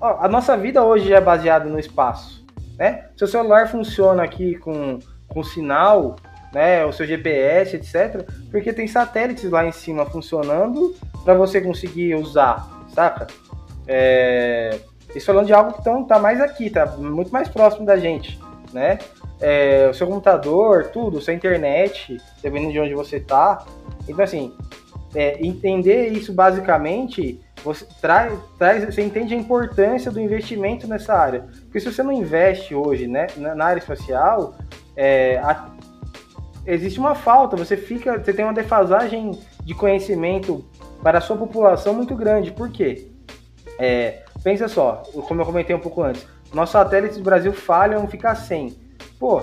ó, 0.00 0.18
a 0.20 0.26
nossa 0.26 0.56
vida 0.56 0.82
hoje 0.82 1.12
é 1.12 1.20
baseada 1.20 1.66
no 1.66 1.78
espaço 1.78 2.43
né? 2.78 3.06
Seu 3.16 3.26
celular 3.26 3.68
funciona 3.68 4.22
aqui 4.22 4.56
com, 4.56 4.98
com 5.28 5.42
sinal, 5.42 6.16
né? 6.52 6.84
O 6.84 6.92
seu 6.92 7.06
GPS, 7.06 7.76
etc. 7.76 8.28
Porque 8.50 8.72
tem 8.72 8.86
satélites 8.86 9.50
lá 9.50 9.66
em 9.66 9.72
cima 9.72 10.06
funcionando 10.06 10.94
para 11.24 11.34
você 11.34 11.60
conseguir 11.60 12.14
usar, 12.14 12.84
saca? 12.94 13.26
É... 13.86 14.78
Isso 15.14 15.26
falando 15.26 15.46
de 15.46 15.52
algo 15.52 15.74
que 15.74 15.84
tão, 15.84 16.04
tá 16.04 16.18
mais 16.18 16.40
aqui, 16.40 16.68
tá 16.68 16.86
muito 16.86 17.32
mais 17.32 17.48
próximo 17.48 17.86
da 17.86 17.96
gente, 17.96 18.38
né? 18.72 18.98
É, 19.40 19.88
o 19.88 19.94
seu 19.94 20.06
computador, 20.06 20.88
tudo, 20.92 21.20
sua 21.20 21.34
internet, 21.34 22.16
dependendo 22.42 22.72
de 22.72 22.80
onde 22.80 22.94
você 22.94 23.20
tá. 23.20 23.64
Então, 24.08 24.24
assim, 24.24 24.52
é, 25.14 25.44
entender 25.44 26.08
isso 26.08 26.32
basicamente, 26.32 27.40
você 27.64 27.86
traz, 28.00 28.38
traz, 28.58 28.84
você 28.84 29.02
entende 29.02 29.34
a 29.34 29.36
importância 29.36 30.10
do 30.10 30.20
investimento 30.20 30.86
nessa 30.86 31.14
área. 31.14 31.46
Porque 31.62 31.80
se 31.80 31.90
você 31.90 32.02
não 32.02 32.12
investe 32.12 32.74
hoje 32.74 33.06
né, 33.06 33.26
na, 33.36 33.64
área 33.64 33.80
espacial, 33.80 34.54
é, 34.94 35.38
a- 35.38 35.70
existe 36.66 37.00
uma 37.00 37.14
falta, 37.14 37.56
você 37.56 37.76
fica, 37.76 38.18
você 38.18 38.32
tem 38.34 38.44
uma 38.44 38.52
defasagem 38.52 39.30
de 39.64 39.74
conhecimento 39.74 40.64
para 41.02 41.18
a 41.18 41.20
sua 41.20 41.36
população 41.36 41.94
muito 41.94 42.14
grande. 42.14 42.52
Por 42.52 42.70
quê? 42.70 43.10
É, 43.78 44.22
pensa 44.42 44.68
só, 44.68 45.02
como 45.26 45.40
eu 45.40 45.46
comentei 45.46 45.74
um 45.74 45.80
pouco 45.80 46.02
antes, 46.02 46.26
nossos 46.52 46.72
satélites 46.72 47.16
do 47.16 47.24
Brasil 47.24 47.52
falham, 47.52 48.06
fica 48.06 48.34
sem. 48.34 48.76
Pô, 49.18 49.40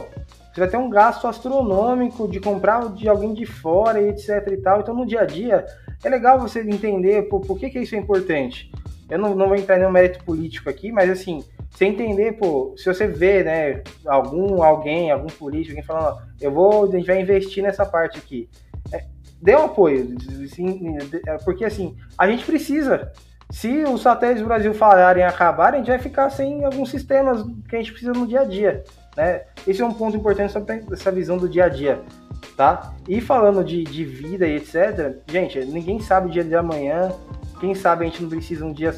você 0.54 0.60
vai 0.60 0.68
ter 0.68 0.78
um 0.78 0.90
gasto 0.90 1.28
astronômico 1.28 2.28
de 2.28 2.40
comprar 2.40 2.90
de 2.94 3.10
alguém 3.10 3.34
de 3.34 3.46
fora 3.46 4.02
e 4.02 4.10
etc 4.10 4.48
e 4.52 4.58
tal. 4.58 4.82
Então, 4.82 4.94
no 4.94 5.06
dia 5.06 5.22
a 5.22 5.26
dia, 5.26 5.66
é 6.04 6.10
legal 6.10 6.39
você 6.39 6.62
entender 6.62 7.24
pô, 7.24 7.39
por 7.39 7.60
que, 7.60 7.70
que 7.70 7.80
isso 7.80 7.95
é 7.95 7.97
importante. 7.97 8.72
Eu 9.10 9.20
não, 9.20 9.36
não 9.36 9.47
vou 9.47 9.58
entrar 9.58 9.76
em 9.76 9.80
nenhum 9.80 9.91
mérito 9.91 10.24
político 10.24 10.70
aqui, 10.70 10.91
mas 10.91 11.10
assim, 11.10 11.43
você 11.70 11.86
entender, 11.86 12.34
pô, 12.34 12.74
se 12.78 12.86
você 12.86 13.08
vê, 13.08 13.43
né, 13.43 13.82
algum, 14.06 14.64
alguém, 14.64 15.12
algum 15.12 15.28
político, 15.28 15.72
alguém 15.72 15.84
falando, 15.84 16.16
ó, 16.16 16.22
eu 16.39 16.52
vou, 16.52 16.86
a 16.86 16.91
gente 16.95 17.08
vai 17.08 17.22
investir 17.22 17.64
nessa 17.64 17.86
parte 17.86 18.18
aqui. 18.18 18.49
É, 18.91 19.04
dê 19.41 19.56
um 19.56 19.66
apoio, 19.66 20.16
assim, 20.43 20.97
porque 21.43 21.66
assim, 21.66 21.95
a 22.18 22.28
gente 22.28 22.45
precisa. 22.45 23.12
Se 23.49 23.84
os 23.84 24.02
satélites 24.02 24.41
do 24.41 24.47
Brasil 24.47 24.74
falharem 24.74 25.24
e 25.24 25.26
acabarem, 25.26 25.82
a 25.82 25.84
gente 25.84 25.91
vai 25.91 25.99
ficar 25.99 26.30
sem 26.30 26.64
alguns 26.64 26.89
sistemas 26.89 27.43
que 27.68 27.76
a 27.76 27.80
gente 27.80 27.91
precisa 27.91 28.14
no 28.14 28.26
dia 28.26 28.41
a 28.41 28.45
dia. 28.45 28.84
Né? 29.18 29.41
Esse 29.68 29.82
é 29.82 29.86
um 29.86 29.93
ponto 29.93 30.16
importante 30.16 30.54
sobre 30.54 30.84
essa 30.91 31.12
visão 31.12 31.38
do 31.38 31.49
dia 31.49 31.66
a 31.66 31.70
dia. 31.70 32.02
Tá? 32.56 32.94
E 33.08 33.22
falando 33.22 33.64
de, 33.64 33.84
de 33.84 34.04
vida 34.04 34.48
e 34.48 34.58
etc., 34.58 35.18
gente, 35.28 35.60
ninguém 35.66 36.00
sabe 36.00 36.28
o 36.28 36.32
dia 36.32 36.44
de 36.44 36.56
amanhã. 36.56 37.12
Quem 37.60 37.74
sabe 37.74 38.06
a 38.06 38.08
gente 38.08 38.22
não 38.22 38.30
precisa 38.30 38.66
um 38.66 38.74
dia, 38.74 38.94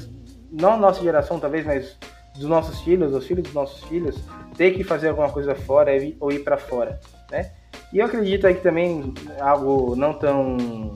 não 0.51 0.73
a 0.73 0.77
nossa 0.77 1.01
geração 1.01 1.39
talvez, 1.39 1.65
mas 1.65 1.97
dos 2.35 2.45
nossos 2.45 2.81
filhos, 2.81 3.11
dos 3.11 3.25
filhos 3.25 3.43
dos 3.43 3.53
nossos 3.53 3.83
filhos, 3.83 4.15
ter 4.57 4.71
que 4.71 4.83
fazer 4.83 5.09
alguma 5.09 5.29
coisa 5.29 5.53
fora 5.53 5.91
ou 6.19 6.31
ir 6.31 6.39
para 6.39 6.57
fora. 6.57 6.99
Né? 7.31 7.51
E 7.91 7.99
eu 7.99 8.05
acredito 8.05 8.47
aí 8.47 8.55
que 8.55 8.61
também 8.61 9.13
algo 9.39 9.95
não 9.95 10.13
tão, 10.13 10.95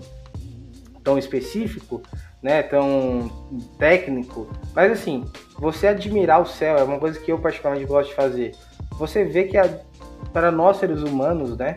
tão 1.04 1.18
específico, 1.18 2.02
né, 2.42 2.64
tão 2.64 3.32
técnico, 3.78 4.48
mas 4.76 4.92
assim, 4.92 5.26
você 5.58 5.88
admirar 5.88 6.42
o 6.42 6.46
céu 6.46 6.78
é 6.78 6.84
uma 6.84 7.00
coisa 7.00 7.20
que 7.20 7.32
eu 7.32 7.40
particularmente 7.40 7.88
gosto 7.88 8.10
de 8.10 8.16
fazer. 8.16 8.56
Você 8.94 9.24
vê 9.24 9.44
que 9.44 9.58
a, 9.58 9.80
para 10.34 10.52
nós 10.52 10.78
seres 10.78 11.02
humanos, 11.02 11.58
né, 11.58 11.76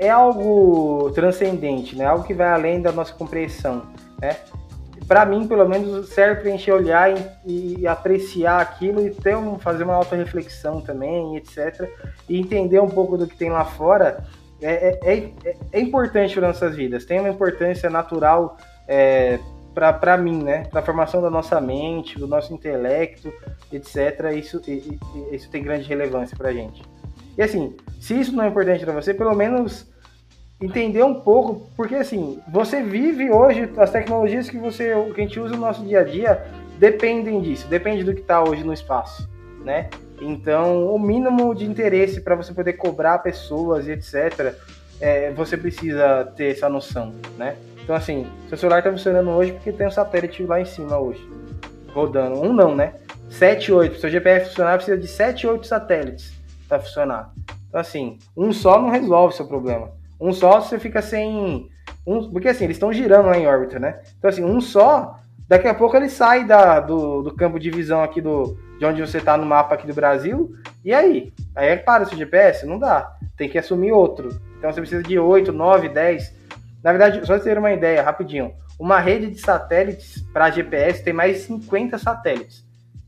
é 0.00 0.08
algo 0.08 1.10
transcendente, 1.14 1.94
né, 1.94 2.06
algo 2.06 2.24
que 2.24 2.34
vai 2.34 2.48
além 2.48 2.80
da 2.80 2.90
nossa 2.90 3.12
compreensão, 3.12 3.82
né. 4.20 4.36
Para 5.06 5.26
mim, 5.26 5.48
pelo 5.48 5.68
menos, 5.68 6.10
serve 6.10 6.40
para 6.40 6.50
a 6.50 6.52
gente 6.52 6.70
olhar 6.70 7.12
e, 7.44 7.80
e, 7.80 7.86
apreciar 7.86 8.60
aquilo 8.60 9.04
e 9.04 9.10
ter 9.10 9.36
um, 9.36 9.58
fazer 9.58 9.82
uma 9.82 9.94
auto-reflexão 9.94 10.80
também, 10.80 11.36
etc. 11.36 11.90
E 12.28 12.38
entender 12.38 12.78
um 12.78 12.88
pouco 12.88 13.18
do 13.18 13.26
que 13.26 13.36
tem 13.36 13.50
lá 13.50 13.64
fora 13.64 14.22
é, 14.62 14.98
é, 15.02 15.14
é, 15.44 15.56
é 15.72 15.80
importante 15.80 16.34
para 16.34 16.48
nossas 16.48 16.76
vidas. 16.76 17.04
Tem 17.04 17.18
uma 17.18 17.28
importância 17.28 17.90
natural 17.90 18.56
é, 18.86 19.40
para 19.74 20.16
mim, 20.16 20.42
né? 20.42 20.64
Para 20.70 20.80
a 20.80 20.82
formação 20.84 21.22
da 21.22 21.30
nossa 21.30 21.60
mente, 21.60 22.18
do 22.18 22.26
nosso 22.26 22.52
intelecto, 22.52 23.32
etc. 23.72 24.32
Isso, 24.36 24.60
isso 25.32 25.50
tem 25.50 25.62
grande 25.62 25.88
relevância 25.88 26.36
para 26.36 26.50
a 26.50 26.52
gente. 26.52 26.82
E 27.40 27.42
assim, 27.42 27.74
se 27.98 28.20
isso 28.20 28.36
não 28.36 28.44
é 28.44 28.48
importante 28.48 28.84
para 28.84 28.92
você, 28.92 29.14
pelo 29.14 29.34
menos 29.34 29.90
entender 30.60 31.02
um 31.02 31.14
pouco, 31.22 31.70
porque 31.74 31.94
assim, 31.94 32.38
você 32.46 32.82
vive 32.82 33.30
hoje, 33.30 33.66
as 33.78 33.90
tecnologias 33.90 34.50
que, 34.50 34.58
você, 34.58 34.92
que 35.14 35.22
a 35.22 35.24
gente 35.24 35.40
usa 35.40 35.54
no 35.54 35.62
nosso 35.62 35.82
dia 35.82 36.00
a 36.00 36.04
dia 36.04 36.44
dependem 36.78 37.40
disso, 37.40 37.66
depende 37.66 38.04
do 38.04 38.12
que 38.12 38.20
está 38.20 38.44
hoje 38.46 38.62
no 38.62 38.74
espaço, 38.74 39.26
né? 39.64 39.88
Então, 40.20 40.94
o 40.94 40.98
mínimo 40.98 41.54
de 41.54 41.64
interesse 41.64 42.20
para 42.20 42.34
você 42.34 42.52
poder 42.52 42.74
cobrar 42.74 43.20
pessoas 43.20 43.86
e 43.86 43.92
etc., 43.92 44.54
é, 45.00 45.30
você 45.30 45.56
precisa 45.56 46.30
ter 46.36 46.52
essa 46.52 46.68
noção, 46.68 47.14
né? 47.38 47.56
Então, 47.82 47.96
assim, 47.96 48.26
seu 48.50 48.58
celular 48.58 48.80
está 48.80 48.90
funcionando 48.90 49.30
hoje 49.30 49.52
porque 49.52 49.72
tem 49.72 49.86
um 49.86 49.90
satélite 49.90 50.42
lá 50.42 50.60
em 50.60 50.66
cima 50.66 50.98
hoje, 50.98 51.26
rodando. 51.94 52.38
Um 52.38 52.52
não, 52.52 52.76
né? 52.76 52.96
7, 53.30 53.72
8. 53.72 53.98
Seu 53.98 54.10
GPS 54.10 54.50
funcionar 54.50 54.76
precisa 54.76 54.98
de 54.98 55.08
7, 55.08 55.46
8 55.46 55.66
satélites 55.66 56.39
para 56.70 56.80
funcionar. 56.80 57.32
Então, 57.68 57.80
assim, 57.80 58.18
um 58.36 58.52
só 58.52 58.80
não 58.80 58.88
resolve 58.88 59.34
o 59.34 59.36
seu 59.36 59.46
problema. 59.46 59.90
Um 60.20 60.32
só 60.32 60.60
você 60.60 60.78
fica 60.78 61.02
sem. 61.02 61.68
Um, 62.06 62.30
porque 62.30 62.48
assim, 62.48 62.64
eles 62.64 62.76
estão 62.76 62.92
girando 62.92 63.26
lá 63.26 63.36
em 63.36 63.46
órbita, 63.46 63.78
né? 63.78 64.00
Então, 64.18 64.30
assim, 64.30 64.44
um 64.44 64.60
só, 64.60 65.18
daqui 65.48 65.66
a 65.66 65.74
pouco 65.74 65.96
ele 65.96 66.08
sai 66.08 66.44
da, 66.44 66.78
do, 66.78 67.22
do 67.22 67.34
campo 67.34 67.58
de 67.58 67.70
visão 67.70 68.02
aqui 68.02 68.20
do, 68.20 68.56
de 68.78 68.84
onde 68.84 69.00
você 69.00 69.18
está 69.18 69.36
no 69.36 69.44
mapa 69.44 69.74
aqui 69.74 69.86
do 69.86 69.94
Brasil. 69.94 70.54
E 70.84 70.94
aí? 70.94 71.32
Aí 71.54 71.76
para 71.76 72.04
o 72.04 72.06
seu 72.06 72.16
GPS? 72.16 72.64
Não 72.64 72.78
dá. 72.78 73.16
Tem 73.36 73.48
que 73.48 73.58
assumir 73.58 73.92
outro. 73.92 74.28
Então 74.58 74.72
você 74.72 74.80
precisa 74.80 75.02
de 75.02 75.18
8, 75.18 75.52
9, 75.52 75.88
10. 75.88 76.34
Na 76.82 76.92
verdade, 76.92 77.26
só 77.26 77.38
ter 77.38 77.58
uma 77.58 77.72
ideia, 77.72 78.02
rapidinho. 78.02 78.52
Uma 78.78 78.98
rede 78.98 79.30
de 79.30 79.40
satélites 79.40 80.22
para 80.32 80.50
GPS 80.50 81.02
tem 81.02 81.12
mais 81.12 81.36
de 81.36 81.42
50 81.44 81.98
satélites. 81.98 82.64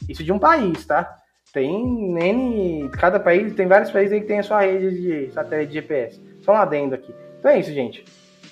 Isso 0.09 0.22
de 0.22 0.32
um 0.32 0.39
país, 0.39 0.84
tá? 0.84 1.22
Tem 1.53 2.19
N. 2.19 2.89
Cada 2.91 3.20
país, 3.20 3.53
tem 3.55 3.66
vários 3.66 3.91
países 3.91 4.12
aí 4.12 4.20
que 4.20 4.27
tem 4.27 4.39
a 4.39 4.43
sua 4.43 4.62
rede 4.62 5.01
de 5.01 5.33
satélite 5.33 5.69
de 5.69 5.74
GPS. 5.74 6.20
Só 6.41 6.53
um 6.53 6.57
adendo 6.57 6.95
aqui. 6.95 7.15
Então 7.39 7.51
é 7.51 7.61
isso, 7.61 7.73
gente. 7.73 8.05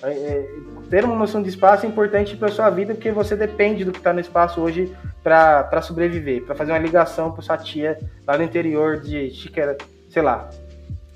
É, 0.03 0.09
é, 0.09 0.49
ter 0.89 1.03
uma 1.03 1.15
noção 1.15 1.41
de 1.41 1.49
espaço 1.49 1.85
é 1.85 1.89
importante 1.89 2.35
para 2.35 2.49
sua 2.49 2.69
vida 2.69 2.93
porque 2.93 3.11
você 3.11 3.35
depende 3.35 3.85
do 3.85 3.91
que 3.91 3.99
está 3.99 4.11
no 4.11 4.19
espaço 4.19 4.59
hoje 4.59 4.91
para 5.23 5.81
sobreviver, 5.81 6.43
para 6.43 6.55
fazer 6.55 6.71
uma 6.71 6.79
ligação 6.79 7.31
para 7.31 7.41
sua 7.41 7.57
tia 7.57 7.99
lá 8.25 8.37
no 8.37 8.43
interior 8.43 8.99
de 8.99 9.29
Chiqueira, 9.29 9.77
sei 10.09 10.21
lá, 10.21 10.49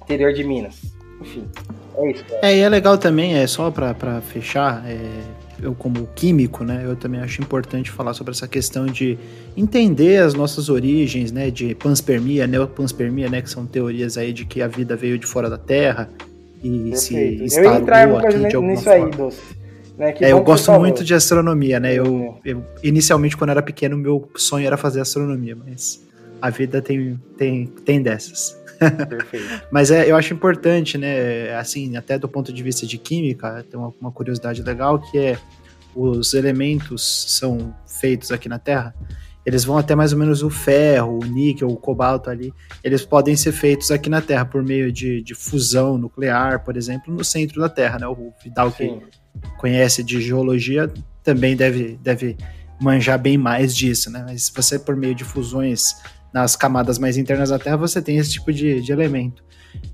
interior 0.03 0.33
de 0.33 0.43
Minas. 0.43 0.81
Enfim, 1.19 1.49
é 1.97 2.11
isso. 2.11 2.23
Cara. 2.25 2.39
É, 2.47 2.57
e 2.57 2.59
é 2.61 2.69
legal 2.69 2.97
também, 2.97 3.35
é 3.35 3.45
só 3.47 3.69
pra 3.71 3.93
fechar, 4.21 4.83
é, 4.87 4.99
eu 5.61 5.73
como 5.73 6.07
químico, 6.15 6.63
né, 6.63 6.81
eu 6.85 6.95
também 6.95 7.21
acho 7.21 7.41
importante 7.41 7.89
falar 7.91 8.13
sobre 8.13 8.31
essa 8.31 8.47
questão 8.47 8.85
de 8.85 9.17
entender 9.55 10.21
as 10.21 10.33
nossas 10.33 10.69
origens, 10.69 11.31
né, 11.31 11.49
de 11.49 11.73
panspermia, 11.75 12.45
neopanspermia, 12.47 13.29
né, 13.29 13.41
que 13.41 13.49
são 13.49 13.65
teorias 13.65 14.17
aí 14.17 14.33
de 14.33 14.45
que 14.45 14.61
a 14.61 14.67
vida 14.67 14.95
veio 14.95 15.17
de 15.17 15.25
fora 15.25 15.49
da 15.49 15.57
Terra 15.57 16.09
e 16.63 16.89
Perfeito. 16.91 16.97
se 16.97 17.43
instalou 17.43 18.17
aqui 18.17 18.37
de 18.39 18.55
alguma 18.55 18.71
nisso 18.73 18.83
forma. 18.83 19.05
aí, 19.05 19.11
Doce. 19.11 19.41
Né? 19.97 20.13
É, 20.19 20.31
eu 20.33 20.43
gosto 20.43 20.65
falou. 20.65 20.81
muito 20.81 21.05
de 21.05 21.13
astronomia, 21.13 21.79
né? 21.79 21.93
Eu, 21.93 22.37
eu- 22.43 22.65
inicialmente 22.83 23.37
quando 23.37 23.51
era 23.51 23.61
pequeno 23.61 23.95
meu 23.97 24.29
sonho 24.35 24.67
era 24.67 24.75
fazer 24.75 24.99
astronomia, 24.99 25.55
mas 25.55 26.03
a 26.41 26.49
vida 26.49 26.81
tem 26.81 27.17
tem 27.37 27.65
tem 27.85 28.01
dessas. 28.01 28.57
Mas 29.71 29.91
é, 29.91 30.09
eu 30.09 30.15
acho 30.15 30.33
importante, 30.33 30.97
né? 30.97 31.55
Assim, 31.55 31.95
até 31.97 32.17
do 32.17 32.27
ponto 32.27 32.51
de 32.51 32.63
vista 32.63 32.85
de 32.85 32.97
química, 32.97 33.65
tem 33.69 33.79
uma, 33.79 33.93
uma 33.99 34.11
curiosidade 34.11 34.61
legal 34.61 34.99
que 34.99 35.17
é 35.17 35.37
os 35.95 36.33
elementos 36.33 37.25
são 37.29 37.73
feitos 37.87 38.31
aqui 38.31 38.49
na 38.49 38.59
Terra. 38.59 38.93
Eles 39.45 39.63
vão 39.63 39.77
até 39.77 39.95
mais 39.95 40.11
ou 40.11 40.17
menos 40.17 40.41
o 40.41 40.49
ferro, 40.49 41.19
o 41.21 41.25
níquel, 41.25 41.69
o 41.69 41.77
cobalto 41.77 42.29
ali. 42.29 42.51
Eles 42.83 43.05
podem 43.05 43.35
ser 43.35 43.51
feitos 43.51 43.91
aqui 43.91 44.09
na 44.09 44.19
Terra 44.19 44.43
por 44.43 44.63
meio 44.63 44.91
de, 44.91 45.21
de 45.21 45.35
fusão 45.35 45.97
nuclear, 45.97 46.63
por 46.63 46.75
exemplo, 46.75 47.13
no 47.13 47.23
centro 47.23 47.61
da 47.61 47.69
Terra, 47.69 47.99
né? 47.99 48.07
O 48.07 48.33
Vidal 48.43 48.71
que 48.71 48.85
Sim. 48.85 49.01
conhece 49.57 50.03
de 50.03 50.19
geologia 50.19 50.91
também 51.23 51.55
deve, 51.55 51.97
deve 52.01 52.35
manjar 52.81 53.19
bem 53.19 53.37
mais 53.37 53.75
disso, 53.75 54.09
né? 54.09 54.23
Mas 54.27 54.45
se 54.45 54.51
você, 54.53 54.79
por 54.79 54.95
meio 54.95 55.13
de 55.13 55.23
fusões 55.23 55.95
nas 56.35 56.53
camadas 56.57 56.99
mais 56.99 57.15
internas 57.15 57.49
da 57.49 57.57
Terra, 57.57 57.77
você 57.77 58.01
tem 58.01 58.17
esse 58.17 58.33
tipo 58.33 58.51
de, 58.51 58.81
de 58.81 58.91
elemento. 58.91 59.41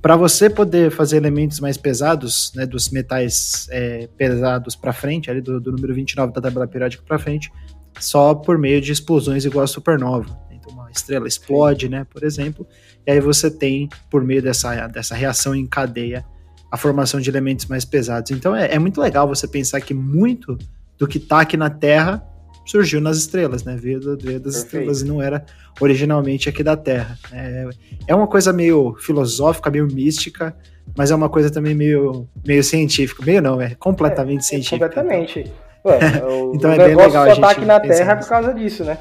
Para 0.01 0.15
você 0.15 0.49
poder 0.49 0.89
fazer 0.89 1.17
elementos 1.17 1.59
mais 1.59 1.77
pesados, 1.77 2.51
né, 2.55 2.65
dos 2.65 2.89
metais 2.89 3.67
é, 3.69 4.09
pesados 4.17 4.75
para 4.75 4.91
frente, 4.91 5.29
ali 5.29 5.39
do, 5.39 5.61
do 5.61 5.71
número 5.71 5.93
29 5.93 6.33
da 6.33 6.41
tabela 6.41 6.67
periódica 6.67 7.03
para 7.05 7.19
frente, 7.19 7.51
só 7.99 8.33
por 8.33 8.57
meio 8.57 8.81
de 8.81 8.91
explosões 8.91 9.45
igual 9.45 9.63
a 9.63 9.67
supernova. 9.67 10.35
Então, 10.49 10.73
uma 10.73 10.89
estrela 10.89 11.27
explode, 11.27 11.87
né, 11.87 12.07
por 12.09 12.23
exemplo, 12.23 12.65
e 13.05 13.11
aí 13.11 13.19
você 13.19 13.51
tem, 13.51 13.87
por 14.09 14.23
meio 14.23 14.41
dessa, 14.41 14.87
dessa 14.87 15.13
reação 15.13 15.53
em 15.53 15.67
cadeia, 15.67 16.25
a 16.71 16.77
formação 16.77 17.21
de 17.21 17.29
elementos 17.29 17.67
mais 17.67 17.85
pesados. 17.85 18.31
Então 18.31 18.55
é, 18.55 18.73
é 18.73 18.79
muito 18.79 18.99
legal 18.99 19.27
você 19.27 19.47
pensar 19.47 19.79
que 19.79 19.93
muito 19.93 20.57
do 20.97 21.07
que 21.07 21.19
está 21.19 21.41
aqui 21.41 21.55
na 21.55 21.69
Terra 21.69 22.30
surgiu 22.65 23.01
nas 23.01 23.17
estrelas, 23.17 23.63
né? 23.63 23.75
Veio, 23.75 23.99
veio 23.99 24.39
das 24.39 24.53
Perfeito. 24.55 24.55
estrelas 24.65 25.01
e 25.01 25.05
não 25.05 25.21
era 25.21 25.43
originalmente 25.79 26.47
aqui 26.49 26.63
da 26.63 26.77
Terra. 26.77 27.17
É, 27.31 27.69
é 28.07 28.15
uma 28.15 28.27
coisa 28.27 28.53
meio 28.53 28.95
filosófica, 28.99 29.69
meio 29.69 29.87
mística, 29.87 30.55
mas 30.95 31.11
é 31.11 31.15
uma 31.15 31.29
coisa 31.29 31.49
também 31.49 31.73
meio, 31.75 32.27
meio 32.45 32.63
científica. 32.63 33.23
Meio 33.25 33.41
não, 33.41 33.59
é 33.61 33.75
completamente 33.75 34.45
científica. 34.45 34.87
Completamente. 34.89 35.51
Ué, 35.83 35.97
o, 36.23 36.53
Então 36.55 36.69
o 36.69 36.73
é 36.73 36.77
bem 36.77 36.87
negócio 36.89 37.07
legal 37.09 37.23
a 37.23 37.27
só 37.27 37.33
gente 37.33 37.41
tá 37.41 37.49
aqui 37.51 37.65
na 37.65 37.79
Terra 37.79 38.15
nisso. 38.15 38.27
por 38.27 38.29
causa 38.35 38.53
disso, 38.53 38.83
né? 38.83 38.97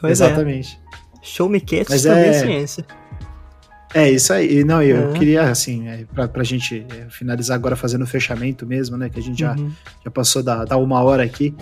Pois 0.00 0.20
é. 0.20 0.24
Exatamente. 0.26 0.78
Show 1.22 1.48
me 1.48 1.62
Mas 1.88 2.02
também 2.02 2.24
é- 2.24 2.28
é 2.28 2.32
ciência. 2.32 2.84
É 3.92 4.08
isso 4.08 4.32
aí. 4.32 4.62
Não, 4.62 4.80
eu 4.82 5.10
É. 5.10 5.12
queria, 5.14 5.42
assim, 5.42 5.88
é, 5.88 6.04
pra, 6.14 6.28
pra 6.28 6.44
gente 6.44 6.86
é, 6.96 7.06
finalizar 7.10 7.56
agora 7.56 7.74
fazendo 7.74 8.02
o 8.02 8.06
fechamento 8.06 8.64
mesmo, 8.66 8.96
né? 8.96 9.08
Que 9.08 9.18
a 9.18 9.22
gente 9.22 9.40
já, 9.40 9.54
Uhum. 9.56 9.70
já 10.04 10.10
passou 10.10 10.42
da, 10.42 10.64
da 10.64 10.76
uma 10.76 11.02
hora 11.02 11.22
aqui. 11.24 11.54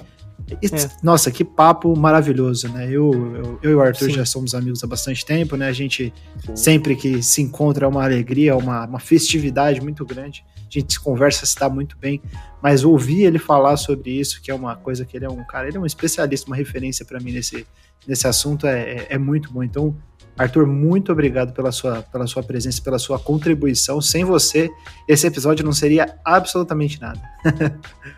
É. 0.50 0.90
Nossa, 1.02 1.30
que 1.30 1.44
papo 1.44 1.94
maravilhoso, 1.96 2.68
né? 2.68 2.86
Eu, 2.86 3.12
eu, 3.12 3.58
eu 3.62 3.70
e 3.70 3.74
o 3.74 3.80
Arthur 3.80 4.06
Sim. 4.06 4.12
já 4.12 4.24
somos 4.24 4.54
amigos 4.54 4.82
há 4.82 4.86
bastante 4.86 5.24
tempo, 5.24 5.56
né? 5.56 5.68
A 5.68 5.72
gente 5.72 6.12
Sim. 6.44 6.56
sempre 6.56 6.96
que 6.96 7.22
se 7.22 7.42
encontra 7.42 7.84
é 7.84 7.88
uma 7.88 8.02
alegria, 8.02 8.56
uma, 8.56 8.86
uma 8.86 9.00
festividade 9.00 9.80
muito 9.80 10.04
grande. 10.06 10.44
A 10.56 10.70
gente 10.70 10.92
se 10.94 11.00
conversa, 11.00 11.44
se 11.44 11.56
dá 11.58 11.68
muito 11.68 11.96
bem. 11.98 12.22
Mas 12.62 12.84
ouvir 12.84 13.24
ele 13.24 13.38
falar 13.38 13.76
sobre 13.76 14.10
isso, 14.10 14.40
que 14.40 14.50
é 14.50 14.54
uma 14.54 14.76
coisa 14.76 15.04
que 15.04 15.16
ele 15.16 15.24
é 15.24 15.30
um 15.30 15.44
cara, 15.44 15.68
ele 15.68 15.76
é 15.76 15.80
um 15.80 15.86
especialista, 15.86 16.46
uma 16.46 16.56
referência 16.56 17.04
para 17.04 17.20
mim 17.20 17.32
nesse, 17.32 17.66
nesse 18.06 18.26
assunto, 18.26 18.66
é, 18.66 18.80
é, 18.80 19.06
é 19.10 19.18
muito 19.18 19.52
bom. 19.52 19.62
Então, 19.62 19.94
Arthur, 20.36 20.66
muito 20.66 21.10
obrigado 21.10 21.52
pela 21.52 21.72
sua, 21.72 22.02
pela 22.02 22.26
sua 22.26 22.42
presença, 22.42 22.80
pela 22.80 22.98
sua 22.98 23.18
contribuição. 23.18 24.00
Sem 24.00 24.24
você, 24.24 24.70
esse 25.06 25.26
episódio 25.26 25.64
não 25.64 25.72
seria 25.72 26.16
absolutamente 26.24 27.00
nada. 27.00 27.20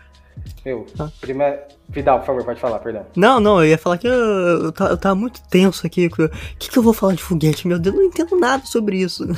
Meu, 0.65 0.85
Ah. 0.99 1.09
primeiro. 1.19 1.59
Vidal, 1.89 2.19
por 2.19 2.25
favor, 2.27 2.45
pode 2.45 2.59
falar, 2.59 2.79
perdão. 2.79 3.05
Não, 3.17 3.39
não, 3.39 3.59
eu 3.61 3.69
ia 3.69 3.77
falar 3.77 3.97
que 3.97 4.07
eu, 4.07 4.13
eu, 4.13 4.71
tava, 4.71 4.91
eu 4.91 4.97
tava 4.97 5.15
muito 5.15 5.41
tenso 5.49 5.85
aqui. 5.85 6.05
O 6.07 6.29
que, 6.57 6.69
que 6.69 6.77
eu 6.79 6.83
vou 6.83 6.93
falar 6.93 7.15
de 7.15 7.21
foguete? 7.23 7.67
Meu 7.67 7.77
Deus, 7.77 7.93
eu 7.95 8.01
não 8.01 8.07
entendo 8.07 8.39
nada 8.39 8.63
sobre 8.65 8.97
isso. 8.97 9.25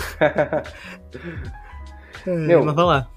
É, 2.25 2.31
Meu. 2.35 2.63
mas 2.63 2.73
vai 2.73 2.85
lá. 2.85 3.07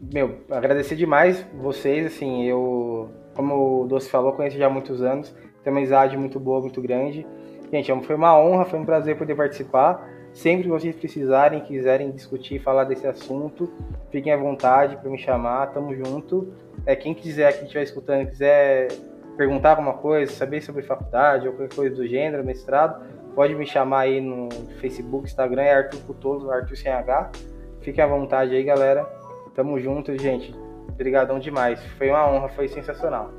Meu, 0.00 0.40
agradecer 0.50 0.96
demais 0.96 1.46
vocês, 1.54 2.06
assim, 2.06 2.44
eu, 2.44 3.10
como 3.34 3.82
o 3.84 3.86
Doce 3.86 4.10
falou, 4.10 4.32
conheço 4.32 4.58
já 4.58 4.66
há 4.66 4.70
muitos 4.70 5.00
anos, 5.02 5.30
tenho 5.62 5.74
uma 5.74 5.78
amizade 5.80 6.16
muito 6.16 6.40
boa, 6.40 6.60
muito 6.60 6.82
grande. 6.82 7.24
Gente, 7.72 7.92
foi 8.04 8.16
uma 8.16 8.38
honra, 8.38 8.64
foi 8.64 8.78
um 8.78 8.84
prazer 8.84 9.16
poder 9.16 9.34
participar. 9.36 10.04
Sempre 10.36 10.64
que 10.64 10.68
vocês 10.68 10.94
precisarem, 10.94 11.60
quiserem 11.60 12.10
discutir, 12.10 12.58
falar 12.58 12.84
desse 12.84 13.06
assunto, 13.06 13.72
fiquem 14.10 14.30
à 14.30 14.36
vontade 14.36 14.94
para 14.98 15.10
me 15.10 15.16
chamar, 15.16 15.68
tamo 15.68 15.94
junto. 15.96 16.52
É, 16.84 16.94
quem 16.94 17.14
quiser, 17.14 17.54
quem 17.54 17.62
estiver 17.62 17.84
escutando, 17.84 18.28
quiser 18.28 18.88
perguntar 19.34 19.70
alguma 19.70 19.94
coisa, 19.94 20.30
saber 20.30 20.60
sobre 20.60 20.82
faculdade 20.82 21.48
ou 21.48 21.54
qualquer 21.54 21.74
coisa 21.74 21.96
do 21.96 22.06
gênero, 22.06 22.44
mestrado, 22.44 23.02
pode 23.34 23.54
me 23.54 23.64
chamar 23.64 24.00
aí 24.00 24.20
no 24.20 24.50
Facebook, 24.78 25.24
Instagram, 25.24 25.62
é 25.62 25.72
Arthur 25.72 26.00
Cutoso, 26.00 26.50
Arthur 26.50 26.76
sem 26.76 26.92
H. 26.92 27.32
Fiquem 27.80 28.04
à 28.04 28.06
vontade 28.06 28.54
aí, 28.54 28.62
galera. 28.62 29.06
Tamo 29.54 29.80
junto, 29.80 30.14
gente. 30.18 30.54
Obrigadão 30.86 31.38
demais. 31.38 31.82
Foi 31.96 32.10
uma 32.10 32.30
honra, 32.30 32.50
foi 32.50 32.68
sensacional. 32.68 33.30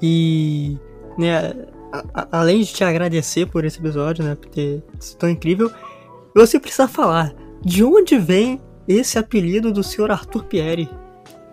E, 0.00 0.78
né, 1.18 1.52
a- 1.92 2.04
a- 2.14 2.28
além 2.40 2.60
de 2.60 2.72
te 2.72 2.82
agradecer 2.84 3.46
por 3.46 3.64
esse 3.64 3.78
episódio, 3.78 4.24
né, 4.24 4.34
por 4.34 4.48
ter 4.48 4.82
sido 4.98 5.18
tão 5.18 5.28
incrível, 5.28 5.70
você 6.34 6.58
precisa 6.58 6.88
falar 6.88 7.32
de 7.64 7.84
onde 7.84 8.18
vem 8.18 8.60
esse 8.88 9.18
apelido 9.18 9.70
do 9.72 9.82
senhor 9.82 10.10
Arthur 10.10 10.44
Pierre. 10.44 10.88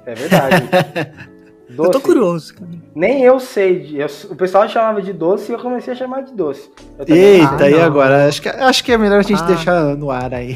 É 0.06 0.16
verdade. 0.16 0.70
Eu 1.78 1.92
tô 1.92 2.02
curioso, 2.02 2.56
cara. 2.56 2.68
Nem 2.96 3.22
eu 3.22 3.40
sei. 3.40 4.02
eu- 4.02 4.08
o 4.32 4.36
pessoal 4.36 4.68
chamava 4.68 5.04
de 5.04 5.14
doce 5.14 5.52
e 5.52 5.54
eu 5.56 5.60
comecei 5.60 5.94
a 5.94 5.96
chamar 5.96 6.22
de 6.24 6.34
doce. 6.34 6.68
Eita, 7.08 7.66
Ah, 7.66 7.70
e 7.70 7.80
agora? 7.80 8.28
Acho 8.28 8.42
que, 8.42 8.50
acho 8.50 8.84
que 8.84 8.92
é 8.92 8.98
melhor 8.98 9.20
a 9.20 9.22
gente 9.22 9.44
Ah. 9.44 9.46
deixar 9.46 9.96
no 9.96 10.10
ar 10.10 10.34
aí. 10.34 10.56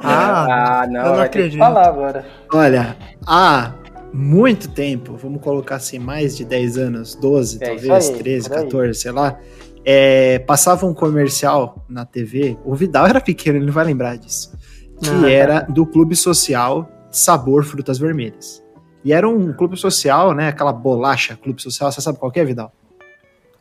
Ah, 0.00 0.82
ah, 0.82 0.86
não, 0.86 1.00
eu 1.00 1.06
não 1.08 1.14
que 1.16 1.20
acredito. 1.22 1.58
falar 1.58 1.88
agora. 1.88 2.24
Olha, 2.54 2.96
há 3.26 3.72
muito 4.12 4.68
tempo, 4.70 5.16
vamos 5.16 5.40
colocar 5.40 5.76
assim, 5.76 5.98
mais 5.98 6.36
de 6.36 6.44
10 6.44 6.78
anos, 6.78 7.14
12, 7.14 7.58
É 7.62 7.66
talvez, 7.68 8.08
aí, 8.10 8.18
13, 8.18 8.48
por 8.48 8.56
aí. 8.58 8.64
14, 8.64 8.94
sei 9.00 9.10
lá. 9.12 9.38
é, 9.84 10.38
passava 10.40 10.84
um 10.86 10.92
comercial 10.92 11.82
na 11.88 12.04
TV, 12.04 12.58
o 12.64 12.74
Vidal 12.74 13.06
era 13.06 13.20
pequeno, 13.20 13.58
ele 13.58 13.66
não 13.66 13.72
vai 13.72 13.84
lembrar 13.86 14.16
disso. 14.18 14.52
Que 15.00 15.08
Ah. 15.08 15.30
era 15.30 15.60
do 15.60 15.86
Clube 15.86 16.14
Social 16.16 16.86
Sabor 17.10 17.64
Frutas 17.64 17.98
Vermelhas. 17.98 18.62
E 19.04 19.12
era 19.12 19.26
um 19.28 19.52
clube 19.52 19.76
social, 19.78 20.34
né? 20.34 20.48
Aquela 20.48 20.72
bolacha 20.72 21.36
clube 21.36 21.62
social, 21.62 21.90
você 21.90 22.00
sabe 22.00 22.18
qual 22.18 22.30
é, 22.34 22.44
Vidal? 22.44 22.72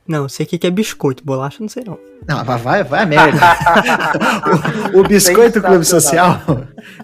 Não, 0.08 0.30
sei 0.30 0.46
o 0.46 0.50
que 0.50 0.58
que 0.58 0.68
é 0.68 0.72
biscoito, 0.72 1.24
bolacha, 1.24 1.58
não 1.60 1.68
sei 1.68 1.84
não. 1.86 2.00
Não, 2.28 2.44
vai, 2.44 2.58
vai, 2.58 2.84
vai 2.84 3.04
a 3.04 3.06
merda. 3.06 3.40
o, 4.94 5.00
o 5.00 5.04
biscoito 5.04 5.62
clube 5.62 5.86
social, 5.86 6.42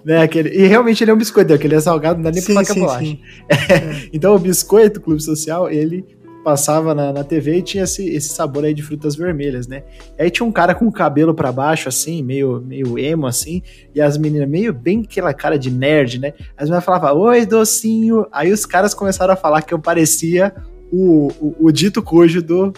né? 0.04 0.22
Aquele, 0.22 0.50
e 0.50 0.68
realmente 0.68 1.04
ele 1.04 1.12
é 1.12 1.14
um 1.14 1.18
biscoito, 1.18 1.54
aquele 1.54 1.76
é 1.76 1.80
salgado, 1.80 2.16
não 2.16 2.24
dá 2.24 2.32
nem 2.32 2.44
pra 2.44 2.54
falar 2.54 2.66
que 2.66 2.72
é 2.72 2.76
bolacha. 2.76 3.18
Então 4.14 4.36
o 4.36 4.40
biscoito 4.40 5.02
Clube 5.02 5.22
Social, 5.22 5.70
ele 5.70 6.06
passava 6.44 6.94
na, 6.94 7.14
na 7.14 7.24
TV 7.24 7.58
e 7.58 7.62
tinha 7.62 7.86
esse, 7.86 8.08
esse 8.10 8.30
sabor 8.30 8.66
aí 8.66 8.74
de 8.74 8.84
frutas 8.84 9.16
vermelhas, 9.16 9.66
né? 9.66 9.84
Aí 10.20 10.30
tinha 10.30 10.46
um 10.46 10.52
cara 10.52 10.76
com 10.76 10.86
o 10.86 10.92
cabelo 10.92 11.34
pra 11.34 11.52
baixo, 11.52 11.88
assim, 11.88 12.22
meio, 12.22 12.62
meio 12.62 13.00
emo, 13.00 13.26
assim, 13.26 13.64
e 13.96 14.02
as 14.02 14.18
meninas, 14.18 14.50
meio 14.50 14.74
bem 14.74 15.04
aquela 15.10 15.34
cara 15.34 15.58
de 15.58 15.72
nerd, 15.72 16.20
né? 16.20 16.34
As 16.58 16.66
meninas 16.66 16.84
falavam, 16.84 17.22
oi, 17.22 17.46
docinho. 17.46 18.28
Aí 18.32 18.52
os 18.52 18.66
caras 18.66 18.94
começaram 18.94 19.34
a 19.34 19.38
falar 19.38 19.62
que 19.62 19.74
eu 19.74 19.80
parecia 19.80 20.54
o, 20.92 21.32
o, 21.40 21.56
o 21.68 21.72
dito 21.72 22.04
cujo 22.04 22.42
do, 22.42 22.74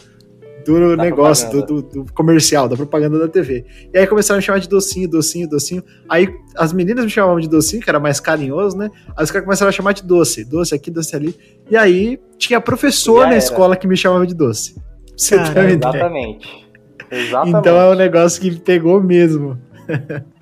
do 0.66 0.98
Da 0.98 1.04
negócio, 1.04 1.50
do, 1.50 1.62
do, 1.62 1.82
do 1.82 2.14
comercial, 2.14 2.68
da 2.68 2.76
propaganda 2.76 3.20
da 3.20 3.28
TV. 3.28 3.66
E 3.94 3.98
aí 3.98 4.08
começaram 4.08 4.38
a 4.38 4.40
me 4.40 4.44
chamar 4.44 4.60
de 4.60 4.68
docinho, 4.68 5.08
docinho, 5.08 5.48
docinho. 5.48 5.84
Aí 6.10 6.28
as 6.56 6.74
meninas 6.74 7.06
me 7.06 7.12
chamavam 7.12 7.40
de 7.40 7.48
docinho, 7.48 7.82
que 7.82 7.90
era 7.90 8.00
mais 8.00 8.20
carinhoso, 8.20 8.78
né? 8.78 8.90
Aí 9.16 9.24
os 9.24 9.32
caras 9.32 9.46
começaram 9.46 9.70
a 9.70 9.72
chamar 9.72 9.94
de 9.94 10.04
doce, 10.04 10.44
doce 10.44 10.74
aqui, 10.74 10.90
doce 10.90 11.16
ali. 11.16 11.36
E 11.70 11.78
aí 11.78 12.20
tinha 12.38 12.60
professor 12.60 13.22
Já 13.22 13.26
na 13.28 13.32
era. 13.34 13.38
escola 13.38 13.76
que 13.76 13.88
me 13.88 13.96
chamava 13.96 14.26
de 14.26 14.34
doce. 14.34 14.76
Você 15.16 15.38
Cara. 15.38 15.72
Exatamente. 15.72 16.66
Exatamente. 17.10 17.60
Então 17.60 17.78
é 17.78 17.92
um 17.92 17.96
negócio 17.96 18.42
que 18.42 18.60
pegou 18.60 19.02
mesmo. 19.02 19.58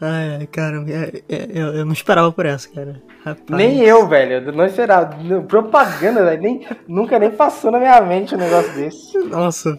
Ai, 0.00 0.46
cara, 0.46 0.84
é- 0.88 1.22
é- 1.28 1.48
eu, 1.52 1.66
eu 1.74 1.84
não 1.84 1.92
esperava 1.92 2.30
por 2.30 2.46
essa, 2.46 2.68
cara. 2.68 3.02
Rapaz. 3.24 3.50
Nem 3.50 3.80
eu, 3.80 4.06
velho. 4.08 4.46
eu 4.46 4.52
Não 4.52 4.64
esperava. 4.64 5.16
Propaganda, 5.48 6.24
velho. 6.24 6.40
Nem, 6.42 6.66
nunca 6.86 7.18
nem 7.18 7.30
passou 7.30 7.70
na 7.70 7.78
minha 7.78 8.00
mente 8.00 8.34
um 8.34 8.38
negócio 8.38 8.72
desse. 8.74 9.18
Nossa, 9.18 9.78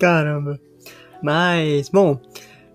caramba. 0.00 0.58
Mas, 1.22 1.88
bom, 1.88 2.18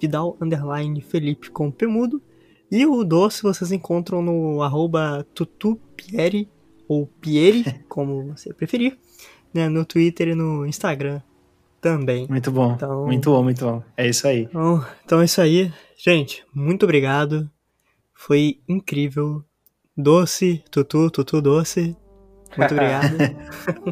Vidal 0.00 0.36
Felipe 1.00 1.50
com 1.50 1.70
Pemudo. 1.70 2.22
E 2.70 2.86
o 2.86 3.02
doce 3.02 3.42
vocês 3.42 3.72
encontram 3.72 4.22
no 4.22 4.62
arroba 4.62 5.26
tutupieri, 5.34 6.48
ou 6.86 7.06
Pieri, 7.06 7.64
como 7.88 8.28
você 8.28 8.52
preferir, 8.52 8.96
né, 9.52 9.68
no 9.68 9.84
Twitter 9.84 10.28
e 10.28 10.34
no 10.34 10.64
Instagram 10.66 11.20
também. 11.80 12.26
Muito 12.28 12.50
bom, 12.52 12.74
então, 12.74 13.06
muito 13.06 13.30
bom, 13.30 13.42
muito 13.42 13.64
bom. 13.64 13.82
É 13.96 14.08
isso 14.08 14.26
aí. 14.28 14.42
Então, 14.42 14.86
então 15.04 15.20
é 15.20 15.24
isso 15.24 15.40
aí. 15.40 15.72
Gente, 15.96 16.44
muito 16.54 16.84
obrigado. 16.84 17.50
Foi 18.14 18.60
incrível. 18.68 19.42
Doce, 19.96 20.62
Tutu, 20.70 21.10
Tutu 21.10 21.40
Doce. 21.40 21.96
Muito 22.56 22.74
obrigado. 22.74 23.16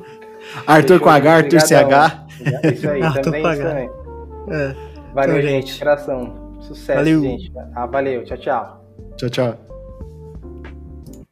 Arthur 0.67 1.01
com 1.01 1.09
H, 1.09 1.33
Arthur 1.33 1.61
CH. 1.61 2.27
Isso 2.73 2.89
aí, 2.89 3.03
Arthur 3.03 3.23
também, 3.23 3.53
isso 3.53 3.63
também. 3.63 3.91
É. 4.51 4.75
Valeu, 5.15 5.39
então, 5.39 5.51
gente. 5.51 5.79
Coração. 5.79 6.49
Sucesso, 6.61 6.99
valeu. 6.99 7.21
gente. 7.23 7.53
Ah, 7.75 7.87
valeu. 7.87 8.25
Tchau, 8.25 8.39
tchau. 8.39 8.85
Tchau, 9.17 9.31
tchau. 9.31 9.68